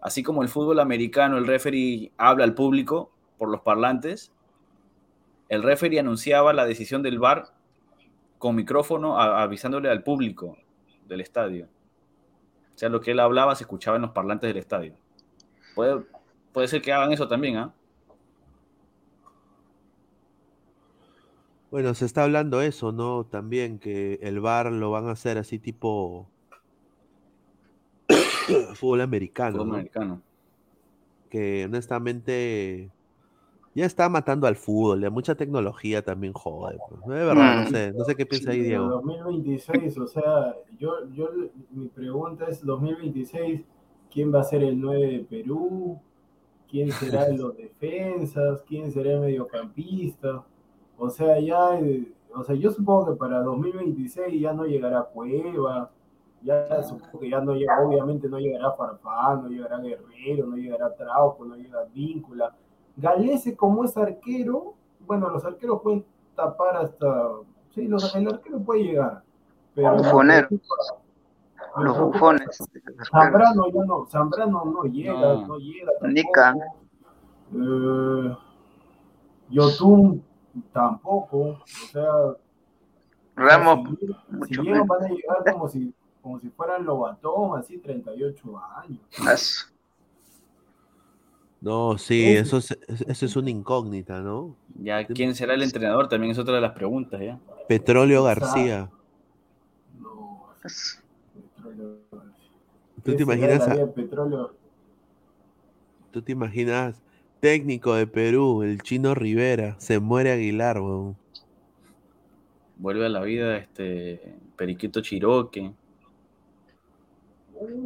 así 0.00 0.22
como 0.22 0.42
el 0.42 0.48
fútbol 0.48 0.80
americano, 0.80 1.38
el 1.38 1.46
referee 1.46 2.10
habla 2.16 2.44
al 2.44 2.54
público 2.54 3.12
por 3.38 3.48
los 3.48 3.60
parlantes, 3.60 4.32
el 5.52 5.62
referee 5.62 5.98
anunciaba 6.00 6.54
la 6.54 6.64
decisión 6.64 7.02
del 7.02 7.18
VAR 7.18 7.44
con 8.38 8.56
micrófono 8.56 9.20
a- 9.20 9.42
avisándole 9.42 9.90
al 9.90 10.02
público 10.02 10.56
del 11.06 11.20
estadio. 11.20 11.66
O 12.74 12.78
sea, 12.78 12.88
lo 12.88 13.02
que 13.02 13.10
él 13.10 13.20
hablaba 13.20 13.54
se 13.54 13.64
escuchaba 13.64 13.96
en 13.96 14.02
los 14.02 14.12
parlantes 14.12 14.48
del 14.48 14.56
estadio. 14.56 14.94
Puede, 15.74 16.04
puede 16.54 16.68
ser 16.68 16.80
que 16.80 16.90
hagan 16.90 17.12
eso 17.12 17.28
también, 17.28 17.56
¿ah? 17.58 17.74
Bueno, 21.70 21.92
se 21.94 22.06
está 22.06 22.24
hablando 22.24 22.62
eso, 22.62 22.92
¿no? 22.92 23.24
También 23.24 23.78
que 23.78 24.18
el 24.22 24.40
VAR 24.40 24.72
lo 24.72 24.90
van 24.90 25.06
a 25.08 25.12
hacer 25.12 25.36
así 25.36 25.58
tipo 25.58 26.28
fútbol 28.74 29.02
americano, 29.02 29.52
Fútbol 29.56 29.68
¿no? 29.68 29.74
americano. 29.74 30.22
Que 31.28 31.64
honestamente 31.66 32.90
ya 33.74 33.86
está 33.86 34.08
matando 34.08 34.46
al 34.46 34.56
fútbol, 34.56 35.00
ya 35.00 35.10
mucha 35.10 35.34
tecnología 35.34 36.02
también 36.02 36.32
jode. 36.32 36.78
pues. 36.88 37.00
De 37.06 37.24
verdad, 37.24 37.64
no 37.64 37.70
sé, 37.70 37.92
no 37.92 38.04
sé 38.04 38.14
qué 38.14 38.26
piensa 38.26 38.50
ahí 38.50 38.60
Diego. 38.60 38.86
2026, 38.88 39.98
o 39.98 40.06
sea, 40.06 40.54
yo, 40.78 41.08
yo, 41.12 41.30
mi 41.70 41.88
pregunta 41.88 42.46
es 42.48 42.64
2026, 42.64 43.62
¿quién 44.10 44.34
va 44.34 44.40
a 44.40 44.44
ser 44.44 44.62
el 44.62 44.78
9 44.78 45.06
de 45.06 45.18
Perú? 45.20 45.98
¿Quién 46.68 46.90
será 46.92 47.28
los 47.28 47.56
defensas? 47.56 48.62
¿Quién 48.66 48.90
será 48.92 49.12
el 49.12 49.20
mediocampista? 49.20 50.44
O 50.98 51.08
sea, 51.08 51.40
ya, 51.40 51.78
eh, 51.80 52.12
o 52.34 52.44
sea, 52.44 52.54
yo 52.54 52.70
supongo 52.70 53.12
que 53.12 53.18
para 53.18 53.42
2026 53.42 54.40
ya 54.40 54.52
no 54.52 54.66
llegará 54.66 55.02
Cueva, 55.02 55.90
ya 56.42 56.82
supongo 56.82 57.20
que 57.20 57.30
ya 57.30 57.40
no 57.40 57.54
llega, 57.54 57.80
obviamente 57.80 58.28
no 58.28 58.38
llegará 58.38 58.72
Farfán, 58.72 59.44
no 59.44 59.48
llegará 59.48 59.78
Guerrero, 59.78 60.46
no 60.46 60.56
llegará 60.56 60.94
Trauco, 60.94 61.44
no 61.44 61.56
llegará 61.56 61.86
Víncula. 61.94 62.54
Galese 62.96 63.56
como 63.56 63.84
es 63.84 63.96
arquero, 63.96 64.74
bueno, 65.00 65.28
los 65.30 65.44
arqueros 65.44 65.80
pueden 65.82 66.04
tapar 66.36 66.76
hasta, 66.76 67.30
sí, 67.74 67.86
los- 67.88 68.14
el 68.14 68.28
arquero 68.28 68.58
puede 68.60 68.84
llegar, 68.84 69.22
pero 69.74 69.92
me 69.92 69.98
Bufonero. 69.98 70.48
preocupa- 70.48 70.76
me 71.78 71.84
Los 71.84 71.94
preocupa 71.96 72.18
bufones. 72.18 72.58
Zambrano 73.10 73.66
ya 73.72 73.84
no, 73.84 74.06
Zambrano 74.06 74.64
no 74.66 74.82
llega, 74.84 75.12
No. 75.14 75.46
no, 75.46 75.56
llega 75.58 75.90
tampoco. 76.00 76.08
Nica. 76.08 76.54
Eh, 77.54 78.36
Yotun 79.50 80.22
tampoco, 80.72 81.38
o 81.38 81.58
sea, 81.90 82.36
Ramos, 83.34 83.88
si, 83.98 84.54
si 84.54 84.60
llegan 84.62 84.86
van 84.86 85.04
a 85.04 85.08
llegar 85.08 85.52
como 85.52 85.68
si, 85.68 85.94
como 86.22 86.38
si 86.38 86.50
fueran 86.50 86.84
Lobatón, 86.84 87.58
así 87.58 87.78
38 87.78 88.58
años. 88.76 89.00
As- 89.26 89.71
No, 91.62 91.96
sí, 91.96 92.32
Eso. 92.32 92.58
eso 92.58 92.74
es, 92.74 92.78
es- 92.88 93.08
eso 93.08 93.26
es 93.26 93.36
una 93.36 93.50
incógnita, 93.50 94.20
¿no? 94.20 94.56
Ya, 94.82 95.06
¿quién 95.06 95.34
será 95.34 95.54
el 95.54 95.62
entrenador? 95.62 96.08
También 96.08 96.32
es 96.32 96.38
otra 96.38 96.56
de 96.56 96.60
las 96.60 96.72
preguntas, 96.72 97.20
¿ya? 97.20 97.38
Petróleo. 97.68 98.24
García. 98.24 98.90
No, 100.00 100.48
petróleo. 101.32 101.98
¿Tú 103.04 103.12
te 103.12 103.16
¿Qué 103.16 103.24
será 103.24 103.34
imaginas, 103.34 103.68
a- 103.68 103.74
tú 106.10 106.20
te 106.22 106.32
imaginas 106.32 107.00
técnico 107.40 107.94
de 107.94 108.06
Perú, 108.06 108.62
el 108.62 108.82
chino 108.82 109.14
Rivera, 109.14 109.76
se 109.78 110.00
muere 110.00 110.32
Aguilar, 110.32 110.80
weón. 110.80 111.16
Vuelve 112.76 113.06
a 113.06 113.08
la 113.08 113.22
vida 113.22 113.56
este 113.56 114.34
Periquito 114.56 115.00
Chiroque. 115.00 115.72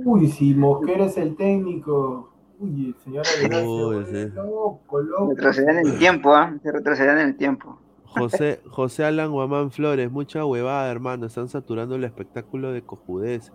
Uy, 0.04 0.28
si 0.28 0.54
Mosquera 0.54 1.06
es 1.06 1.16
el 1.18 1.36
técnico. 1.36 2.32
Uy, 2.58 2.94
el 2.96 3.02
señor 3.04 3.24
Aguilar 3.26 3.60
se 3.60 3.66
Uy, 3.66 4.04
sí. 4.06 4.34
loco, 4.34 5.00
loco. 5.00 5.30
Retroceden 5.30 5.78
en 5.78 5.86
el 5.86 5.98
tiempo, 5.98 6.34
¿ah? 6.34 6.54
Se 6.62 6.72
retroceden 6.72 7.18
en 7.18 7.28
el 7.28 7.36
tiempo. 7.36 7.78
José, 8.04 8.60
José 8.70 9.04
Alan 9.04 9.30
Guamán 9.30 9.70
Flores, 9.70 10.10
mucha 10.10 10.44
huevada, 10.44 10.90
hermano. 10.90 11.26
Están 11.26 11.48
saturando 11.48 11.96
el 11.96 12.04
espectáculo 12.04 12.72
de 12.72 12.82
cojudeces. 12.82 13.52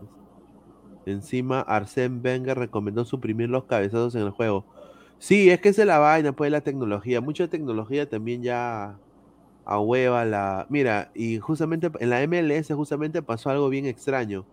Encima, 1.05 1.65
Arsène 1.67 2.21
Wenger 2.23 2.57
recomendó 2.57 3.05
suprimir 3.05 3.49
los 3.49 3.63
cabezazos 3.63 4.13
en 4.15 4.21
el 4.21 4.29
juego. 4.29 4.65
Sí, 5.17 5.49
es 5.49 5.59
que 5.61 5.69
esa 5.69 5.81
es 5.81 5.87
la 5.87 5.99
vaina, 5.99 6.33
pues 6.33 6.51
la 6.51 6.61
tecnología. 6.61 7.21
Mucha 7.21 7.47
tecnología 7.47 8.07
también 8.07 8.43
ya 8.43 8.97
a 9.65 9.79
hueva 9.79 10.25
la. 10.25 10.67
Mira, 10.69 11.11
y 11.15 11.39
justamente 11.39 11.91
en 11.99 12.09
la 12.09 12.25
MLS 12.27 12.71
justamente 12.73 13.21
pasó 13.21 13.49
algo 13.49 13.69
bien 13.69 13.85
extraño. 13.85 14.45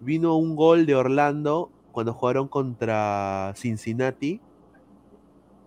Vino 0.00 0.36
un 0.36 0.54
gol 0.54 0.86
de 0.86 0.94
Orlando 0.94 1.70
cuando 1.98 2.14
jugaron 2.14 2.46
contra 2.46 3.52
Cincinnati, 3.56 4.40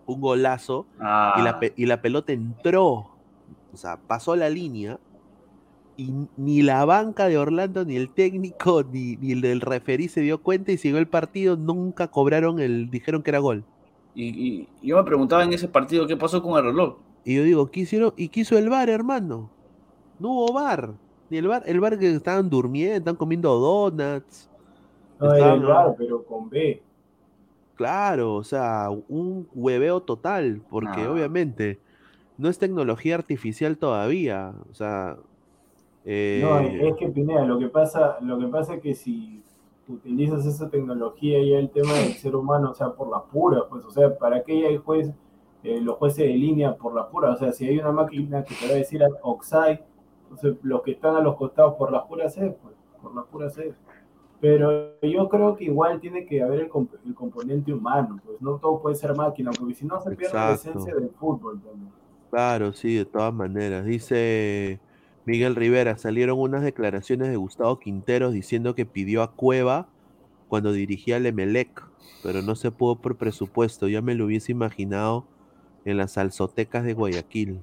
un 0.06 0.20
golazo, 0.20 0.86
y, 0.98 1.42
la, 1.42 1.58
Ah, 1.60 1.60
y 1.76 1.86
la 1.86 2.00
pelota 2.00 2.32
entró, 2.32 3.10
o 3.72 3.76
sea, 3.76 3.98
pasó 3.98 4.34
la 4.34 4.48
línea, 4.48 4.98
y 5.98 6.10
ni 6.38 6.62
la 6.62 6.84
banca 6.86 7.28
de 7.28 7.36
Orlando, 7.36 7.84
ni 7.84 7.96
el 7.96 8.08
técnico, 8.14 8.82
ni, 8.82 9.16
ni 9.16 9.32
el 9.32 9.42
del 9.42 9.60
referí 9.60 10.08
se 10.08 10.22
dio 10.22 10.42
cuenta 10.42 10.72
y 10.72 10.78
siguió 10.78 10.98
el 10.98 11.06
partido, 11.08 11.56
nunca 11.56 12.08
cobraron 12.08 12.60
el, 12.60 12.88
dijeron 12.90 13.22
que 13.22 13.30
era 13.30 13.40
gol. 13.40 13.66
y, 14.14 14.68
y 14.82 14.88
yo 14.88 14.96
me 14.96 15.04
preguntaba 15.04 15.44
en 15.44 15.52
ese 15.52 15.68
partido 15.68 16.06
qué 16.06 16.16
pasó 16.16 16.42
con 16.42 16.56
el 16.58 16.64
reloj. 16.64 16.96
Y 17.24 17.36
yo 17.36 17.44
digo, 17.44 17.70
¿qué 17.70 17.80
hicieron? 17.80 18.14
¿Y 18.16 18.28
qué 18.30 18.40
hizo 18.40 18.56
el 18.58 18.70
bar, 18.70 18.88
hermano? 18.88 19.50
No 20.18 20.30
hubo 20.30 20.52
bar. 20.54 20.98
Ni 21.30 21.38
el 21.38 21.48
bar, 21.48 21.62
el 21.66 21.80
bar 21.80 21.98
que 21.98 22.10
estaban 22.14 22.50
durmiendo, 22.50 22.96
están 22.96 23.16
comiendo 23.16 23.54
donuts. 23.58 24.50
No 25.22 25.94
pero 25.96 26.24
con 26.24 26.48
B. 26.48 26.82
Claro, 27.74 28.34
o 28.34 28.44
sea, 28.44 28.88
un 29.08 29.48
hueveo 29.54 30.02
total, 30.02 30.62
porque 30.68 31.02
Ah. 31.02 31.10
obviamente 31.12 31.80
no 32.38 32.48
es 32.48 32.58
tecnología 32.58 33.14
artificial 33.14 33.78
todavía. 33.78 34.52
O 34.70 34.74
sea, 34.74 35.16
eh, 36.04 36.40
No, 36.42 36.58
es 36.60 36.96
que 36.96 37.08
Pineda, 37.08 37.44
lo 37.44 37.58
que 37.58 37.68
pasa, 37.68 38.18
lo 38.20 38.38
que 38.38 38.46
pasa 38.48 38.74
es 38.74 38.82
que 38.82 38.94
si 38.94 39.42
utilizas 39.88 40.44
esa 40.46 40.68
tecnología 40.68 41.38
y 41.38 41.54
el 41.54 41.70
tema 41.70 41.92
del 41.94 42.12
ser 42.14 42.34
humano, 42.36 42.70
o 42.70 42.74
sea, 42.74 42.90
por 42.90 43.08
la 43.10 43.22
pura, 43.22 43.62
pues, 43.68 43.84
o 43.84 43.90
sea, 43.90 44.16
¿para 44.16 44.42
qué 44.42 44.66
hay 44.66 44.76
juez, 44.78 45.12
eh, 45.62 45.80
los 45.80 45.96
jueces 45.96 46.26
de 46.26 46.34
línea 46.34 46.76
por 46.76 46.94
la 46.94 47.08
pura? 47.08 47.32
O 47.32 47.36
sea, 47.36 47.52
si 47.52 47.66
hay 47.68 47.78
una 47.78 47.92
máquina 47.92 48.44
que 48.44 48.54
te 48.54 48.66
va 48.66 48.72
a 48.72 48.76
decir 48.76 49.02
offside, 49.22 49.80
entonces 50.24 50.56
los 50.62 50.82
que 50.82 50.92
están 50.92 51.16
a 51.16 51.20
los 51.20 51.36
costados 51.36 51.74
por 51.74 51.92
la 51.92 52.04
pura 52.06 52.28
sed, 52.28 52.52
pues, 52.62 52.74
por 53.00 53.14
la 53.14 53.22
pura 53.22 53.50
sed. 53.50 53.72
Pero 54.42 55.00
yo 55.00 55.28
creo 55.30 55.56
que 55.56 55.64
igual 55.64 56.00
tiene 56.00 56.26
que 56.26 56.42
haber 56.42 56.60
el, 56.60 56.68
comp- 56.68 56.98
el 57.06 57.14
componente 57.14 57.72
humano, 57.72 58.20
pues 58.24 58.42
no 58.42 58.58
todo 58.58 58.82
puede 58.82 58.96
ser 58.96 59.14
máquina, 59.14 59.52
porque 59.58 59.74
si 59.74 59.86
no 59.86 60.00
se 60.02 60.12
pierde 60.12 60.42
la 60.42 60.52
esencia 60.52 60.94
del 60.94 61.10
fútbol 61.10 61.62
también. 61.62 61.92
claro, 62.30 62.72
sí, 62.72 62.94
de 62.96 63.04
todas 63.06 63.32
maneras. 63.34 63.84
Dice 63.84 64.80
Miguel 65.24 65.54
Rivera, 65.56 65.96
salieron 65.98 66.38
unas 66.40 66.62
declaraciones 66.62 67.28
de 67.28 67.36
Gustavo 67.36 67.78
Quinteros 67.78 68.32
diciendo 68.32 68.74
que 68.74 68.86
pidió 68.86 69.22
a 69.22 69.34
Cueva 69.34 69.88
cuando 70.48 70.72
dirigía 70.72 71.16
al 71.16 71.26
Emelec, 71.26 71.82
pero 72.22 72.42
no 72.42 72.54
se 72.56 72.70
pudo 72.72 73.00
por 73.00 73.16
presupuesto. 73.18 73.88
Ya 73.88 74.02
me 74.02 74.14
lo 74.14 74.26
hubiese 74.26 74.52
imaginado 74.52 75.28
en 75.84 75.96
las 75.98 76.12
salsotecas 76.12 76.84
de 76.84 76.94
Guayaquil. 76.94 77.60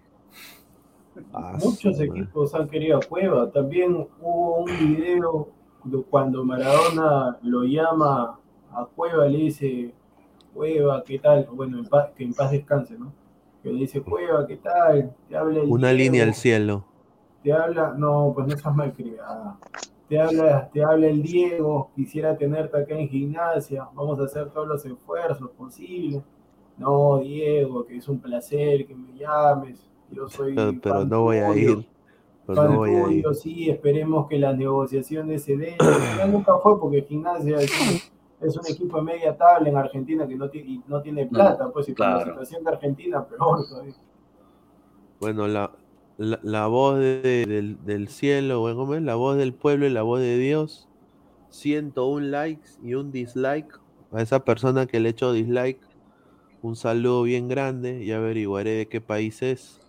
Ah, 1.34 1.58
Muchos 1.64 2.00
equipos 2.00 2.54
han 2.56 2.70
querido 2.70 2.98
a 2.98 3.02
Cueva. 3.02 3.52
También 3.52 4.08
hubo 4.22 4.64
un 4.64 4.78
video 4.78 5.12
de 5.12 5.20
cuando 6.10 6.44
Maradona 6.44 7.38
lo 7.44 7.64
llama 7.64 8.40
a 8.72 8.86
Cueva, 8.86 9.26
le 9.28 9.38
dice, 9.38 9.94
Cueva, 10.54 11.04
¿qué 11.04 11.20
tal? 11.20 11.48
Bueno, 11.54 11.80
en 11.80 11.86
paz- 11.86 12.10
que 12.16 12.24
en 12.24 12.34
paz 12.34 12.52
descanse, 12.52 12.98
¿no? 12.98 13.12
Que 13.64 13.72
le 13.72 13.80
dice, 13.82 14.02
Cueva, 14.02 14.46
¿qué 14.48 14.58
tal? 14.58 15.16
Te 15.28 15.36
habla 15.36 15.62
el 15.62 15.70
Una 15.70 15.92
línea 15.94 16.24
al 16.24 16.34
cielo. 16.34 16.86
Te 17.44 17.54
habla, 17.54 17.94
no, 17.98 18.32
pues 18.36 18.48
no 18.48 18.54
estás 18.54 18.76
malcriada. 18.76 19.58
Te 20.08 20.20
habla, 20.20 20.70
te 20.74 20.84
habla 20.84 21.08
el 21.08 21.22
Diego, 21.22 21.92
quisiera 21.96 22.36
tenerte 22.36 22.78
acá 22.78 22.96
en 22.96 23.08
gimnasia, 23.08 23.88
vamos 23.94 24.20
a 24.20 24.24
hacer 24.24 24.50
todos 24.50 24.68
los 24.68 24.84
esfuerzos 24.86 25.50
posibles. 25.52 26.24
No, 26.78 27.20
Diego, 27.20 27.86
que 27.86 27.98
es 27.98 28.08
un 28.08 28.20
placer 28.20 28.88
que 28.88 28.96
me 28.96 29.14
llames. 29.18 29.88
Yo 30.12 30.28
soy 30.28 30.56
Pero, 30.56 30.74
pero 30.82 31.06
no 31.06 31.22
voy 31.22 31.38
a 31.38 31.56
ir. 31.56 31.86
Pero 32.56 32.70
no 32.70 32.78
voy 32.78 32.90
a 32.92 33.00
ir. 33.12 33.24
Tuyo, 33.24 33.34
sí, 33.34 33.70
esperemos 33.70 34.28
que 34.28 34.38
las 34.40 34.58
negociaciones 34.58 35.44
se 35.44 35.56
den. 35.58 35.76
Ya 36.18 36.28
nunca 36.28 36.58
fue 36.60 36.80
porque 36.80 37.04
Gimnasia 37.04 37.58
es 37.60 37.72
un, 38.42 38.48
es 38.48 38.58
un 38.58 38.68
equipo 38.68 38.98
de 38.98 39.04
media 39.04 39.38
tabla 39.38 39.70
en 39.70 39.78
Argentina 39.78 40.28
que 40.28 40.36
no, 40.36 40.50
tiene, 40.50 40.70
y 40.70 40.82
no 40.88 41.02
tiene 41.02 41.26
plata, 41.28 41.70
pues 41.72 41.90
y 41.90 41.94
con 41.94 42.08
la 42.08 42.16
claro. 42.16 42.32
situación 42.32 42.64
de 42.64 42.70
Argentina 42.72 43.26
peor 43.26 43.68
todavía. 43.68 43.94
Bueno, 45.20 45.48
la, 45.48 45.72
la, 46.18 46.40
la 46.44 46.68
voz 46.68 46.98
de- 47.00 47.46
del, 47.48 47.84
del 47.86 48.08
cielo, 48.08 48.62
bueno. 48.62 49.00
La 49.00 49.16
voz 49.16 49.38
del 49.38 49.54
pueblo 49.54 49.86
y 49.86 49.90
la 49.90 50.02
voz 50.02 50.20
de 50.20 50.38
Dios. 50.38 50.88
101 51.50 52.20
likes 52.28 52.70
y 52.84 52.94
un 52.96 53.12
dislike. 53.12 53.80
A 54.12 54.22
esa 54.22 54.44
persona 54.44 54.86
que 54.88 55.00
le 55.00 55.10
echó 55.10 55.34
dislike, 55.34 55.82
un 56.62 56.76
saludo 56.76 57.24
bien 57.24 57.48
grande. 57.48 58.06
Ya 58.06 58.18
averiguaré 58.18 58.72
de 58.72 58.88
qué 58.88 59.02
país 59.02 59.42
es. 59.42 59.80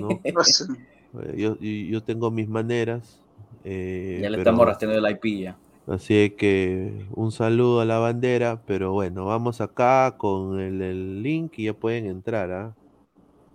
¿no? 0.00 0.08
Eh, 1.20 1.34
Yo, 1.36 1.56
yo, 1.58 2.02
tengo 2.02 2.30
mis 2.30 2.48
maneras. 2.48 3.20
eh, 3.64 4.18
Ya 4.22 4.30
le 4.30 4.38
pero- 4.38 4.50
estamos 4.50 4.66
rastreando 4.66 5.06
el 5.06 5.12
IP 5.14 5.40
ya. 5.42 5.56
Así 5.86 6.30
que 6.30 7.06
un 7.14 7.32
saludo 7.32 7.80
a 7.80 7.84
la 7.84 7.98
bandera, 7.98 8.60
pero 8.66 8.92
bueno, 8.92 9.24
vamos 9.26 9.60
acá 9.60 10.14
con 10.16 10.60
el, 10.60 10.80
el 10.80 11.22
link 11.22 11.54
y 11.58 11.64
ya 11.64 11.74
pueden 11.74 12.06
entrar, 12.06 12.50
¿ah? 12.52 12.74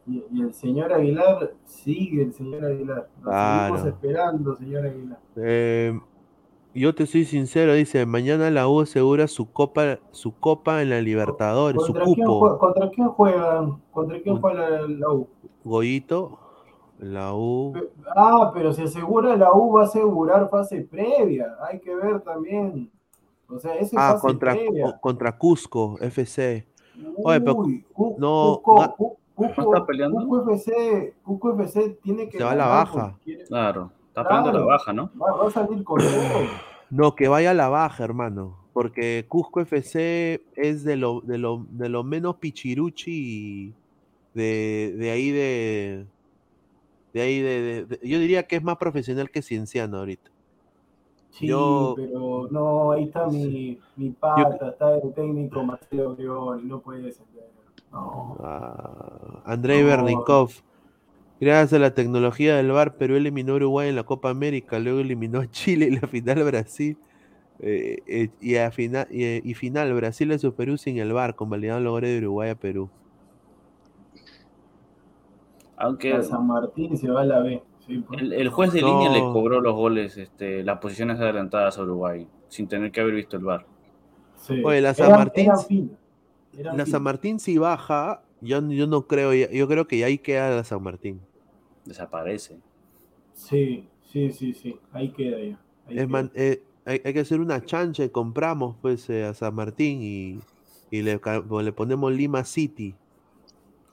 Y, 0.05 0.23
y 0.33 0.41
el 0.41 0.53
señor 0.53 0.91
Aguilar 0.93 1.53
sigue, 1.65 2.23
el 2.23 2.33
señor 2.33 2.65
Aguilar. 2.65 3.07
Lo 3.21 3.23
Claro. 3.31 3.75
seguimos 3.77 3.93
esperando, 3.95 4.55
señor 4.57 4.85
Aguilar. 4.85 5.19
Eh, 5.37 5.99
yo 6.75 6.93
te 6.93 7.05
soy 7.07 7.23
sincero, 7.25 7.73
dice, 7.73 8.05
mañana 8.05 8.51
la 8.51 8.67
U 8.67 8.81
asegura 8.81 9.27
su 9.27 9.49
copa, 9.51 9.99
su 10.11 10.33
copa 10.33 10.81
en 10.81 10.89
la 10.91 11.01
Libertadores, 11.01 11.81
su 11.81 11.93
¿Contra 11.93 12.05
quién, 12.13 12.27
cupo. 12.27 12.57
¿Contra 12.57 12.89
quién 12.91 13.07
juegan? 13.07 13.77
¿Contra 13.91 14.21
quién 14.21 14.39
juega 14.39 14.69
la, 14.69 14.87
la 14.87 15.09
U? 15.11 15.27
Goyito, 15.63 16.39
la 16.99 17.33
U. 17.33 17.73
Ah, 18.15 18.51
pero 18.53 18.73
si 18.73 18.83
asegura 18.83 19.35
la 19.35 19.51
U 19.53 19.73
va 19.73 19.81
a 19.81 19.85
asegurar 19.85 20.49
fase 20.49 20.81
previa. 20.81 21.55
Hay 21.67 21.79
que 21.79 21.95
ver 21.95 22.21
también. 22.21 22.89
O 23.49 23.59
sea, 23.59 23.75
ese 23.75 23.85
es 23.85 23.93
Ah, 23.97 24.13
fase 24.13 24.21
contra, 24.27 24.53
previa. 24.53 24.97
contra 24.99 25.37
Cusco, 25.37 25.97
FC. 26.01 26.67
Oye, 27.23 27.39
pero 27.41 27.55
Uy, 27.57 27.85
no, 28.17 28.59
Cusco, 28.63 28.81
¿No 28.81 29.15
Cusco, 29.35 29.73
está 29.73 29.85
peleando? 29.85 30.25
Cusco 30.27 30.51
FC, 30.51 31.13
Cusco 31.23 31.53
FC 31.61 31.97
tiene 32.01 32.27
que 32.27 32.37
Se 32.39 32.43
va 32.43 32.51
a 32.51 32.55
la 32.55 32.65
baja. 32.67 33.17
Claro. 33.47 33.91
Está 34.07 34.23
pegando 34.27 34.49
Claro. 34.49 34.65
la 34.65 34.73
baja, 34.73 34.93
¿no? 34.93 35.11
Va, 35.21 35.31
va 35.35 35.47
a 35.47 35.51
salir 35.51 35.83
con. 35.83 36.01
No, 36.89 37.13
que 37.15 37.27
vaya 37.27 37.51
a 37.51 37.53
la 37.53 37.69
baja, 37.69 38.03
hermano. 38.03 38.57
Porque 38.73 39.25
Cusco 39.27 39.59
FC 39.61 40.41
es 40.55 40.83
de 40.83 40.95
lo, 40.97 41.21
de 41.21 41.37
lo, 41.37 41.65
de 41.69 41.89
lo 41.89 42.03
menos 42.03 42.37
pichiruchi 42.37 43.73
de, 44.33 44.95
de 44.97 45.11
ahí 45.11 45.31
de. 45.31 46.05
De 47.17 47.23
ahí 47.23 47.41
de, 47.41 47.61
de- 47.61 47.85
de- 47.85 47.99
Yo 48.07 48.19
diría 48.19 48.43
que 48.43 48.55
es 48.57 48.63
más 48.63 48.77
profesional 48.77 49.29
que 49.31 49.41
Cienciano 49.41 49.97
ahorita. 49.97 50.29
Sí, 51.31 51.47
Yo- 51.47 51.93
pero 51.95 52.47
no, 52.51 52.91
ahí 52.91 53.03
está 53.05 53.27
mi, 53.27 53.79
mi 53.95 54.09
pata, 54.11 54.69
está 54.69 54.95
el 54.95 55.13
técnico 55.13 55.63
Marcelo 55.63 56.15
Brioni, 56.15 56.63
no 56.63 56.79
puede 56.79 57.01
descender. 57.03 57.43
No. 57.91 58.37
Ah, 58.39 59.41
Andrei 59.45 59.81
No. 59.81 59.87
Bernikov. 59.87 60.51
Gracias 61.39 61.73
a 61.73 61.79
la 61.79 61.93
tecnología 61.93 62.55
del 62.57 62.71
VAR, 62.71 62.97
Perú 62.97 63.15
eliminó 63.15 63.53
a 63.53 63.55
Uruguay 63.57 63.89
en 63.89 63.95
la 63.95 64.03
Copa 64.03 64.29
América, 64.31 64.79
luego 64.79 64.99
eliminó 64.99 65.39
a 65.41 65.47
Chile 65.51 65.87
en 65.87 65.95
la 66.01 66.07
final 66.07 66.43
Brasil. 66.43 66.97
eh, 67.59 67.97
eh, 68.07 68.29
y, 68.39 68.55
a 68.57 68.69
final, 68.71 69.07
y, 69.09 69.23
eh, 69.23 69.41
y 69.43 69.53
final 69.55 69.91
Brasil 69.93 70.31
a 70.31 70.37
su 70.37 70.53
Perú 70.53 70.77
sin 70.77 70.97
el 70.99 71.11
VAR, 71.13 71.35
convalidando 71.35 71.83
los 71.83 71.91
goles 71.91 72.11
de 72.11 72.19
Uruguay 72.19 72.49
a 72.51 72.55
Perú. 72.55 72.89
Aunque 75.77 76.13
A 76.13 76.23
San 76.23 76.45
Martín 76.47 76.97
se 76.97 77.09
va 77.09 77.21
a 77.21 77.25
la 77.25 77.39
B. 77.39 77.61
sí, 77.85 77.99
pues. 77.99 78.21
el, 78.21 78.33
el 78.33 78.49
juez 78.49 78.73
de 78.73 78.81
línea 78.81 79.09
le 79.11 79.19
cobró 79.19 79.61
los 79.61 79.73
goles, 79.75 80.17
este, 80.17 80.63
las 80.63 80.79
posiciones 80.79 81.19
adelantadas 81.19 81.77
a 81.77 81.83
Uruguay, 81.83 82.27
sin 82.47 82.67
tener 82.67 82.91
que 82.91 82.99
haber 83.01 83.13
visto 83.15 83.37
el. 83.37 83.43
Sí. 84.35 84.61
Oye, 84.63 84.81
la 84.81 84.93
San 84.93 85.11
Martín- 85.11 85.97
eran 86.57 86.77
La 86.77 86.85
San. 86.85 87.03
Martín 87.03 87.39
si 87.39 87.57
baja, 87.57 88.21
yo, 88.41 88.59
yo 88.69 88.87
no 88.87 89.03
creo, 89.07 89.33
ya- 89.33 89.51
yo 89.51 89.67
creo 89.67 89.87
que 89.87 90.03
ahí 90.03 90.17
queda 90.17 90.55
la 90.55 90.63
San 90.63 90.81
Martín. 90.81 91.21
Desaparece. 91.85 92.57
Sí, 93.33 93.87
sí, 94.11 94.31
sí, 94.31 94.53
sí. 94.53 94.77
Ahí 94.91 95.09
queda 95.09 95.37
ya. 95.37 95.43
ahí 95.45 95.57
Es 95.89 95.95
queda. 95.95 96.07
man- 96.07 96.31
eh, 96.35 96.63
hay, 96.85 97.01
hay 97.05 97.13
que 97.13 97.19
hacer 97.19 97.39
una 97.39 97.63
chancha 97.63 98.03
y 98.03 98.09
compramos 98.09 98.75
pues 98.81 99.09
eh, 99.09 99.25
a 99.25 99.33
San 99.33 99.53
Martín 99.53 99.99
y, 100.01 100.39
y 100.89 101.01
le, 101.03 101.19
ca- 101.19 101.43
le 101.61 101.71
ponemos 101.71 102.11
Lima 102.11 102.43
City. 102.43 102.95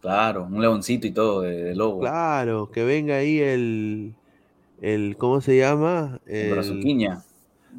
Claro, 0.04 0.44
un 0.44 0.60
leoncito 0.60 1.06
y 1.06 1.12
todo 1.12 1.40
de, 1.40 1.64
de 1.64 1.74
lobo. 1.74 2.00
Claro, 2.00 2.70
que 2.70 2.84
venga 2.84 3.16
ahí 3.16 3.38
el, 3.40 4.12
el 4.82 5.16
¿cómo 5.16 5.40
se 5.40 5.56
llama? 5.56 6.20
El 6.26 6.48
El- 6.48 6.52
brazuquiña. 6.52 7.24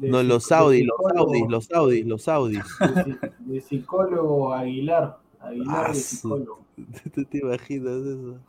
No, 0.00 0.24
los 0.24 0.42
Saudis, 0.44 0.84
los 0.84 0.96
Saudis, 1.14 1.44
los 1.48 1.64
Saudis, 1.66 2.04
los 2.04 2.22
Saudis. 2.24 2.64
De, 2.80 2.86
psi- 2.88 3.18
de 3.38 3.60
psicólogo 3.60 4.52
Aguilar. 4.52 5.18
Aguilar 5.38 5.86
Ah, 5.86 5.92
de 5.92 6.00
psicólogo. 6.00 6.64
¿Tú 7.14 7.24
te 7.26 7.38
imaginas 7.38 7.94
eso? 7.94 8.40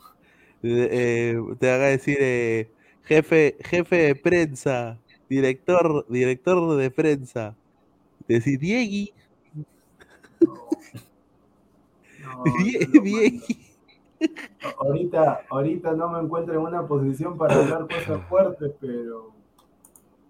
Eh, 0.63 1.39
te 1.59 1.69
haga 1.71 1.85
decir 1.85 2.17
eh, 2.19 2.71
jefe, 3.03 3.57
jefe 3.63 3.95
de 3.95 4.15
prensa, 4.15 4.97
director, 5.29 6.03
director 6.09 6.75
de 6.77 6.89
prensa. 6.89 7.55
Decir 8.27 8.57
Diegui, 8.59 9.13
No, 10.41 10.67
Die- 12.63 12.87
no 12.87 12.93
lo 12.95 13.01
Diegui. 13.03 13.66
Ahorita, 14.79 15.41
ahorita 15.49 15.93
no 15.93 16.09
me 16.09 16.19
encuentro 16.19 16.53
en 16.55 16.59
una 16.61 16.85
posición 16.87 17.37
para 17.37 17.55
hablar 17.55 17.87
cosas 17.87 18.21
fuertes, 18.27 18.71
pero 18.79 19.31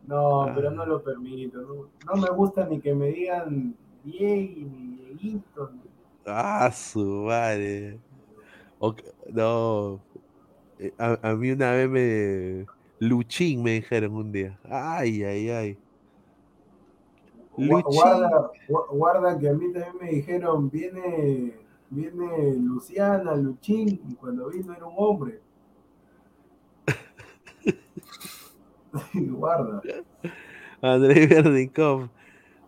no, 0.07 0.51
pero 0.55 0.71
no 0.71 0.85
lo 0.85 1.01
permito. 1.03 1.61
No, 1.61 2.13
no 2.15 2.21
me 2.21 2.29
gusta 2.29 2.65
ni 2.67 2.79
que 2.79 2.93
me 2.93 3.07
digan 3.07 3.75
Diego, 4.03 4.69
ni 4.69 4.97
Dieguito. 4.97 5.69
ni- 5.73 5.81
Ah, 6.25 6.69
su 6.71 6.99
madre. 7.25 7.97
Ok, 8.79 9.01
no. 9.33 9.99
Eh, 10.79 10.93
A, 10.97 11.17
a 11.29 11.35
mí 11.35 11.51
una 11.51 11.71
vez 11.71 11.89
me. 11.89 12.65
Luchín 12.99 13.63
me 13.63 13.71
dijeron 13.71 14.13
un 14.15 14.31
día. 14.31 14.57
Ay, 14.69 15.23
ay, 15.23 15.49
ay. 15.49 15.77
Luchín. 17.57 17.81
Guarda, 17.85 18.51
gua- 18.67 18.87
guarda 18.91 19.39
que 19.39 19.49
a 19.49 19.53
mí 19.53 19.71
también 19.73 19.95
me 19.99 20.09
dijeron, 20.11 20.69
viene, 20.69 21.53
viene 21.89 22.55
Luciana, 22.55 23.35
Luchín, 23.35 24.01
y 24.09 24.15
cuando 24.15 24.49
vino 24.49 24.73
era 24.73 24.85
un 24.85 24.95
hombre. 24.97 25.41
guarda. 29.13 29.81
Andrés 30.81 31.29
Verdikov. 31.29 32.09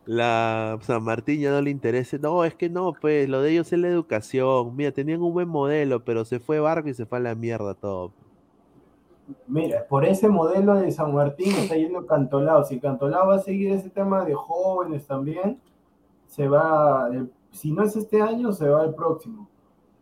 La 0.06 0.80
San 0.82 1.04
Martín 1.04 1.40
ya 1.40 1.52
no 1.52 1.62
le 1.62 1.70
interesa. 1.70 2.18
No, 2.18 2.44
es 2.44 2.56
que 2.56 2.68
no, 2.68 2.94
pues 3.00 3.30
lo 3.30 3.44
de 3.44 3.52
ellos 3.52 3.72
es 3.72 3.78
la 3.78 3.90
educación. 3.90 4.76
Mira, 4.76 4.92
tenían 4.92 5.22
un 5.22 5.34
buen 5.34 5.48
modelo, 5.48 6.04
pero 6.04 6.26
se 6.26 6.40
fue 6.40 6.60
Barco 6.60 6.90
y 6.90 6.96
se 6.96 7.06
fue 7.06 7.20
a 7.20 7.22
la 7.22 7.36
mierda 7.36 7.76
todo. 7.76 8.12
Mira, 9.48 9.86
por 9.88 10.06
ese 10.06 10.28
modelo 10.28 10.74
de 10.76 10.92
San 10.92 11.14
Martín 11.14 11.54
está 11.54 11.76
yendo 11.76 12.08
Cantolao. 12.08 12.64
Si 12.64 12.80
Cantolao 12.80 13.28
va 13.28 13.36
a 13.36 13.40
seguir 13.40 13.72
ese 13.72 13.92
tema 13.92 14.26
de 14.26 14.34
jóvenes 14.34 15.06
también, 15.06 15.60
se 16.26 16.48
va, 16.48 17.10
eh, 17.14 17.28
si 17.52 17.72
no 17.72 17.84
es 17.84 17.96
este 17.96 18.22
año, 18.22 18.52
se 18.52 18.68
va 18.70 18.84
el 18.86 18.94
próximo. 18.96 19.48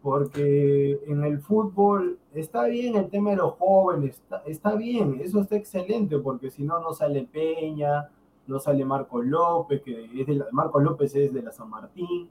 Porque 0.01 0.99
en 1.07 1.23
el 1.23 1.39
fútbol 1.39 2.19
está 2.33 2.65
bien 2.65 2.95
el 2.95 3.09
tema 3.09 3.31
de 3.31 3.37
los 3.37 3.53
jóvenes, 3.55 4.15
está, 4.15 4.37
está 4.45 4.75
bien, 4.75 5.19
eso 5.21 5.41
está 5.41 5.55
excelente, 5.57 6.17
porque 6.19 6.49
si 6.49 6.63
no, 6.63 6.79
no 6.79 6.93
sale 6.93 7.23
Peña, 7.23 8.09
no 8.45 8.59
sale 8.59 8.85
Marco 8.85 9.21
López, 9.21 9.81
que 9.81 10.05
es 10.21 10.27
de 10.27 10.35
la- 10.35 10.45
Marco 10.51 10.79
López 10.79 11.13
es 11.15 11.33
de 11.33 11.41
la 11.41 11.51
San 11.51 11.69
Martín, 11.69 12.29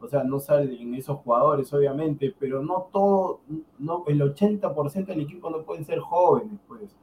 o 0.00 0.06
sea, 0.08 0.24
no 0.24 0.38
salen 0.40 0.94
esos 0.94 1.18
jugadores, 1.18 1.70
obviamente, 1.74 2.34
pero 2.38 2.62
no 2.62 2.88
todo, 2.92 3.40
no, 3.78 4.04
el 4.06 4.22
80% 4.22 5.12
del 5.12 5.20
equipo 5.20 5.50
no 5.50 5.62
pueden 5.62 5.84
ser 5.84 5.98
jóvenes, 5.98 6.58
pues. 6.66 6.96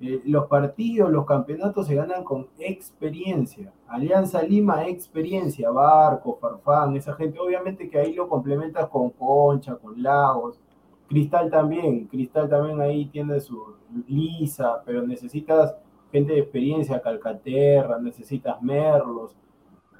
Eh, 0.00 0.22
los 0.26 0.46
partidos, 0.46 1.10
los 1.10 1.26
campeonatos 1.26 1.86
se 1.86 1.94
ganan 1.94 2.22
con 2.22 2.48
experiencia. 2.58 3.72
Alianza 3.88 4.42
Lima, 4.42 4.86
experiencia. 4.86 5.70
Barco, 5.70 6.38
Farfán, 6.40 6.96
esa 6.96 7.14
gente. 7.14 7.38
Obviamente 7.38 7.88
que 7.88 7.98
ahí 7.98 8.14
lo 8.14 8.28
complementas 8.28 8.88
con 8.88 9.10
Concha, 9.10 9.76
con 9.76 10.00
Lagos. 10.02 10.60
Cristal 11.08 11.50
también. 11.50 12.06
Cristal 12.06 12.48
también 12.48 12.80
ahí 12.80 13.06
tiene 13.06 13.40
su 13.40 13.60
lisa, 14.06 14.82
pero 14.84 15.02
necesitas 15.06 15.74
gente 16.12 16.34
de 16.34 16.40
experiencia, 16.40 17.00
Calcaterra, 17.00 17.98
necesitas 17.98 18.62
Merlos. 18.62 19.34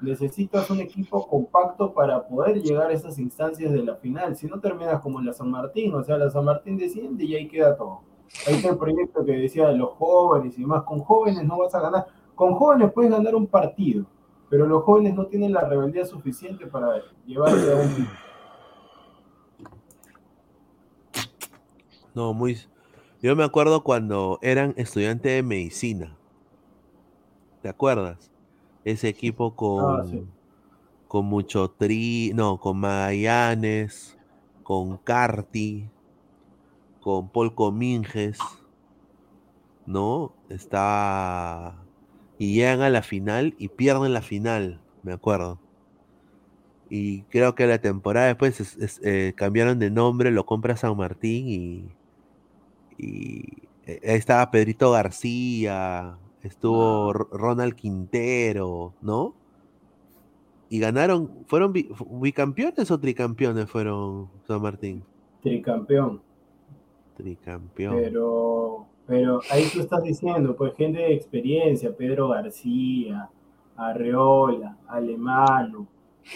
Necesitas 0.01 0.71
un 0.71 0.79
equipo 0.79 1.27
compacto 1.27 1.93
para 1.93 2.25
poder 2.29 2.63
llegar 2.63 2.89
a 2.91 2.93
esas 2.93 3.19
instancias 3.19 3.73
de 3.73 3.83
la 3.83 3.97
final. 3.97 4.37
Si 4.37 4.47
no 4.47 4.61
terminas 4.61 5.01
como 5.01 5.21
la 5.21 5.33
San 5.33 5.51
Martín, 5.51 5.93
o 5.95 6.05
sea, 6.05 6.17
la 6.17 6.31
San 6.31 6.45
Martín 6.45 6.77
desciende 6.77 7.25
y 7.25 7.35
ahí 7.35 7.49
queda 7.49 7.77
todo. 7.77 8.08
Ahí 8.47 8.55
está 8.57 8.71
el 8.71 8.79
proyecto 8.79 9.25
que 9.25 9.33
decía 9.33 9.69
de 9.69 9.77
los 9.77 9.91
jóvenes 9.91 10.59
y 10.59 10.65
más. 10.65 10.83
Con 10.85 11.01
jóvenes 11.01 11.45
no 11.45 11.59
vas 11.59 11.75
a 11.75 11.81
ganar. 11.81 12.07
Con 12.35 12.55
jóvenes 12.55 12.93
puedes 12.93 13.11
ganar 13.11 13.35
un 13.35 13.47
partido, 13.47 14.05
pero 14.49 14.67
los 14.67 14.85
jóvenes 14.85 15.15
no 15.15 15.27
tienen 15.27 15.53
la 15.53 15.63
rebeldía 15.69 16.05
suficiente 16.05 16.67
para 16.67 17.03
llevarse 17.27 17.73
a 17.73 17.77
un. 17.77 18.09
No, 22.15 22.33
muy. 22.35 22.59
Yo 23.23 23.35
me 23.35 23.45
acuerdo 23.45 23.83
cuando 23.83 24.39
eran 24.43 24.75
estudiantes 24.77 25.33
de 25.33 25.43
medicina. 25.43 26.17
¿Te 27.63 27.69
acuerdas? 27.69 28.31
Ese 28.85 29.09
equipo 29.09 29.55
con, 29.57 30.01
Ah, 30.01 30.05
sí. 30.07 30.25
con 31.09 31.27
mucho 31.27 31.69
tri, 31.71 32.33
no, 32.35 32.59
con 32.59 32.79
Magallanes, 32.79 34.17
con 34.63 34.97
Carti, 34.99 35.89
con 37.01 37.31
Paul 37.31 37.55
Cominges, 37.55 38.39
¿no? 39.87 40.35
Está. 40.49 41.77
Y 42.39 42.55
llegan 42.55 42.83
a 42.83 42.91
la 42.91 43.03
final 43.03 43.55
y 43.59 43.69
pierden 43.69 44.13
la 44.13 44.23
final, 44.23 44.81
me 45.03 45.13
acuerdo. 45.13 45.59
Y 46.91 47.23
creo 47.25 47.55
que 47.55 47.67
la 47.67 47.79
temporada 47.81 48.29
después 48.29 48.61
es- 48.61 48.77
es, 48.77 49.01
eh, 49.05 49.35
cambiaron 49.37 49.79
de 49.79 49.91
nombre, 49.91 50.31
lo 50.31 50.47
compra 50.47 50.77
San 50.77 50.97
Martín 50.97 51.49
y, 51.49 51.89
y 52.97 53.43
eh, 53.87 54.01
ahí 54.05 54.17
estaba 54.17 54.51
Pedrito 54.51 54.91
García, 54.93 56.19
estuvo 56.43 57.11
R- 57.11 57.25
Ronald 57.33 57.75
Quintero, 57.75 58.95
¿no? 59.03 59.35
Y 60.71 60.79
ganaron, 60.81 61.45
¿fueron 61.47 61.73
bi- 61.73 61.89
fu- 61.95 62.21
bicampeones 62.21 62.91
o 62.91 63.01
tricampeones 63.01 63.71
fueron 63.71 64.31
San 64.47 64.63
Martín? 64.63 65.05
tricampeón. 65.43 66.23
Tricampeón. 67.19 67.95
Pero, 67.97 68.87
pero 69.07 69.41
ahí 69.51 69.65
tú 69.73 69.81
estás 69.81 70.03
diciendo, 70.03 70.57
pues 70.57 70.75
gente 70.75 71.01
de 71.01 71.13
experiencia, 71.15 71.95
Pedro 71.95 72.29
García, 72.29 73.29
Arreola, 73.77 74.77
Alemano, 74.89 75.87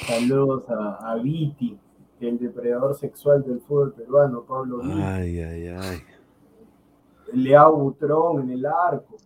saludos 0.06 0.68
a, 0.68 1.10
a 1.12 1.14
Viti, 1.16 1.78
el 2.20 2.38
depredador 2.38 2.94
sexual 2.94 3.42
del 3.44 3.60
fútbol 3.60 3.92
peruano, 3.94 4.42
Pablo 4.42 4.78
Viti, 4.78 5.00
Ay, 5.00 5.40
ay, 5.40 5.66
ay. 5.68 5.98
Leao 7.32 7.76
Butrón 7.76 8.42
en 8.42 8.50
el 8.50 8.66
arco, 8.66 9.16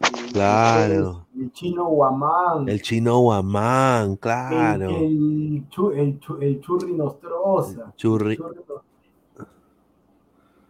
eh, 0.00 0.32
Claro. 0.32 1.26
el 1.38 1.50
chino 1.52 1.86
Guamán, 1.86 2.68
El 2.68 2.82
chino 2.82 3.20
Guamán, 3.20 4.10
el, 4.12 4.18
claro. 4.18 4.90
el, 4.90 5.64
el 5.94 6.20
el 6.40 6.60
Churri 6.60 6.92
Nostroza, 6.94 7.92
Churri- 7.96 8.32
el 8.32 8.36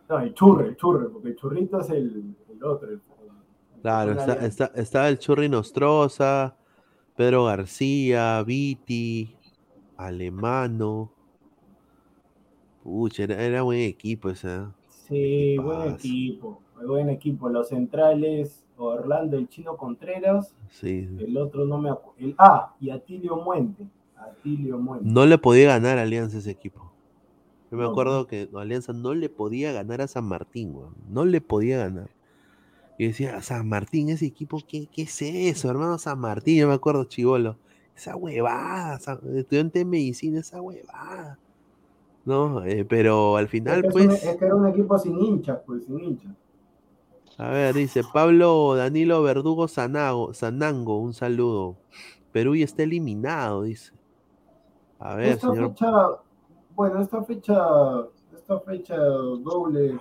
no, 0.08 0.18
el 0.20 0.34
Churre, 0.34 0.68
el 0.68 0.76
Churre, 0.76 1.08
porque 1.08 1.28
el 1.28 1.36
Churrito 1.36 1.80
es 1.80 1.90
el, 1.90 2.34
el 2.50 2.64
otro. 2.64 2.88
el- 2.88 2.94
el- 2.94 3.00
Claro, 3.82 4.12
está, 4.12 4.32
está, 4.46 4.64
estaba 4.74 5.08
el 5.08 5.18
Churri 5.18 5.48
Nostroza, 5.48 6.56
Pedro 7.14 7.44
García, 7.44 8.42
Viti, 8.42 9.36
Alemano. 9.96 11.12
Pucha, 12.82 13.24
era, 13.24 13.42
era 13.42 13.62
buen 13.62 13.80
equipo 13.80 14.30
ese. 14.30 14.54
¿eh? 14.54 14.60
Sí, 14.88 15.54
¿Qué 15.56 15.60
buen 15.62 15.92
equipo, 15.92 16.60
buen 16.84 17.08
equipo. 17.10 17.48
Los 17.48 17.68
centrales, 17.68 18.64
Orlando 18.76 19.36
el 19.36 19.48
Chino 19.48 19.76
Contreras, 19.76 20.54
Sí. 20.70 21.08
el 21.18 21.36
otro 21.36 21.64
no 21.64 21.78
me 21.78 21.90
acuerdo. 21.90 22.34
Ah, 22.38 22.74
y 22.80 22.90
Atilio 22.90 23.36
Muente. 23.36 23.86
Atilio 24.16 24.78
Muente. 24.78 25.08
No 25.08 25.26
le 25.26 25.38
podía 25.38 25.68
ganar 25.68 25.98
a 25.98 26.02
Alianza 26.02 26.38
ese 26.38 26.50
equipo. 26.50 26.92
Yo 27.76 27.82
me 27.82 27.84
acuerdo 27.86 28.26
que 28.26 28.48
Alianza 28.54 28.92
no 28.92 29.14
le 29.14 29.28
podía 29.28 29.72
ganar 29.72 30.00
a 30.02 30.08
San 30.08 30.24
Martín. 30.24 30.74
No 31.08 31.24
le 31.24 31.40
podía 31.40 31.78
ganar. 31.78 32.10
Y 32.98 33.08
decía, 33.08 33.40
San 33.42 33.68
Martín, 33.68 34.10
ese 34.10 34.26
equipo, 34.26 34.64
¿qué, 34.66 34.88
qué 34.88 35.02
es 35.02 35.22
eso, 35.22 35.70
hermano? 35.70 35.98
San 35.98 36.18
Martín, 36.20 36.58
yo 36.58 36.68
me 36.68 36.74
acuerdo, 36.74 37.04
chivolo. 37.04 37.58
Esa 37.96 38.16
huevada, 38.16 38.98
San- 39.00 39.20
estudiante 39.36 39.80
de 39.80 39.84
medicina, 39.86 40.40
esa 40.40 40.60
huevada. 40.62 41.38
No, 42.24 42.64
Eh, 42.64 42.84
pero 42.84 43.36
al 43.36 43.48
Es 43.66 43.78
final, 43.78 43.80
que, 43.80 43.88
es 43.88 43.98
un- 43.98 44.10
pues, 44.10 44.22
es 44.22 44.36
que 44.38 44.46
era 44.46 44.54
un 44.54 44.66
equipo 44.66 44.98
sin 44.98 45.18
hinchas, 45.20 45.60
pues, 45.66 45.84
sin 45.84 46.00
hinchas. 46.00 46.32
a 47.38 47.48
ver, 47.50 47.74
dice 47.74 48.04
Pablo 48.04 48.74
Danilo 48.76 49.22
Verdugo 49.22 49.68
Sanago, 49.68 50.34
Sanango, 50.34 50.98
un 51.00 51.14
saludo. 51.14 51.76
Perú 52.32 52.54
ya 52.56 52.64
está 52.64 52.82
eliminado, 52.82 53.62
dice. 53.62 53.92
A 54.98 55.14
ver, 55.16 55.38
esta 55.38 55.40
señor. 55.40 55.68
fecha, 55.68 55.90
bueno, 56.76 57.00
esta 57.00 57.24
fecha, 57.24 57.56
esta 58.34 58.60
fecha 58.60 58.96
doble 58.98 59.98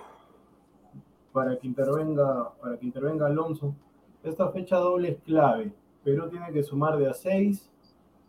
para 1.32 1.58
que 1.58 1.66
intervenga, 1.66 2.52
para 2.60 2.78
que 2.78 2.84
intervenga 2.84 3.26
Alonso, 3.26 3.74
esta 4.22 4.50
fecha 4.50 4.76
doble 4.76 5.12
es 5.12 5.18
clave. 5.22 5.72
Perú 6.04 6.28
tiene 6.28 6.52
que 6.52 6.62
sumar 6.62 6.98
de 6.98 7.08
a 7.08 7.14
6. 7.14 7.70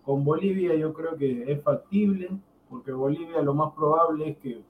Con 0.01 0.23
Bolivia 0.23 0.73
yo 0.75 0.93
creo 0.93 1.17
que 1.17 1.51
es 1.51 1.61
factible, 1.61 2.29
porque 2.69 2.93
Bolivia 2.93 3.41
lo 3.41 3.53
más 3.53 3.73
probable 3.73 4.29
es 4.29 4.37
que 4.37 4.63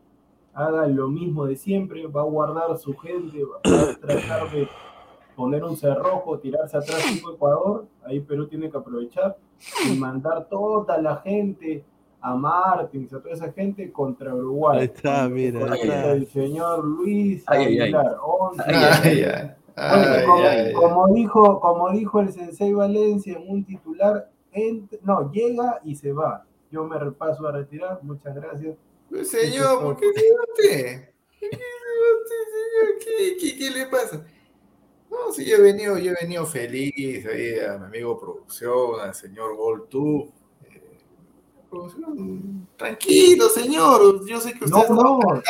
haga 0.56 0.88
lo 0.88 1.08
mismo 1.10 1.46
de 1.46 1.56
siempre, 1.56 2.08
va 2.08 2.22
a 2.22 2.26
guardar 2.26 2.76
su 2.80 2.98
gente, 2.98 3.44
va 3.46 3.58
a 3.58 3.96
tratar 4.00 4.50
de 4.50 4.68
poner 5.36 5.64
un 5.64 5.78
cerrojo, 5.78 6.40
tirarse 6.40 6.78
atrás 6.78 7.06
tipo 7.14 7.30
Ecuador, 7.32 7.86
ahí 8.04 8.22
Perú 8.22 8.48
tiene 8.48 8.72
que 8.72 8.78
aprovechar 8.78 9.38
y 9.88 9.96
mandar 10.00 10.48
toda 10.50 11.00
la 11.00 11.18
gente 11.18 11.86
a 12.32 12.36
Martins, 12.36 13.14
a 13.14 13.22
toda 13.22 13.34
esa 13.34 13.52
gente 13.54 13.92
contra 13.92 14.34
Uruguay. 14.34 14.80
Ahí 14.80 14.86
está, 14.86 15.26
el 15.26 15.32
mira, 15.32 15.72
ahí 15.72 15.80
está. 15.82 16.08
del 16.14 16.28
señor 16.28 16.84
Luis. 16.86 17.44
Aguilar, 17.48 18.18
11. 18.22 18.64
Ay, 18.66 18.76
ay, 18.76 19.24
Ay, 19.80 20.04
ay, 20.06 20.26
Bueno, 20.26 20.48
ay, 20.48 20.74
como, 20.74 21.08
dijo, 21.14 21.60
como 21.60 21.92
dijo 21.92 22.20
el 22.20 22.34
Sensei 22.34 22.74
Valencia 22.74 23.38
en 23.38 23.48
un 23.50 23.64
titular, 23.64 24.30
ent- 24.54 25.00
no, 25.04 25.32
llega 25.32 25.80
y 25.84 25.96
se 25.96 26.12
va. 26.12 26.46
Yo 26.72 26.84
me 26.84 26.98
repaso 26.98 27.48
a 27.48 27.52
retirar, 27.52 28.00
muchas 28.02 28.36
gracias. 28.36 28.76
Pues, 29.10 29.30
Señor, 29.30 29.82
¿por 29.84 29.98
qué 29.98 30.08
se 30.14 30.22
qué? 30.62 31.14
¿Qué, 31.40 33.38
qué, 33.40 33.58
qué 33.58 33.70
le 33.70 33.86
pasa? 33.86 34.26
No, 35.10 35.32
sí, 35.32 35.46
yo 35.46 35.58
he 35.58 35.62
venido, 35.62 35.98
yo 35.98 36.12
he 36.12 36.16
venido 36.22 36.46
feliz 36.46 37.26
ahí 37.26 37.60
a 37.60 37.78
mi 37.78 37.86
amigo 37.86 38.20
producción, 38.20 39.00
al 39.02 39.14
señor 39.16 39.56
pues, 39.58 40.30
Tranquilo, 42.78 43.50
señor. 43.50 44.26
Yo 44.28 44.40
sé 44.40 44.54
que 44.54 44.66
usted 44.66 44.90
No, 44.90 45.20
no. 45.20 45.42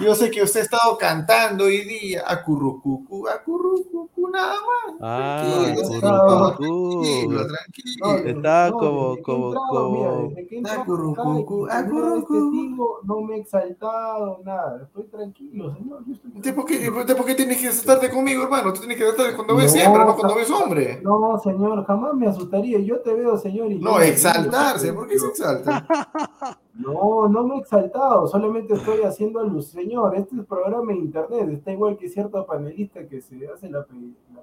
Yo 0.00 0.14
sé 0.14 0.30
que 0.30 0.42
usted 0.42 0.60
ha 0.60 0.62
estado 0.64 0.98
cantando 0.98 1.64
hoy 1.64 1.84
día. 1.84 2.22
Acurrucucu, 2.26 3.28
acurrucucu, 3.28 4.28
nada 4.30 4.54
más. 4.54 4.96
Ah, 5.00 5.42
Tranquilo, 5.42 7.46
tranquilo. 7.46 8.16
Está 8.26 8.70
como- 8.70 9.16
como- 9.22 9.54
como- 9.54 10.32
Acurrucucu, 10.68 11.66
acurrucucu. 11.70 12.86
no 13.04 13.20
me 13.22 13.36
he 13.36 13.40
exaltado, 13.40 14.40
nada. 14.44 14.82
Estoy 14.84 15.04
tranquilo, 15.04 15.74
señor. 15.74 16.02
¿Usted 16.36 16.54
por 16.54 16.64
qué, 16.64 16.90
por 16.90 17.06
tienes 17.34 17.58
que 17.60 17.68
asustarte 17.68 18.10
conmigo, 18.10 18.44
hermano? 18.44 18.72
Tú 18.72 18.80
tienes 18.80 18.96
que 18.96 19.04
asustarte 19.04 19.36
cuando 19.36 19.56
ves 19.56 19.66
No, 19.66 19.72
siempre, 19.80 20.04
no 20.04 20.16
cuando 20.16 20.34
ves 20.34 20.50
hombre. 20.50 21.00
No, 21.02 21.38
señor, 21.42 21.84
jamás 21.86 22.14
me 22.14 22.26
asustaría. 22.28 22.78
Yo 22.80 23.00
te 23.00 23.12
veo, 23.14 23.36
señor. 23.36 23.70
Y 23.72 23.78
No, 23.78 24.00
exaltarse. 24.00 24.92
¿Por 24.92 25.08
qué 25.08 25.18
se 25.18 25.26
exalta? 25.26 25.86
No, 26.80 27.28
no 27.28 27.44
me 27.46 27.56
he 27.56 27.58
exaltado, 27.58 28.26
solamente 28.26 28.74
estoy 28.74 29.02
haciendo 29.02 29.42
luz. 29.44 29.66
Señor, 29.68 30.16
este 30.16 30.36
es 30.36 30.46
programa 30.46 30.92
de 30.92 30.98
internet, 30.98 31.48
está 31.50 31.72
igual 31.72 31.96
que 31.98 32.08
cierto 32.08 32.44
panelista 32.46 33.06
que 33.06 33.20
se 33.20 33.46
hace 33.48 33.68
la, 33.70 33.84
pe- 33.84 33.94
la 34.34 34.42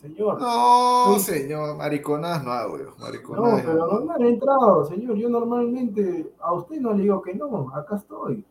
señor. 0.00 0.40
No, 0.40 1.18
señor, 1.18 1.76
mariconadas 1.76 2.42
no 2.44 2.52
hago 2.52 2.78
yo. 2.78 2.84
No, 2.86 3.56
pero 3.56 3.74
no. 3.74 3.86
normal 3.86 4.22
he 4.22 4.28
entrado, 4.30 4.84
señor. 4.86 5.16
Yo 5.16 5.28
normalmente 5.28 6.32
a 6.40 6.52
usted 6.54 6.80
no 6.80 6.92
le 6.94 7.02
digo 7.02 7.20
que 7.22 7.34
no, 7.34 7.70
acá 7.74 7.96
estoy. 7.96 8.44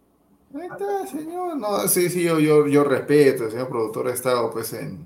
Ahí 0.53 0.67
está, 0.67 1.05
señor. 1.07 1.57
No, 1.57 1.79
sí, 1.87 2.09
sí, 2.09 2.23
yo, 2.23 2.39
yo, 2.39 2.67
yo 2.67 2.83
respeto, 2.83 3.45
el 3.45 3.51
señor 3.51 3.67
productor 3.69 4.07
ha 4.07 4.13
estado 4.13 4.49
pues 4.51 4.71
en, 4.73 5.05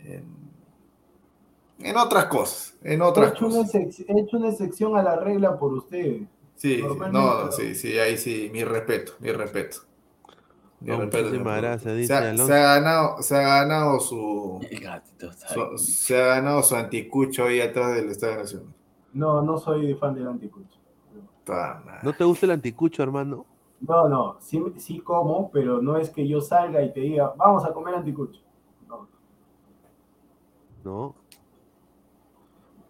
en, 0.00 0.24
en 1.80 1.96
otras 1.96 2.26
cosas, 2.26 2.76
en 2.82 3.00
He 3.00 3.04
otras 3.04 3.32
hecho, 3.32 3.46
una 3.46 3.56
cosas. 3.56 3.72
sec- 3.74 4.04
he 4.08 4.20
hecho 4.20 4.36
una 4.36 4.50
excepción 4.50 4.96
a 4.96 5.02
la 5.02 5.16
regla 5.16 5.58
por 5.58 5.72
usted. 5.72 6.22
Sí, 6.56 6.80
no, 6.82 6.88
no, 6.94 6.96
pero- 7.36 7.52
sí, 7.52 7.74
sí, 7.74 7.98
ahí 7.98 8.16
sí, 8.16 8.48
mi 8.52 8.64
respeto, 8.64 9.12
mi 9.20 9.32
respeto. 9.32 9.78
Mi 10.80 10.90
No, 10.90 11.00
respeto, 11.00 11.42
gracias, 11.44 11.96
dice 11.96 12.06
se, 12.08 12.14
ha, 12.14 12.18
Alonso. 12.30 12.46
se 12.46 12.52
ha 12.54 12.62
ganado, 12.74 13.22
se 13.22 13.36
ha 13.36 13.40
ganado 13.40 14.00
su, 14.00 14.60
El 14.70 14.80
gatito 14.80 15.30
está 15.30 15.48
su- 15.48 15.60
ahí. 15.62 15.78
se 15.78 16.22
ha 16.22 16.26
ganado 16.26 16.62
su 16.62 16.76
anticucho 16.76 17.44
ahí 17.44 17.60
atrás 17.60 17.94
del 17.96 18.10
Estadio 18.10 18.36
Nacional. 18.36 18.68
No, 19.14 19.42
no 19.42 19.56
soy 19.58 19.94
fan 19.94 20.14
del 20.14 20.26
anticucho. 20.28 20.78
¿No 22.02 22.12
te 22.14 22.24
gusta 22.24 22.46
el 22.46 22.52
anticucho, 22.52 23.02
hermano? 23.02 23.44
No, 23.80 24.08
no, 24.08 24.36
sí, 24.40 24.62
sí 24.78 25.00
como, 25.00 25.50
pero 25.50 25.82
no 25.82 25.96
es 25.98 26.08
que 26.10 26.26
yo 26.26 26.40
salga 26.40 26.82
y 26.82 26.92
te 26.92 27.00
diga, 27.00 27.34
vamos 27.36 27.64
a 27.64 27.72
comer 27.72 27.94
anticucho. 27.94 28.40
No, 28.88 29.06
No. 30.84 31.14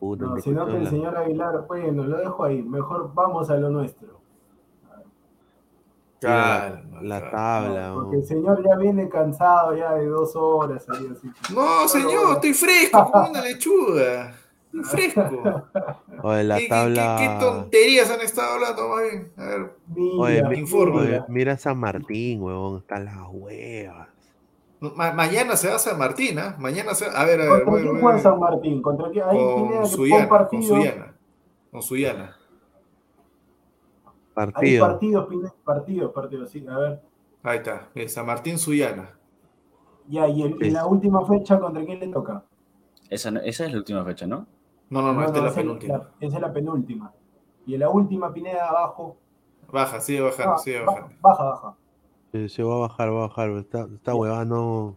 Puta, 0.05 0.27
no, 0.27 0.37
sino 0.39 0.67
que 0.67 0.77
el 0.77 0.87
señor 0.89 1.17
Aguilar, 1.17 1.65
bueno, 1.67 2.05
lo 2.05 2.19
dejo 2.19 2.45
ahí, 2.45 2.63
mejor 2.63 3.13
vamos 3.15 3.49
a 3.49 3.57
lo 3.57 3.71
nuestro. 3.71 4.21
Calma, 6.21 7.01
la 7.03 7.31
tabla. 7.31 7.93
Porque 7.95 8.09
weón. 8.11 8.21
el 8.23 8.27
señor 8.27 8.63
ya 8.67 8.77
viene 8.77 9.09
cansado 9.09 9.75
ya 9.75 9.95
de 9.95 10.07
dos 10.07 10.35
horas 10.37 10.87
ahí 10.91 11.09
así. 11.11 11.29
No, 11.55 11.89
señor, 11.89 12.35
estoy 12.35 12.53
fresco 12.55 13.11
como 13.11 13.31
una 13.31 13.41
lechuga. 13.43 14.35
Estoy 14.73 15.11
fresco. 15.11 15.63
Oye, 16.23 16.45
la 16.45 16.59
¿Qué, 16.59 16.69
tabla. 16.69 17.17
qué- 17.19 17.27
qué 17.29 17.41
tonterías 17.41 18.11
han 18.11 18.21
estado 18.21 18.55
hablando, 18.55 18.89
más 18.89 19.03
bien? 19.03 19.33
A 19.39 19.45
ver, 19.45 19.77
Mira, 19.87 20.23
Oye, 20.23 20.43
me 20.43 21.25
mira 21.29 21.57
San 21.57 21.79
Martín, 21.79 22.43
huevón, 22.43 22.79
están 22.79 23.05
las 23.07 23.17
huevas. 23.31 24.09
Ma- 24.95 25.13
mañana 25.13 25.57
se 25.57 25.69
va 25.69 25.77
a 25.77 25.79
San 25.79 25.99
Martín, 25.99 26.39
¿ah? 26.39 26.57
Mañana 26.59 26.95
se 26.95 27.07
A 27.07 27.25
ver, 27.25 27.41
a 27.41 27.45
ver, 27.45 27.65
¿Contra 27.65 27.71
voy, 27.71 27.81
quién 27.83 27.93
voy, 27.93 28.01
juega 28.03 28.15
voy. 28.17 28.23
San 28.23 28.39
Martín? 28.41 28.83
¿Contra 28.83 29.11
quién? 29.11 29.25
Ahí 29.25 29.39
Pineda 29.39 29.81
Con 29.81 29.87
Suyana, 29.89 30.29
con. 30.49 30.63
Suyana. 30.63 31.15
Con 31.71 31.83
Suyana. 31.83 32.37
Hay 34.37 34.47
Partido. 34.51 34.87
partidos, 34.87 35.27
Pineda, 35.29 35.55
partidos, 35.65 36.13
partidos, 36.13 36.51
sí, 36.51 36.67
a 36.69 36.77
ver. 36.79 37.03
Ahí 37.43 37.59
está, 37.59 37.89
bien, 37.95 38.09
San 38.09 38.27
Martín 38.27 38.59
Suyana. 38.59 39.11
Ya, 40.09 40.27
y, 40.29 40.43
el- 40.43 40.57
y 40.61 40.65
Sí. 40.67 40.71
la 40.71 40.87
última 40.87 41.25
fecha, 41.27 41.59
¿contra 41.61 41.85
quién 41.85 42.01
le 42.01 42.09
toca? 42.09 42.43
Esa, 43.11 43.31
no- 43.31 43.41
esa 43.41 43.67
es 43.67 43.73
la 43.73 43.79
última 43.79 44.05
fecha, 44.05 44.27
¿no? 44.27 44.47
No, 44.91 45.03
no, 45.03 45.13
no, 45.13 45.25
esta 45.25 45.39
es 45.39 45.45
la 45.45 45.53
penúltima. 45.53 45.95
la- 45.99 46.11
esa 46.21 46.37
es 46.37 46.43
la 46.43 46.53
penúltima. 46.53 47.13
Y 47.67 47.75
en 47.75 47.81
la 47.81 47.89
última, 47.91 48.33
Pineda, 48.33 48.69
abajo. 48.69 49.17
Baja, 49.73 50.01
sigue 50.01 50.21
bajando, 50.21 50.55
Ah, 50.55 50.59
sigue 50.59 50.81
ba- 50.81 50.87
bajando. 50.87 51.15
baja, 51.21 51.45
baja. 51.45 51.75
Sí, 52.35 52.49
sí, 52.49 52.63
va 52.63 52.75
a 52.75 52.79
bajar, 52.79 53.13
va 53.13 53.19
a 53.25 53.29
bajar. 53.29 53.51
Esta, 53.51 53.87
esta 53.95 54.13
huevada 54.13 54.45
no, 54.45 54.97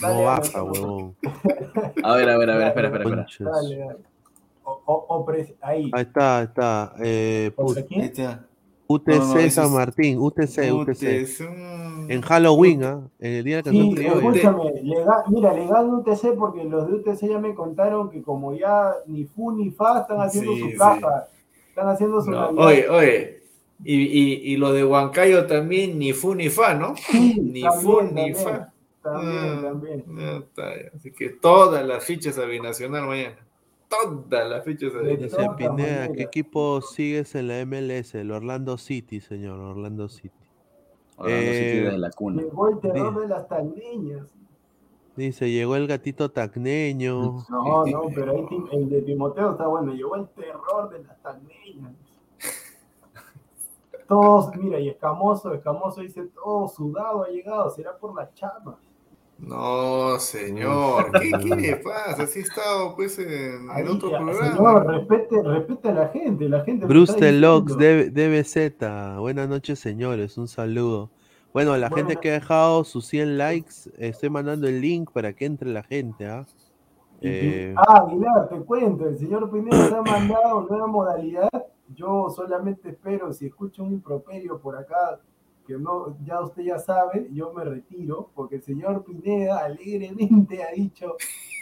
no 0.00 0.08
Dale, 0.08 0.14
dale, 0.14 0.24
baja, 0.24 0.58
dale. 0.64 0.70
huevón. 0.70 1.16
A 2.02 2.16
ver, 2.16 2.30
a 2.30 2.38
ver, 2.38 2.50
a 2.50 2.56
ver, 2.56 2.66
espera, 2.68 2.88
espera, 2.88 3.04
espera. 3.04 3.26
Dale, 3.52 3.76
dale. 3.76 3.98
O, 4.64 4.80
o- 4.86 5.26
pres- 5.26 5.54
ahí. 5.60 5.90
Ahí 5.92 6.02
está, 6.02 6.38
ahí 6.38 6.44
está. 6.44 6.94
Eh, 7.04 7.50
pu- 7.54 7.62
¿Contra 7.66 7.82
Ahí 7.82 7.88
quién? 7.88 8.00
está. 8.04 8.46
UTC 8.86 9.06
No, 9.18 9.18
no, 9.26 9.50
San 9.50 9.64
es- 9.66 9.70
Martín, 9.70 10.18
UTC, 10.18 10.72
UTC. 10.72 11.02
es 11.20 11.40
un- 11.40 12.06
En 12.10 12.22
Halloween, 12.22 12.84
¿ah? 12.84 13.00
En 13.20 13.32
el 13.34 13.44
día 13.44 13.56
de 13.56 13.62
la 13.62 13.64
canción 13.64 13.94
Sí, 13.96 14.06
escúchame, 14.06 14.72
le 14.82 15.04
ga- 15.04 15.24
mira, 15.28 15.52
le 15.52 15.66
gano 15.66 15.98
UTC 15.98 16.32
porque 16.38 16.64
los 16.64 16.86
de 16.88 16.94
UTC 16.94 17.28
ya 17.28 17.38
me 17.38 17.54
contaron 17.54 18.08
que 18.08 18.22
como 18.22 18.54
ya 18.54 18.94
ni 19.06 19.24
fu 19.24 19.52
ni 19.52 19.70
fa 19.70 20.00
están 20.00 20.22
haciendo 20.22 20.52
Sí, 20.54 20.60
su 20.60 20.68
sí. 20.70 20.76
caja, 20.78 21.28
están 21.68 21.88
haciendo 21.88 22.20
su 22.22 22.30
No, 22.30 22.48
oye, 22.48 22.88
oye. 22.88 23.41
Y, 23.84 23.94
y, 24.02 24.52
y 24.52 24.56
lo 24.56 24.72
de 24.72 24.84
Huancayo 24.84 25.46
también, 25.46 25.98
ni 25.98 26.12
fu 26.12 26.34
ni 26.34 26.48
fa, 26.48 26.74
¿no? 26.74 26.94
Sí, 26.96 27.40
Ni 27.40 27.62
también, 27.62 27.82
fu 27.82 28.02
ni 28.02 28.08
también, 28.08 28.36
fa. 28.36 28.72
También, 29.02 29.34
Ah, 29.34 29.60
también. 29.62 30.04
ya. 30.16 30.90
Así 30.96 31.10
que 31.10 31.30
todas 31.30 31.84
las 31.84 32.04
fichas 32.04 32.38
a 32.38 32.44
Binacional 32.44 33.06
mañana. 33.06 33.36
Todas 33.88 34.48
las 34.48 34.64
fichas 34.64 34.94
a 34.94 34.98
De 34.98 35.16
Dice 35.16 35.36
Binacional. 35.36 35.56
Pineda, 35.56 36.12
¿qué 36.12 36.22
equipo 36.22 36.80
sigues 36.80 37.34
en 37.34 37.48
la 37.48 37.60
MLS? 37.66 38.14
El 38.14 38.30
Orlando 38.30 38.78
City, 38.78 39.20
señor, 39.20 39.58
Orlando 39.58 40.08
City. 40.08 40.30
Orlando 41.16 41.52
City 41.52 41.64
Eh, 41.78 41.80
desde 41.84 41.98
la 41.98 42.10
cuna. 42.10 42.42
Llegó 42.42 42.68
el 42.68 42.78
terror 42.80 43.14
Di- 43.14 43.20
de 43.22 43.28
las 43.28 43.48
tandeñas. 43.48 44.26
Dice, 45.16 45.50
llegó 45.50 45.76
el 45.76 45.86
gatito 45.88 46.30
tacneño. 46.30 47.44
No, 47.50 47.84
no, 47.84 48.06
pero 48.14 48.32
ahí 48.32 48.46
el 48.72 48.88
de 48.88 49.02
Timoteo 49.02 49.50
está 49.52 49.66
bueno. 49.66 49.92
Llegó 49.92 50.16
el 50.16 50.26
terror 50.28 50.88
de 50.90 51.02
las 51.04 51.20
tandeñas. 51.20 51.92
Todos, 54.12 54.54
mira, 54.56 54.78
y 54.78 54.90
Escamoso, 54.90 55.54
Escamoso 55.54 56.02
dice, 56.02 56.24
todo 56.34 56.68
sudado 56.68 57.24
ha 57.24 57.28
llegado, 57.28 57.70
será 57.70 57.96
por 57.96 58.14
las 58.14 58.34
chamas. 58.34 58.76
No, 59.38 60.18
señor. 60.18 61.10
¿Qué, 61.18 61.30
qué 61.42 61.56
le 61.56 61.76
pasa? 61.82 62.24
Así 62.24 62.40
he 62.40 62.42
estado 62.42 62.94
pues 62.94 63.18
en, 63.18 63.70
Ahí, 63.70 63.80
en 63.80 63.88
otro 63.88 64.10
ya, 64.10 64.18
programa. 64.18 64.54
señor, 64.54 64.86
respete, 64.86 65.42
respete 65.42 65.88
a 65.88 65.92
la 65.92 66.08
gente, 66.08 66.46
la 66.46 66.62
gente. 66.62 66.84
Bruce 66.84 67.18
Deluxe, 67.18 67.74
DBZ. 68.12 69.18
Buenas 69.18 69.48
noches, 69.48 69.78
señores. 69.78 70.36
Un 70.36 70.46
saludo. 70.46 71.08
Bueno, 71.54 71.74
la 71.78 71.88
gente 71.88 72.16
que 72.16 72.32
ha 72.32 72.34
dejado 72.34 72.84
sus 72.84 73.06
100 73.06 73.38
likes, 73.38 73.72
estoy 73.96 74.28
mandando 74.28 74.68
el 74.68 74.82
link 74.82 75.10
para 75.10 75.32
que 75.32 75.46
entre 75.46 75.70
la 75.70 75.82
gente, 75.84 76.26
¿ah? 76.26 76.44
Eh, 77.22 77.74
Ah, 77.78 78.04
Aguilar, 78.06 78.50
te 78.50 78.56
cuento, 78.60 79.08
el 79.08 79.16
señor 79.16 79.50
Pineda 79.50 79.88
se 79.88 79.94
ha 79.94 80.02
mandado 80.02 80.66
nueva 80.68 80.86
modalidad. 80.86 81.48
Yo 81.94 82.28
solamente 82.30 82.90
espero, 82.90 83.32
si 83.32 83.46
escucho 83.46 83.82
un 83.84 83.92
improperio 83.92 84.58
por 84.60 84.76
acá, 84.76 85.20
que 85.66 85.74
no, 85.78 86.16
ya 86.24 86.40
usted 86.40 86.62
ya 86.64 86.78
sabe, 86.78 87.28
yo 87.32 87.52
me 87.52 87.64
retiro, 87.64 88.30
porque 88.34 88.56
el 88.56 88.62
señor 88.62 89.04
Pineda 89.04 89.58
alegremente 89.64 90.62
ha 90.62 90.72
dicho, 90.72 91.16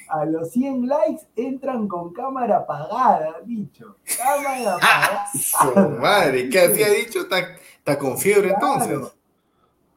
a 0.08 0.24
los 0.24 0.50
100 0.50 0.86
likes 0.88 1.22
entran 1.36 1.86
con 1.86 2.12
cámara 2.12 2.58
apagada, 2.58 3.34
ha 3.36 3.40
dicho. 3.42 3.96
Cámara 4.16 4.74
apagada. 4.76 5.26
Su 5.34 6.00
madre, 6.00 6.48
¿qué 6.48 6.60
así 6.60 6.82
ha 6.82 6.88
dicho? 6.90 7.20
¿Está, 7.20 7.98
con 7.98 8.16
fiebre 8.18 8.50
entonces? 8.50 8.98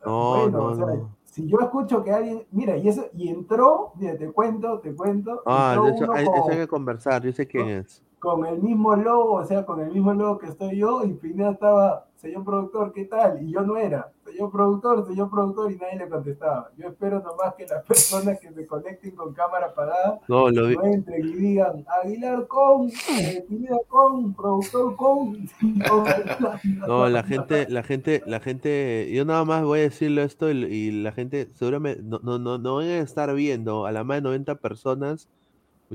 No, 0.05 0.29
Bueno, 0.29 0.57
no, 0.59 0.65
o 0.65 0.75
sea, 0.75 0.85
no. 0.85 1.15
si 1.23 1.47
yo 1.47 1.57
escucho 1.61 2.03
que 2.03 2.11
alguien, 2.11 2.45
mira, 2.51 2.75
y 2.77 2.89
eso, 2.89 3.07
y 3.13 3.29
entró, 3.29 3.93
mira, 3.95 4.17
te 4.17 4.29
cuento, 4.31 4.79
te 4.79 4.93
cuento, 4.93 5.41
Ah, 5.45 5.77
de 5.81 5.89
eso, 5.91 6.03
uno 6.03 6.13
hay, 6.13 6.25
con- 6.25 6.35
eso 6.35 6.49
hay 6.51 6.57
que 6.57 6.67
conversar. 6.67 7.23
Yo 7.23 7.31
sé 7.31 7.47
quién 7.47 7.69
es. 7.69 8.03
Con 8.23 8.45
el 8.45 8.61
mismo 8.61 8.95
logo, 8.95 9.33
o 9.33 9.45
sea, 9.45 9.65
con 9.65 9.81
el 9.81 9.91
mismo 9.91 10.13
logo 10.13 10.37
que 10.37 10.47
estoy 10.47 10.77
yo, 10.77 11.03
y 11.03 11.11
Pineda 11.11 11.51
estaba, 11.51 12.05
señor 12.15 12.45
productor, 12.45 12.93
¿qué 12.93 13.03
tal? 13.03 13.43
Y 13.43 13.51
yo 13.51 13.59
no 13.63 13.75
era, 13.75 14.13
señor 14.23 14.49
productor, 14.49 15.05
señor 15.05 15.29
productor, 15.29 15.69
y 15.69 15.75
nadie 15.75 15.97
le 15.97 16.07
contestaba. 16.07 16.71
Yo 16.77 16.87
espero 16.87 17.19
nomás 17.19 17.53
que 17.55 17.67
las 17.67 17.83
personas 17.87 18.39
que 18.39 18.53
se 18.53 18.65
conecten 18.65 19.11
con 19.11 19.33
cámara 19.33 19.65
apagada 19.65 20.21
No, 20.29 20.49
lo 20.49 20.67
vi. 20.67 20.75
no 20.77 20.85
entren 20.85 21.27
y 21.27 21.33
digan, 21.33 21.85
Aguilar 22.01 22.47
con, 22.47 22.89
eh, 23.19 23.43
Pineda 23.49 23.79
con, 23.89 24.33
productor 24.33 24.95
con. 24.95 25.33
No, 26.87 27.09
la 27.09 27.23
gente, 27.23 27.67
la 27.67 27.83
gente, 27.83 28.23
la 28.25 28.39
gente, 28.39 29.11
yo 29.13 29.25
nada 29.25 29.43
más 29.43 29.65
voy 29.65 29.79
a 29.79 29.83
decirle 29.83 30.23
esto 30.23 30.49
y, 30.49 30.63
y 30.63 30.91
la 30.91 31.11
gente 31.11 31.49
seguramente 31.55 32.01
no, 32.01 32.21
no, 32.23 32.39
no, 32.39 32.57
no 32.57 32.75
van 32.75 32.87
a 32.87 32.99
estar 32.99 33.33
viendo 33.35 33.85
a 33.85 33.91
la 33.91 34.05
más 34.05 34.19
de 34.19 34.21
90 34.21 34.55
personas. 34.55 35.27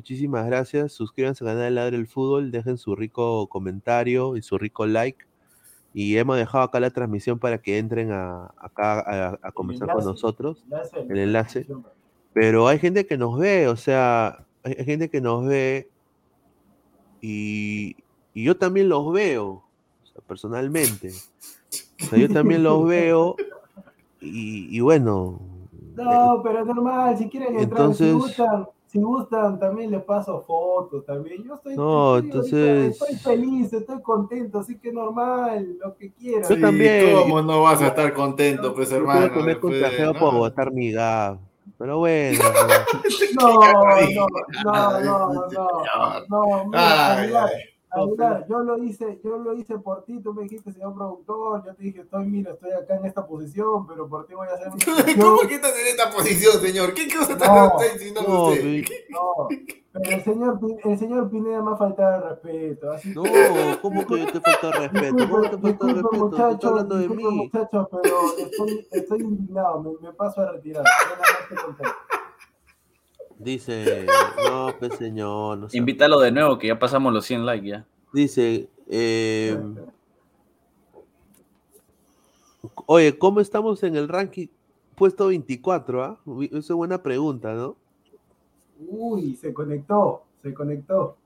Muchísimas 0.02 0.46
gracias. 0.46 0.92
Suscríbanse 0.92 1.42
al 1.42 1.50
canal 1.50 1.64
de 1.64 1.70
Ladre 1.72 1.96
el 1.96 2.06
Fútbol, 2.06 2.52
dejen 2.52 2.78
su 2.78 2.94
rico 2.94 3.48
comentario 3.48 4.36
y 4.36 4.42
su 4.42 4.56
rico 4.56 4.86
like. 4.86 5.24
Y 5.92 6.16
hemos 6.18 6.36
dejado 6.36 6.62
acá 6.62 6.78
la 6.78 6.90
transmisión 6.90 7.40
para 7.40 7.58
que 7.58 7.78
entren 7.78 8.12
a, 8.12 8.52
acá 8.58 9.00
a, 9.00 9.38
a 9.42 9.50
conversar 9.50 9.88
con 9.92 10.04
nosotros. 10.04 10.62
Enlace, 10.70 11.00
El 11.08 11.18
enlace. 11.18 11.66
Pero 12.32 12.68
hay 12.68 12.78
gente 12.78 13.06
que 13.06 13.18
nos 13.18 13.36
ve, 13.40 13.66
o 13.66 13.74
sea, 13.74 14.46
hay 14.62 14.84
gente 14.84 15.10
que 15.10 15.20
nos 15.20 15.44
ve 15.44 15.88
y, 17.20 17.96
y 18.34 18.44
yo 18.44 18.56
también 18.56 18.88
los 18.88 19.12
veo. 19.12 19.64
personalmente. 20.28 21.10
O 22.02 22.04
sea, 22.04 22.18
yo 22.20 22.28
también 22.28 22.62
los 22.62 22.86
veo 22.86 23.34
y, 24.20 24.76
y 24.76 24.78
bueno. 24.78 25.40
No, 25.98 26.40
pero 26.44 26.64
normal, 26.64 27.18
si 27.18 27.28
quieren 27.28 27.58
entrar, 27.58 27.80
Entonces- 27.80 28.06
si 28.06 28.12
gustan, 28.12 28.68
si 28.89 28.98
gustan, 29.01 29.59
también 29.60 29.90
les 29.90 30.02
paso 30.02 30.43
fotos 30.47 31.05
también. 31.05 31.44
Yo 31.44 31.55
estoy, 31.55 31.77
No, 31.77 32.19
entonces- 32.19 32.98
feliz, 33.23 33.73
estoy 33.73 34.01
contento, 34.02 34.59
así 34.59 34.78
que 34.78 34.93
normal, 34.93 35.77
lo 35.82 35.94
que 35.94 36.10
quieran. 36.12 36.43
Yo 36.48 36.55
Sí, 36.56 36.60
también. 36.60 37.15
¿Cómo 37.15 37.40
no 37.43 37.62
vas 37.62 37.81
a 37.82 37.89
estar 37.89 38.12
contento, 38.15 38.74
pues, 38.74 38.90
hermano? 38.90 39.28
de- 39.44 39.60
contagiado 39.60 40.15
¿no? 40.15 40.19
por 40.19 40.35
botar 40.35 40.73
mi 40.73 40.90
gaf. 40.93 41.39
Pero 41.78 41.98
bueno. 41.98 42.39
No, 43.39 43.55
no, 43.55 43.60
no, 44.65 45.01
no, 45.01 45.32
no, 45.32 45.48
señor. 45.48 46.27
no, 46.28 46.65
mira, 46.66 47.16
Ay, 47.16 47.31
Aguilar, 47.90 48.47
yo 48.48 48.59
lo 48.60 48.77
hice, 48.82 49.19
yo 49.24 49.39
lo 49.39 49.55
hice 49.55 49.78
por 49.78 50.05
ti, 50.05 50.20
tú 50.20 50.35
me 50.35 50.43
dijiste, 50.43 50.73
señor 50.73 50.94
productor, 50.94 51.65
yo 51.65 51.74
te 51.74 51.82
dije, 51.82 52.01
estoy, 52.02 52.27
mira, 52.27 52.52
estoy 52.52 52.70
acá 52.73 52.97
en 52.97 53.06
esta 53.06 53.27
posición, 53.27 53.86
pero 53.86 54.06
por 54.09 54.27
ti 54.27 54.35
voy 54.35 54.47
a 54.48 54.55
hacer 54.55 54.69
¿Cómo 55.19 55.39
que 55.48 55.55
estás 55.55 55.73
en 55.78 55.86
esta 55.86 56.10
posición, 56.10 56.60
señor? 56.60 56.93
¿Qué 56.93 57.09
cosa 57.09 57.32
está 57.32 57.47
No, 57.47 57.81
está 57.81 57.94
diciendo 57.94 58.23
No, 58.28 58.44
usted? 58.48 58.85
No, 59.10 59.48
pero 59.93 60.16
el 60.16 60.23
señor, 60.23 60.60
el 60.85 60.98
señor 60.98 61.31
Pineda 61.31 61.62
me 61.62 61.73
ha 61.73 61.77
faltado 61.77 62.16
el 62.16 62.31
respeto, 62.31 62.90
así 62.93 63.09
no, 63.15 63.23
que... 63.23 63.78
¿cómo 63.81 64.06
que 64.06 64.19
yo 64.19 64.27
te 64.32 64.40
falta 64.40 64.70
respeto? 64.78 65.28
¿Cómo 65.28 65.40
te 65.43 65.59
falta 65.59 65.86
disculpen, 65.86 65.89
respeto? 65.89 65.89
Te 65.89 66.01
estoy 66.01 66.19
muchachos, 66.20 66.70
hablando 66.70 66.97
de 66.97 67.09
mí. 67.09 67.24
muchachos, 67.24 67.89
pero 67.90 68.16
estoy, 68.39 68.86
estoy 68.93 69.20
indignado, 69.20 69.82
me, 69.82 70.09
me 70.09 70.12
paso 70.15 70.43
a 70.43 70.52
retirar. 70.52 70.85
Ya 70.85 71.16
nada 71.16 71.20
más 71.20 71.48
que 71.48 71.55
contar. 71.55 71.86
Dice, 73.39 74.06
no, 74.48 74.74
pues 74.78 74.94
señor. 74.97 75.59
No 75.59 75.69
Invítalo 75.73 76.19
de 76.20 76.32
nuevo, 76.32 76.59
que 76.59 76.66
ya 76.69 76.78
pasamos 76.78 77.12
los 77.12 77.24
100 77.24 77.47
likes 77.47 77.66
ya. 77.69 77.86
Dice, 78.12 78.69
eh, 78.89 79.56
oye, 82.86 83.16
¿cómo 83.19 83.40
estamos 83.40 83.82
en 83.82 83.97
el 83.97 84.09
ranking? 84.09 84.48
Puesto 84.97 85.28
24, 85.28 86.02
¿ah? 86.05 86.19
Uy, 86.24 86.47
Esa 86.47 86.59
es 86.59 86.70
buena 86.73 87.02
pregunta, 87.02 87.52
¿no? 87.55 87.77
Uy, 88.89 89.36
se 89.36 89.52
conectó, 89.52 90.24
se 90.43 90.52
conectó. 90.55 91.16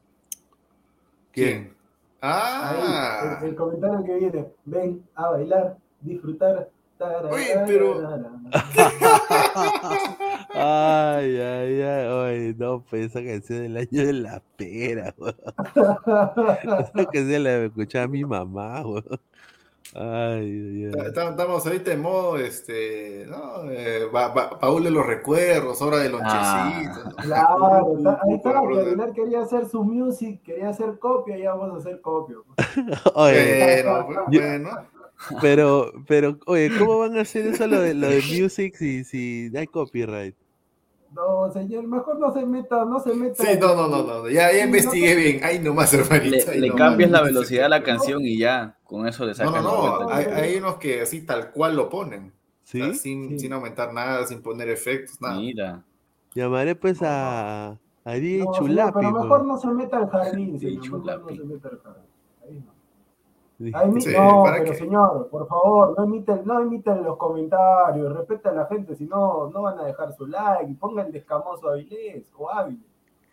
¿Quién? 1.32 1.74
Ahí, 2.20 2.78
Ah, 2.84 3.38
el, 3.42 3.48
el 3.48 3.54
comentario 3.56 4.04
que 4.04 4.14
viene, 4.16 4.46
ven 4.64 5.02
a 5.14 5.30
bailar, 5.30 5.76
disfrutar. 6.00 6.68
Oye, 7.30 7.60
pero- 7.66 8.00
Ay, 10.54 11.36
ay, 11.40 11.82
ay, 11.82 12.06
oye, 12.08 12.54
no, 12.58 12.84
pues 12.88 13.06
esa 13.06 13.24
canción 13.24 13.62
del 13.62 13.76
año 13.78 14.06
de 14.06 14.12
la 14.12 14.42
pera, 14.56 15.14
weón. 15.18 15.34
Esa 15.74 17.06
canción 17.10 17.42
la 17.44 17.64
escuchaba 17.64 18.06
mi 18.08 18.24
mamá, 18.24 18.82
weón. 18.86 19.04
Ay, 19.94 20.84
ay, 20.84 20.90
ay. 20.94 21.06
Estamos 21.06 21.66
ahorita 21.66 21.92
en 21.92 22.00
modo, 22.00 22.36
este, 22.38 23.26
¿no? 23.28 23.70
Eh, 23.70 24.06
ba- 24.12 24.28
ba- 24.28 24.58
baúl 24.60 24.84
de 24.84 24.90
los 24.90 25.06
recuerdos, 25.06 25.80
hora 25.82 25.98
de 25.98 26.08
lonchecito. 26.10 27.04
¿no? 27.10 27.16
Claro, 27.16 27.94
está- 27.98 28.20
ahí 28.22 28.34
está, 28.34 28.60
Puta, 28.60 28.68
que. 28.74 28.80
Aguilar 28.88 29.12
quería 29.12 29.40
hacer 29.42 29.66
su 29.68 29.84
music, 29.84 30.42
quería 30.42 30.68
hacer 30.70 30.98
copia, 30.98 31.36
ya 31.38 31.54
vamos 31.54 31.76
a 31.76 31.78
hacer 31.78 32.00
copia. 32.00 32.36
Oye, 33.14 33.82
Bueno, 33.82 34.06
pues, 34.06 34.18
Yo- 34.30 34.40
bueno. 34.40 34.70
pero, 35.40 35.92
pero, 36.06 36.38
oye, 36.46 36.70
¿cómo 36.78 36.98
van 36.98 37.16
a 37.16 37.20
hacer 37.22 37.46
eso 37.46 37.66
lo 37.66 37.80
de, 37.80 37.94
lo 37.94 38.08
de 38.08 38.22
music 38.38 38.74
si, 38.76 39.04
si 39.04 39.50
hay 39.56 39.66
copyright? 39.66 40.34
No, 41.14 41.50
señor, 41.52 41.86
mejor 41.86 42.18
no 42.18 42.32
se 42.32 42.46
meta, 42.46 42.84
no 42.84 42.98
se 43.00 43.14
meta. 43.14 43.44
Sí, 43.44 43.58
no, 43.60 43.74
no, 43.74 43.88
no, 43.88 44.02
no. 44.02 44.28
Ya, 44.28 44.50
ya 44.50 44.58
Sí, 44.60 44.64
investigué 44.64 45.14
no- 45.14 45.20
bien. 45.20 45.44
Ahí 45.44 45.58
nomás, 45.58 45.92
hermanito. 45.92 46.50
Le, 46.52 46.58
le 46.60 46.68
nomás. 46.68 46.78
cambias 46.88 47.10
la 47.10 47.22
velocidad 47.22 47.66
a 47.66 47.68
la 47.68 47.82
canción 47.82 48.22
y 48.24 48.38
ya, 48.38 48.78
con 48.84 49.06
eso 49.06 49.24
le 49.24 49.32
No, 49.32 49.34
sacas 49.36 49.62
no, 49.62 49.62
no. 49.62 49.96
vuelta. 50.06 50.16
Hay, 50.16 50.24
hay 50.50 50.56
unos 50.56 50.76
que 50.76 51.02
así 51.02 51.22
tal 51.26 51.50
cual 51.50 51.76
lo 51.76 51.88
ponen. 51.90 52.28
O 52.28 52.32
¿Sí? 52.64 52.78
sea, 52.78 52.94
sin, 52.94 53.28
Sí. 53.30 53.38
sin 53.40 53.52
aumentar 53.52 53.92
nada, 53.92 54.26
sin 54.26 54.40
poner 54.40 54.68
efectos, 54.70 55.20
nada. 55.20 55.36
Mira. 55.36 55.82
Llamaré 56.34 56.74
pues 56.76 57.02
a, 57.02 57.72
a 58.04 58.12
DJ 58.14 58.38
No, 58.44 58.54
señor, 58.54 58.68
Chulapi. 58.70 58.92
pero 58.94 59.10
pues. 59.10 59.22
mejor 59.22 59.44
no 59.44 59.56
se 59.58 59.68
meta 59.68 59.98
al 59.98 60.08
jardín, 60.08 60.58
Sí, 60.58 60.66
señor, 60.66 60.82
mejor 60.84 60.98
no 60.98 61.04
Chulapi. 61.04 61.36
se 61.36 61.44
meta 61.44 61.68
al 61.68 61.78
jardín. 61.82 62.02
Ahí 62.42 62.54
no. 62.54 62.60
Dije, 62.62 62.62
Ahí 62.62 62.64
mi- 62.64 63.51
Sí, 64.00 64.10
no, 64.16 64.42
¿para 64.42 64.58
pero 64.58 64.72
qué? 64.72 64.78
señor, 64.78 65.28
por 65.30 65.46
favor, 65.46 65.94
no 65.96 66.04
emiten, 66.04 66.42
no 66.44 66.60
emiten 66.60 67.02
los 67.04 67.16
comentarios, 67.16 68.12
respeta 68.16 68.50
a 68.50 68.52
la 68.54 68.66
gente, 68.66 68.94
si 68.96 69.04
no, 69.06 69.50
no 69.50 69.62
van 69.62 69.78
a 69.78 69.84
dejar 69.84 70.12
su 70.14 70.26
like, 70.26 70.74
pongan 70.80 71.12
de 71.12 71.18
escamoso 71.18 71.68
Avilés 71.68 72.32
o 72.36 72.50
Ávila, 72.50 72.78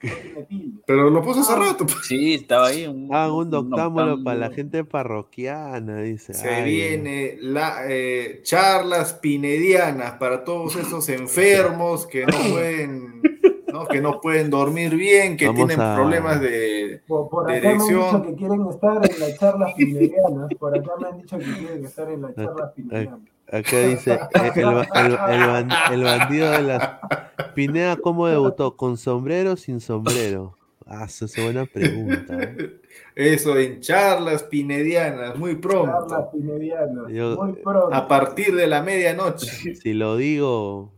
no 0.01 0.09
tiene 0.21 0.43
tilde. 0.43 0.81
Pero 0.87 1.09
lo 1.09 1.21
puso 1.21 1.41
hace 1.41 1.53
Ah. 1.53 1.57
rato. 1.71 1.85
pues. 1.85 2.05
Sí, 2.07 2.35
estaba 2.35 2.67
ahí. 2.67 2.87
Un, 2.87 3.09
Ah, 3.11 3.31
un 3.31 3.49
doctámbulo 3.49 4.03
octámbulo. 4.05 4.23
para 4.23 4.37
la 4.37 4.49
gente 4.51 4.83
parroquiana, 4.85 5.97
dice. 6.01 6.33
Se 6.33 6.47
Ay, 6.49 6.63
viene 6.71 7.37
la 7.41 7.81
eh, 7.89 8.39
charlas 8.43 9.13
pinedianas 9.15 10.13
para 10.13 10.43
todos 10.45 10.75
esos 10.77 11.07
enfermos 11.09 12.07
que 12.07 12.25
no 12.25 12.31
pueden, 12.53 13.21
¿no? 13.83 13.87
que 13.87 14.01
no 14.01 14.21
pueden 14.21 14.49
dormir 14.49 14.95
bien, 14.95 15.37
que 15.37 15.47
Vamos 15.47 15.67
tienen 15.67 15.81
a- 15.85 15.95
problemas 15.95 16.41
de. 16.41 17.01
Por, 17.07 17.29
por 17.29 17.49
acá 17.49 17.59
me 17.61 17.67
han 17.69 17.77
Dirección. 17.79 17.99
dicho 18.05 18.23
que 18.23 18.35
quieren 18.35 18.67
estar 18.67 18.95
en 19.11 19.19
las 19.19 19.39
charlas 19.39 19.73
pinedianas, 19.75 20.49
por 20.59 20.77
acá 20.77 20.91
me 20.99 21.07
han 21.07 21.17
dicho 21.17 21.37
que 21.37 21.45
quieren 21.45 21.85
estar 21.85 22.09
en 22.11 22.21
las 22.21 22.35
charlas 22.35 22.71
pinedianas. 22.75 23.19
Acá 23.51 23.79
dice, 23.79 24.13
eh, 24.13 24.51
el, 24.55 24.65
ba- 24.65 24.87
el- 24.93 25.05
el 25.11 25.47
ban- 25.47 25.93
el 25.93 26.03
bandido 26.03 26.51
de 26.51 26.61
las... 26.61 26.89
Pineda, 27.55 27.95
¿cómo 27.97 28.27
debutó? 28.27 28.77
¿Con 28.77 28.95
sombrero 28.97 29.53
o 29.53 29.57
sin 29.57 29.79
sombrero? 29.81 30.55
Ah, 30.85 31.05
esa 31.05 31.25
es 31.25 31.35
buena 31.43 31.65
pregunta. 31.65 32.35
¿eh? 32.41 32.79
Eso 33.15 33.57
en 33.57 33.79
charlas 33.79 34.43
pinedianas, 34.43 35.35
muy 35.37 35.59
Charlas 35.59 35.95
pronto. 36.07 36.29
pinedianas, 36.31 37.11
Yo- 37.11 37.35
muy 37.43 37.53
pronto. 37.53 37.93
A 37.93 38.07
partir 38.07 38.55
de 38.55 38.67
la 38.67 38.83
medianoche. 38.83 39.73
Si 39.75 39.93
lo 39.93 40.15
digo... 40.17 40.91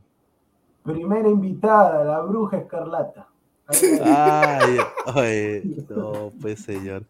Primera 0.83 1.29
invitada, 1.29 2.03
la 2.03 2.21
bruja 2.21 2.57
escarlata. 2.57 3.27
Ay, 4.03 4.77
oye, 5.15 5.63
no, 5.89 6.31
pues 6.41 6.61
señor. 6.61 7.03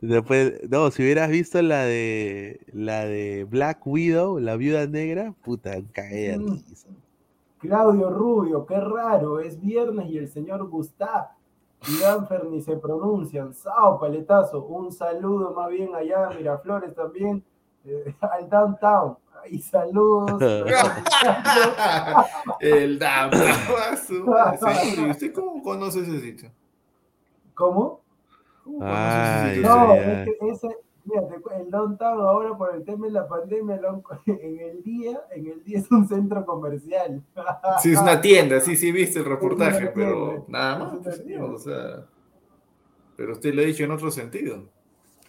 Después, 0.00 0.68
no, 0.68 0.90
si 0.90 1.02
hubieras 1.02 1.30
visto 1.30 1.62
la 1.62 1.84
de 1.84 2.60
la 2.72 3.04
de 3.04 3.46
Black 3.48 3.86
Widow, 3.86 4.38
la 4.40 4.56
viuda 4.56 4.86
negra, 4.86 5.32
puta, 5.44 5.76
cae 5.92 6.32
de 6.32 6.38
Mm. 6.38 6.58
Claudio 7.60 8.10
Rubio, 8.10 8.66
qué 8.66 8.80
raro, 8.80 9.38
es 9.38 9.60
viernes 9.60 10.10
y 10.10 10.18
el 10.18 10.28
señor 10.28 10.68
Gustav 10.68 11.28
y 11.88 12.00
Danfer 12.00 12.44
ni 12.46 12.60
se 12.60 12.76
pronuncian. 12.76 13.54
Sao, 13.54 14.00
paletazo, 14.00 14.64
un 14.64 14.90
saludo 14.92 15.52
más 15.52 15.70
bien 15.70 15.94
allá 15.94 16.26
a 16.26 16.30
Miraflores 16.34 16.92
también, 16.94 17.44
eh, 17.84 18.14
al 18.20 18.48
downtown. 18.48 19.16
Y 19.50 19.58
saludos. 19.60 20.40
El 22.60 22.98
Damaso. 22.98 24.06
Señor, 24.06 25.08
¿y 25.08 25.10
usted 25.10 25.32
cómo 25.32 25.62
conoce 25.62 26.00
ese 26.00 26.20
sitio? 26.20 26.50
¿Cómo? 27.54 28.00
¿Cómo 28.64 28.78
conoce 28.78 28.98
Ay, 28.98 29.46
ese 29.46 29.54
sitio? 29.56 29.70
No, 29.70 29.92
ay, 29.92 29.98
es 29.98 30.24
que 30.24 30.50
ese, 30.50 30.76
mira, 31.04 31.22
el 31.58 31.70
downtown 31.70 32.20
ahora 32.20 32.56
por 32.56 32.74
el 32.74 32.84
tema 32.84 33.06
de 33.06 33.12
la 33.12 33.28
pandemia, 33.28 33.76
en 34.26 34.60
el 34.60 34.82
día, 34.82 35.20
en 35.32 35.46
el 35.46 35.64
día 35.64 35.78
es 35.78 35.90
un 35.90 36.06
centro 36.06 36.44
comercial. 36.44 37.22
Sí, 37.80 37.92
es 37.92 37.98
una 37.98 38.20
tienda, 38.20 38.60
sí, 38.60 38.76
sí, 38.76 38.92
viste 38.92 39.18
el 39.18 39.24
reportaje, 39.24 39.78
tienda, 39.78 39.92
pero 39.94 40.44
nada 40.48 40.78
más, 40.78 40.94
pues, 41.02 41.22
o 41.40 41.58
sea. 41.58 42.06
Pero 43.16 43.32
usted 43.32 43.54
lo 43.54 43.62
ha 43.62 43.64
dicho 43.64 43.84
en 43.84 43.90
otro 43.90 44.10
sentido. 44.10 44.64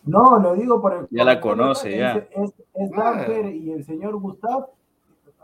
No, 0.05 0.37
lo 0.39 0.53
digo 0.55 0.81
por 0.81 0.93
el. 0.93 1.07
Ya 1.11 1.23
la 1.23 1.39
conoce, 1.39 1.97
ya. 1.97 2.13
dice, 2.15 2.29
Es, 2.31 2.53
es 2.73 2.91
Ah. 2.95 3.13
Danfer 3.13 3.45
y 3.55 3.71
el 3.71 3.83
señor 3.85 4.15
Gustav. 4.17 4.67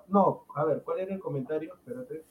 No, 0.07 0.45
a 0.56 0.65
ver, 0.65 0.81
¿cuál 0.84 0.99
era 0.99 1.14
el 1.14 1.19
comentario? 1.19 1.73
Espérate. 1.76 2.23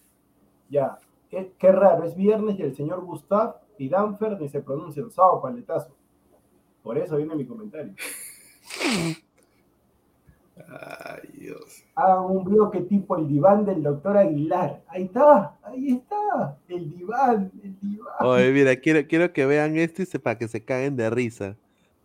Ya. 0.68 0.98
Qué, 1.30 1.52
qué 1.58 1.72
raro, 1.72 2.04
es 2.04 2.14
viernes 2.16 2.58
y 2.58 2.62
el 2.62 2.74
señor 2.74 3.04
Gustav 3.04 3.56
y 3.78 3.88
Danfer 3.88 4.40
ni 4.40 4.48
se 4.48 4.60
pronuncian. 4.60 5.10
Sao, 5.10 5.40
paletazo. 5.42 5.94
Por 6.82 6.98
eso 6.98 7.16
viene 7.16 7.34
mi 7.34 7.46
comentario. 7.46 7.92
Ay, 10.68 11.28
Dios. 11.34 11.84
Hagan 11.94 12.24
un 12.24 12.44
bloque 12.44 12.80
tipo 12.82 13.16
el 13.16 13.28
diván 13.28 13.64
del 13.64 13.82
doctor 13.82 14.16
Aguilar. 14.16 14.82
Ahí 14.88 15.04
está, 15.04 15.56
ahí 15.62 15.90
está. 15.92 16.58
El 16.68 16.90
diván, 16.90 17.50
el 17.62 17.78
diván. 17.80 18.14
Oye, 18.20 18.52
mira, 18.52 18.76
quiero, 18.76 19.06
quiero 19.06 19.32
que 19.32 19.46
vean 19.46 19.76
esto 19.76 20.02
y 20.02 20.06
se, 20.06 20.18
para 20.18 20.36
que 20.36 20.48
se 20.48 20.64
caguen 20.64 20.96
de 20.96 21.10
risa. 21.10 21.56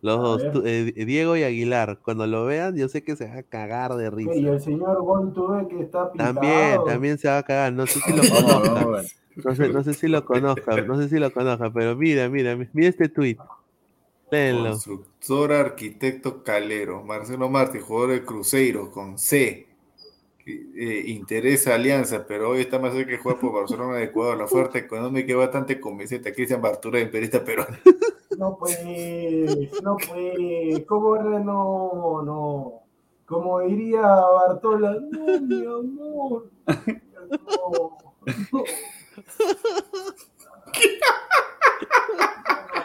Los 0.04 0.44
eh, 0.66 0.94
Diego 1.08 1.36
y 1.38 1.44
Aguilar. 1.44 2.00
Cuando 2.04 2.28
lo 2.28 2.46
vean, 2.46 2.76
yo 2.76 2.88
sé 2.90 3.04
que 3.04 3.16
se 3.16 3.26
van 3.28 3.38
a 3.40 3.44
cagar 3.44 3.94
de 3.96 4.10
Ok, 4.10 4.14
Y 4.20 4.26
risa. 4.28 4.50
el 4.52 4.62
señor 4.62 5.02
Gontube 5.02 5.68
que 5.70 5.82
está 5.82 6.12
pintado. 6.12 6.34
También, 6.36 6.80
también 6.86 7.18
se 7.18 7.28
va 7.30 7.38
a 7.40 7.44
cagar. 7.44 7.74
No 7.74 7.88
sé 7.88 8.00
si 8.02 8.12
lo 8.12 8.22
Vamos, 8.22 8.44
conozca. 8.44 8.70
vamos 8.74 8.84
a 8.84 9.02
ver. 9.02 9.06
No 9.46 9.56
sé, 9.56 9.70
no 9.70 9.84
sé 9.84 9.94
si 9.96 10.08
lo 10.08 10.26
conozca, 10.26 10.82
no 10.82 10.98
sé 11.02 11.10
si 11.10 11.18
lo 11.18 11.32
conozca, 11.34 11.72
pero 11.74 11.96
mira, 11.96 12.30
mira, 12.30 12.56
mira 12.74 12.90
este 12.90 13.10
tweet. 13.10 13.38
Léenlo. 14.30 14.72
Constructor, 14.72 15.54
arquitecto 15.54 16.44
Calero. 16.44 17.02
Marcelo 17.04 17.50
Martí, 17.50 17.80
jugador 17.80 18.12
de 18.12 18.26
Cruzeiro, 18.26 18.92
con 18.92 19.18
C. 19.18 19.68
eh, 20.46 21.04
interesa 21.08 21.76
Alianza, 21.76 22.26
pero 22.28 22.50
hoy 22.50 22.62
está 22.62 22.80
más 22.80 22.94
cerca 22.94 23.12
que 23.12 23.18
jugar 23.18 23.40
por 23.40 23.54
Barcelona 23.54 23.98
de 23.98 24.06
Ecuador. 24.06 24.38
La 24.38 24.46
oferta 24.46 24.78
económica 24.78 25.32
es 25.32 25.38
bastante 25.38 25.80
convincente. 25.80 26.34
Cristian 26.34 26.62
Bartura, 26.62 27.00
imperista 27.00 27.44
peruano. 27.44 27.78
No 28.38 28.58
puede, 28.58 29.70
no 29.84 29.96
puede. 29.96 30.86
¿Cómo 30.86 31.18
no, 31.18 32.22
no? 32.24 32.74
Como 33.26 33.60
diría 33.62 34.02
Bartola, 34.02 34.98
no, 35.12 35.42
mi 35.42 35.66
amor. 35.66 36.50
No, 36.68 37.98
no. 38.52 38.64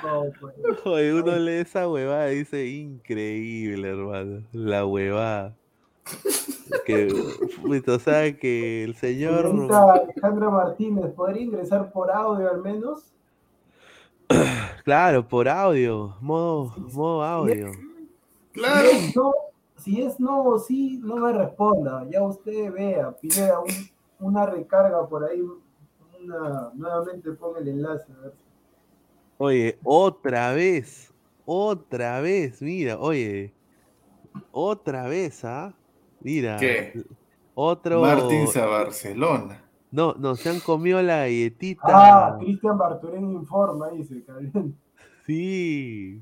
No, 0.02 0.24
pues. 0.40 0.54
Oye, 0.84 1.12
uno 1.14 1.36
lee 1.36 1.60
esa 1.60 1.88
huevada 1.88 2.32
y 2.32 2.38
dice, 2.38 2.66
increíble, 2.66 3.88
hermano. 3.88 4.44
La 4.52 4.86
huevada. 4.86 5.56
Que, 6.84 7.08
o 7.86 7.98
sea, 7.98 8.36
que 8.38 8.84
el 8.84 8.94
señor... 8.94 9.46
Alejandra 9.70 10.50
Martínez, 10.50 11.12
¿podría 11.14 11.42
ingresar 11.42 11.92
por 11.92 12.10
audio 12.10 12.50
al 12.50 12.60
menos? 12.62 13.12
Claro, 14.84 15.26
por 15.26 15.48
audio, 15.48 16.16
modo, 16.20 16.72
modo 16.92 17.22
audio. 17.22 17.72
Claro. 18.52 18.88
Si 18.88 18.96
es 18.96 19.16
no, 19.16 19.32
si 19.76 20.02
es 20.02 20.20
no 20.20 20.42
o 20.44 20.58
sí, 20.58 20.98
no 21.02 21.16
me 21.16 21.32
responda. 21.32 22.06
Ya 22.10 22.22
usted 22.22 22.72
vea, 22.72 23.12
pide 23.12 23.50
un- 23.56 24.26
una 24.26 24.46
recarga 24.46 25.06
por 25.06 25.24
ahí. 25.24 25.42
Una, 26.22 26.70
nuevamente 26.74 27.30
ponga 27.32 27.60
el 27.60 27.68
enlace. 27.68 28.10
A 28.12 28.20
ver. 28.22 28.34
Oye, 29.36 29.78
otra 29.84 30.52
vez, 30.52 31.12
otra 31.44 32.20
vez, 32.20 32.62
mira, 32.62 32.98
oye, 32.98 33.52
otra 34.50 35.06
vez, 35.06 35.44
¿ah? 35.44 35.74
Mira, 36.20 36.56
¿Qué? 36.58 37.04
otro... 37.54 38.00
Martins 38.00 38.56
a 38.56 38.66
Barcelona. 38.66 39.64
No, 39.90 40.14
no, 40.18 40.36
se 40.36 40.50
han 40.50 40.60
comido 40.60 41.00
la 41.02 41.18
galletita. 41.18 41.82
Ah, 41.84 42.36
Cristian 42.38 42.76
Barturén 42.76 43.32
informa, 43.32 43.88
dice. 43.90 44.22
cabrón. 44.24 44.76
Sí. 45.26 46.20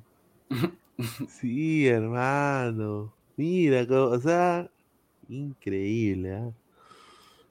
Sí, 1.29 1.87
hermano. 1.87 3.13
Mira, 3.37 3.87
o 3.91 4.19
sea, 4.19 4.71
increíble, 5.29 6.35
¿ah? 6.35 6.51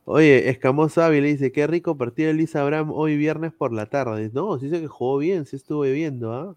Oye, 0.08 0.50
Escamoso 0.50 1.02
Ávila 1.02 1.28
dice, 1.28 1.52
qué 1.52 1.66
rico 1.66 1.98
partido 1.98 2.28
de 2.28 2.36
Luis 2.36 2.56
Abraham 2.56 2.92
hoy 2.92 3.18
viernes 3.18 3.54
por 3.54 3.74
la 3.74 3.88
tarde. 3.88 4.30
No, 4.34 4.58
sí 4.60 4.66
dice 4.66 4.82
que 4.82 4.88
jugó 4.88 5.18
bien, 5.18 5.46
sí 5.46 5.56
estuve 5.56 5.92
viendo, 5.92 6.32
¿ah? 6.34 6.56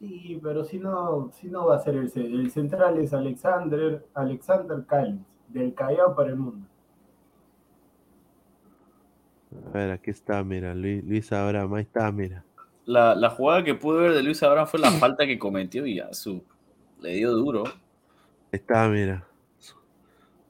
Sí, 0.00 0.40
pero 0.42 0.64
si 0.64 0.78
no, 0.80 1.30
si 1.32 1.46
no 1.48 1.66
va 1.66 1.76
a 1.76 1.78
ser 1.78 1.94
el, 1.94 2.10
ce- 2.10 2.26
el 2.26 2.50
central 2.50 2.98
es 2.98 3.12
Alexander, 3.14 4.04
Alexander 4.14 4.84
Callens, 4.84 5.24
del 5.46 5.74
Callao 5.74 6.16
para 6.16 6.30
el 6.30 6.36
mundo. 6.36 6.66
A 9.66 9.70
ver, 9.70 9.90
aquí 9.90 10.10
está, 10.10 10.42
mira, 10.44 10.74
Luis, 10.74 11.04
Luis 11.04 11.32
Abraham, 11.32 11.74
ahí 11.74 11.82
está, 11.82 12.10
mira. 12.12 12.44
La, 12.84 13.14
la 13.14 13.30
jugada 13.30 13.64
que 13.64 13.74
pude 13.74 14.00
ver 14.00 14.12
de 14.12 14.22
Luis 14.22 14.42
Abraham 14.42 14.66
fue 14.66 14.80
la 14.80 14.90
falta 14.90 15.26
que 15.26 15.38
cometió 15.38 15.86
y 15.86 15.96
ya 15.96 16.12
su, 16.12 16.42
le 17.00 17.14
dio 17.14 17.32
duro. 17.32 17.64
Ahí 17.64 17.72
está, 18.52 18.88
mira. 18.88 19.26
Su- 19.58 19.76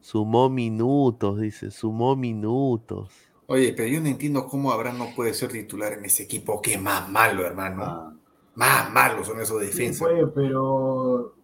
Sumó 0.01 0.51
minutos, 0.51 1.41
dice, 1.41 1.71
sumó 1.71 2.17
minutos. 2.17 3.13
Oye, 3.47 3.73
pero 3.77 3.89
yo 3.89 4.01
no 4.01 4.09
entiendo 4.09 4.47
cómo 4.47 4.73
Abraham 4.73 4.99
no 4.99 5.15
puede 5.15 5.35
ser 5.35 5.51
titular 5.51 5.93
en 5.95 6.05
ese 6.05 6.23
equipo. 6.23 6.63
Qué 6.63 6.79
más 6.79 7.09
malo, 7.11 7.45
hermano. 7.45 7.83
Ah, 7.85 8.13
Más 8.55 8.91
malos 8.91 9.27
son 9.27 9.41
esos 9.41 9.61
Sí, 9.61 9.67
defensas. 9.69 10.09
pues, 10.09 10.25
pero, 10.35 11.35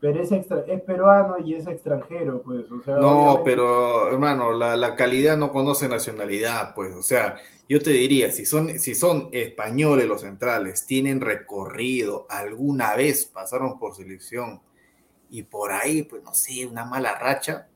pero 0.00 0.20
es, 0.22 0.30
extra, 0.32 0.64
es 0.66 0.80
peruano 0.82 1.36
y 1.44 1.54
es 1.54 1.66
extranjero, 1.66 2.42
pues. 2.42 2.70
O 2.70 2.82
sea, 2.82 2.96
No, 2.96 3.08
obviamente- 3.32 3.42
pero 3.50 4.08
hermano, 4.08 4.52
la, 4.52 4.76
la 4.76 4.94
calidad 4.94 5.36
no 5.36 5.50
conoce 5.52 5.88
nacionalidad, 5.88 6.74
pues, 6.74 6.94
o 6.94 7.02
sea, 7.02 7.36
yo 7.68 7.80
te 7.80 7.90
diría, 7.90 8.30
si 8.30 8.44
son, 8.44 8.78
si 8.78 8.94
son 8.94 9.28
españoles 9.32 10.06
los 10.06 10.20
centrales, 10.20 10.84
tienen 10.86 11.20
recorrido, 11.20 12.26
alguna 12.28 12.94
vez 12.96 13.24
pasaron 13.24 13.78
por 13.78 13.94
selección 13.94 14.60
y 15.30 15.44
por 15.44 15.72
ahí, 15.72 16.02
pues 16.02 16.22
no 16.22 16.34
sé, 16.34 16.66
una 16.66 16.84
mala 16.84 17.18
racha, 17.18 17.66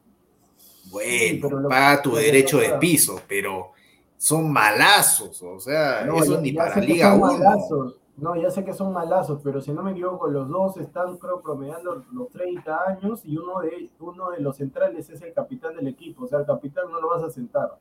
bueno, 0.90 1.48
lo- 1.60 1.68
paga 1.68 2.02
tu 2.02 2.14
derecho 2.14 2.58
de 2.58 2.74
piso, 2.78 3.20
pero 3.26 3.72
son 4.18 4.52
malazos, 4.52 5.42
o 5.42 5.58
sea, 5.58 6.02
No, 6.06 6.22
eso 6.22 6.34
ya- 6.34 6.40
ni 6.40 6.52
ya 6.52 6.58
para 6.64 6.80
Liga 6.80 7.10
son 7.10 7.22
1. 7.22 7.32
malazos. 7.38 7.94
No, 8.16 8.34
ya 8.34 8.51
sé 8.51 8.64
que 8.64 8.72
son 8.72 8.93
malazos, 8.94 9.40
pero 9.44 9.60
si 9.60 9.72
no 9.72 9.82
me 9.82 9.90
equivoco, 9.90 10.26
los 10.28 10.48
dos 10.48 10.78
están, 10.78 11.18
creo, 11.18 11.43
promediando 11.43 12.02
los 12.12 12.30
30 12.30 12.88
años 12.88 13.22
y 13.24 13.36
uno 13.36 13.60
de, 13.60 13.90
uno 14.01 14.30
de 14.30 14.40
los 14.40 14.56
centrales 14.56 15.10
es 15.10 15.20
el 15.20 15.34
capitán 15.34 15.76
del 15.76 15.88
equipo. 15.88 16.24
O 16.24 16.26
sea, 16.26 16.38
el 16.38 16.47
capitán 16.47 16.90
no 16.90 16.98
lo 16.98 17.10
vas 17.10 17.22
a 17.24 17.30
sentar. 17.30 17.78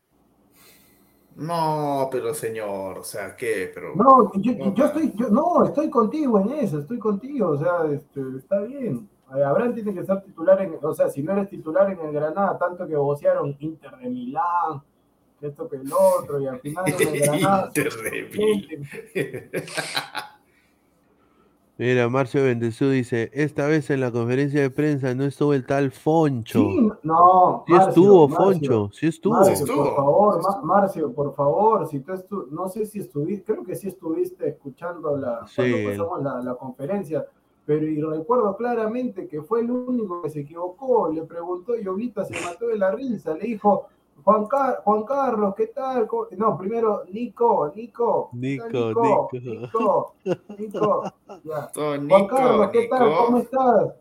No, 1.36 2.08
pero 2.12 2.34
señor, 2.34 3.00
o 3.00 3.04
sea, 3.04 3.36
¿qué? 3.36 3.72
Pero 3.74 3.94
No, 3.96 4.32
yo, 4.36 4.54
No, 4.54 4.74
yo 4.74 4.86
estoy, 4.86 5.14
yo, 5.16 5.30
no, 5.30 5.66
estoy 5.66 5.90
contigo 5.90 6.40
en 6.40 6.52
eso, 6.52 6.80
estoy 6.80 6.98
contigo, 6.98 7.50
o 7.50 7.58
sea, 7.58 7.86
este, 7.92 8.22
está 8.38 8.60
bien. 8.62 9.10
Eh, 9.36 9.44
Abraham 9.44 9.74
tiene 9.74 9.94
que 9.94 10.04
ser 10.06 10.22
titular 10.22 10.62
en, 10.62 10.78
o 10.82 10.94
sea, 10.94 11.10
si 11.10 11.24
no 11.24 11.34
eres 11.34 11.50
titular 11.50 11.90
en 11.92 12.00
el 12.00 12.14
Granada, 12.14 12.58
tanto 12.58 12.88
que 12.88 12.96
vocearon 12.96 13.56
Inter 13.60 13.98
de 13.98 14.10
Milán, 14.10 14.82
que 15.46 15.52
esto 15.52 15.70
que 15.70 15.76
el 15.78 15.92
otro, 15.94 16.40
y 16.42 16.48
al 16.48 16.60
final 16.60 16.86
de 16.86 16.94
Mira, 21.78 22.08
Marcio 22.08 22.42
Bendezú 22.42 22.88
dice, 22.90 23.30
esta 23.34 23.68
vez 23.68 23.90
en 23.90 24.00
la 24.00 24.10
conferencia 24.10 24.62
de 24.62 24.70
prensa 24.70 25.14
no 25.14 25.26
estuvo 25.26 25.54
el 25.54 25.66
tal 25.66 25.92
Foncho. 25.92 26.60
Sí, 26.60 26.90
no, 27.04 27.66
Sí 27.68 27.74
Marcio, 27.74 27.90
estuvo, 27.90 28.28
Marcio, 28.30 28.46
Foncho, 28.46 28.90
sí 28.94 29.08
estuvo. 29.08 29.34
Marcio, 29.34 29.54
estuvo. 29.66 29.84
por 29.84 29.96
favor. 29.96 30.64
Marcio, 30.64 31.14
por 31.14 31.36
favor, 31.36 31.88
si 31.90 32.00
tú 32.00 32.14
estu 32.14 32.48
no 32.50 32.70
sé 32.70 32.86
si 32.86 33.00
estuviste, 33.00 33.52
creo 33.52 33.66
que 33.66 33.76
sí 33.76 33.90
estuviste 33.90 34.48
escuchando 34.48 35.18
la, 35.18 35.46
Sí. 35.48 35.56
cuando 35.70 35.90
pasamos 35.90 36.24
la, 36.24 36.42
la 36.50 36.56
conferencia, 36.56 37.26
pero 37.66 37.86
y 37.86 38.02
recuerdo 38.02 38.56
claramente 38.56 39.28
que 39.28 39.42
fue 39.42 39.60
el 39.60 39.70
único 39.70 40.22
que 40.22 40.30
se 40.30 40.40
equivocó, 40.42 41.12
le 41.12 41.24
preguntó 41.24 41.76
y 41.78 41.86
Oblita 41.86 42.24
se 42.24 42.40
mató 42.46 42.68
de 42.68 42.78
la 42.78 42.92
risa, 42.92 43.34
le 43.36 43.48
dijo, 43.48 43.88
Juan, 44.24 44.48
Car- 44.48 44.82
Juan 44.84 45.04
Carlos, 45.04 45.54
¿qué 45.56 45.68
tal? 45.68 46.08
¿Cómo-?" 46.08 46.28
No, 46.38 46.58
primero, 46.58 47.04
Nico, 47.12 47.72
Nico, 47.76 48.30
¿qué 48.34 48.58
tal, 48.58 48.72
Nico, 48.72 49.30
Nico, 49.32 49.32
Nico, 49.34 50.14
Nico, 50.58 51.04
ya. 51.44 51.72
Juan 51.76 52.08
Nico, 52.08 52.28
Carlos, 52.36 52.70
¿qué 52.72 52.88
tal? 52.88 53.16
¿Cómo 53.18 53.38
estás? 53.40 53.94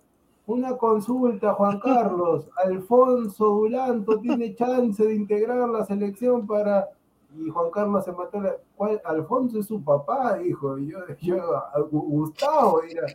Una 0.46 0.76
consulta, 0.76 1.54
Juan 1.54 1.80
Carlos. 1.80 2.48
Alfonso 2.64 3.44
Dulanto 3.46 4.18
tiene 4.20 4.54
chance 4.54 5.02
de 5.04 5.14
integrar 5.14 5.68
la 5.68 5.84
selección 5.86 6.46
para. 6.46 6.88
Y 7.36 7.48
Juan 7.50 7.70
Carlos 7.70 8.04
se 8.04 8.12
mató. 8.12 8.40
La... 8.40 8.54
¿Cuál? 8.76 9.00
Alfonso 9.04 9.58
es 9.58 9.66
su 9.66 9.82
papá, 9.82 10.36
dijo. 10.38 10.78
Y 10.78 10.88
yo, 10.92 10.98
yo 11.20 11.36
Gustavo, 11.90 12.82
era. 12.82 13.06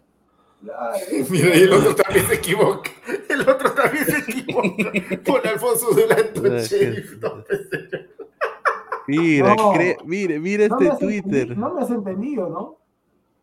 Claro, 0.62 0.98
Mira, 1.30 1.56
y 1.56 1.62
el 1.62 1.72
otro 1.74 1.96
también 1.96 2.26
se 2.26 2.34
equivoca. 2.36 2.90
El 3.40 3.50
otro 3.50 3.72
también 3.74 4.06
se 4.06 4.18
equivoca. 4.20 4.92
Pon 5.26 5.48
Alfonso 5.48 5.88
sheriff. 5.96 7.14
No, 7.22 7.44
Mira, 9.08 9.56
No. 9.56 9.74
cre- 9.74 9.98
mire, 10.06 10.40
mira 10.40 10.68
no, 10.68 10.78
me 10.78 10.88
este 10.90 11.06
Twitter. 11.06 11.58
no 11.58 11.74
me 11.74 11.82
has 11.82 11.90
entendido, 11.90 12.48
¿no? 12.48 12.78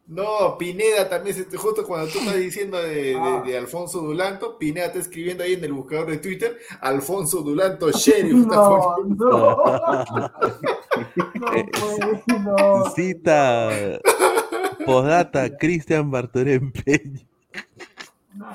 No, 0.07 0.57
Pineda 0.57 1.09
también, 1.09 1.35
se, 1.35 1.57
justo 1.57 1.85
cuando 1.85 2.07
tú 2.07 2.21
estás 2.21 2.37
diciendo 2.37 2.81
de, 2.81 2.95
de- 2.95 3.17
Ah. 3.19 3.43
de 3.45 3.59
Alfonso 3.59 3.99
Dulanto, 4.01 4.57
Pineda 4.59 4.87
está 4.87 5.01
escribiendo 5.01 5.43
ahí 5.43 5.55
en 5.55 5.65
el 5.65 5.73
buscador 5.73 6.07
de 6.09 6.19
Twitter, 6.19 6.57
Alfonso 6.81 7.41
Dulanto, 7.43 7.91
sheriff. 7.93 8.43
está 8.43 8.55
No, 8.55 8.97
no. 9.17 9.57
No, 11.35 11.51
pues, 11.73 12.39
no. 12.45 12.91
Cita 12.95 13.99
postdata 14.85 15.57
Cristian 15.59 16.13
Bartorén 16.13 16.71
Peña. 16.71 17.27
No. 18.35 18.47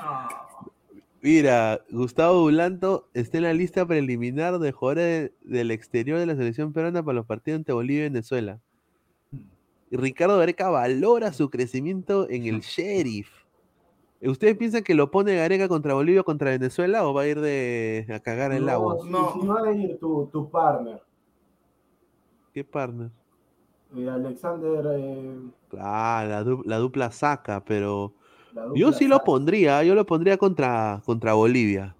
Mira, 1.22 1.80
Gustavo 1.90 2.40
Dulanto 2.40 3.08
está 3.14 3.36
en 3.38 3.44
la 3.44 3.52
lista 3.52 3.86
preliminar 3.86 4.58
de 4.58 4.72
jugadores 4.72 5.30
de- 5.44 5.58
del 5.58 5.70
exterior 5.70 6.18
de 6.18 6.26
la 6.26 6.34
selección 6.34 6.72
peruana 6.72 7.00
para 7.04 7.14
los 7.14 7.26
partidos 7.26 7.58
entre 7.58 7.74
Bolivia 7.74 8.00
y 8.00 8.08
Venezuela. 8.10 8.58
Y 9.90 9.96
Ricardo 9.96 10.38
Gareca 10.38 10.68
valora 10.68 11.32
su 11.32 11.48
crecimiento 11.48 12.28
en 12.28 12.46
el 12.46 12.60
Sheriff. 12.60 13.30
¿Ustedes 14.20 14.56
piensan 14.56 14.82
que 14.82 14.94
lo 14.94 15.10
pone 15.12 15.36
Gareca 15.36 15.68
contra 15.68 15.94
Bolivia 15.94 16.22
o 16.22 16.24
contra 16.24 16.50
Venezuela 16.50 17.06
o 17.06 17.14
va 17.14 17.22
a 17.22 17.26
ir 17.28 17.40
de 17.40 18.06
a 18.12 18.18
cagar 18.18 18.52
el 18.52 18.66
No, 18.66 18.72
agua? 18.72 18.98
si, 19.02 19.10
No. 19.10 19.32
si 19.40 19.46
va 19.46 19.60
a 19.68 19.72
ir 19.72 19.98
tu, 20.00 20.28
tu 20.32 20.50
partner, 20.50 21.00
¿Qué 22.52 22.64
partner? 22.64 23.10
eh, 23.96 24.08
Alexander. 24.08 24.84
eh, 24.96 25.36
Ah, 25.78 26.24
la, 26.28 26.42
du- 26.42 26.62
la 26.66 26.78
dupla 26.78 27.10
saca, 27.12 27.64
pero 27.64 28.12
yo 28.74 28.92
sí 28.92 29.06
lo 29.06 29.22
pondría, 29.24 29.82
yo 29.82 29.94
lo 29.94 30.04
pondría 30.06 30.36
contra, 30.36 31.00
contra 31.04 31.34
Bolivia, 31.34 31.94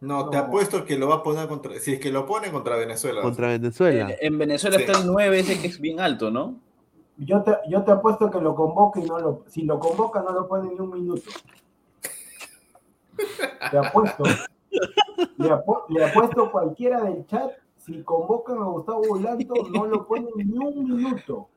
No, 0.00 0.30
te 0.30 0.36
No. 0.38 0.44
apuesto 0.44 0.84
que 0.86 0.96
lo 0.96 1.08
va 1.08 1.16
a 1.16 1.22
poner 1.22 1.46
contra. 1.46 1.78
Si 1.78 1.92
es 1.92 2.00
que 2.00 2.10
lo 2.10 2.24
pone 2.24 2.50
contra 2.50 2.76
Venezuela. 2.76 3.20
contra 3.20 3.48
Venezuela. 3.48 4.10
En, 4.20 4.32
en 4.32 4.38
Venezuela 4.38 4.78
Sí. 4.78 4.84
está 4.84 4.98
el 4.98 5.06
9 5.06 5.40
ese 5.40 5.60
que 5.60 5.66
es 5.66 5.78
bien 5.78 6.00
alto, 6.00 6.30
¿no? 6.30 6.56
Yo 7.18 7.42
te, 7.42 7.52
yo 7.68 7.82
te 7.84 7.90
apuesto 7.92 8.30
que 8.30 8.40
lo 8.40 8.54
convoca 8.54 8.98
y 8.98 9.04
no 9.04 9.18
lo. 9.18 9.44
Si 9.48 9.62
lo 9.62 9.78
convoca, 9.78 10.22
no 10.22 10.32
lo 10.32 10.48
pone 10.48 10.70
ni 10.70 10.80
un 10.80 10.90
minuto. 10.90 11.30
Te 13.70 13.76
apuesto. 13.76 14.24
Le, 15.36 15.50
apu- 15.50 15.82
le 15.90 16.04
apuesto 16.04 16.50
cualquiera 16.50 17.02
del 17.02 17.26
chat, 17.26 17.50
si 17.76 18.02
convocan 18.02 18.56
a 18.58 18.64
Gustavo 18.64 19.02
Volanto, 19.06 19.54
no 19.70 19.84
lo 19.84 20.06
ponen 20.06 20.30
ni 20.36 20.56
un 20.56 20.84
minuto. 20.84 21.48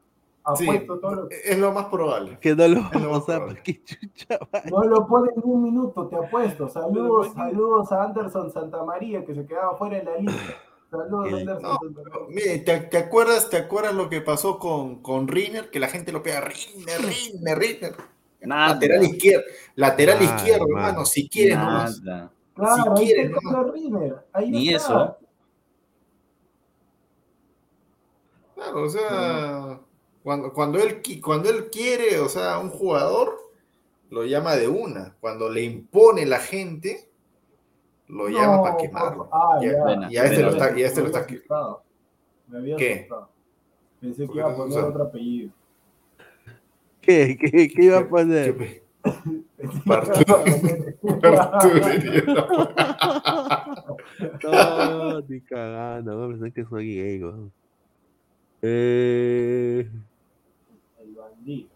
Sí, 0.57 0.65
Apuesto 0.65 0.99
todo 0.99 1.15
lo- 1.15 1.30
es 1.30 1.57
lo 1.57 1.72
más 1.72 1.86
probable. 1.86 2.38
Que 2.41 2.53
no 2.56 2.68
lo 2.68 2.80
Es 2.91 3.02
lo. 3.02 3.07
No 4.70 4.84
lo 4.84 5.07
ponen 5.07 5.34
ni 5.38 5.52
un 5.52 5.64
minuto, 5.64 6.07
te 6.07 6.18
apuesto. 6.18 6.68
Saludos, 6.68 7.34
saludos 7.34 7.91
a 7.94 8.03
Anderson 8.03 8.52
Santamaría, 8.52 9.24
que 9.24 9.34
se 9.36 9.45
quedaba 9.45 9.78
fuera 9.78 9.99
de 9.99 10.03
la 10.03 10.18
lista. 10.18 10.41
Saludos, 10.91 11.28
Eh, 11.32 11.36
Anderson 11.40 11.61
No, 11.64 11.80
Santamaría. 11.80 12.26
Mire, 12.28 12.60
¿te, 12.60 12.80
te 12.82 12.98
acuerdas, 12.98 13.49
¿te 13.49 13.56
acuerdas 13.57 13.94
lo 13.94 14.10
que 14.10 14.20
pasó 14.20 14.60
con, 14.60 15.02
con 15.02 15.30
Rinner? 15.30 15.70
Que 15.70 15.80
la 15.80 15.88
gente 15.88 16.11
lo 16.11 16.22
pega 16.22 16.41
Rinner, 16.41 17.02
Rinner, 17.02 17.57
Rinner. 17.57 17.95
Nada. 18.41 18.74
Lateral 18.74 19.03
izquierdo, 19.03 19.45
lateral 19.76 20.22
izquierdo, 20.22 20.65
hermano. 20.68 20.88
hermano, 20.90 21.06
si 21.06 21.30
quieres 21.30 21.57
nomás. 21.57 22.02
Claro, 22.02 22.30
si 22.76 22.90
ahí 22.90 23.06
quieren, 23.06 23.26
está 23.28 23.40
¿no? 23.41 23.52
Carlos 23.53 23.74
Rinner, 23.74 24.15
Ahí 24.34 24.52
Ni 24.52 24.74
está. 24.74 24.78
eso. 24.94 25.18
Claro, 28.56 28.84
o 28.84 28.90
sea, 28.90 29.72
cuando, 30.23 30.53
cuando, 30.53 30.79
él, 30.79 31.01
cuando 31.21 31.49
él 31.49 31.69
quiere, 31.71 32.19
o 32.19 32.29
sea, 32.29 32.59
un 32.59 32.69
jugador, 32.69 33.37
lo 34.09 34.25
llama 34.25 34.55
de 34.55 34.67
una. 34.67 35.15
Cuando 35.19 35.49
le 35.49 35.63
impone 35.63 36.25
la 36.25 36.39
gente, 36.39 37.09
lo 38.07 38.29
llama 38.29 38.57
No, 38.57 38.63
para 38.63 38.77
quemarlo. 38.77 39.29
Ah, 39.31 39.59
Y 39.61 39.67
a- 39.67 39.71
ya. 39.71 40.07
Y 40.11 40.17
a 40.17 40.25
este 40.25 40.41
lo 40.43 40.49
está, 40.51 40.77
y 40.79 40.83
a 40.83 40.87
este 40.87 40.99
lo 41.01 41.05
Me 41.05 41.09
está. 41.11 41.19
había 41.23 41.37
asustado. 41.37 41.83
Me 42.47 42.57
había 42.59 42.75
¿Qué? 42.77 42.93
asustado. 42.93 43.29
Pensé 43.99 44.25
¿Por 44.25 44.35
que 44.35 44.41
qué 44.41 44.47
iba 44.47 44.51
a 44.51 44.55
poner 44.55 44.79
otro 44.79 45.03
apellido. 45.03 45.51
¿Qué? 47.01 47.37
¿Qué, 47.39 47.67
qué 47.69 47.83
iba 47.83 47.97
a 47.97 48.03
¿Qué- 48.03 48.09
poner? 48.09 48.57
qué- 48.57 48.83
No, 54.43 55.21
ni 55.21 55.41
cagando, 55.41 56.15
voy 56.17 56.25
a 56.25 56.29
pensar 56.29 56.53
que 56.53 56.65
soy 56.65 56.95
gay, 56.95 57.23
weón. 57.23 57.51
Eh, 58.61 59.89
Bandido. 61.44 61.70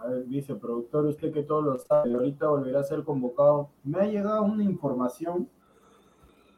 A 0.00 0.06
ver, 0.06 0.26
dice, 0.28 0.54
productor, 0.54 1.06
usted 1.06 1.32
que 1.32 1.42
todo 1.42 1.60
lo 1.62 1.78
sabe, 1.78 2.14
ahorita 2.14 2.46
volverá 2.48 2.80
a 2.80 2.84
ser 2.84 3.02
convocado. 3.02 3.70
Me 3.82 3.98
ha 3.98 4.04
llegado 4.06 4.42
una 4.44 4.62
información, 4.62 5.48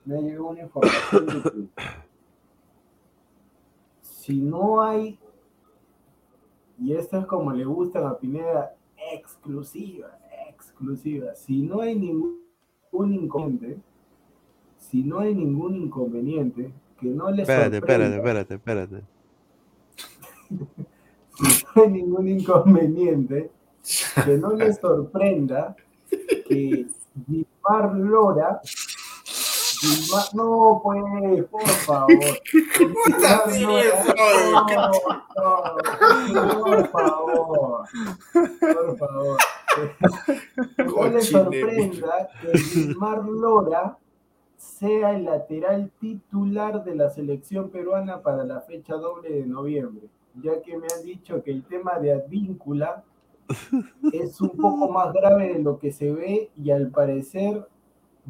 me 0.05 0.17
ha 0.19 0.21
llegado 0.21 0.49
una 0.49 0.61
información 0.63 1.27
de 1.27 1.51
que 1.51 1.69
si 4.03 4.41
no 4.43 4.83
hay, 4.83 5.19
y 6.79 6.93
esto 6.93 7.19
es 7.19 7.27
como 7.27 7.51
le 7.53 7.65
gusta 7.65 8.07
a 8.07 8.19
Pineda, 8.19 8.75
exclusiva, 9.13 10.19
exclusiva, 10.51 11.35
si 11.35 11.63
no 11.63 11.81
hay 11.81 11.99
ningún 11.99 13.15
inconveniente, 13.15 13.81
si 14.77 15.03
no 15.03 15.21
hay 15.21 15.35
ningún 15.35 15.77
inconveniente, 15.77 16.73
que 17.01 17.07
no 17.09 17.31
le 17.31 17.43
espérate, 17.43 17.77
espérate, 17.79 18.05
sorprenda- 18.05 18.17
espérate, 18.19 18.55
espérate. 18.55 19.20
Hay 21.75 21.89
ningún 21.89 22.29
inconveniente, 22.29 23.51
que 24.25 24.37
no 24.39 24.53
les 24.53 24.79
sorprenda 24.79 25.75
que 26.09 26.87
Gilmar 27.27 27.95
Lora, 27.95 28.61
no 30.35 30.81
pues, 30.83 31.45
por 31.45 31.67
favor, 31.67 32.09
Lora, 33.59 34.91
no, 35.37 36.45
no, 36.45 36.65
por 36.65 36.89
favor, 36.89 37.89
por 38.61 38.99
favor, 38.99 39.39
no 40.79 41.09
les 41.09 41.29
sorprenda 41.29 42.29
que 42.41 42.59
Gilmar 42.59 43.25
Lora 43.25 43.97
sea 44.57 45.13
el 45.13 45.25
lateral 45.25 45.91
titular 45.99 46.85
de 46.85 46.95
la 46.95 47.09
selección 47.11 47.71
peruana 47.71 48.21
para 48.23 48.45
la 48.45 48.61
fecha 48.61 48.95
doble 48.95 49.31
de 49.31 49.47
noviembre, 49.47 50.09
ya 50.35 50.61
que 50.63 50.77
me 50.77 50.87
han 50.95 51.05
dicho 51.05 51.43
que 51.43 51.51
el 51.51 51.65
tema 51.65 51.99
de 51.99 52.13
Advíncula 52.13 53.05
es 54.13 54.41
un 54.41 54.51
poco 54.51 54.89
más 54.89 55.13
grave 55.13 55.55
de 55.55 55.59
lo 55.59 55.79
que 55.79 55.91
se 55.91 56.13
ve 56.13 56.51
y 56.57 56.71
al 56.71 56.91
parecer 56.91 57.67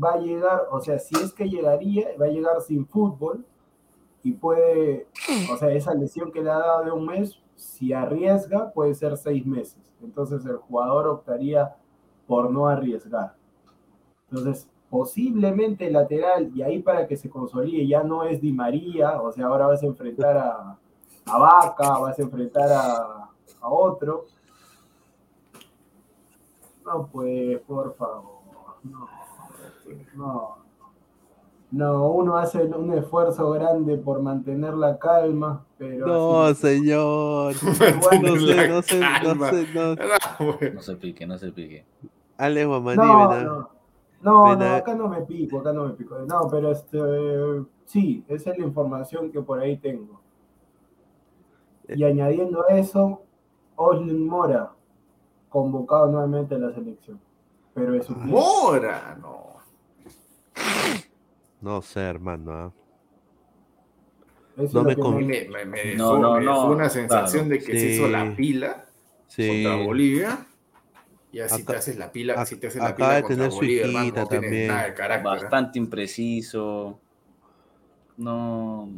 va 0.02 0.14
a 0.14 0.18
llegar, 0.18 0.62
o 0.70 0.81
sea, 0.81 0.98
si 0.98 1.14
es 1.22 1.32
que 1.32 1.48
llegaría, 1.48 2.09
va 2.20 2.27
a 2.27 2.31
llegar 2.31 2.60
sin 2.60 2.86
fútbol 2.86 3.44
y 4.22 4.32
puede, 4.32 5.09
o 5.52 5.56
sea, 5.56 5.70
esa 5.72 5.94
lesión 5.94 6.31
que 6.32 6.43
le 6.43 6.51
ha 6.51 6.59
dado 6.59 6.85
de 6.85 6.93
un 6.93 7.06
mes, 7.06 7.40
si 7.56 7.93
arriesga, 7.93 8.70
puede 8.72 8.94
ser 8.94 9.16
seis 9.16 9.44
meses. 9.44 9.93
Entonces 10.02 10.44
el 10.47 10.56
jugador 10.56 11.06
optaría 11.09 11.77
por 12.27 12.51
no 12.51 12.68
arriesgar. 12.68 13.35
Entonces, 14.31 14.68
posiblemente 14.89 15.90
lateral, 15.90 16.51
y 16.55 16.62
ahí 16.62 16.81
para 16.81 17.06
que 17.06 17.16
se 17.16 17.28
consolide, 17.28 17.86
ya 17.86 18.02
no 18.02 18.24
es 18.24 18.40
Di 18.40 18.52
María, 18.52 19.20
o 19.20 19.32
sea, 19.32 19.47
ahora 19.47 19.66
vas 19.66 19.82
a 19.82 19.86
enfrentar 19.86 20.36
a, 20.36 20.78
a 21.26 21.38
Vaca, 21.38 21.98
vas 21.98 22.18
a 22.18 22.22
enfrentar 22.22 22.70
a, 22.72 23.28
a 23.60 23.68
otro. 23.68 24.26
No, 26.84 27.09
pues, 27.12 27.60
por 27.60 27.94
favor, 27.94 28.40
no, 28.84 29.09
no. 30.14 30.60
No, 31.72 32.09
uno 32.10 32.36
hace 32.36 32.64
un 32.64 32.92
esfuerzo 32.94 33.52
grande 33.52 33.97
por 33.97 34.20
mantener 34.20 34.74
la 34.74 34.98
calma, 34.98 35.64
pero... 35.78 36.05
No, 36.05 36.42
así- 36.42 36.62
señor. 36.62 37.55
No 37.62 38.36
sé, 38.36 38.68
no 38.68 38.82
sé, 38.82 39.01
no 39.22 39.47
sé, 39.47 39.66
no. 39.72 39.94
Bueno. 40.44 40.74
No 40.74 40.82
se 40.82 40.97
pique, 40.97 41.26
no 41.28 41.38
se 41.38 41.52
pique. 41.52 41.84
Ale 42.38 42.64
Guamaní, 42.64 42.97
No, 42.97 43.28
ven 43.28 43.38
a- 43.38 43.44
no, 43.44 43.68
no, 44.22 44.56
no, 44.56 44.74
acá 44.74 44.94
no 44.97 45.09
me 45.09 45.20
pico, 45.22 45.60
acá 45.60 45.72
no 45.72 45.84
me 45.84 45.92
pico. 45.92 46.18
No, 46.26 46.48
pero 46.51 46.72
este, 46.72 46.98
sí, 47.84 48.24
esa 48.26 48.51
es 48.51 48.59
la 48.59 48.64
información 48.66 49.30
que 49.30 49.40
por 49.40 49.60
ahí 49.60 49.76
tengo. 49.76 50.20
Y 51.96 52.04
añadiendo 52.04 52.64
a 52.68 52.76
eso, 52.78 53.22
Oslin 53.76 54.26
Mora, 54.26 54.70
convocado 55.48 56.10
nuevamente 56.10 56.54
a 56.54 56.58
la 56.58 56.72
selección. 56.72 57.20
Pero 57.74 57.94
es 57.94 58.08
un 58.10 58.26
Mora, 58.28 59.16
no. 59.20 59.50
No 61.60 61.82
sé, 61.82 62.00
hermano. 62.00 62.52
¿ah? 62.52 62.72
Eso 64.56 64.78
no 64.82 64.84
me 64.88 64.96
con- 64.96 65.26
Me, 65.26 65.46
me- 65.48 65.64
me 65.64 65.94
No, 65.94 66.14
dejó, 66.14 66.18
no, 66.18 66.34
me 66.34 66.40
dejó 66.40 66.52
no, 66.68 66.70
una 66.72 66.88
sensación 66.88 67.46
claro. 67.48 67.60
de 67.60 67.66
que 67.66 67.78
se 67.78 67.86
hizo 67.94 68.08
la 68.08 68.34
pila 68.36 68.84
Sí. 69.28 69.62
contra 69.64 69.86
Bolivia. 69.86 70.46
Y 71.32 71.38
así 71.40 71.62
Acá- 71.62 71.72
te 71.72 71.78
haces 71.78 71.96
la 71.96 72.10
pila, 72.10 72.34
ac- 72.34 72.46
si 72.46 72.56
te 72.56 72.66
haces 72.66 72.82
la 72.82 72.88
acaba 72.88 72.96
pila 73.10 73.14
de 73.16 73.22
contra 73.22 73.36
tener 73.36 73.50
su 73.52 73.56
Bolivia, 73.58 73.82
hermano, 73.86 74.04
hijita 74.04 74.20
no 74.22 74.26
también. 74.28 74.66
nada 74.68 74.84
de 74.86 74.94
carácter. 74.94 75.26
¿eh? 75.26 75.30
Bastante 75.42 75.78
impreciso. 75.78 76.98
No. 78.16 78.88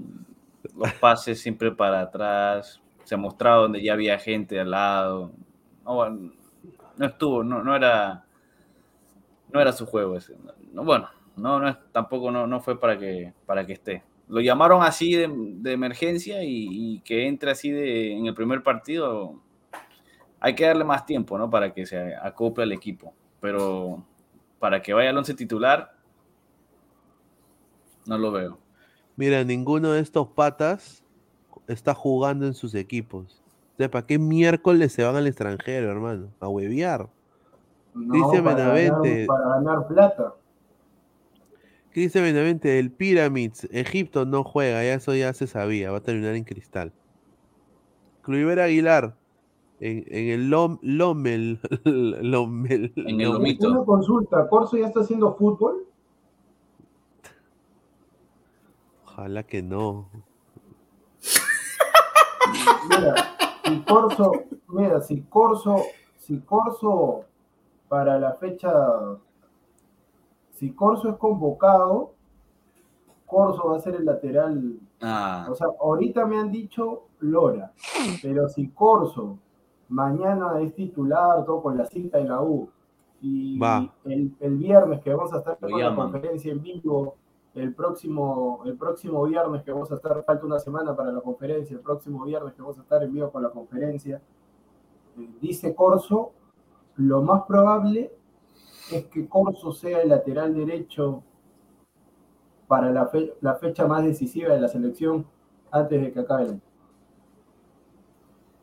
Los 0.76 0.92
pases 0.94 1.40
siempre 1.40 1.70
para 1.72 2.00
atrás. 2.00 2.80
Se 3.04 3.16
mostraba 3.16 3.62
donde 3.62 3.82
ya 3.82 3.92
había 3.94 4.18
gente 4.18 4.60
al 4.60 4.70
lado. 4.70 5.32
No, 5.84 6.08
no 6.10 7.06
estuvo, 7.06 7.42
no, 7.44 7.62
no 7.62 7.74
era. 7.74 8.24
No 9.52 9.60
era 9.60 9.72
su 9.72 9.86
juego 9.86 10.16
ese. 10.16 10.34
No, 10.72 10.84
bueno, 10.84 11.08
no, 11.36 11.76
tampoco 11.92 12.30
no, 12.30 12.46
no 12.46 12.60
fue 12.60 12.78
para 12.78 12.98
que, 12.98 13.32
para 13.44 13.66
que 13.66 13.74
esté. 13.74 14.02
Lo 14.28 14.40
llamaron 14.40 14.82
así 14.82 15.14
de, 15.14 15.28
de 15.30 15.72
emergencia 15.72 16.42
y, 16.42 16.68
y 16.70 17.00
que 17.00 17.26
entre 17.26 17.50
así 17.50 17.70
de, 17.70 18.12
en 18.16 18.26
el 18.26 18.34
primer 18.34 18.62
partido. 18.62 19.40
Hay 20.40 20.54
que 20.54 20.66
darle 20.66 20.84
más 20.84 21.06
tiempo, 21.06 21.38
¿no? 21.38 21.48
Para 21.50 21.72
que 21.72 21.86
se 21.86 22.16
acople 22.16 22.64
al 22.64 22.72
equipo. 22.72 23.14
Pero 23.40 24.04
para 24.58 24.80
que 24.80 24.92
vaya 24.92 25.10
al 25.10 25.18
once 25.18 25.34
titular, 25.34 25.92
no 28.06 28.18
lo 28.18 28.32
veo. 28.32 28.58
Mira, 29.16 29.44
ninguno 29.44 29.92
de 29.92 30.00
estos 30.00 30.28
patas 30.28 31.01
está 31.68 31.94
jugando 31.94 32.46
en 32.46 32.54
sus 32.54 32.74
equipos. 32.74 33.40
O 33.74 33.76
sea, 33.78 33.90
¿para 33.90 34.06
qué 34.06 34.18
miércoles 34.18 34.92
se 34.92 35.02
van 35.04 35.16
al 35.16 35.26
extranjero, 35.26 35.90
hermano? 35.90 36.28
A 36.40 36.48
huevear. 36.48 37.08
No, 37.94 38.14
Dice 38.14 38.42
para 38.42 38.56
ganar- 38.56 38.74
Benavente. 38.74 39.26
para 39.26 39.48
ganar 39.48 39.86
plata. 39.88 40.34
¿Qué 41.92 42.00
dice 42.00 42.20
Benavente? 42.22 42.78
El 42.78 42.90
Pyramids, 42.90 43.68
Egipto 43.70 44.24
no 44.24 44.44
juega, 44.44 44.82
ya 44.82 44.94
eso 44.94 45.14
ya 45.14 45.32
se 45.34 45.46
sabía, 45.46 45.90
va 45.90 45.98
a 45.98 46.02
terminar 46.02 46.34
en 46.34 46.44
cristal. 46.44 46.92
Cluiver 48.22 48.60
Aguilar, 48.60 49.14
en, 49.80 50.04
en 50.06 50.28
el 50.30 50.48
Lom, 50.48 50.78
Lomel, 50.80 51.60
Lomel, 51.84 52.92
En 52.96 53.20
el 53.20 53.28
Lom- 53.28 53.32
Lomito. 53.34 53.70
Una 53.70 53.84
consulta, 53.84 54.48
¿Corso 54.48 54.78
ya 54.78 54.86
está 54.86 55.00
haciendo 55.00 55.34
fútbol? 55.34 55.84
Ojalá 59.04 59.42
que 59.42 59.62
no. 59.62 60.08
Mira, 62.88 63.14
si 63.64 63.80
Corso, 63.82 64.32
mira, 64.68 65.00
si 65.00 65.22
Corso, 65.22 65.76
si 66.18 66.40
Corso 66.40 67.24
para 67.88 68.18
la 68.18 68.34
fecha, 68.34 68.72
si 70.52 70.72
Corso 70.72 71.10
es 71.10 71.16
convocado, 71.16 72.12
Corso 73.26 73.68
va 73.70 73.76
a 73.76 73.80
ser 73.80 73.94
el 73.96 74.04
lateral. 74.04 74.78
Ah, 75.00 75.46
O 75.50 75.54
sea, 75.54 75.68
ahorita 75.80 76.26
me 76.26 76.38
han 76.38 76.50
dicho 76.52 77.04
Lora, 77.20 77.72
pero 78.22 78.48
si 78.48 78.68
Corso 78.68 79.38
mañana 79.88 80.60
es 80.60 80.74
titular, 80.74 81.44
todo 81.44 81.62
con 81.62 81.76
la 81.76 81.86
cita 81.86 82.18
de 82.18 82.24
la 82.24 82.40
U, 82.40 82.68
y 83.20 83.58
Va. 83.58 83.92
el, 84.04 84.34
el 84.40 84.56
viernes 84.56 85.00
que 85.02 85.12
vamos 85.14 85.32
a 85.32 85.38
estar 85.38 85.56
Lo 85.60 85.68
con 85.70 85.80
la 85.80 85.94
conferencia 85.94 86.50
en 86.52 86.62
vivo, 86.62 87.16
el 87.54 87.74
próximo, 87.74 88.62
el 88.64 88.76
próximo 88.76 89.24
viernes 89.24 89.62
que 89.62 89.72
vamos 89.72 89.90
a 89.92 89.96
estar, 89.96 90.24
falta 90.24 90.46
una 90.46 90.58
semana 90.58 90.96
para 90.96 91.12
la 91.12 91.20
conferencia, 91.20 91.74
el 91.74 91.82
próximo 91.82 92.24
viernes 92.24 92.54
que 92.54 92.62
vamos 92.62 92.78
a 92.78 92.82
estar 92.82 93.02
en 93.02 93.12
vivo 93.12 93.30
con 93.30 93.42
la 93.42 93.50
conferencia, 93.50 94.22
eh, 95.18 95.30
dice 95.40 95.74
Corso, 95.74 96.32
lo 96.96 97.22
más 97.22 97.42
probable 97.42 98.12
es 98.90 99.06
que 99.06 99.28
Corso 99.28 99.72
sea 99.72 100.00
el 100.02 100.08
lateral 100.08 100.54
derecho 100.54 101.22
para 102.66 102.90
la, 102.90 103.10
la 103.40 103.54
fecha 103.56 103.86
más 103.86 104.02
decisiva 104.02 104.54
de 104.54 104.60
la 104.60 104.68
selección 104.68 105.26
antes 105.70 106.00
de 106.00 106.12
que 106.12 106.20
acabe 106.20 106.44
el 106.44 106.50
año. 106.50 106.60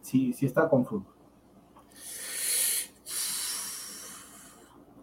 Si, 0.02 0.34
si 0.34 0.48
está 0.48 0.68
con 0.68 0.86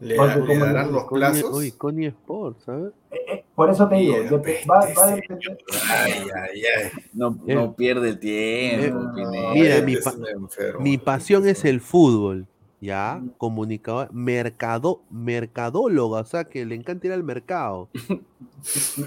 ¿Le, 0.00 0.14
da- 0.16 0.36
le 0.36 0.58
darán 0.58 0.92
los 0.92 1.04
Connie- 1.04 1.18
plazos? 1.20 1.54
Uy, 1.54 1.72
Connie 1.72 2.06
Sports, 2.08 2.64
¿sabes? 2.64 2.92
Eh, 3.10 3.16
eh, 3.28 3.44
por 3.54 3.70
eso 3.70 3.88
te 3.88 3.94
digo, 3.96 4.16
dep- 4.16 4.70
va, 4.70 4.80
va 4.94 5.04
a 5.08 5.14
depender. 5.16 5.58
Ay, 5.90 6.12
ay, 6.12 6.62
ay. 6.84 6.90
No, 7.14 7.38
Eh. 7.46 7.54
no 7.54 7.74
pierde 7.74 8.10
el 8.10 8.18
tiempo, 8.18 8.98
Eh, 9.00 9.12
Pineda. 9.14 9.52
Mira, 9.54 9.82
mi 9.82 9.96
pa- 9.96 10.14
enfermo. 10.34 10.80
Mi 10.80 10.98
pasión 10.98 11.48
es 11.48 11.64
el 11.64 11.80
fútbol, 11.80 12.46
¿ya? 12.80 13.22
Comunicador, 13.38 14.12
mercado, 14.12 15.00
mercadóloga, 15.10 16.20
o 16.20 16.24
sea, 16.26 16.44
que 16.44 16.66
le 16.66 16.74
encanta 16.74 17.06
ir 17.06 17.12
al 17.14 17.22
mercado. 17.24 17.88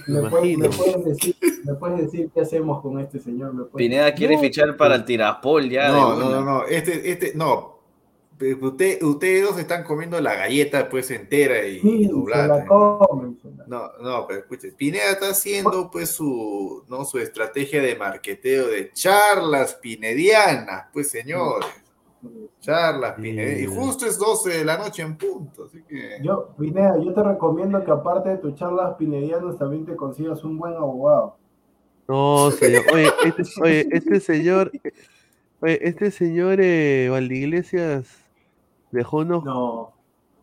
¿Me 0.08 0.30
puedes, 0.30 0.58
me 0.58 0.70
puedes 0.70 1.06
decir, 1.06 1.36
¿Me 1.66 1.74
puedes 1.76 2.00
decir 2.02 2.30
qué 2.34 2.42
hacemos 2.42 2.82
con 2.82 3.00
este 3.00 3.20
señor? 3.20 3.54
¿Me 3.54 3.64
puedes- 3.66 3.76
Pineda 3.88 4.14
quiere 4.14 4.36
No, 4.36 4.42
fichar 4.42 4.76
para 4.78 4.96
el 4.96 5.06
Tiraspol 5.06 5.70
ya. 5.70 5.90
No, 5.90 6.16
no, 6.16 6.30
no, 6.30 6.42
no. 6.44 6.64
Este, 6.66 7.12
este, 7.12 7.34
no. 7.36 7.79
Usted, 8.62 9.04
ustedes 9.04 9.44
dos 9.44 9.60
están 9.60 9.84
comiendo 9.84 10.20
la 10.22 10.34
galleta 10.36 10.88
pues 10.88 11.12
entera 11.12 11.66
y, 11.68 11.80
Sí, 11.82 11.90
y 11.90 12.06
se 12.06 12.12
doblada. 12.12 12.48
la 12.48 12.54
también. 12.66 12.68
comen. 12.68 13.40
se 13.42 13.50
la- 13.52 13.66
No, 13.68 13.92
no, 14.02 14.28
pero 14.28 14.40
escuche, 14.40 14.72
Pineda 14.72 15.12
está 15.12 15.30
haciendo 15.32 15.90
pues 15.92 16.10
su, 16.12 16.86
¿no? 16.88 17.04
su 17.04 17.20
estrategia 17.20 17.82
de 17.82 17.96
marqueteo 17.98 18.68
de 18.68 18.92
charlas 18.94 19.76
pinedianas, 19.76 20.86
pues 20.94 21.10
señores, 21.12 21.68
charlas 22.62 23.16
pinedianas. 23.16 23.60
Y 23.62 23.66
justo 23.66 24.06
es 24.06 24.18
12 24.18 24.50
de 24.60 24.66
la 24.66 24.78
noche 24.78 25.02
en 25.02 25.18
punto, 25.18 25.66
así 25.66 25.84
que... 25.88 26.20
Yo, 26.24 26.56
Pineda, 26.58 26.96
yo 27.04 27.14
te 27.14 27.22
recomiendo 27.24 27.84
que 27.84 27.92
aparte 27.92 28.30
de 28.30 28.38
tus 28.38 28.56
charlas 28.56 28.96
pinedianas 28.98 29.58
también 29.58 29.86
te 29.86 29.96
consigas 29.98 30.44
un 30.46 30.58
buen 30.58 30.74
abogado. 30.76 31.36
No, 32.08 32.50
señor. 32.52 32.84
Oye, 32.94 33.10
este, 33.26 33.44
oye, 33.62 33.88
este 33.92 34.20
señor, 34.20 34.72
oye, 35.62 35.80
este 35.88 36.10
señor 36.10 36.60
eh, 36.62 37.08
Valdeiglesias 37.12 38.08
dejó 38.92 39.18
unos, 39.18 39.44
No, 39.44 39.94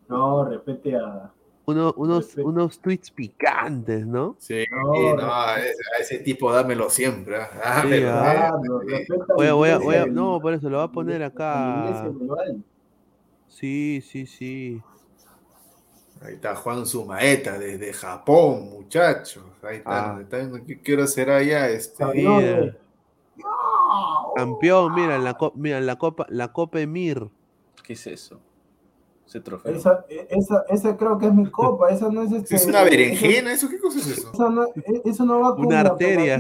no, 0.09 0.45
respete 0.49 0.97
a. 0.97 1.31
uno- 1.67 1.93
unos, 1.97 2.27
Perfecto. 2.27 2.49
unos 2.49 2.79
tweets 2.81 3.11
picantes, 3.11 4.07
¿no? 4.07 4.37
Sí, 4.39 4.65
No, 4.71 5.17
no, 5.17 5.33
a 5.35 5.57
ese, 5.59 5.83
a 5.97 6.01
ese 6.01 6.19
tipo 6.21 6.53
dámelo 6.53 6.89
siempre. 6.91 7.37
¿ah? 7.37 7.83
Sí, 7.83 7.89
Dámelo, 8.01 8.11
ah. 8.11 8.49
A 8.49 9.35
Voy 9.35 9.47
a, 9.49 9.79
voy 9.79 9.95
a, 9.97 10.07
no, 10.07 10.41
por 10.41 10.53
eso 10.55 10.69
lo 10.71 10.79
va 10.79 10.85
a 10.85 10.93
poner 10.93 11.23
acá. 11.23 12.09
Sí, 13.49 14.01
sí, 14.03 14.27
sí. 14.27 14.81
Ahí 16.23 16.35
está 16.35 16.55
Juan 16.57 16.87
Sumaeta 16.87 17.59
desde 17.59 17.93
Japón, 17.93 18.71
muchachos. 18.71 19.45
Ahí 19.63 19.77
está. 19.79 20.17
Ah. 20.17 20.21
está 20.21 20.39
viendo 20.39 20.65
¿Qué 20.65 20.81
quiero 20.81 21.03
hacer 21.05 21.31
allá? 21.31 21.69
Este, 21.69 21.99
Campeón 22.05 22.37
Mira. 22.39 22.57
de- 22.61 22.77
¡No! 23.37 24.33
Campeón, 24.35 24.95
mira, 24.95 25.19
la, 25.19 25.37
mira, 25.55 25.81
la 25.81 25.97
copa, 25.97 26.27
la 26.31 26.53
copa 26.53 26.81
Emir. 26.81 27.29
¿Qué 27.83 27.93
es 27.95 28.07
eso? 28.07 28.41
Ese 29.27 29.41
trofeo. 29.41 29.75
Esa, 29.75 30.05
esa, 30.31 30.65
esa 30.69 30.97
creo 30.97 31.19
que 31.19 31.27
es 31.27 31.35
mi 31.35 31.51
copa, 31.51 31.91
esa 31.91 32.09
no 32.11 32.23
es 32.23 32.31
este. 32.33 32.55
¿Es 32.57 32.65
una 32.67 32.83
esa- 32.83 32.91
berenjena? 32.91 33.53
¿Eso 33.53 33.69
qué 33.69 33.79
cosa 33.79 33.99
es 33.99 34.07
eso? 34.19 34.31
Esa 34.33 34.49
no, 34.51 34.65
e- 34.67 35.03
eso 35.05 35.25
no 35.25 35.41
va 35.41 35.57
con 35.57 35.67
Una 35.67 35.81
arteria. 35.81 36.37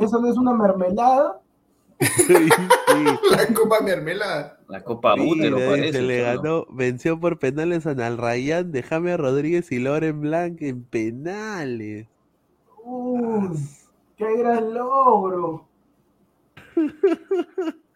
Esa 0.00 0.18
no 0.18 0.30
es 0.30 0.36
una 0.38 0.54
mermelada. 0.54 1.40
Sí. 1.98 2.32
La 3.30 3.46
copa 3.54 3.80
mermelada. 3.82 4.58
La 4.68 4.82
Copa 4.82 5.14
Sí, 5.16 5.20
Bútero 5.26 5.58
le- 5.58 5.68
parece. 5.68 5.92
se 5.92 6.02
le 6.02 6.22
ganó, 6.22 6.64
venció 6.70 7.20
por 7.20 7.38
penales 7.38 7.86
a 7.86 7.94
Nalrayán 7.94 8.72
de 8.72 8.82
James 8.84 9.18
Rodríguez 9.18 9.70
y 9.72 9.78
Loren 9.80 10.20
Blanc 10.22 10.62
en 10.62 10.82
penales. 10.84 12.06
Uy, 12.84 13.50
qué 14.16 14.36
gran 14.38 14.72
logro. 14.72 15.66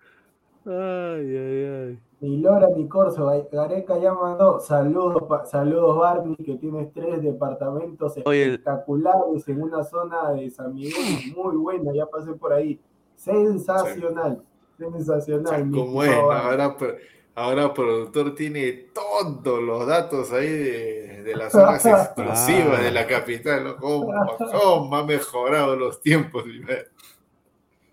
Ay, 0.66 1.36
ay, 1.36 1.64
ay. 1.66 1.98
Ni 2.20 2.38
Lora 2.38 2.68
ni 2.74 2.88
Corso, 2.88 3.26
Ga- 3.26 3.48
Gareca 3.52 3.98
ya 3.98 4.14
mandó 4.14 4.58
saludos, 4.58 5.24
pa- 5.28 5.44
saludos 5.44 5.98
Barney, 5.98 6.36
que 6.36 6.54
tienes 6.56 6.90
tres 6.94 7.22
departamentos 7.22 8.14
Oye, 8.24 8.44
espectaculares 8.46 9.46
en 9.48 9.62
una 9.62 9.84
zona 9.84 10.30
de 10.32 10.48
San 10.50 10.74
Miguel, 10.74 11.34
muy 11.36 11.56
buena, 11.56 11.92
ya 11.92 12.06
pasé 12.06 12.32
por 12.32 12.52
ahí. 12.54 12.80
Sensacional, 13.14 14.42
sensacional. 14.78 15.66
mi 15.66 15.78
¿Cómo 15.78 16.02
es? 16.02 16.10
Ahora, 16.14 16.76
pro- 16.76 16.94
ahora 17.34 17.74
productor 17.74 18.34
tiene 18.34 18.72
todos 18.94 19.62
los 19.62 19.86
datos 19.86 20.32
ahí 20.32 20.48
de, 20.48 21.22
de 21.24 21.36
las 21.36 21.52
zonas 21.52 21.84
exclusivas 21.84 22.82
de 22.82 22.90
la 22.90 23.06
capital. 23.06 23.64
¿no? 23.64 23.76
¿Cómo, 23.76 24.12
cómo 24.52 24.96
ha 24.96 25.04
mejorado 25.04 25.76
los 25.76 26.00
tiempos? 26.00 26.44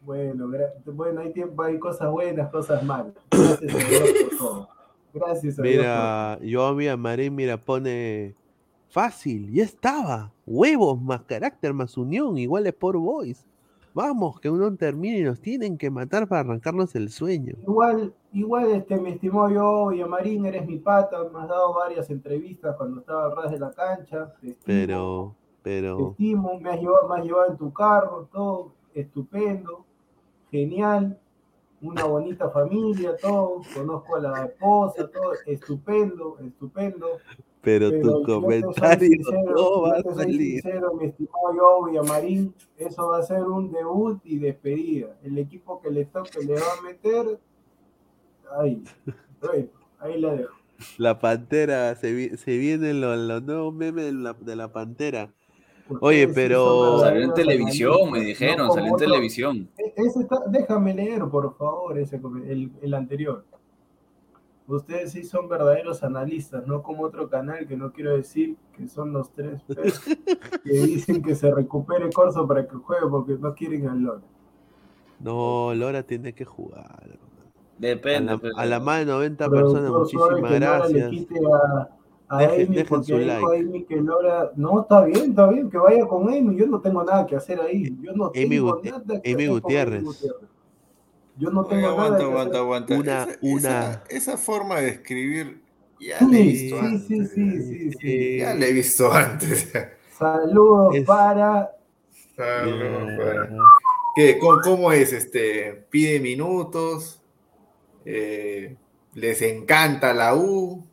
Bueno, 0.03 0.47
gra- 0.47 0.73
bueno, 0.85 1.21
hay 1.21 1.31
tiempo, 1.31 1.61
hay 1.63 1.77
cosas 1.79 2.09
buenas, 2.09 2.49
cosas 2.49 2.83
malas. 2.83 3.13
Gracias 3.29 3.73
a 3.75 3.87
Dios 3.87 4.09
por 4.29 4.37
todo. 4.37 4.69
Gracias 5.13 5.59
a 5.59 5.61
Dios 5.61 5.75
por 5.75 5.83
Mira, 5.85 6.39
yo 6.41 6.73
mira, 6.73 6.97
Marín, 6.97 7.35
mira, 7.35 7.57
pone 7.57 8.35
fácil, 8.89 9.51
ya 9.51 9.63
estaba. 9.63 10.31
Huevos 10.45 10.99
más 11.01 11.21
carácter 11.23 11.73
más 11.73 11.97
unión, 11.97 12.37
iguales 12.37 12.73
por 12.73 12.97
Boys. 12.97 13.45
Vamos, 13.93 14.39
que 14.39 14.49
uno 14.49 14.73
termine 14.75 15.19
y 15.19 15.23
nos 15.23 15.41
tienen 15.41 15.77
que 15.77 15.89
matar 15.89 16.25
para 16.27 16.39
arrancarnos 16.41 16.95
el 16.95 17.09
sueño. 17.09 17.55
Igual, 17.61 18.13
igual, 18.31 18.71
este, 18.71 18.97
mi 18.97 19.11
estimado 19.11 19.49
yo, 19.49 19.91
Yamarín, 19.91 20.45
eres 20.45 20.65
mi 20.65 20.77
pata, 20.79 21.17
me 21.31 21.39
has 21.41 21.49
dado 21.49 21.73
varias 21.73 22.09
entrevistas 22.09 22.75
cuando 22.77 23.01
estaba 23.01 23.25
al 23.25 23.35
ras 23.35 23.51
de 23.51 23.59
la 23.59 23.71
cancha. 23.71 24.33
Te 24.39 24.47
estimo, 24.51 24.63
Pero, 24.65 25.35
te 25.61 25.69
pero, 25.81 26.09
estimo, 26.11 26.57
me 26.61 26.69
has 26.69 26.79
llevado, 26.79 27.09
me 27.09 27.15
has 27.19 27.25
llevado 27.25 27.51
en 27.51 27.57
tu 27.57 27.73
carro, 27.73 28.29
todo 28.31 28.71
estupendo, 28.93 29.85
genial, 30.51 31.17
una 31.81 32.03
bonita 32.05 32.49
familia, 32.51 33.17
todo, 33.17 33.61
conozco 33.73 34.17
a 34.17 34.19
la 34.19 34.45
esposa, 34.45 35.09
todo, 35.09 35.33
estupendo, 35.47 36.37
estupendo. 36.39 37.07
pero 37.61 37.89
Pero 37.89 38.19
tu 38.21 38.25
comentario 38.25 39.07
sincero, 39.07 39.51
no 39.55 39.81
va 39.81 39.95
a 39.97 40.03
salir. 40.15 40.61
sincero, 40.61 40.93
mi 40.93 41.05
estimado 41.05 41.53
yo, 41.55 41.83
Villamarín, 41.85 42.53
eso 42.77 43.07
va 43.09 43.19
a 43.19 43.23
ser 43.23 43.43
un 43.43 43.71
debut 43.71 44.19
y 44.25 44.37
despedida. 44.39 45.15
El 45.23 45.37
equipo 45.37 45.81
que 45.81 45.89
le 45.91 46.05
toque 46.05 46.43
le 46.43 46.53
va 46.53 46.73
a 46.79 46.81
meter, 46.83 47.39
ahí, 48.59 48.83
bueno, 49.41 49.69
ahí 49.99 50.19
la 50.19 50.35
dejo. 50.35 50.53
La 50.97 51.19
pantera, 51.19 51.95
se, 51.95 52.11
vi- 52.13 52.37
se 52.37 52.57
vienen 52.57 53.01
los, 53.01 53.17
los 53.17 53.43
nuevos 53.43 53.73
memes 53.73 54.05
de 54.05 54.11
la, 54.13 54.33
de 54.33 54.55
la 54.55 54.71
pantera. 54.71 55.31
Oye, 55.99 56.27
pero- 56.27 56.99
Salió 56.99 57.23
en 57.23 57.33
televisión, 57.33 58.11
me 58.11 58.19
dijeron, 58.21 58.67
no 58.67 58.73
salió 58.73 58.91
en 58.91 58.95
televisión. 58.97 59.69
E- 59.77 59.93
ese 59.97 60.21
está- 60.21 60.43
déjame 60.47 60.93
leer, 60.93 61.23
por 61.29 61.55
favor, 61.57 61.97
ese, 61.97 62.21
el, 62.47 62.71
el 62.81 62.93
anterior. 62.93 63.43
Ustedes 64.67 65.11
sí 65.11 65.23
son 65.25 65.49
verdaderos 65.49 66.01
analistas, 66.03 66.65
no 66.65 66.81
como 66.81 67.03
otro 67.03 67.27
canal 67.29 67.67
que 67.67 67.75
no 67.75 67.91
quiero 67.91 68.15
decir 68.15 68.55
que 68.77 68.87
son 68.87 69.11
los 69.11 69.29
tres 69.33 69.61
que 70.63 70.71
dicen 70.71 71.21
que 71.21 71.35
se 71.35 71.51
recupere 71.53 72.09
Corso 72.11 72.47
para 72.47 72.65
que 72.65 72.75
juegue 72.75 73.07
porque 73.09 73.33
no 73.33 73.53
quieren 73.53 73.87
al 73.89 73.99
LOL. 73.99 74.21
No, 75.19 75.73
Lora 75.75 76.03
tiene 76.03 76.33
que 76.33 76.45
jugar. 76.45 76.85
A 77.03 77.17
Depende. 77.77 78.31
la, 78.31 78.37
pero- 78.37 78.57
a 78.57 78.65
la 78.65 78.79
más 78.79 78.99
de 78.99 79.05
90 79.07 79.49
personas, 79.49 79.91
muchísimas 79.91 80.29
que 80.35 80.41
Lora 80.41 80.87
le 80.87 80.99
gracias. 80.99 81.27
A, 82.33 82.37
Dejen- 82.39 82.65
Amy 82.67 82.75
dejen 82.75 82.87
porque 82.87 83.05
su 83.07 83.17
dijo 83.17 83.49
like. 83.51 83.59
Amy 83.69 83.83
que 83.85 83.95
Lora, 83.97 84.51
no, 84.55 84.81
está 84.81 85.03
bien, 85.05 85.29
está 85.31 85.47
bien, 85.49 85.69
que 85.69 85.77
vaya 85.77 86.05
con 86.07 86.29
Amy, 86.29 86.55
yo 86.55 86.65
no 86.67 86.79
tengo 86.79 87.03
nada 87.03 87.25
que 87.25 87.35
hacer 87.35 87.59
ahí, 87.59 87.95
yo 88.01 88.13
no 88.13 88.27
Amy 88.33 88.49
tengo 88.49 88.77
Guti- 88.81 88.89
nada 88.91 89.21
que 89.21 89.31
Amy 89.33 89.43
hacer 89.43 89.49
Gutiérrez. 89.49 90.03
Yo 91.37 91.49
no 91.49 91.61
Oye, 91.61 91.69
tengo 91.69 91.81
nada 91.81 91.91
aguanta, 91.91 92.17
que 92.17 92.23
aguanta, 92.23 92.49
hacer. 92.51 92.61
aguanta. 92.61 92.95
Una- 92.95 93.23
esa, 93.23 93.39
una- 93.41 93.79
esa- 93.91 94.03
esa 94.09 94.37
forma 94.37 94.79
de 94.79 94.89
escribir 94.89 95.61
ya 95.99 96.19
Sí, 96.19 96.25
la 96.31 96.37
he 96.37 96.43
visto 96.43 96.75
sí, 96.79 96.85
antes. 96.85 97.07
sí, 97.07 97.25
sí, 97.27 97.61
sí, 97.61 97.91
sí. 97.99 98.37
Ya 98.39 98.53
la 98.53 98.65
he 98.65 98.73
visto 98.73 99.11
antes. 99.11 99.71
Saludos 100.17 100.95
Es- 100.95 101.05
para 101.05 101.71
Saludos, 102.35 103.09
¿Qué? 104.15 104.37
¿Cómo, 104.39 104.59
cómo 104.63 104.91
es? 104.91 105.13
Este, 105.13 105.85
pide 105.89 106.19
minutos, 106.19 107.21
eh, 108.05 108.75
les 109.13 109.41
encanta 109.41 110.13
la 110.13 110.35
U. 110.35 110.83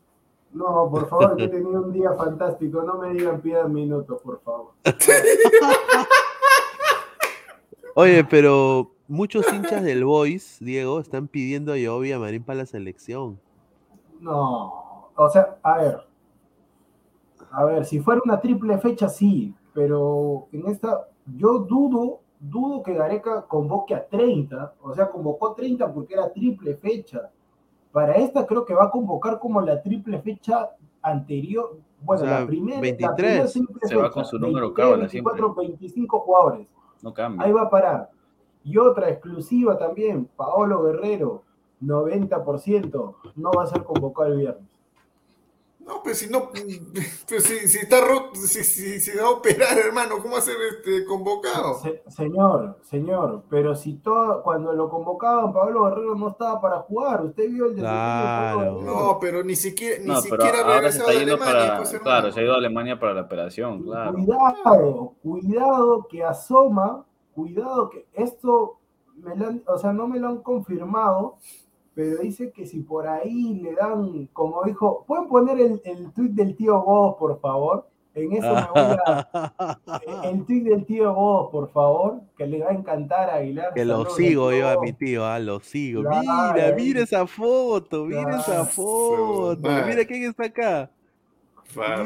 No, 0.59 0.91
por 0.91 1.09
favor, 1.09 1.37
que 1.37 1.45
he 1.45 1.49
tenido 1.49 1.83
un 1.83 1.93
día 1.93 2.13
fantástico. 2.15 2.83
No 2.83 2.99
me 2.99 3.15
digan 3.15 3.41
pidan 3.41 3.73
minutos, 3.73 4.21
por 4.21 4.41
favor. 4.41 4.73
Oye, 7.95 8.25
pero 8.25 8.91
muchos 9.07 9.47
hinchas 9.53 9.85
del 9.85 10.05
Boys, 10.05 10.57
Diego, 10.59 10.99
están 10.99 11.29
pidiendo 11.29 11.73
a 11.73 11.77
Yobi 11.77 12.11
a 12.11 12.19
Marín 12.19 12.43
para 12.43 12.59
la 12.59 12.67
selección. 12.67 13.39
No, 14.21 15.11
o 15.15 15.31
sea, 15.31 15.59
a 15.63 15.79
ver. 15.79 16.01
A 17.53 17.65
ver, 17.65 17.85
si 17.85 18.01
fuera 18.01 18.21
una 18.25 18.41
triple 18.41 18.79
fecha, 18.79 19.09
sí. 19.09 19.55
pero 19.73 20.49
en 20.51 20.67
esta, 20.67 21.07
yo 21.37 21.61
dudo, 21.61 22.19
dudo 22.41 22.83
que 22.83 22.95
Gareca 22.95 23.43
convoque 23.43 23.95
a 23.95 24.05
30, 24.09 24.75
o 24.83 24.93
sea, 24.93 25.09
convocó 25.09 25.55
30 25.55 25.95
porque 25.95 26.15
era 26.15 26.33
triple 26.33 26.75
fecha. 26.75 27.31
Para 27.99 28.15
esta 28.15 28.47
creo 28.47 28.65
que 28.65 28.75
va 28.75 28.85
a 28.85 28.91
convocar 28.93 29.41
como 29.41 29.61
la 29.61 29.83
triple 29.83 30.21
fecha 30.21 30.71
anterior, 31.03 31.81
bueno, 32.01 32.23
O 32.23 32.27
sea, 32.27 32.41
la 32.43 32.47
primera, 32.47 32.81
23. 32.81 33.09
la 33.09 33.15
primera 33.17 33.49
Se 33.49 33.97
va 33.97 34.03
fecha, 34.05 34.13
con 34.13 34.25
su 34.25 34.39
número 34.39 34.67
23, 34.69 34.87
cábala 34.87 35.09
siempre. 35.09 35.33
24, 35.33 35.67
25 35.67 36.21
jugadores. 36.21 36.69
No 37.03 37.13
cambia. 37.13 37.45
Ahí 37.45 37.51
va 37.51 37.63
a 37.63 37.71
parar. 37.71 38.11
Y 38.63 38.79
otra 38.79 39.09
exclusiva 39.09 39.77
también, 39.77 40.31
Paolo 40.37 40.85
Guerrero, 40.85 41.43
90%, 41.83 43.15
no 43.35 43.51
va 43.51 43.65
a 43.65 43.67
ser 43.67 43.83
convocado 43.83 44.29
el 44.29 44.39
viernes. 44.39 44.68
No, 45.89 46.03
pues 46.03 46.19
si 46.19 46.29
no, 46.29 46.51
pues 47.29 47.45
si, 47.45 47.67
si 47.67 47.79
está 47.79 48.01
roto, 48.03 48.35
si, 48.35 48.63
si, 48.63 49.01
si 49.01 49.17
va 49.17 49.25
a 49.25 49.31
operar, 49.31 49.77
hermano, 49.79 50.19
¿cómo 50.21 50.35
va 50.35 50.39
a 50.39 50.43
ser 50.43 50.57
este 50.77 51.05
convocado? 51.07 51.81
Se- 51.81 52.03
señor, 52.09 52.79
señor, 52.83 53.45
pero 53.49 53.75
si 53.75 53.95
todo, 53.95 54.43
cuando 54.43 54.75
lo 54.75 54.91
convocaban, 54.91 55.51
Pablo 55.53 55.85
Guerrero 55.85 56.15
no 56.15 56.29
estaba 56.29 56.61
para 56.61 56.79
jugar. 56.81 57.25
Usted 57.25 57.49
vio 57.49 57.65
el 57.67 57.77
desempeño 57.77 57.81
de 57.81 58.81
Claro. 58.81 58.83
No, 58.83 59.19
pero 59.19 59.43
ni 59.43 59.57
siquiera, 59.57 59.99
ni 60.01 60.07
No, 60.07 60.21
pero 60.29 60.43
siquiera 60.45 60.75
ahora 60.75 60.93
se 60.93 60.99
está 60.99 61.13
yendo 61.15 61.35
Alemania, 61.37 61.55
para. 61.67 61.77
pues, 61.79 61.89
hermano. 61.95 62.05
claro, 62.05 62.33
se 62.33 62.41
ha 62.41 62.43
ido 62.45 62.53
a 62.53 62.57
Alemania 62.59 63.01
para 63.01 63.15
la 63.15 63.21
operación, 63.23 63.83
claro. 63.83 64.13
Cuidado, 64.13 65.13
cuidado 65.23 66.07
que 66.09 66.23
asoma, 66.23 67.05
cuidado 67.35 67.89
que 67.89 68.07
esto, 68.13 68.77
me 69.17 69.35
lo 69.35 69.47
han- 69.47 69.63
o 69.67 69.79
sea, 69.79 69.93
no 69.95 70.07
me 70.07 70.19
lo 70.19 70.29
han 70.29 70.39
confirmado, 70.43 71.37
pero 71.99 72.19
dice 72.19 72.53
que 72.53 72.65
si 72.65 72.79
por 72.79 73.09
ahí 73.09 73.55
le 73.55 73.75
dan, 73.75 74.29
como 74.33 74.63
dijo, 74.63 75.05
¿pueden 75.05 75.27
poner 75.27 75.59
el, 75.59 75.83
el 75.85 76.13
tweet 76.13 76.29
del 76.29 76.55
tío 76.55 76.81
Vos, 76.81 77.17
por 77.19 77.41
favor? 77.41 77.89
En 78.15 78.35
eso 78.35 78.55
me 78.55 78.69
voy 78.73 78.97
a... 79.05 79.81
El 80.31 80.47
tweet 80.47 80.63
del 80.63 80.87
tío 80.87 81.13
Vos, 81.13 81.51
por 81.51 81.69
favor, 81.73 82.21
que 82.37 82.47
le 82.47 82.61
va 82.61 82.71
a 82.71 82.75
encantar 82.75 83.31
a 83.31 83.35
Aguilar. 83.39 83.75
Que 83.75 83.85
lo 83.85 84.09
sigo 84.11 84.53
yo 84.53 84.69
a 84.69 84.81
mi 84.81 84.93
tío, 84.93 85.27
ah, 85.27 85.41
lo 85.41 85.59
sigo. 85.59 86.03
Claro, 86.03 86.55
Mira, 86.55 86.73
mira 86.77 87.01
esa 87.03 87.27
foto, 87.27 88.05
mira 88.05 88.39
esa 88.39 88.65
foto. 88.65 89.61
Mira 89.61 90.05
quién 90.05 90.23
está 90.23 90.45
acá. 90.45 90.91
Claro. 91.75 92.05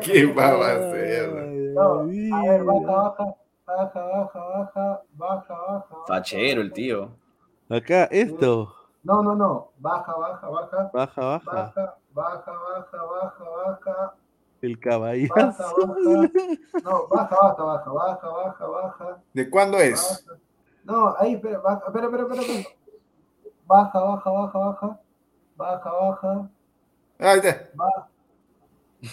¿qué 0.00 0.26
va 0.26 0.46
a 0.46 0.76
hacer? 0.76 1.28
No, 1.74 2.00
a 2.00 2.04
ver, 2.04 2.64
baja, 2.64 2.86
baja, 2.86 3.36
baja, 3.76 4.00
baja, 4.02 4.40
baja, 4.40 5.02
baja, 5.14 5.54
baja. 5.54 5.96
Fachero 6.06 6.60
el 6.60 6.68
baja. 6.70 6.74
tío. 6.74 7.10
Acá, 7.68 8.04
esto. 8.10 8.74
No, 9.02 9.22
no, 9.22 9.34
no. 9.34 9.70
Baja, 9.78 10.12
baja, 10.14 10.48
baja. 10.48 10.90
Baja, 10.92 11.20
baja. 11.22 11.50
Baja, 11.52 11.96
baja, 12.12 12.52
baja, 12.52 13.02
baja, 13.04 13.44
baja. 13.44 14.14
El 14.62 14.76
Baja, 14.76 14.90
caballazo. 14.90 15.74
baja. 15.86 16.30
No, 16.84 17.08
baja, 17.08 17.36
baja, 17.42 17.62
baja, 17.64 17.90
baja, 17.92 18.28
baja, 18.28 18.66
baja. 18.66 19.22
¿De 19.32 19.48
cuándo 19.50 19.78
es? 19.78 20.24
baja. 20.26 20.40
No, 20.84 21.14
ahí, 21.18 21.34
espera, 21.34 21.58
baja, 21.60 21.84
espera, 21.86 22.06
espera, 22.06 22.22
espera, 22.24 22.42
espera. 22.42 22.68
Baja, 23.66 24.00
baja, 24.00 24.30
baja, 24.30 24.58
baja. 24.58 25.00
Baja, 25.56 25.92
baja. 25.92 26.50
Ahí 27.18 27.38
está. 27.38 27.70
baja. 27.74 28.08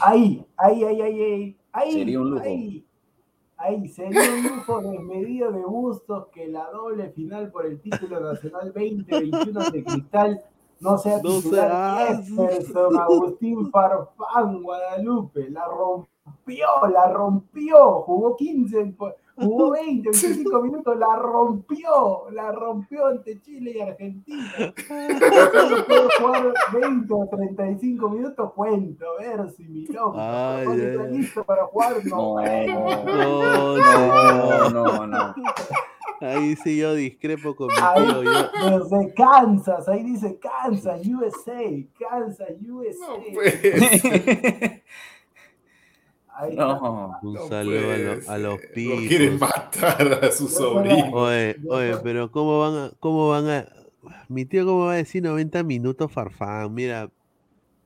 Ahí, 0.01 0.45
ahí, 0.57 0.83
ahí, 0.83 1.01
ahí, 1.01 1.21
ahí. 1.23 1.59
Ahí, 1.71 1.91
Sería 1.93 2.19
un 2.19 2.29
lujo. 2.31 2.43
Ahí, 2.43 2.86
ahí, 3.57 3.87
sería 3.89 4.21
un 4.33 4.43
lujo 4.57 4.81
desmedido 4.81 5.51
de 5.51 5.61
Bustos 5.65 6.27
que 6.33 6.47
la 6.47 6.69
doble 6.71 7.09
final 7.11 7.51
por 7.51 7.65
el 7.65 7.79
título 7.81 8.19
nacional 8.19 8.71
2021 8.73 9.71
de 9.71 9.83
Cristal 9.83 10.41
no 10.79 10.97
sea 10.97 11.17
No 11.17 11.23
titular 11.41 12.21
Jefferson 12.23 12.99
Agustín 12.99 13.71
Farfán 13.71 14.61
Guadalupe. 14.61 15.49
La 15.49 15.65
rompió, 15.65 16.67
la 16.91 17.11
rompió. 17.11 18.01
Jugó 18.03 18.35
15, 18.35 18.85
po- 18.97 19.15
jugó 19.37 19.71
20, 19.77 20.09
25 20.09 20.61
minutos, 20.61 20.97
la 20.97 21.15
rompió, 21.15 22.29
la 22.31 22.51
rompió 22.51 23.07
ante 23.07 23.39
Chile 23.41 23.73
y 23.75 23.81
Argentina. 23.81 24.73
Puede 25.87 26.09
jugar 26.19 26.53
20 26.73 27.13
o 27.13 27.27
35 27.29 28.09
minutos, 28.09 28.53
cuento, 28.53 29.05
ver 29.19 29.49
si 29.51 29.63
mi 29.63 29.85
loco. 29.87 30.19
Está 30.19 31.07
listo 31.07 31.43
para 31.43 31.65
jugar, 31.65 32.05
no. 32.05 32.35
No, 33.05 34.69
No, 34.69 35.07
no. 35.07 35.35
Ahí 36.19 36.55
sí 36.55 36.77
yo 36.77 36.95
discrepo 36.95 37.55
con 37.55 37.67
mi 37.67 37.73
Ahí, 37.79 38.03
tío. 38.03 38.23
Yo, 38.23 38.79
desde 38.79 39.13
Kansas, 39.13 39.87
ahí 39.87 40.03
dice 40.03 40.39
Kansas, 40.39 41.01
USA, 41.05 41.61
Kansas, 41.99 42.49
USA. 42.67 43.07
No 43.07 43.23
pues. 43.33 43.61
Ahí 46.39 46.51
está. 46.51 46.65
No. 46.65 47.19
un 47.23 47.33
No 47.33 47.47
saludo 47.47 47.77
a, 47.79 47.81
puede 47.83 48.03
lo- 48.21 48.31
a 48.31 48.37
los. 48.37 48.59
Lo 48.61 49.07
quieren 49.07 49.39
matar 49.39 50.23
a 50.23 50.31
su 50.31 50.47
sobrino. 50.47 51.09
Oye, 51.13 51.57
oye, 51.67 51.97
pero 52.03 52.29
¿cómo 52.31 52.59
van 52.59 52.75
a, 52.75 52.91
cómo 52.99 53.29
van 53.29 53.49
a, 53.49 53.67
mi 54.29 54.45
tío 54.45 54.65
cómo 54.65 54.85
va 54.85 54.93
a 54.93 54.95
decir 54.97 55.23
90 55.23 55.63
minutos 55.63 56.11
Farfán? 56.11 56.73
Mira, 56.73 57.09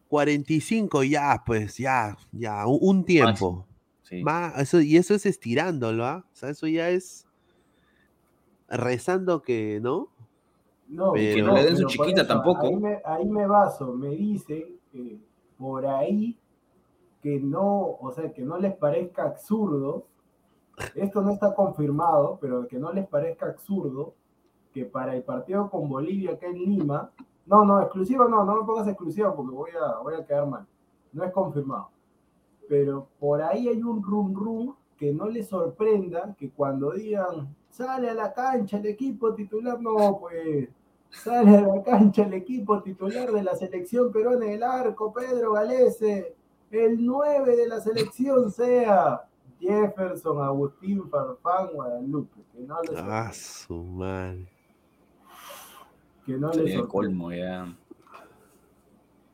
45 0.09 1.03
ya, 1.05 1.41
pues, 1.45 1.77
ya, 1.77 2.17
ya, 2.33 2.65
un, 2.67 2.77
un 2.81 3.05
tiempo. 3.05 3.65
Sí. 4.03 4.21
Más, 4.23 4.59
eso, 4.59 4.81
y 4.81 4.97
eso 4.97 5.15
es 5.15 5.25
estirándolo, 5.25 6.05
¿ah? 6.05 6.25
O 6.29 6.35
sea, 6.35 6.49
eso 6.49 6.67
ya 6.67 6.89
es 6.89 7.25
rezando 8.67 9.41
que, 9.41 9.79
¿no? 9.81 10.07
No, 10.89 11.13
Pero- 11.13 11.35
Que 11.35 11.41
no 11.41 11.53
le 11.55 11.63
den 11.63 11.77
su 11.77 11.87
chiquita 11.87 12.21
eso, 12.21 12.27
tampoco. 12.27 12.67
Ahí 12.67 12.75
me, 12.75 12.99
ahí 13.05 13.25
me 13.25 13.47
baso, 13.47 13.93
me 13.93 14.09
dicen 14.09 14.65
que 14.91 15.17
por 15.57 15.85
ahí 15.85 16.37
que 17.21 17.39
no, 17.39 17.97
o 17.99 18.11
sea, 18.11 18.31
que 18.33 18.41
no 18.41 18.57
les 18.57 18.75
parezca 18.75 19.23
absurdo, 19.23 20.05
esto 20.95 21.21
no 21.21 21.31
está 21.31 21.53
confirmado, 21.53 22.37
pero 22.41 22.67
que 22.67 22.79
no 22.79 22.91
les 22.91 23.07
parezca 23.07 23.47
absurdo 23.47 24.13
que 24.73 24.85
para 24.85 25.15
el 25.15 25.23
partido 25.23 25.69
con 25.69 25.87
Bolivia 25.87 26.31
acá 26.31 26.47
en 26.47 26.63
Lima, 26.63 27.11
no, 27.45 27.65
no, 27.65 27.81
exclusiva 27.81 28.27
no, 28.27 28.43
no 28.43 28.55
me 28.55 28.65
pongas 28.65 28.87
exclusiva 28.87 29.35
porque 29.35 29.53
voy 29.53 29.71
a, 29.71 29.99
voy 29.99 30.15
a 30.15 30.25
quedar 30.25 30.47
mal, 30.47 30.65
no 31.13 31.23
es 31.23 31.31
confirmado, 31.31 31.89
pero 32.67 33.07
por 33.19 33.41
ahí 33.41 33.67
hay 33.67 33.81
un 33.83 34.01
rum 34.01 34.33
rum 34.33 34.75
que 34.97 35.13
no 35.13 35.27
les 35.27 35.47
sorprenda 35.47 36.35
que 36.37 36.51
cuando 36.51 36.91
digan, 36.91 37.55
sale 37.69 38.09
a 38.09 38.13
la 38.13 38.33
cancha 38.33 38.77
el 38.77 38.85
equipo 38.85 39.33
titular, 39.33 39.79
no, 39.79 40.19
pues 40.19 40.69
sale 41.09 41.57
a 41.57 41.61
la 41.61 41.83
cancha 41.83 42.23
el 42.23 42.33
equipo 42.33 42.81
titular 42.81 43.31
de 43.31 43.43
la 43.43 43.55
selección 43.55 44.11
peruana 44.11 44.45
en 44.45 44.51
el 44.53 44.63
arco, 44.63 45.11
Pedro 45.11 45.53
Galese, 45.53 46.35
el 46.71 47.05
9 47.05 47.55
de 47.55 47.67
la 47.67 47.79
selección 47.81 48.51
sea 48.51 49.21
Jefferson, 49.59 50.41
Agustín, 50.43 51.07
Farfán, 51.09 51.69
Guadalupe, 51.73 52.41
que 52.53 52.61
no 52.61 52.81
les, 52.81 52.91
Ah, 52.97 53.31
su 53.33 53.83
madre. 53.83 54.47
que 56.25 56.33
no 56.33 56.49
les 56.51 56.57
el 56.73 56.79
sorprenda, 56.79 56.87
colmo 56.87 57.31
ya. 57.31 57.75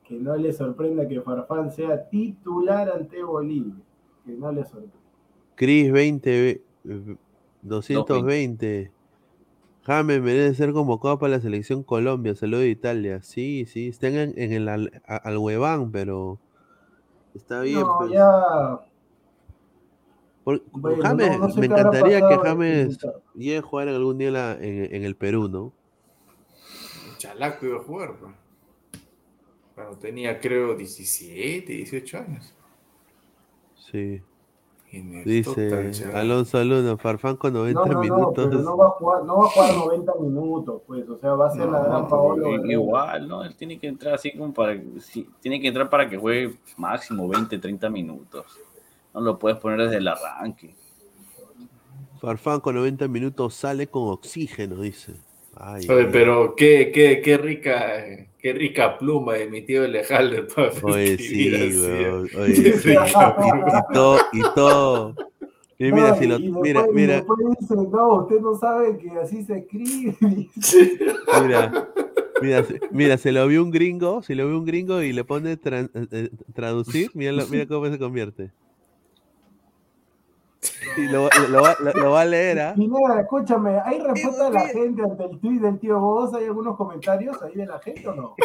que 0.07 0.15
no 0.15 0.35
les 0.37 0.57
sorprenda 0.57 1.07
que 1.07 1.21
Farfán 1.21 1.71
sea 1.71 2.09
titular 2.09 2.89
ante 2.89 3.21
Bolivia, 3.23 3.75
que 4.25 4.31
no 4.33 4.51
les 4.51 4.67
sorprenda. 4.67 4.95
Cris 5.55 5.91
20, 5.91 6.49
eh, 6.49 6.61
220. 7.61 8.91
James 9.83 10.21
merece 10.21 10.55
ser 10.55 10.73
convocado 10.73 11.17
para 11.17 11.31
la 11.33 11.39
selección 11.41 11.81
Colombia. 11.83 12.35
Saludo 12.35 12.59
de 12.59 12.69
Italia. 12.69 13.21
Sí, 13.21 13.65
sí, 13.65 13.87
están 13.87 14.15
en, 14.15 14.33
en 14.37 14.51
el 14.51 14.67
al, 14.67 15.01
al 15.05 15.37
hueván, 15.37 15.91
pero 15.91 16.39
está 17.37 17.61
bien. 17.61 17.79
No, 17.81 17.97
pues. 17.99 18.11
ya, 18.11 18.81
Por- 20.43 20.63
bueno, 20.71 21.03
James, 21.03 21.31
no- 21.31 21.37
no 21.47 21.49
sé 21.53 21.59
me 21.59 21.65
encantaría 21.65 22.17
que 22.19 22.35
pasado 22.35 22.41
de 22.43 22.49
James 22.49 22.99
llegue 23.35 23.57
a 23.57 23.61
jugar 23.61 23.87
algún 23.89 24.17
día 24.17 24.27
en, 24.29 24.33
la- 24.33 24.53
en- 24.53 24.95
en 24.95 25.03
el 25.03 25.15
Perú, 25.15 25.47
¿no? 25.49 25.73
Chalaco 27.17 27.65
iba 27.65 27.77
a 27.79 27.83
jugar, 27.83 28.15
pues. 28.19 28.33
Cuando 29.75 29.97
tenía, 29.97 30.39
creo, 30.39 30.75
17, 30.75 31.71
18 31.73 32.17
años. 32.17 32.53
Sí. 33.75 34.21
Dice. 35.25 36.05
Alonso 36.13 36.63
Luna, 36.63 36.97
Farfán 36.97 37.35
con 37.37 37.53
90 37.53 37.79
No, 37.79 37.85
no, 37.85 37.93
no, 37.93 37.99
minutos. 38.01 38.63
no 38.63 38.77
va 38.77 38.85
a 38.87 38.89
jugar, 38.91 39.23
no 39.25 39.37
va 39.37 39.45
a 39.45 39.49
jugar 39.49 39.75
90 39.75 40.13
minutos, 40.19 40.81
pues, 40.87 41.07
o 41.09 41.17
sea, 41.17 41.33
va 41.33 41.47
a 41.47 41.51
ser 41.51 41.67
la 41.69 41.83
gran 41.83 42.07
Paolo. 42.07 42.65
Igual, 42.65 43.27
¿no? 43.27 43.43
Él 43.43 43.55
tiene 43.55 43.79
que 43.79 43.87
entrar 43.87 44.13
así 44.15 44.31
como 44.37 44.53
para. 44.53 44.79
sí, 44.99 45.27
tiene 45.41 45.59
que 45.59 45.67
entrar 45.67 45.89
para 45.89 46.09
que 46.09 46.17
juegue 46.17 46.57
máximo 46.77 47.27
20, 47.27 47.57
30 47.57 47.89
minutos. 47.89 48.45
No 49.13 49.21
lo 49.21 49.39
puedes 49.39 49.57
poner 49.57 49.81
desde 49.81 49.97
el 49.97 50.07
arranque. 50.07 50.75
Farfán 52.19 52.59
con 52.59 52.75
90 52.75 53.07
minutos 53.07 53.53
sale 53.53 53.87
con 53.87 54.09
oxígeno, 54.09 54.81
dice. 54.81 55.15
Ay, 55.59 55.87
Oye, 55.89 56.01
ay. 56.05 56.09
pero 56.11 56.55
qué, 56.55 56.91
qué, 56.93 57.21
qué 57.23 57.37
rica, 57.37 58.03
qué 58.39 58.53
rica 58.53 58.97
pluma 58.97 59.33
de 59.33 59.49
mi 59.49 59.61
tío 59.63 59.83
Alejandro 59.83 60.45
para 60.55 60.71
Oye, 60.83 61.17
sí, 61.17 61.47
eh. 61.53 61.71
weón, 61.75 62.29
oye, 62.37 62.73
sí. 62.79 62.91
Y 62.91 63.93
todo, 63.93 64.17
y 64.33 64.41
todo. 64.55 65.15
Y 65.79 65.91
mira, 65.91 66.09
No, 66.09 66.15
si 66.15 66.25
lo, 66.27 66.35
y 66.37 66.51
mira, 66.51 66.81
después- 66.81 66.95
mira, 66.95 67.25
dice, 67.59 67.75
no, 67.75 68.13
usted 68.23 68.39
no 68.39 68.55
sabe 68.55 68.97
que 68.97 69.11
así 69.11 69.43
se 69.43 69.57
escribe. 69.59 70.15
mira. 71.43 71.89
Mira, 72.39 72.63
se- 72.63 72.79
mira, 72.91 73.17
se 73.17 73.31
lo 73.31 73.47
vio 73.47 73.63
un 73.63 73.71
gringo, 73.71 74.21
se 74.21 74.35
lo 74.35 74.47
vio 74.47 74.59
un 74.59 74.65
gringo 74.65 75.01
y 75.01 75.11
le 75.11 75.23
pone 75.23 75.57
tran- 75.59 75.89
eh, 75.95 76.07
eh, 76.11 76.29
traducir, 76.53 77.09
mira, 77.15 77.31
lo- 77.31 77.47
mira 77.47 77.65
cómo 77.65 77.87
se 77.89 77.97
convierte. 77.97 78.51
Y 80.97 81.07
lo, 81.07 81.29
lo 81.49 81.61
va, 81.61 81.75
lo- 81.79 81.93
lo 81.93 82.11
va 82.11 82.21
a 82.21 82.25
leer, 82.25 82.59
¿ah? 82.59 82.75
Escúchame, 83.19 83.79
¿hay 83.85 83.99
respuesta 83.99 84.45
de 84.45 84.51
la 84.51 84.67
gente 84.67 85.03
ante 85.03 85.23
el 85.25 85.39
tweet 85.39 85.59
del 85.59 85.79
tío 85.79 85.99
vos? 85.99 86.33
¿Hay 86.33 86.45
algunos 86.45 86.75
comentarios 86.75 87.39
ahí 87.43 87.53
de 87.55 87.65
la 87.67 87.77
gente 87.79 88.07
o 88.07 88.15
no? 88.15 88.35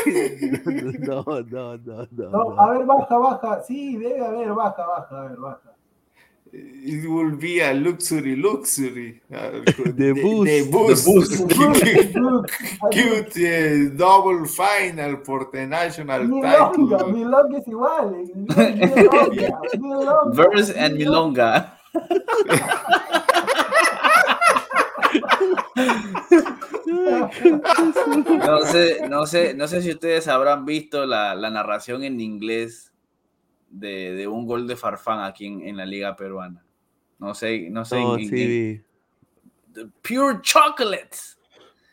No, 0.98 1.24
no, 1.50 1.76
no, 1.78 2.06
no. 2.10 2.30
No, 2.30 2.60
a 2.60 2.70
ver, 2.72 2.84
baja, 2.84 3.16
baja. 3.18 3.62
Sí, 3.62 3.96
debe 3.96 4.24
haber, 4.24 4.52
baja, 4.52 4.84
baja, 4.86 5.20
a 5.20 5.28
ver, 5.28 5.36
baja. 5.38 5.60
Y 6.52 7.06
volvía 7.06 7.72
Luxury, 7.72 8.36
Luxury. 8.36 9.22
The 9.96 10.12
Boost. 10.12 10.50
The 10.52 10.68
Boost. 10.70 11.52
Cute 12.90 13.90
double 13.96 14.46
final 14.46 15.22
por 15.22 15.50
the 15.50 15.66
national 15.66 16.28
Milonga, 16.28 16.72
title. 16.72 17.12
Milonga 17.12 17.58
es 17.58 17.68
igual. 17.68 18.14
eh, 18.14 18.32
Milonga, 18.34 19.28
Milonga, 19.78 20.30
Verse 20.34 20.78
and 20.78 20.96
Milonga. 20.98 21.78
No 28.46 28.60
sé, 28.66 29.08
no 29.08 29.26
sé, 29.26 29.54
no 29.54 29.68
sé 29.68 29.82
si 29.82 29.90
ustedes 29.90 30.28
habrán 30.28 30.64
visto 30.64 31.06
la, 31.06 31.34
la 31.34 31.50
narración 31.50 32.02
en 32.04 32.20
inglés 32.20 32.92
de, 33.70 34.12
de 34.14 34.26
un 34.28 34.46
gol 34.46 34.66
de 34.66 34.76
Farfán 34.76 35.20
aquí 35.20 35.46
en, 35.46 35.62
en 35.66 35.76
la 35.76 35.86
liga 35.86 36.16
peruana. 36.16 36.64
No 37.18 37.34
sé, 37.34 37.68
no 37.70 37.84
sé. 37.84 37.98
En- 38.00 38.18
sí, 38.18 38.24
en- 38.42 38.48
vi. 39.74 39.90
Pure 40.02 40.38
chocolates. 40.42 41.38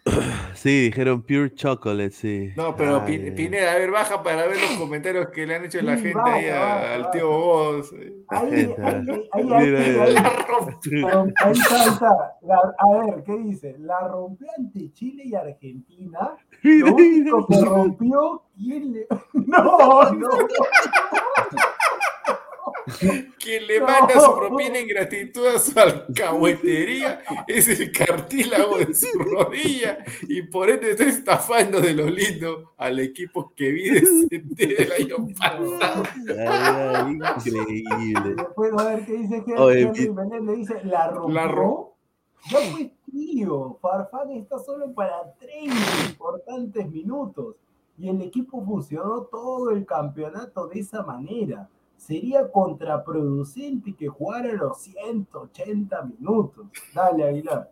sí, 0.56 0.84
dijeron 0.86 1.22
pure 1.22 1.54
chocolate, 1.54 2.12
sí. 2.12 2.50
No, 2.56 2.76
pero 2.76 3.02
Ay, 3.06 3.08
Pin- 3.18 3.24
ay. 3.26 3.32
Pineda, 3.32 3.72
a 3.74 3.76
ver, 3.78 3.92
baja 3.92 4.22
para 4.24 4.48
ver 4.48 4.58
los 4.60 4.72
comentarios 4.80 5.28
que 5.30 5.46
le 5.48 5.56
han 5.56 5.66
hecho 5.66 5.82
la 5.82 5.96
gente 5.96 6.14
baja, 6.14 6.34
ahí 6.36 6.46
a- 6.48 6.94
al 6.96 7.12
tío 7.12 7.30
Vos. 7.30 7.94
Ahí, 8.30 8.76
ahí, 8.78 9.06
ahí, 9.32 9.44
mira, 9.44 9.84
está, 9.84 10.04
ahí 11.46 11.52
está. 11.52 12.36
La- 12.42 12.74
a 12.78 12.98
ver, 13.06 13.24
¿qué 13.24 13.38
dice? 13.38 13.76
La 13.80 14.00
rompió 14.08 14.48
ante 14.58 14.92
Chile 14.94 15.24
y 15.26 15.36
Argentina. 15.36 16.36
Lo 16.64 16.94
único 16.96 17.48
que 17.48 17.62
rompió, 17.66 18.44
¿quién 18.58 18.94
le.? 18.94 19.08
No, 19.34 20.12
no. 20.12 20.30
Quien 23.40 23.68
le 23.68 23.80
No. 23.80 23.86
manda 23.88 24.20
su 24.20 24.36
propina 24.36 24.78
en 24.80 24.88
gratitud 24.88 25.46
a 25.48 25.60
su 25.60 25.78
alcahuetería 25.80 27.22
es 27.48 27.68
el 27.68 27.92
cartílago 27.92 28.78
de 28.78 28.94
su 28.94 29.08
rodilla 29.20 30.00
y 30.28 30.42
por 30.44 30.70
ende 30.70 30.92
está 30.92 31.06
estafando 31.06 31.80
de 31.82 31.94
lo 31.94 32.08
lindo 32.08 32.74
al 32.78 33.00
equipo 33.00 33.54
que 33.56 33.72
vi 33.72 33.90
descender 33.90 34.82
el 34.82 34.92
año 34.92 35.28
pasado. 35.38 36.04
Ay, 36.38 37.14
increíble. 37.14 38.36
Después, 38.36 38.72
a 38.78 38.84
ver, 38.96 39.06
¿qué 39.06 39.14
dice 39.18 39.36
Henry, 39.38 39.54
Oye, 39.58 39.92
mi- 39.92 40.10
Menéndez? 40.10 40.58
Dice, 40.58 40.82
la 40.84 41.08
rompió. 41.12 41.36
La 41.36 41.48
ro- 41.48 41.94
Ya 42.50 42.60
fue 42.72 42.92
tío. 43.12 43.78
Farfán 43.82 44.32
está 44.32 44.60
solo 44.60 44.92
para 44.94 45.34
30 45.40 45.76
importantes 46.10 46.90
minutos. 46.90 47.56
Y 47.98 48.08
el 48.08 48.22
equipo 48.22 48.64
funcionó 48.64 49.24
todo 49.24 49.72
el 49.72 49.86
campeonato 49.86 50.68
de 50.68 50.80
esa 50.80 51.04
manera. 51.04 51.68
Sería 52.00 52.50
contraproducente 52.50 53.94
que 53.94 54.08
jugara 54.08 54.54
los 54.54 54.82
180 54.82 56.02
minutos. 56.04 56.66
Dale, 56.94 57.26
Aguilar. 57.26 57.70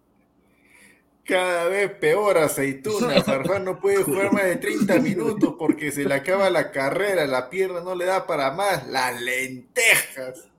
Cada 1.23 1.65
vez 1.69 1.91
peor 1.93 2.37
aceituna. 2.37 3.21
Farfán 3.25 3.63
no 3.63 3.79
puede 3.79 4.03
jugar 4.03 4.33
más 4.33 4.43
de 4.43 4.57
30 4.57 4.99
minutos 4.99 5.55
porque 5.57 5.91
se 5.91 6.03
le 6.03 6.13
acaba 6.13 6.49
la 6.49 6.71
carrera, 6.71 7.25
la 7.25 7.49
pierna 7.49 7.79
no 7.79 7.95
le 7.95 8.05
da 8.05 8.27
para 8.27 8.51
más. 8.51 8.85
Las 8.87 9.19
lentejas. 9.21 10.49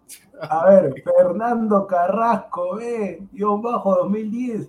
A 0.41 0.67
ver, 0.71 0.95
Fernando 1.03 1.87
Carrasco, 1.87 2.77
ve, 2.77 3.23
guion 3.33 3.61
bajo 3.61 3.97
2010. 3.97 4.69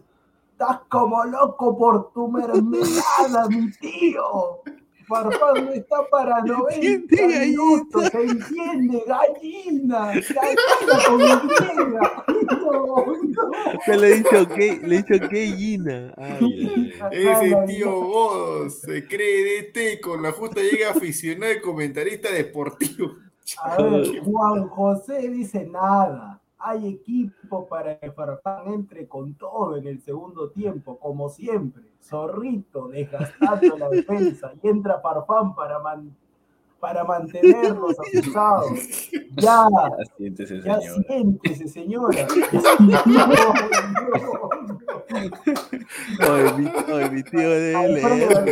Estás 0.51 0.81
como 0.89 1.23
loco 1.23 1.77
por 1.77 2.11
tu 2.11 2.27
mermelada, 2.27 3.47
mi 3.47 3.71
tío. 3.71 4.61
Farfán 5.09 5.65
no 5.65 5.71
está 5.71 6.07
para 6.09 6.41
90 6.41 6.75
Entiende, 6.75 7.17
gallina. 7.17 7.45
minutos, 7.45 8.05
se 8.09 8.21
entiende, 8.21 9.03
gallina, 9.07 10.13
gallina 10.13 11.05
con 11.07 11.21
Y. 11.21 12.45
No, 12.45 12.71
no. 12.85 13.79
Ya 13.87 13.97
le 13.97 14.07
he 14.07 14.15
dicho 14.17 14.47
que, 14.49 14.79
le 14.83 14.95
he 14.95 15.03
dicho 15.03 15.29
que 15.29 16.13
ay. 16.17 16.93
Ese 17.11 17.57
tío 17.67 17.91
Godos 17.99 18.81
se 18.81 19.07
cree 19.07 19.63
DT 19.63 19.93
y 19.93 20.01
con 20.01 20.21
la 20.21 20.31
justa 20.31 20.61
llega 20.61 20.91
aficionado 20.91 21.53
y 21.53 21.61
comentarista 21.61 22.31
deportivo. 22.31 23.15
A 23.63 23.81
ver, 23.81 24.19
Juan 24.23 24.67
José 24.67 25.27
dice 25.29 25.65
nada. 25.65 26.39
Hay 26.61 26.87
equipo 26.89 27.67
para 27.67 27.97
que 27.97 28.11
Farfán 28.11 28.67
entre 28.73 29.07
con 29.07 29.33
todo 29.35 29.77
en 29.77 29.87
el 29.87 30.01
segundo 30.01 30.49
tiempo, 30.49 30.97
como 30.99 31.29
siempre. 31.29 31.83
Zorrito 32.01 32.89
desgastando 32.89 33.77
la 33.77 33.89
defensa 33.89 34.51
y 34.61 34.67
entra 34.67 34.99
Farfán 34.99 35.55
para, 35.55 35.79
man- 35.79 36.13
para 36.79 37.03
mantenerlos 37.05 37.97
asustados. 38.13 39.09
Ya, 39.37 39.67
Siéntese, 40.17 40.61
ya 40.61 40.79
siéntese, 40.81 41.67
señora. 41.67 42.27
Oye, 46.29 46.53
mi, 46.57 46.67
oye, 46.93 47.09
mi 47.09 47.23
tío 47.23 47.49
debe 47.49 47.75
Alfredo, 47.75 48.45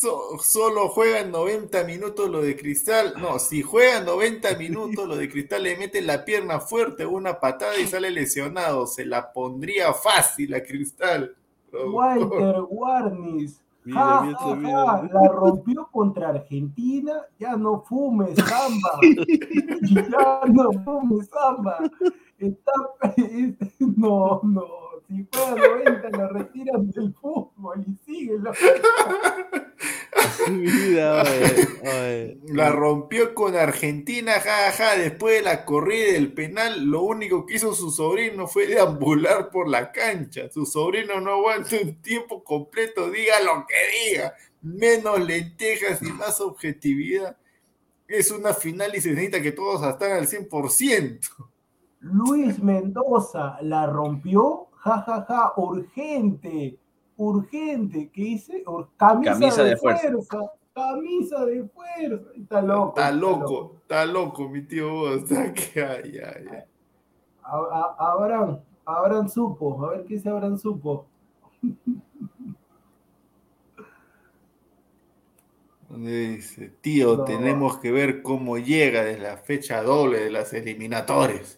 so- 0.00 0.38
solo 0.40 0.88
juegan 0.88 1.30
90 1.32 1.84
minutos 1.84 2.28
lo 2.30 2.40
de 2.42 2.56
Cristal. 2.56 3.14
No, 3.20 3.38
si 3.38 3.62
juegan 3.62 4.04
90 4.04 4.54
minutos 4.56 5.08
lo 5.08 5.16
de 5.16 5.28
Cristal 5.28 5.62
le 5.64 5.76
meten 5.76 6.06
la 6.06 6.24
pierna 6.24 6.60
fuerte, 6.60 7.04
una 7.06 7.40
patada 7.40 7.76
y 7.78 7.86
sale 7.86 8.10
lesionado. 8.10 8.86
Se 8.86 9.04
la 9.04 9.32
pondría 9.32 9.92
fácil 9.92 10.54
a 10.54 10.62
Cristal. 10.62 11.34
Walter 11.72 12.56
Warnis. 12.70 13.60
Mira, 13.84 14.00
Ja, 14.00 14.20
mira, 14.22 14.38
ja, 14.38 14.54
mira. 14.54 14.84
ja, 14.86 15.08
la 15.12 15.28
rompió 15.32 15.88
contra 15.90 16.28
Argentina, 16.28 17.22
ya 17.38 17.56
no 17.56 17.82
fumes 17.88 18.36
samba, 18.36 19.00
ya 19.82 20.42
no 20.52 20.72
fumes 20.84 21.28
samba. 21.30 21.78
Está, 22.38 22.72
no, 23.96 24.40
no, 24.42 24.64
si 25.08 25.26
fuera 25.32 25.54
90 25.54 26.10
lo 26.10 26.28
retiran 26.28 26.90
del 26.90 27.14
fútbol 27.14 27.84
y 27.86 27.96
síguelo. 28.04 28.52
Oye, 30.48 31.66
oye. 31.82 32.38
La 32.52 32.70
rompió 32.70 33.34
con 33.34 33.56
Argentina, 33.56 34.32
jaja. 34.32 34.96
Después 34.96 35.36
de 35.36 35.42
la 35.42 35.64
corrida 35.64 36.12
del 36.12 36.32
penal, 36.32 36.84
lo 36.84 37.02
único 37.02 37.46
que 37.46 37.56
hizo 37.56 37.74
su 37.74 37.90
sobrino 37.90 38.46
fue 38.46 38.66
deambular 38.66 39.50
por 39.50 39.68
la 39.68 39.92
cancha. 39.92 40.50
Su 40.50 40.66
sobrino 40.66 41.20
no 41.20 41.32
aguanta 41.32 41.76
un 41.82 42.00
tiempo 42.02 42.44
completo, 42.44 43.10
diga 43.10 43.40
lo 43.40 43.66
que 43.66 44.10
diga. 44.10 44.34
Menos 44.62 45.20
lentejas 45.20 46.02
y 46.02 46.12
más 46.12 46.40
objetividad. 46.40 47.36
Es 48.06 48.30
una 48.30 48.54
final 48.54 48.94
y 48.94 49.00
se 49.00 49.10
necesita 49.10 49.40
que 49.40 49.52
todos 49.52 49.82
estén 49.86 50.12
al 50.12 50.26
100%. 50.26 51.28
Luis 52.00 52.62
Mendoza 52.62 53.58
la 53.62 53.86
rompió, 53.86 54.67
jajaja, 54.88 55.26
ja, 55.28 55.36
ja, 55.36 55.52
urgente, 55.56 56.78
urgente, 57.16 58.10
¿qué 58.12 58.22
dice? 58.22 58.64
Ur- 58.66 58.88
camisa, 58.96 59.32
Camisa 59.32 59.62
de, 59.64 59.70
de 59.70 59.76
fuerza. 59.76 60.02
fuerza. 60.10 60.52
camisa 60.74 61.44
de 61.46 61.64
fuerza. 61.68 62.30
Está 62.36 62.62
loco. 62.62 62.88
Está 63.00 63.10
loco, 63.12 63.74
está 63.82 64.04
loco, 64.06 64.48
mi 64.48 64.62
tío 64.62 64.90
vos. 64.92 65.22
Está 65.22 65.52
que, 65.52 65.82
ay, 65.82 66.12
ay, 66.18 66.64
Abraham, 67.98 68.60
Abraham 68.84 69.28
supo, 69.28 69.84
a 69.84 69.90
ver 69.90 70.04
qué 70.04 70.14
dice 70.14 70.28
Abraham 70.28 70.58
supo. 70.58 71.06
Donde 75.88 76.28
dice, 76.36 76.70
tío, 76.82 77.16
No. 77.16 77.24
tenemos 77.24 77.78
que 77.78 77.90
ver 77.90 78.22
cómo 78.22 78.58
llega 78.58 79.02
desde 79.04 79.22
la 79.22 79.38
fecha 79.38 79.82
doble 79.82 80.20
de 80.20 80.30
las 80.30 80.52
eliminatorias. 80.52 81.57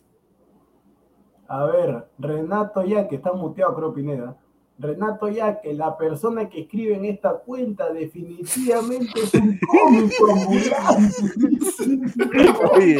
A 1.53 1.65
ver, 1.65 2.05
Renato 2.19 2.85
Yaque, 2.85 3.17
está 3.17 3.33
muteado 3.33 3.75
creo 3.75 3.93
Pineda. 3.93 4.37
Renato 4.79 5.29
Yaque, 5.29 5.75
la 5.75 5.99
persona 5.99 6.49
que 6.49 6.61
escribe 6.61 6.95
en 6.97 7.05
esta 7.05 7.35
cuenta 7.35 7.93
definitivamente 7.93 9.21
es 9.21 9.35
un 9.35 9.59
cómico 9.69 10.31
ambulante. 10.31 11.13
Oye, 12.77 12.99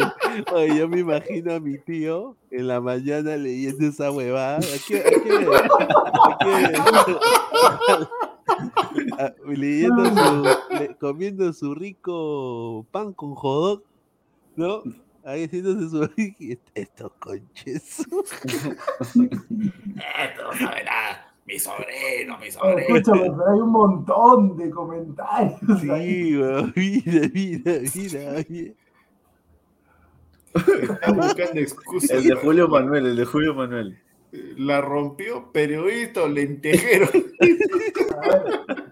oye, 0.53 0.75
yo 0.77 0.87
me 0.89 0.99
imagino 0.99 1.53
a 1.53 1.59
mi 1.61 1.79
tío 1.79 2.35
en 2.51 2.67
la 2.67 2.81
mañana 2.81 3.35
leyendo 3.37 3.87
esa 3.87 4.11
huevada. 4.11 4.57
¿A 4.57 4.61
qué- 4.85 4.99
a 4.99 5.09
qué- 5.09 5.47
a 6.43 7.05
qué- 7.05 7.17
a- 9.17 9.33
leyendo 9.47 10.05
su, 10.05 10.43
le- 10.77 10.95
comiendo 10.99 11.53
su 11.53 11.73
rico 11.73 12.85
pan 12.91 13.13
con 13.13 13.33
jodón, 13.33 13.81
¿no? 14.55 14.83
Ahí 15.23 15.45
haciéndose 15.45 15.89
su 15.89 16.09
estos 16.73 17.11
conches. 17.19 17.99
Esto 17.99 18.17
no 20.43 20.53
sabe 20.57 20.83
nada. 20.83 21.33
Mi 21.45 21.59
sobrino, 21.59 22.37
mi 22.39 22.51
sobrino. 22.51 22.95
Escúchame, 22.95 23.31
pero 23.31 23.51
hay 23.51 23.59
un 23.59 23.71
montón 23.71 24.57
de 24.57 24.69
comentarios. 24.69 25.59
Sí, 25.79 26.37
weón, 26.37 26.73
mira, 26.75 27.29
mira, 27.33 27.71
mira, 27.93 28.45
mira. 28.49 28.73
Está 30.53 31.11
buscando 31.11 31.59
excusas. 31.59 32.11
El 32.11 32.23
de 32.23 32.35
Julio 32.35 32.67
Manuel, 32.67 33.05
el 33.05 33.15
de 33.15 33.25
Julio 33.25 33.53
Manuel. 33.53 33.99
La 34.31 34.81
rompió 34.81 35.51
periodista 35.51 36.27
lentejero. 36.27 37.07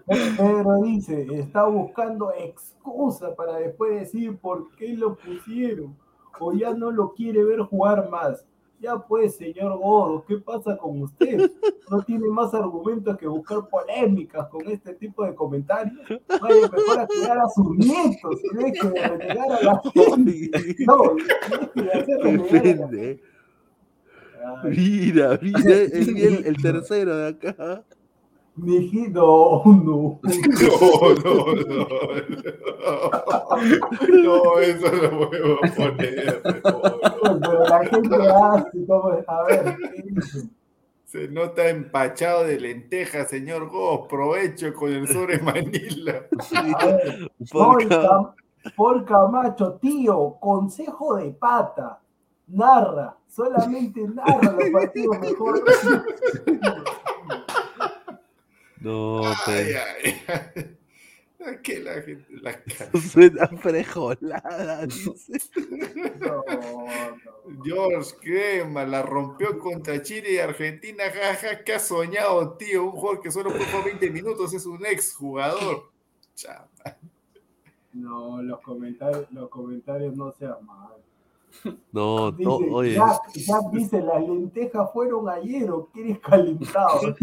Pedro 0.06 0.82
dice, 0.82 1.26
está 1.30 1.64
buscando 1.64 2.32
excusa 2.34 3.34
para 3.36 3.56
después 3.56 4.00
decir 4.00 4.36
por 4.36 4.74
qué 4.76 4.88
lo 4.94 5.16
pusieron. 5.16 5.96
O 6.38 6.52
ya 6.52 6.72
no 6.74 6.90
lo 6.90 7.12
quiere 7.12 7.44
ver 7.44 7.60
jugar 7.60 8.08
más. 8.10 8.44
Ya 8.80 8.96
pues, 8.96 9.36
señor 9.36 9.76
Godo, 9.78 10.24
¿qué 10.26 10.38
pasa 10.38 10.74
con 10.78 11.02
usted? 11.02 11.50
¿No 11.90 12.02
tiene 12.02 12.26
más 12.28 12.54
argumentos 12.54 13.14
que 13.18 13.26
buscar 13.26 13.68
polémicas 13.68 14.48
con 14.48 14.66
este 14.68 14.94
tipo 14.94 15.22
de 15.22 15.34
comentarios? 15.34 15.98
Vaya 16.40 16.62
mejor 16.72 16.98
a 17.00 17.06
cuidar 17.06 17.38
a 17.40 17.48
sus 17.50 17.76
nietos 17.76 18.40
deje 18.54 18.88
de 18.88 19.08
renegar 19.08 19.52
a 19.52 19.62
la 19.62 19.82
gente. 19.92 20.50
No, 20.86 21.02
hacer. 21.92 22.38
Depende. 22.38 23.22
Ay, 24.62 24.70
Mira, 24.78 25.38
mira, 25.42 25.60
el, 25.92 26.16
el, 26.16 26.46
el 26.46 26.56
tercero 26.62 27.16
de 27.18 27.28
acá. 27.28 27.84
Mijito, 28.62 29.62
no. 29.64 30.20
No, 30.22 31.14
no, 31.24 31.34
no. 31.54 31.86
No, 34.08 34.42
no 34.44 34.58
eso 34.60 34.90
no 34.92 35.28
puedo 35.28 35.56
poner. 35.76 36.42
no. 36.44 37.40
Pero 37.40 37.64
la 37.64 37.84
gente 37.86 38.16
hace 38.16 38.86
como, 38.86 39.08
a 39.26 39.42
ver, 39.44 39.76
¿qué 39.94 40.02
dice? 40.02 40.48
Se 41.04 41.26
nota 41.28 41.68
empachado 41.68 42.44
de 42.44 42.60
lentejas, 42.60 43.28
señor 43.28 43.68
Goss. 43.68 44.06
Provecho 44.08 44.72
con 44.74 44.92
el 44.92 45.08
sobre 45.08 45.38
Manila. 45.42 46.26
Por 47.50 47.84
Cam- 47.88 48.32
Paul 48.76 49.04
Camacho, 49.04 49.72
tío, 49.80 50.36
consejo 50.38 51.16
de 51.16 51.30
pata. 51.30 51.98
Narra, 52.46 53.16
solamente 53.28 54.02
narra 54.08 54.52
los 54.52 54.70
partidos 54.70 55.18
mejor. 55.20 55.62
No, 58.80 59.26
Ay, 59.26 59.34
pero 59.46 59.78
ay, 60.04 60.22
ay. 60.28 60.76
Que 61.62 61.78
la 61.80 61.94
gente 62.02 62.26
la 62.42 62.52
ca- 62.64 62.90
suena 62.98 63.46
frejolada, 63.48 64.84
dice. 64.86 65.40
No, 66.20 66.44
no. 66.46 67.64
George 67.64 68.14
Crema 68.20 68.84
la 68.84 69.00
rompió 69.02 69.58
contra 69.58 70.02
Chile 70.02 70.34
y 70.34 70.38
Argentina. 70.38 71.04
Jaja, 71.04 71.64
que 71.64 71.72
ha 71.72 71.78
soñado, 71.78 72.52
tío. 72.58 72.84
Un 72.84 72.90
jugador 72.90 73.22
que 73.22 73.30
solo 73.30 73.50
jugó 73.52 73.82
20 73.84 74.10
minutos 74.10 74.52
es 74.52 74.66
un 74.66 74.84
ex 74.84 75.14
jugador. 75.14 75.90
Chama. 76.34 76.68
No, 77.94 78.42
los 78.42 78.60
comentarios, 78.60 79.26
los 79.32 79.48
comentarios 79.48 80.14
no 80.14 80.32
sean 80.32 80.64
malos. 80.66 80.98
No, 81.90 82.30
Dice, 82.32 82.44
no, 82.44 82.56
oye. 82.56 82.94
Jack, 82.94 83.32
Jack 83.34 83.70
dice, 83.72 84.00
las 84.02 84.20
lentejas 84.22 84.92
fueron 84.92 85.26
ayer 85.30 85.70
o 85.70 85.86
quieres 85.86 86.18
calentado. 86.20 87.16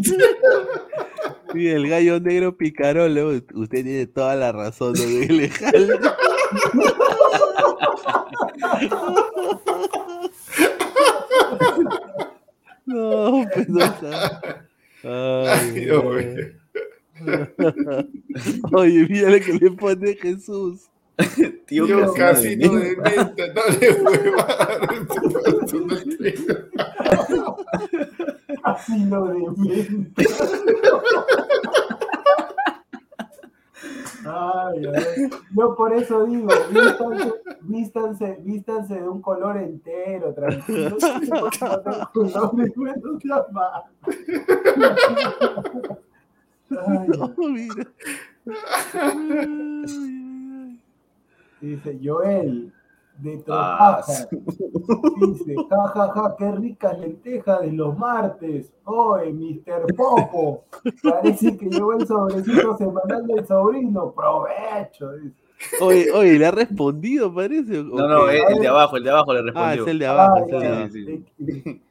Sí, 1.58 1.68
el 1.70 1.90
gallo 1.90 2.20
negro 2.20 2.56
picarolo, 2.56 3.30
usted 3.30 3.84
tiene 3.84 4.06
toda 4.06 4.36
la 4.36 4.52
razón, 4.52 4.94
jale. 4.96 5.50
No, 12.86 13.46
pues 13.54 13.68
no 13.68 13.84
está. 13.84 14.66
Ay, 15.04 15.72
mío. 15.72 16.04
Oye, 18.72 19.08
mira 19.10 19.30
lo 19.32 19.40
que 19.40 19.54
le 19.54 19.72
pone 19.72 20.16
Jesús. 20.16 20.90
Tío, 21.66 21.86
Tío 21.86 22.14
Casino 22.14 22.76
de 22.76 22.96
menta, 22.96 23.48
no 23.54 23.62
le 23.80 23.92
huevaron. 23.94 25.08
Así 28.68 29.06
lo 29.06 29.26
de. 29.28 30.12
Ay, 34.26 34.86
ay. 34.94 35.30
Yo 35.56 35.76
por 35.76 35.94
eso 35.94 36.26
digo, 36.26 36.50
vístanse, 36.70 37.34
vístanse, 37.62 38.38
vístanse 38.42 38.96
de 38.96 39.08
un 39.08 39.22
color 39.22 39.56
entero, 39.58 40.34
tranquilo. 40.34 40.98
No, 46.70 47.34
mira. 47.38 47.88
Dice 51.62 52.00
Joel, 52.04 52.74
de 53.18 53.44
Ah, 53.50 54.02
Tropaja. 54.06 54.28
Dice, 55.22 55.56
ja, 55.70 55.88
ja, 55.88 56.12
ja, 56.14 56.36
qué 56.38 56.52
ricas 56.52 57.00
lentejas 57.00 57.62
de 57.62 57.72
los 57.72 57.98
martes. 57.98 58.72
Oye, 58.86 59.32
Mr. 59.34 59.94
Popo. 59.96 60.64
Parece 61.04 61.58
que 61.58 61.66
llegó 61.70 61.94
el 61.94 62.06
sobrecito 62.08 62.78
semanal 62.78 63.26
del 63.28 63.46
sobrino. 63.48 64.12
Provecho. 64.12 65.12
dice. 65.14 65.36
Oye, 65.82 66.12
oye, 66.12 66.38
¿le 66.38 66.46
ha 66.46 66.52
respondido, 66.52 67.34
parece? 67.34 67.80
¿o 67.80 67.84
No, 67.84 68.08
no, 68.08 68.26
qué? 68.28 68.38
es 68.38 68.44
el 68.52 68.60
de 68.60 68.68
abajo, 68.68 68.98
el 68.98 69.04
de 69.04 69.10
abajo 69.10 69.34
le 69.34 69.40
Ah, 69.40 69.44
respondió. 69.44 69.82
es 69.84 69.88
el 69.90 70.00
de 70.00 70.08
abajo, 70.08 70.36
Ay, 70.38 70.44
es 70.44 70.54
el 70.54 70.60
de 70.60 70.68
ay, 70.68 70.74
abajo. 70.74 70.90
sí, 70.94 71.26
sí. 71.64 71.82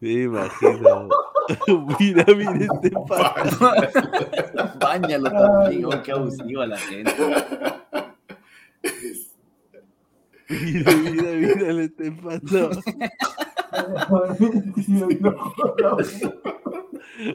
Me 0.00 0.12
imagino. 0.22 1.08
mira, 1.98 2.24
mira 2.34 2.66
este 2.72 2.90
pata. 3.08 3.44
Báñalo 4.80 5.30
también, 5.30 5.88
qué 6.04 6.12
abusiva 6.12 6.66
la 6.66 6.76
gente. 6.78 7.12
Mira, 10.48 10.96
mira, 10.96 11.32
mira 11.34 11.82
este 11.84 12.12
pata. 12.12 12.70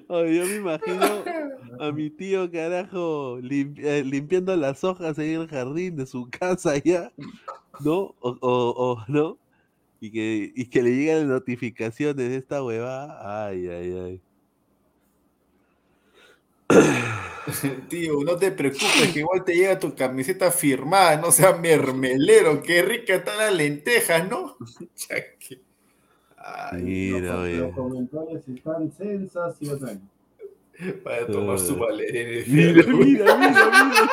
Oye, 0.08 0.36
yo 0.36 0.46
me 0.46 0.56
imagino 0.56 1.24
a 1.80 1.92
mi 1.92 2.10
tío, 2.10 2.50
carajo, 2.52 3.38
eh, 3.40 4.04
limpiando 4.06 4.56
las 4.56 4.84
hojas 4.84 5.18
en 5.20 5.42
el 5.42 5.48
jardín 5.48 5.96
de 5.98 6.06
su 6.06 6.30
casa 6.30 6.78
ya, 6.78 7.12
¿no? 7.84 8.16
O, 8.22 8.38
o, 8.42 9.04
¿no? 9.08 9.38
Y 10.00 10.12
que, 10.12 10.52
y 10.56 10.66
que 10.66 10.82
le 10.82 10.92
lleguen 10.92 11.20
las 11.20 11.28
notificaciones 11.28 12.16
de 12.16 12.36
esta 12.36 12.64
huevada. 12.64 13.48
Ay, 13.48 13.68
ay, 13.68 13.94
ay. 13.98 14.22
Tío, 17.90 18.24
no 18.24 18.38
te 18.38 18.52
preocupes, 18.52 19.12
que 19.14 19.20
igual 19.20 19.44
te 19.44 19.54
llega 19.54 19.78
tu 19.80 19.94
camiseta 19.94 20.52
firmada, 20.52 21.18
no 21.18 21.32
sea 21.32 21.54
mermelero. 21.54 22.62
Qué 22.62 22.82
rica 22.82 23.16
está 23.16 23.36
la 23.36 23.52
lenteja, 23.52 24.24
¿no? 24.24 24.58
Ay, 26.38 26.82
Mira, 26.82 27.34
Los 27.36 27.44
oye. 27.44 27.72
comentarios 27.72 28.48
están 28.48 28.92
sensacionales. 28.92 30.00
vaya 31.04 31.24
a 31.24 31.28
tomar 31.28 31.60
su 31.60 31.76
valerina. 31.78 32.44
Mira, 32.48 32.84
mira, 32.94 33.36
mira, 33.38 33.86
mira. 33.86 34.10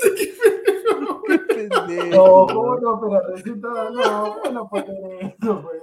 Qué 1.26 1.49
pendejo. 1.68 2.16
No, 2.16 2.46
¿cómo 2.46 2.76
no? 2.76 3.00
Pero 3.00 3.20
resulta, 3.34 3.68
no, 3.90 4.38
bueno, 4.40 4.68
poner 4.68 5.34
eso, 5.40 5.62
pues. 5.62 5.80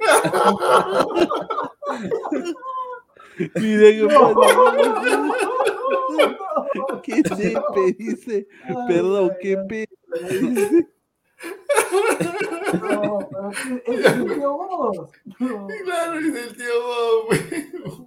Mira 3.55 3.91
qué 3.97 4.07
pasa. 4.07 5.41
Qué 7.03 7.21
nepe, 7.37 7.83
dice. 7.97 8.47
Perdón, 8.87 9.31
qué 9.41 9.57
pe. 9.57 9.87
No, 12.81 13.19
pero 13.29 13.51
es 13.85 14.05
el 14.05 14.25
tío 14.35 14.51
vos. 14.57 14.97
No, 15.39 15.67
Claro, 15.85 16.19
es 16.19 16.35
el 16.35 16.57
tío 16.57 16.75
Bob, 16.83 17.25
güey. 17.27 17.39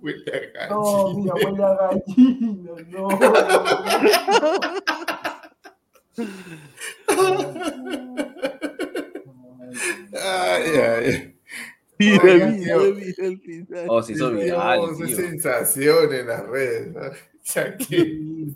Huele 0.03 0.53
a 0.59 0.61
no, 0.69 0.83
gallina. 0.83 1.17
mira, 1.17 1.35
huele 1.35 1.65
a 1.65 1.67
gallina, 1.77 2.73
no. 2.89 3.09
Ay, 10.23 10.63
ay. 10.77 11.37
Mira, 11.99 12.23
mira, 12.49 12.77
mira 12.79 13.27
el 13.27 13.41
final. 13.41 13.87
Oh, 13.89 14.03
se 14.03 14.13
hizo 14.13 14.31
viral, 14.33 14.81
es 14.91 14.97
tío. 14.97 15.17
sensación 15.17 16.13
en 16.15 16.27
las 16.27 16.47
redes. 16.47 16.95
¿no? 16.95 17.01
Ya 17.55 17.77
que- 17.77 18.47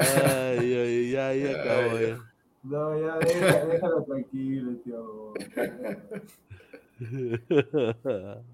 Ay, 0.00 0.74
ay, 0.74 1.10
ya, 1.10 1.34
ya 1.34 1.50
acabó 1.60 1.98
ya. 1.98 2.18
No, 2.62 2.98
ya, 2.98 3.18
deja- 3.18 3.66
déjalo 3.66 4.02
tranquilo, 4.04 4.72
tío- 4.84 5.34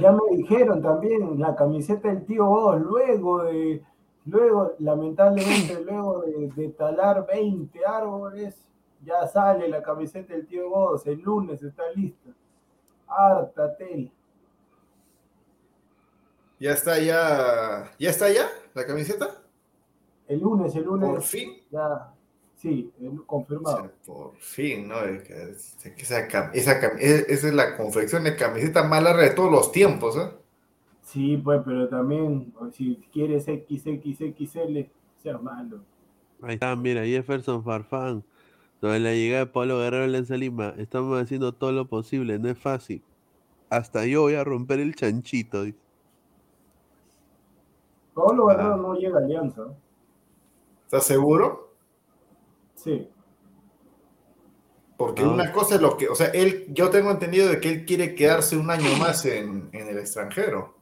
ya 0.00 0.12
me 0.12 0.36
dijeron 0.36 0.82
también 0.82 1.38
la 1.38 1.54
camiseta 1.54 2.08
del 2.08 2.24
tío 2.24 2.46
vos 2.46 2.80
luego 2.80 3.44
de 3.44 3.82
Luego, 4.24 4.74
lamentablemente, 4.78 5.80
luego 5.84 6.20
de, 6.22 6.48
de 6.54 6.68
talar 6.70 7.26
20 7.26 7.84
árboles, 7.84 8.54
ya 9.04 9.26
sale 9.26 9.68
la 9.68 9.82
camiseta 9.82 10.32
del 10.32 10.46
tío 10.46 10.70
Godos. 10.70 11.06
El 11.06 11.20
lunes 11.20 11.62
está 11.62 11.82
lista. 11.94 12.30
Harta 13.08 13.76
tela. 13.76 14.10
Ya 16.60 16.72
está, 16.72 16.98
ya. 17.00 17.90
¿Ya 17.98 18.10
está 18.10 18.30
ya 18.30 18.48
la 18.74 18.86
camiseta? 18.86 19.42
El 20.28 20.40
lunes, 20.40 20.74
el 20.76 20.84
lunes. 20.84 21.10
Por 21.10 21.22
fin. 21.22 21.60
Ya, 21.70 22.14
sí, 22.54 22.92
O 23.04 23.26
confirmado. 23.26 23.76
sea, 23.78 23.90
por 24.06 24.36
fin, 24.36 24.86
¿no? 24.86 25.00
Esa, 25.00 26.20
esa, 26.20 26.50
esa 26.52 27.48
es 27.48 27.54
la 27.54 27.76
confección 27.76 28.22
de 28.24 28.36
camiseta 28.36 28.84
más 28.84 29.02
larga 29.02 29.22
de 29.22 29.30
todos 29.30 29.50
los 29.50 29.72
tiempos, 29.72 30.16
¿eh? 30.16 30.30
Sí, 31.02 31.36
pues, 31.36 31.60
pero 31.64 31.88
también, 31.88 32.52
o 32.58 32.70
si 32.70 32.96
quieres 33.12 33.44
XXXL, 33.44 34.86
sea 35.22 35.38
malo. 35.38 35.80
Ahí 36.42 36.54
está, 36.54 36.74
mira, 36.76 37.04
Jefferson 37.04 37.62
Farfán. 37.62 38.24
Sobre 38.80 38.98
la 38.98 39.12
llegada 39.12 39.44
de 39.44 39.50
Pablo 39.52 39.78
Guerrero 39.78 40.04
en 40.04 40.08
Alianza 40.10 40.36
Lima, 40.36 40.74
estamos 40.76 41.20
haciendo 41.20 41.52
todo 41.52 41.70
lo 41.72 41.86
posible, 41.86 42.38
no 42.38 42.48
es 42.48 42.58
fácil. 42.58 43.02
Hasta 43.70 44.06
yo 44.06 44.22
voy 44.22 44.34
a 44.34 44.42
romper 44.44 44.80
el 44.80 44.94
chanchito. 44.94 45.62
dice. 45.64 45.78
Pablo 48.14 48.48
Ah. 48.48 48.54
Guerrero 48.54 48.76
no 48.76 48.94
llega 48.94 49.18
a 49.18 49.22
Alianza. 49.24 49.62
¿Estás 50.84 51.04
seguro? 51.06 51.72
Sí. 52.74 53.08
Porque 54.96 55.22
Ah. 55.22 55.28
una 55.28 55.52
cosa 55.52 55.76
es 55.76 55.80
lo 55.80 55.96
que, 55.96 56.08
o 56.08 56.14
sea, 56.14 56.28
él, 56.28 56.66
yo 56.70 56.90
tengo 56.90 57.10
entendido 57.10 57.48
de 57.48 57.60
que 57.60 57.68
él 57.70 57.84
quiere 57.86 58.14
quedarse 58.14 58.56
un 58.56 58.70
año 58.70 58.88
más 58.98 59.24
en, 59.26 59.68
en 59.72 59.88
el 59.88 59.98
extranjero. 59.98 60.74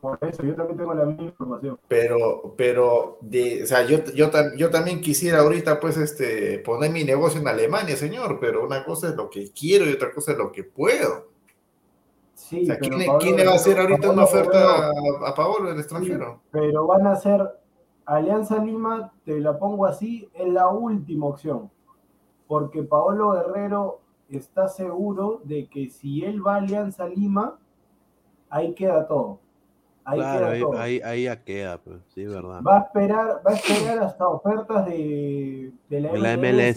Por 0.00 0.18
eso, 0.22 0.42
yo 0.42 0.54
también 0.54 0.78
tengo 0.78 0.94
la 0.94 1.04
misma 1.04 1.24
información. 1.24 1.78
Pero, 1.86 2.54
pero, 2.56 3.18
de, 3.20 3.64
o 3.64 3.66
sea, 3.66 3.82
yo, 3.86 3.98
yo, 4.14 4.30
yo 4.56 4.70
también 4.70 5.00
quisiera 5.00 5.40
ahorita, 5.40 5.78
pues, 5.78 5.96
este, 5.98 6.58
poner 6.60 6.90
mi 6.90 7.04
negocio 7.04 7.40
en 7.40 7.48
Alemania, 7.48 7.96
señor, 7.96 8.38
pero 8.40 8.64
una 8.64 8.84
cosa 8.84 9.10
es 9.10 9.16
lo 9.16 9.28
que 9.28 9.50
quiero 9.52 9.84
y 9.88 9.92
otra 9.92 10.10
cosa 10.12 10.32
es 10.32 10.38
lo 10.38 10.50
que 10.52 10.64
puedo. 10.64 11.28
Sí, 12.34 12.62
O 12.62 12.66
sea, 12.66 12.78
¿quién, 12.78 12.98
le- 12.98 13.06
Pablo 13.06 13.20
quién 13.20 13.36
le 13.36 13.44
va 13.46 13.52
a 13.52 13.54
hacer 13.56 13.78
ahorita 13.78 14.10
una 14.10 14.24
oferta 14.24 14.86
a, 14.88 14.92
a 15.28 15.34
Paolo 15.34 15.70
el 15.70 15.78
extranjero? 15.78 16.40
Pero 16.50 16.86
van 16.86 17.06
a 17.06 17.16
ser 17.16 17.46
Alianza 18.06 18.64
Lima, 18.64 19.12
te 19.24 19.38
la 19.38 19.58
pongo 19.58 19.84
así, 19.86 20.28
es 20.32 20.48
la 20.48 20.68
última 20.68 21.26
opción. 21.26 21.70
Porque 22.48 22.82
Paolo 22.82 23.32
Guerrero 23.32 24.00
está 24.30 24.68
seguro 24.68 25.42
de 25.44 25.68
que 25.68 25.90
si 25.90 26.24
él 26.24 26.44
va 26.44 26.54
a 26.54 26.58
Alianza 26.58 27.06
Lima, 27.06 27.58
ahí 28.48 28.74
queda 28.74 29.06
todo. 29.06 29.38
Ahí 30.10 30.18
Claro, 30.18 30.38
queda 30.40 30.50
ahí, 30.52 30.60
todo. 30.60 30.78
ahí, 30.78 31.00
ahí 31.04 31.22
ya 31.24 31.44
queda, 31.44 31.78
pues, 31.78 31.98
sí, 32.14 32.24
verdad. 32.26 32.62
Va 32.62 32.76
a 32.78 32.80
esperar, 32.80 33.42
va 33.46 33.50
a 33.50 33.54
esperar 33.54 33.98
hasta 34.00 34.28
ofertas 34.28 34.86
de, 34.86 35.72
de 35.88 36.00
la, 36.00 36.12
De 36.12 36.18
la 36.18 36.36
MLS. 36.36 36.76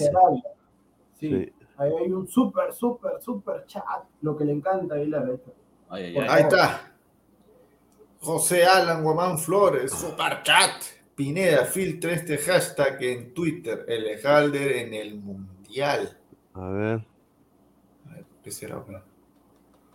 Sí, 1.19 1.29
Sí. 1.29 1.53
Ahí 1.77 1.91
hay 2.01 2.11
un 2.11 2.27
súper, 2.27 2.71
súper, 2.73 3.21
súper 3.21 3.65
chat, 3.65 3.83
lo 4.21 4.37
que 4.37 4.45
le 4.45 4.51
encanta 4.53 4.93
a 4.93 4.97
Aguilar. 4.97 5.39
ahí. 5.89 6.15
Ahí 6.17 6.41
está. 6.43 6.91
José 8.21 8.65
Alan 8.65 9.03
Guamán 9.03 9.37
Flores, 9.37 9.91
super 9.91 10.43
chat. 10.43 10.71
Pineda, 11.15 11.65
filtra 11.65 12.11
este 12.13 12.37
hashtag 12.37 13.01
en 13.03 13.33
Twitter, 13.33 13.85
el 13.87 14.05
Halder 14.25 14.71
en 14.77 14.93
el 14.93 15.15
Mundial. 15.19 16.17
A 16.53 16.69
ver. 16.69 17.05
A 18.09 18.13
ver, 18.15 18.25
¿Qué 18.43 18.51
será? 18.51 18.83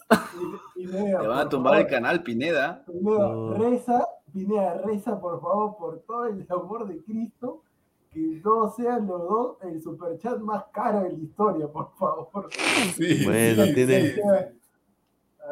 Te 0.76 1.28
van 1.28 1.40
a 1.40 1.50
tumbar 1.50 1.80
el 1.82 1.88
canal, 1.88 2.22
Pineda. 2.24 2.84
Pineda, 2.86 3.30
No. 3.30 3.54
reza, 3.54 4.08
Pineda, 4.34 4.82
reza 4.86 5.20
por 5.20 5.40
favor 5.42 5.78
por 5.78 6.00
todo 6.02 6.26
el 6.26 6.46
amor 6.50 6.88
de 6.88 7.02
Cristo, 7.04 7.62
que 8.12 8.42
no 8.44 8.70
sean 8.72 9.08
los 9.08 9.22
dos 9.22 9.58
el 9.64 9.82
superchat 9.82 10.40
más 10.40 10.66
caro 10.74 11.02
de 11.04 11.12
la 11.14 11.20
historia, 11.20 11.68
por 11.68 11.92
favor. 11.98 12.50
Sí. 12.96 13.24
Bueno, 13.26 13.64
tiene. 13.74 14.16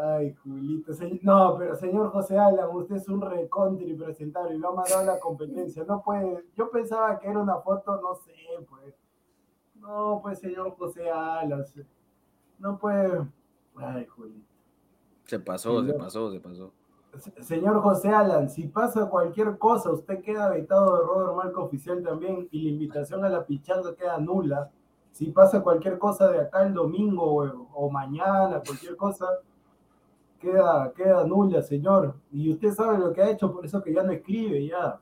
Ay, 0.02 0.34
Julito. 0.36 0.92
No, 1.24 1.56
pero 1.58 1.76
señor 1.76 2.12
José 2.12 2.38
Alan, 2.38 2.70
usted 2.74 2.96
es 2.96 3.10
un 3.10 3.22
recontra 3.22 3.86
impresentable 3.86 4.56
y 4.56 4.60
lo 4.60 4.70
ha 4.70 4.76
mandado 4.76 5.00
a 5.02 5.14
la 5.16 5.20
competencia. 5.20 5.84
No 5.88 6.02
puede. 6.02 6.46
Yo 6.56 6.70
pensaba 6.70 7.20
que 7.20 7.28
era 7.28 7.40
una 7.40 7.58
foto, 7.58 8.00
no 8.02 8.16
sé, 8.16 8.34
pues. 8.70 8.94
No, 9.76 10.20
pues, 10.22 10.40
señor 10.40 10.76
José 10.78 11.10
Alan. 11.10 11.66
No 12.60 12.78
puede. 12.78 13.26
Ay, 13.76 14.06
Julito. 14.06 14.48
Se 15.26 15.40
pasó, 15.40 15.82
Sí, 15.82 15.88
se 15.88 15.94
pasó, 15.94 16.32
se 16.32 16.40
pasó. 16.40 16.72
Se- 17.18 17.44
Señor 17.44 17.82
José 17.82 18.10
Alan, 18.10 18.50
si 18.50 18.68
pasa 18.68 19.10
cualquier 19.10 19.58
cosa, 19.58 19.92
usted 19.92 20.22
queda 20.22 20.50
vetado 20.50 20.96
de 20.98 21.04
Robert 21.04 21.36
Marco 21.36 21.64
Oficial 21.64 22.04
también 22.04 22.48
y 22.52 22.62
la 22.64 22.70
invitación 22.70 23.26
a 23.26 23.30
la 23.30 23.46
pichanga 23.46 23.96
queda 23.96 24.20
nula. 24.20 24.70
Si 25.12 25.32
pasa 25.32 25.62
cualquier 25.64 25.98
cosa 25.98 26.30
de 26.30 26.40
acá 26.42 26.62
el 26.64 26.74
domingo 26.74 27.24
o, 27.24 27.68
o 27.74 27.90
mañana, 27.90 28.62
cualquier 28.66 28.96
cosa, 28.96 29.26
queda, 30.40 30.92
queda 30.96 31.24
nula, 31.26 31.62
señor. 31.62 32.16
Y 32.32 32.52
usted 32.52 32.72
sabe 32.74 32.98
lo 32.98 33.14
que 33.14 33.22
ha 33.22 33.30
hecho, 33.32 33.52
por 33.54 33.66
eso 33.66 33.82
que 33.84 33.94
ya 33.94 34.04
no 34.04 34.12
escribe, 34.12 34.66
ya. 34.68 35.00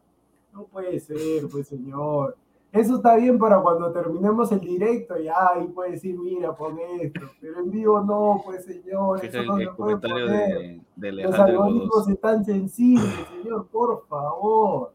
No 0.54 0.64
puede 0.66 1.00
ser, 1.00 1.48
pues, 1.52 1.68
señor. 1.68 2.36
Eso 2.72 2.98
está 2.98 3.16
bien 3.16 3.40
para 3.40 3.62
cuando 3.62 3.92
terminemos 3.92 4.52
el 4.52 4.60
directo, 4.60 5.18
ya 5.18 5.34
ahí 5.56 5.68
puede 5.68 5.92
decir, 5.92 6.18
mira, 6.20 6.54
pon 6.56 6.78
esto. 7.00 7.22
Pero 7.40 7.60
en 7.62 7.72
vivo 7.72 8.02
no, 8.02 8.42
pues, 8.46 8.66
señor. 8.66 9.24
Eso 9.24 9.40
el, 9.40 9.48
no 9.48 9.58
el 9.58 9.68
se 9.68 9.74
puede 9.74 9.94
comentario 10.00 10.26
poner. 10.26 10.58
de, 10.58 10.82
de 10.96 11.12
Los 11.24 11.40
algoritmos 11.40 12.10
están 12.10 12.44
sensibles, 12.44 13.06
señor, 13.42 13.68
por 13.68 14.06
favor. 14.08 14.92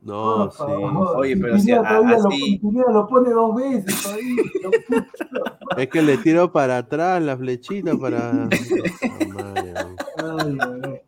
No, 0.00 0.36
Por 0.44 0.52
sí. 0.52 0.58
favor. 0.58 1.16
Oye, 1.18 1.36
pero 1.36 1.58
si 1.58 1.70
lo, 1.72 1.82
así- 1.82 2.58
Pineda 2.58 2.92
lo 2.92 3.06
pone 3.08 3.30
dos 3.30 3.54
veces 3.56 4.02
todavía. 4.02 4.42
Lo- 4.62 5.78
Es 5.78 5.88
que 5.88 6.02
le 6.02 6.16
tiro 6.18 6.50
para 6.50 6.78
atrás 6.78 7.22
la 7.22 7.36
flechita 7.36 7.96
para. 7.96 8.48
Ay. 10.38 11.00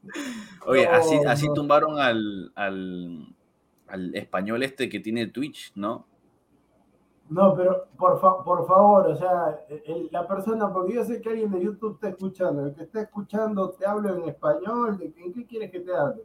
Oye, 0.66 0.84
No, 0.86 0.92
así, 0.92 1.16
así 1.26 1.46
no. 1.48 1.54
tumbaron 1.54 1.98
al, 1.98 2.52
al, 2.54 3.26
al 3.88 4.14
español 4.14 4.62
este 4.62 4.88
que 4.88 5.00
tiene 5.00 5.26
Twitch, 5.26 5.72
¿no? 5.74 6.06
No, 7.28 7.54
pero 7.54 7.86
por, 7.96 8.20
fa- 8.20 8.42
por 8.42 8.66
favor, 8.66 9.06
o 9.06 9.14
sea, 9.16 9.60
el- 9.86 10.08
la 10.10 10.26
persona, 10.26 10.72
porque 10.72 10.94
yo 10.94 11.04
sé 11.04 11.20
que 11.20 11.28
alguien 11.30 11.50
de 11.52 11.62
YouTube 11.62 11.94
está 11.94 12.08
escuchando, 12.08 12.66
el 12.66 12.74
que 12.74 12.82
está 12.82 13.02
escuchando 13.02 13.70
te 13.70 13.86
hablo 13.86 14.16
en 14.16 14.28
español, 14.28 14.98
¿de 14.98 15.12
qué- 15.12 15.24
¿en 15.24 15.32
qué 15.32 15.46
quieres 15.46 15.70
que 15.70 15.80
te 15.80 15.94
hable? 15.94 16.24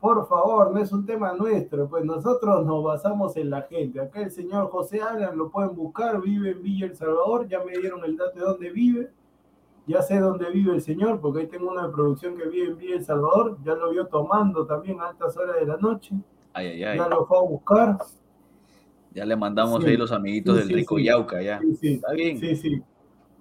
Por 0.00 0.26
favor, 0.26 0.72
no 0.72 0.80
es 0.80 0.92
un 0.92 1.04
tema 1.04 1.34
nuestro, 1.34 1.86
pues 1.86 2.06
nosotros 2.06 2.64
nos 2.64 2.82
basamos 2.82 3.36
en 3.36 3.50
la 3.50 3.62
gente. 3.62 4.00
Acá 4.00 4.22
el 4.22 4.30
señor 4.30 4.70
José 4.70 5.02
Alan 5.02 5.36
lo 5.36 5.50
pueden 5.50 5.74
buscar, 5.76 6.18
vive 6.22 6.52
en 6.52 6.62
Villa 6.62 6.86
El 6.86 6.96
Salvador, 6.96 7.46
ya 7.46 7.62
me 7.62 7.72
dieron 7.76 8.02
el 8.06 8.16
dato 8.16 8.38
de 8.38 8.44
dónde 8.46 8.70
vive, 8.70 9.10
ya 9.90 10.02
sé 10.02 10.18
dónde 10.18 10.50
vive 10.50 10.74
el 10.74 10.80
señor, 10.80 11.20
porque 11.20 11.40
ahí 11.40 11.46
tengo 11.46 11.70
una 11.70 11.86
de 11.86 11.92
producción 11.92 12.36
que 12.36 12.48
vive 12.48 12.68
en 12.68 12.76
Villa 12.78 12.96
El 12.96 13.04
Salvador, 13.04 13.58
ya 13.64 13.74
lo 13.74 13.90
vio 13.90 14.06
tomando 14.06 14.66
también 14.66 15.00
a 15.00 15.08
altas 15.08 15.36
horas 15.36 15.56
de 15.60 15.66
la 15.66 15.76
noche, 15.76 16.14
Ay, 16.52 16.66
ay, 16.68 16.84
ay. 16.84 16.98
ya 16.98 17.08
lo 17.08 17.26
fue 17.26 17.38
a 17.38 17.42
buscar. 17.42 17.98
Ya 19.12 19.24
le 19.24 19.36
mandamos 19.36 19.82
Sí. 19.82 19.90
ahí 19.90 19.96
los 19.96 20.12
amiguitos 20.12 20.54
Sí, 20.54 20.58
del 20.60 20.68
sí, 20.68 20.74
Rico 20.74 20.96
sí. 20.96 21.04
Yauca, 21.04 21.42
ya. 21.42 21.58
Sí, 21.60 21.74
sí. 21.76 21.92
Está 21.94 22.12
bien. 22.12 22.38
Sí, 22.38 22.56
sí. 22.56 22.82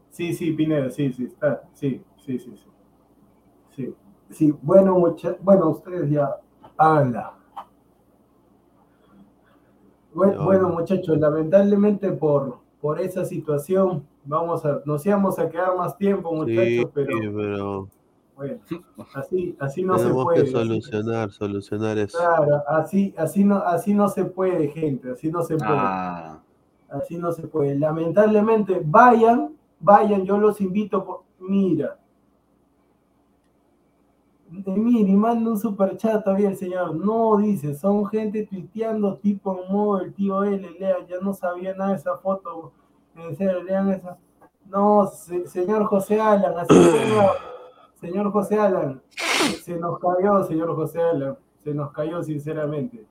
Sí, 0.10 0.34
sí, 0.34 0.52
Pineda, 0.54 0.90
sí, 0.90 1.12
sí, 1.14 1.26
está. 1.26 1.62
Sí, 1.74 2.02
sí, 2.18 2.40
sí, 2.40 2.58
sí. 2.58 2.70
Sí. 3.76 3.96
Sí, 4.32 4.54
bueno, 4.62 4.98
mucha, 4.98 5.36
bueno, 5.42 5.70
ustedes 5.70 6.10
ya 6.10 6.36
Bueno, 10.14 10.44
bueno. 10.44 10.70
muchachos, 10.70 11.18
lamentablemente 11.20 12.12
por, 12.12 12.60
por 12.82 13.00
esa 13.00 13.26
situación 13.26 14.06
vamos 14.26 14.66
a, 14.66 14.82
nos 14.86 15.06
íbamos 15.06 15.40
a 15.40 15.50
quedar 15.50 15.76
más 15.76 15.98
tiempo, 15.98 16.34
muchachos, 16.34 16.64
Sí, 16.66 16.88
pero 16.94 17.18
pero 17.36 17.90
bueno, 18.36 18.60
así, 19.16 19.56
así 19.60 19.84
no 19.84 19.98
se 20.00 20.10
puede. 20.10 20.46
que 20.46 20.52
solucionar, 20.52 21.32
solucionar 21.32 21.98
eso. 21.98 22.18
Claro, 22.18 22.64
así, 22.68 23.14
así 23.18 23.44
no, 23.44 23.58
así 23.58 23.94
no 23.94 24.08
se 24.08 24.24
puede, 24.26 24.70
gente, 24.70 25.12
así 25.12 25.30
no 25.30 25.42
se 25.42 25.58
puede. 25.58 25.72
Ah, 25.74 26.40
Así 26.90 27.18
no 27.18 27.32
se 27.32 27.48
puede. 27.48 27.78
Lamentablemente, 27.78 28.82
vayan, 28.84 29.54
vayan, 29.80 30.26
yo 30.26 30.40
los 30.40 30.60
invito. 30.60 31.06
Por... 31.06 31.22
Mira. 31.40 32.00
Y 34.52 35.16
manda 35.16 35.52
un 35.52 35.58
super 35.60 35.96
chat 35.98 36.24
todavía 36.24 36.50
el 36.50 36.58
señor. 36.58 36.96
No, 36.96 37.38
dice, 37.38 37.76
son 37.76 38.06
gente 38.08 38.46
tuiteando 38.48 39.18
tipo 39.18 39.62
en 39.64 39.72
modo 39.72 40.02
el 40.02 40.14
tío 40.14 40.44
L, 40.44 40.70
lean, 40.80 41.06
ya 41.08 41.20
no 41.22 41.34
sabía 41.34 41.76
nada 41.76 41.92
de 41.92 41.98
esa 41.98 42.18
foto. 42.18 42.72
En 43.16 43.36
serio, 43.36 43.62
lean 43.64 43.90
esa. 43.90 44.18
No, 44.66 45.06
se- 45.08 45.48
señor 45.48 45.86
José 45.86 46.20
Alan, 46.20 46.58
así 46.58 46.74
ponga, 46.74 47.32
señor 47.96 48.32
José 48.32 48.56
Alan, 48.60 49.02
se 49.64 49.78
nos 49.78 50.00
cayó, 50.00 50.44
señor 50.44 50.76
José 50.76 51.02
Alan, 51.02 51.38
se 51.64 51.74
nos 51.74 51.92
cayó 51.92 52.22
sinceramente. 52.24 53.06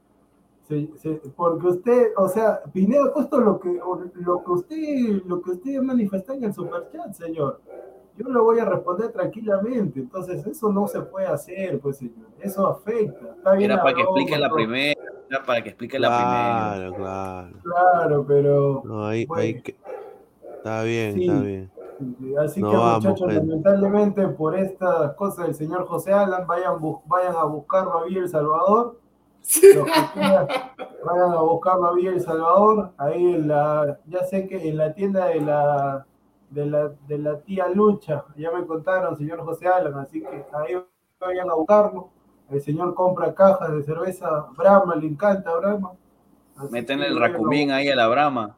Se- 0.69 0.91
se- 0.97 1.21
porque 1.37 1.67
usted, 1.69 2.09
o 2.17 2.29
sea, 2.29 2.63
Pineda 2.73 3.05
ha 3.07 3.13
puesto 3.13 3.39
lo 3.41 3.59
que, 3.59 3.81
lo 4.15 4.43
que 4.45 4.51
usted, 4.51 5.23
lo 5.25 5.41
que 5.41 5.51
usted 5.53 5.81
manifestó 5.83 6.33
en 6.33 6.45
el 6.45 6.53
superchat, 6.53 7.13
señor. 7.15 7.61
Yo 8.19 8.29
lo 8.29 8.43
voy 8.45 8.59
a 8.59 8.65
responder 8.65 9.13
tranquilamente. 9.13 10.01
Entonces, 10.01 10.45
eso 10.47 10.73
no 10.73 10.89
se 10.89 11.01
puede 11.03 11.27
hacer, 11.27 11.79
pues, 11.81 11.99
señor. 11.99 12.27
Eso 12.41 12.67
afecta. 12.67 13.35
Está 13.37 13.53
bien 13.55 13.71
era 13.71 13.83
para 13.83 13.95
que 13.95 14.03
explique 14.03 14.37
la 14.37 14.51
primera, 14.51 15.01
era 15.31 15.43
para 15.45 15.63
que 15.63 15.69
explique 15.71 15.99
la 15.99 16.09
primera. 16.09 16.75
Claro, 16.75 16.95
claro. 16.95 17.57
Claro, 17.63 18.25
pero. 18.27 18.83
No, 18.85 19.07
ahí, 19.07 19.25
Bueno. 19.27 19.43
ahí 19.43 19.63
que... 19.63 19.77
Está 20.57 20.83
bien, 20.83 21.15
Sí. 21.15 21.23
está 21.29 21.41
bien. 21.41 21.71
Así 22.39 22.61
No 22.61 22.71
que, 22.71 22.77
vamos, 22.77 23.05
muchachos, 23.05 23.29
gente. 23.33 23.47
lamentablemente, 23.47 24.29
por 24.29 24.57
estas 24.57 25.15
cosas 25.15 25.47
del 25.47 25.55
señor 25.55 25.87
José 25.87 26.13
Alan, 26.13 26.47
vayan, 26.47 26.75
bu- 26.79 27.01
vayan 27.07 27.35
a 27.37 27.45
buscarlo 27.45 27.99
a 27.99 28.05
Villa 28.05 28.21
El 28.21 28.29
Salvador. 28.29 28.99
Los 29.41 29.85
que 29.87 30.01
quieran, 30.15 30.47
vayan 31.07 31.33
a 31.33 31.41
buscarlo 31.41 31.87
a 31.87 31.93
Villa 31.95 32.11
El 32.11 32.21
Salvador. 32.21 32.91
Ahí 32.99 33.35
en 33.35 33.49
la, 33.49 33.99
ya 34.07 34.25
sé 34.25 34.47
que 34.47 34.69
en 34.69 34.77
la 34.77 34.93
tienda 34.95 35.27
de 35.27 35.41
la, 35.41 36.07
de 36.51 36.67
la, 36.67 36.89
de 37.07 37.19
la 37.19 37.41
tía 37.41 37.69
Lucha, 37.69 38.25
ya 38.37 38.51
me 38.51 38.67
contaron, 38.67 39.17
señor 39.17 39.41
José 39.41 39.67
Alan, 39.69 39.99
así 39.99 40.21
que 40.21 40.27
ahí 40.53 40.75
vayan 41.21 41.51
a 41.51 41.55
buscarlo. 41.55 42.11
El 42.51 42.61
señor 42.63 42.95
compra 42.95 43.35
cajas 43.35 43.73
de 43.73 43.83
cerveza 43.83 44.47
Brahma, 44.57 44.97
le 44.97 45.07
encanta 45.09 45.55
Brahma. 45.57 45.93
Meten 46.71 47.01
el 47.03 47.17
a 47.17 47.21
racumín 47.29 47.71
ahí 47.71 47.89
a 47.89 47.95
la 47.97 48.09
brama. 48.09 48.57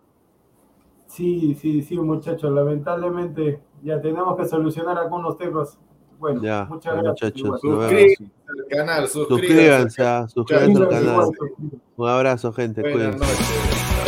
Sí, 1.06 1.54
sí, 1.56 1.82
sí, 1.82 1.98
muchachos, 1.98 2.50
lamentablemente 2.52 3.60
ya 3.82 4.00
tenemos 4.00 4.36
que 4.36 4.44
solucionar 4.46 4.96
algunos 4.96 5.36
temas. 5.36 5.76
Bueno, 6.18 6.40
Ya, 6.42 6.66
muchas 6.68 6.94
gracias. 7.02 7.32
muchachos. 7.34 7.60
Suscríbanse 7.60 8.30
al 8.48 8.66
canal, 8.78 9.08
suscríbanse. 9.08 9.46
Suscríbanse, 9.48 10.02
ah, 10.04 10.28
suscríbanse 10.28 10.82
al 10.82 10.88
canal. 10.88 11.30
Un 11.96 12.08
abrazo, 12.08 12.52
gente, 12.52 12.80
Buenas 12.82 13.16
cuídense. 13.16 13.18
noches. 13.18 13.99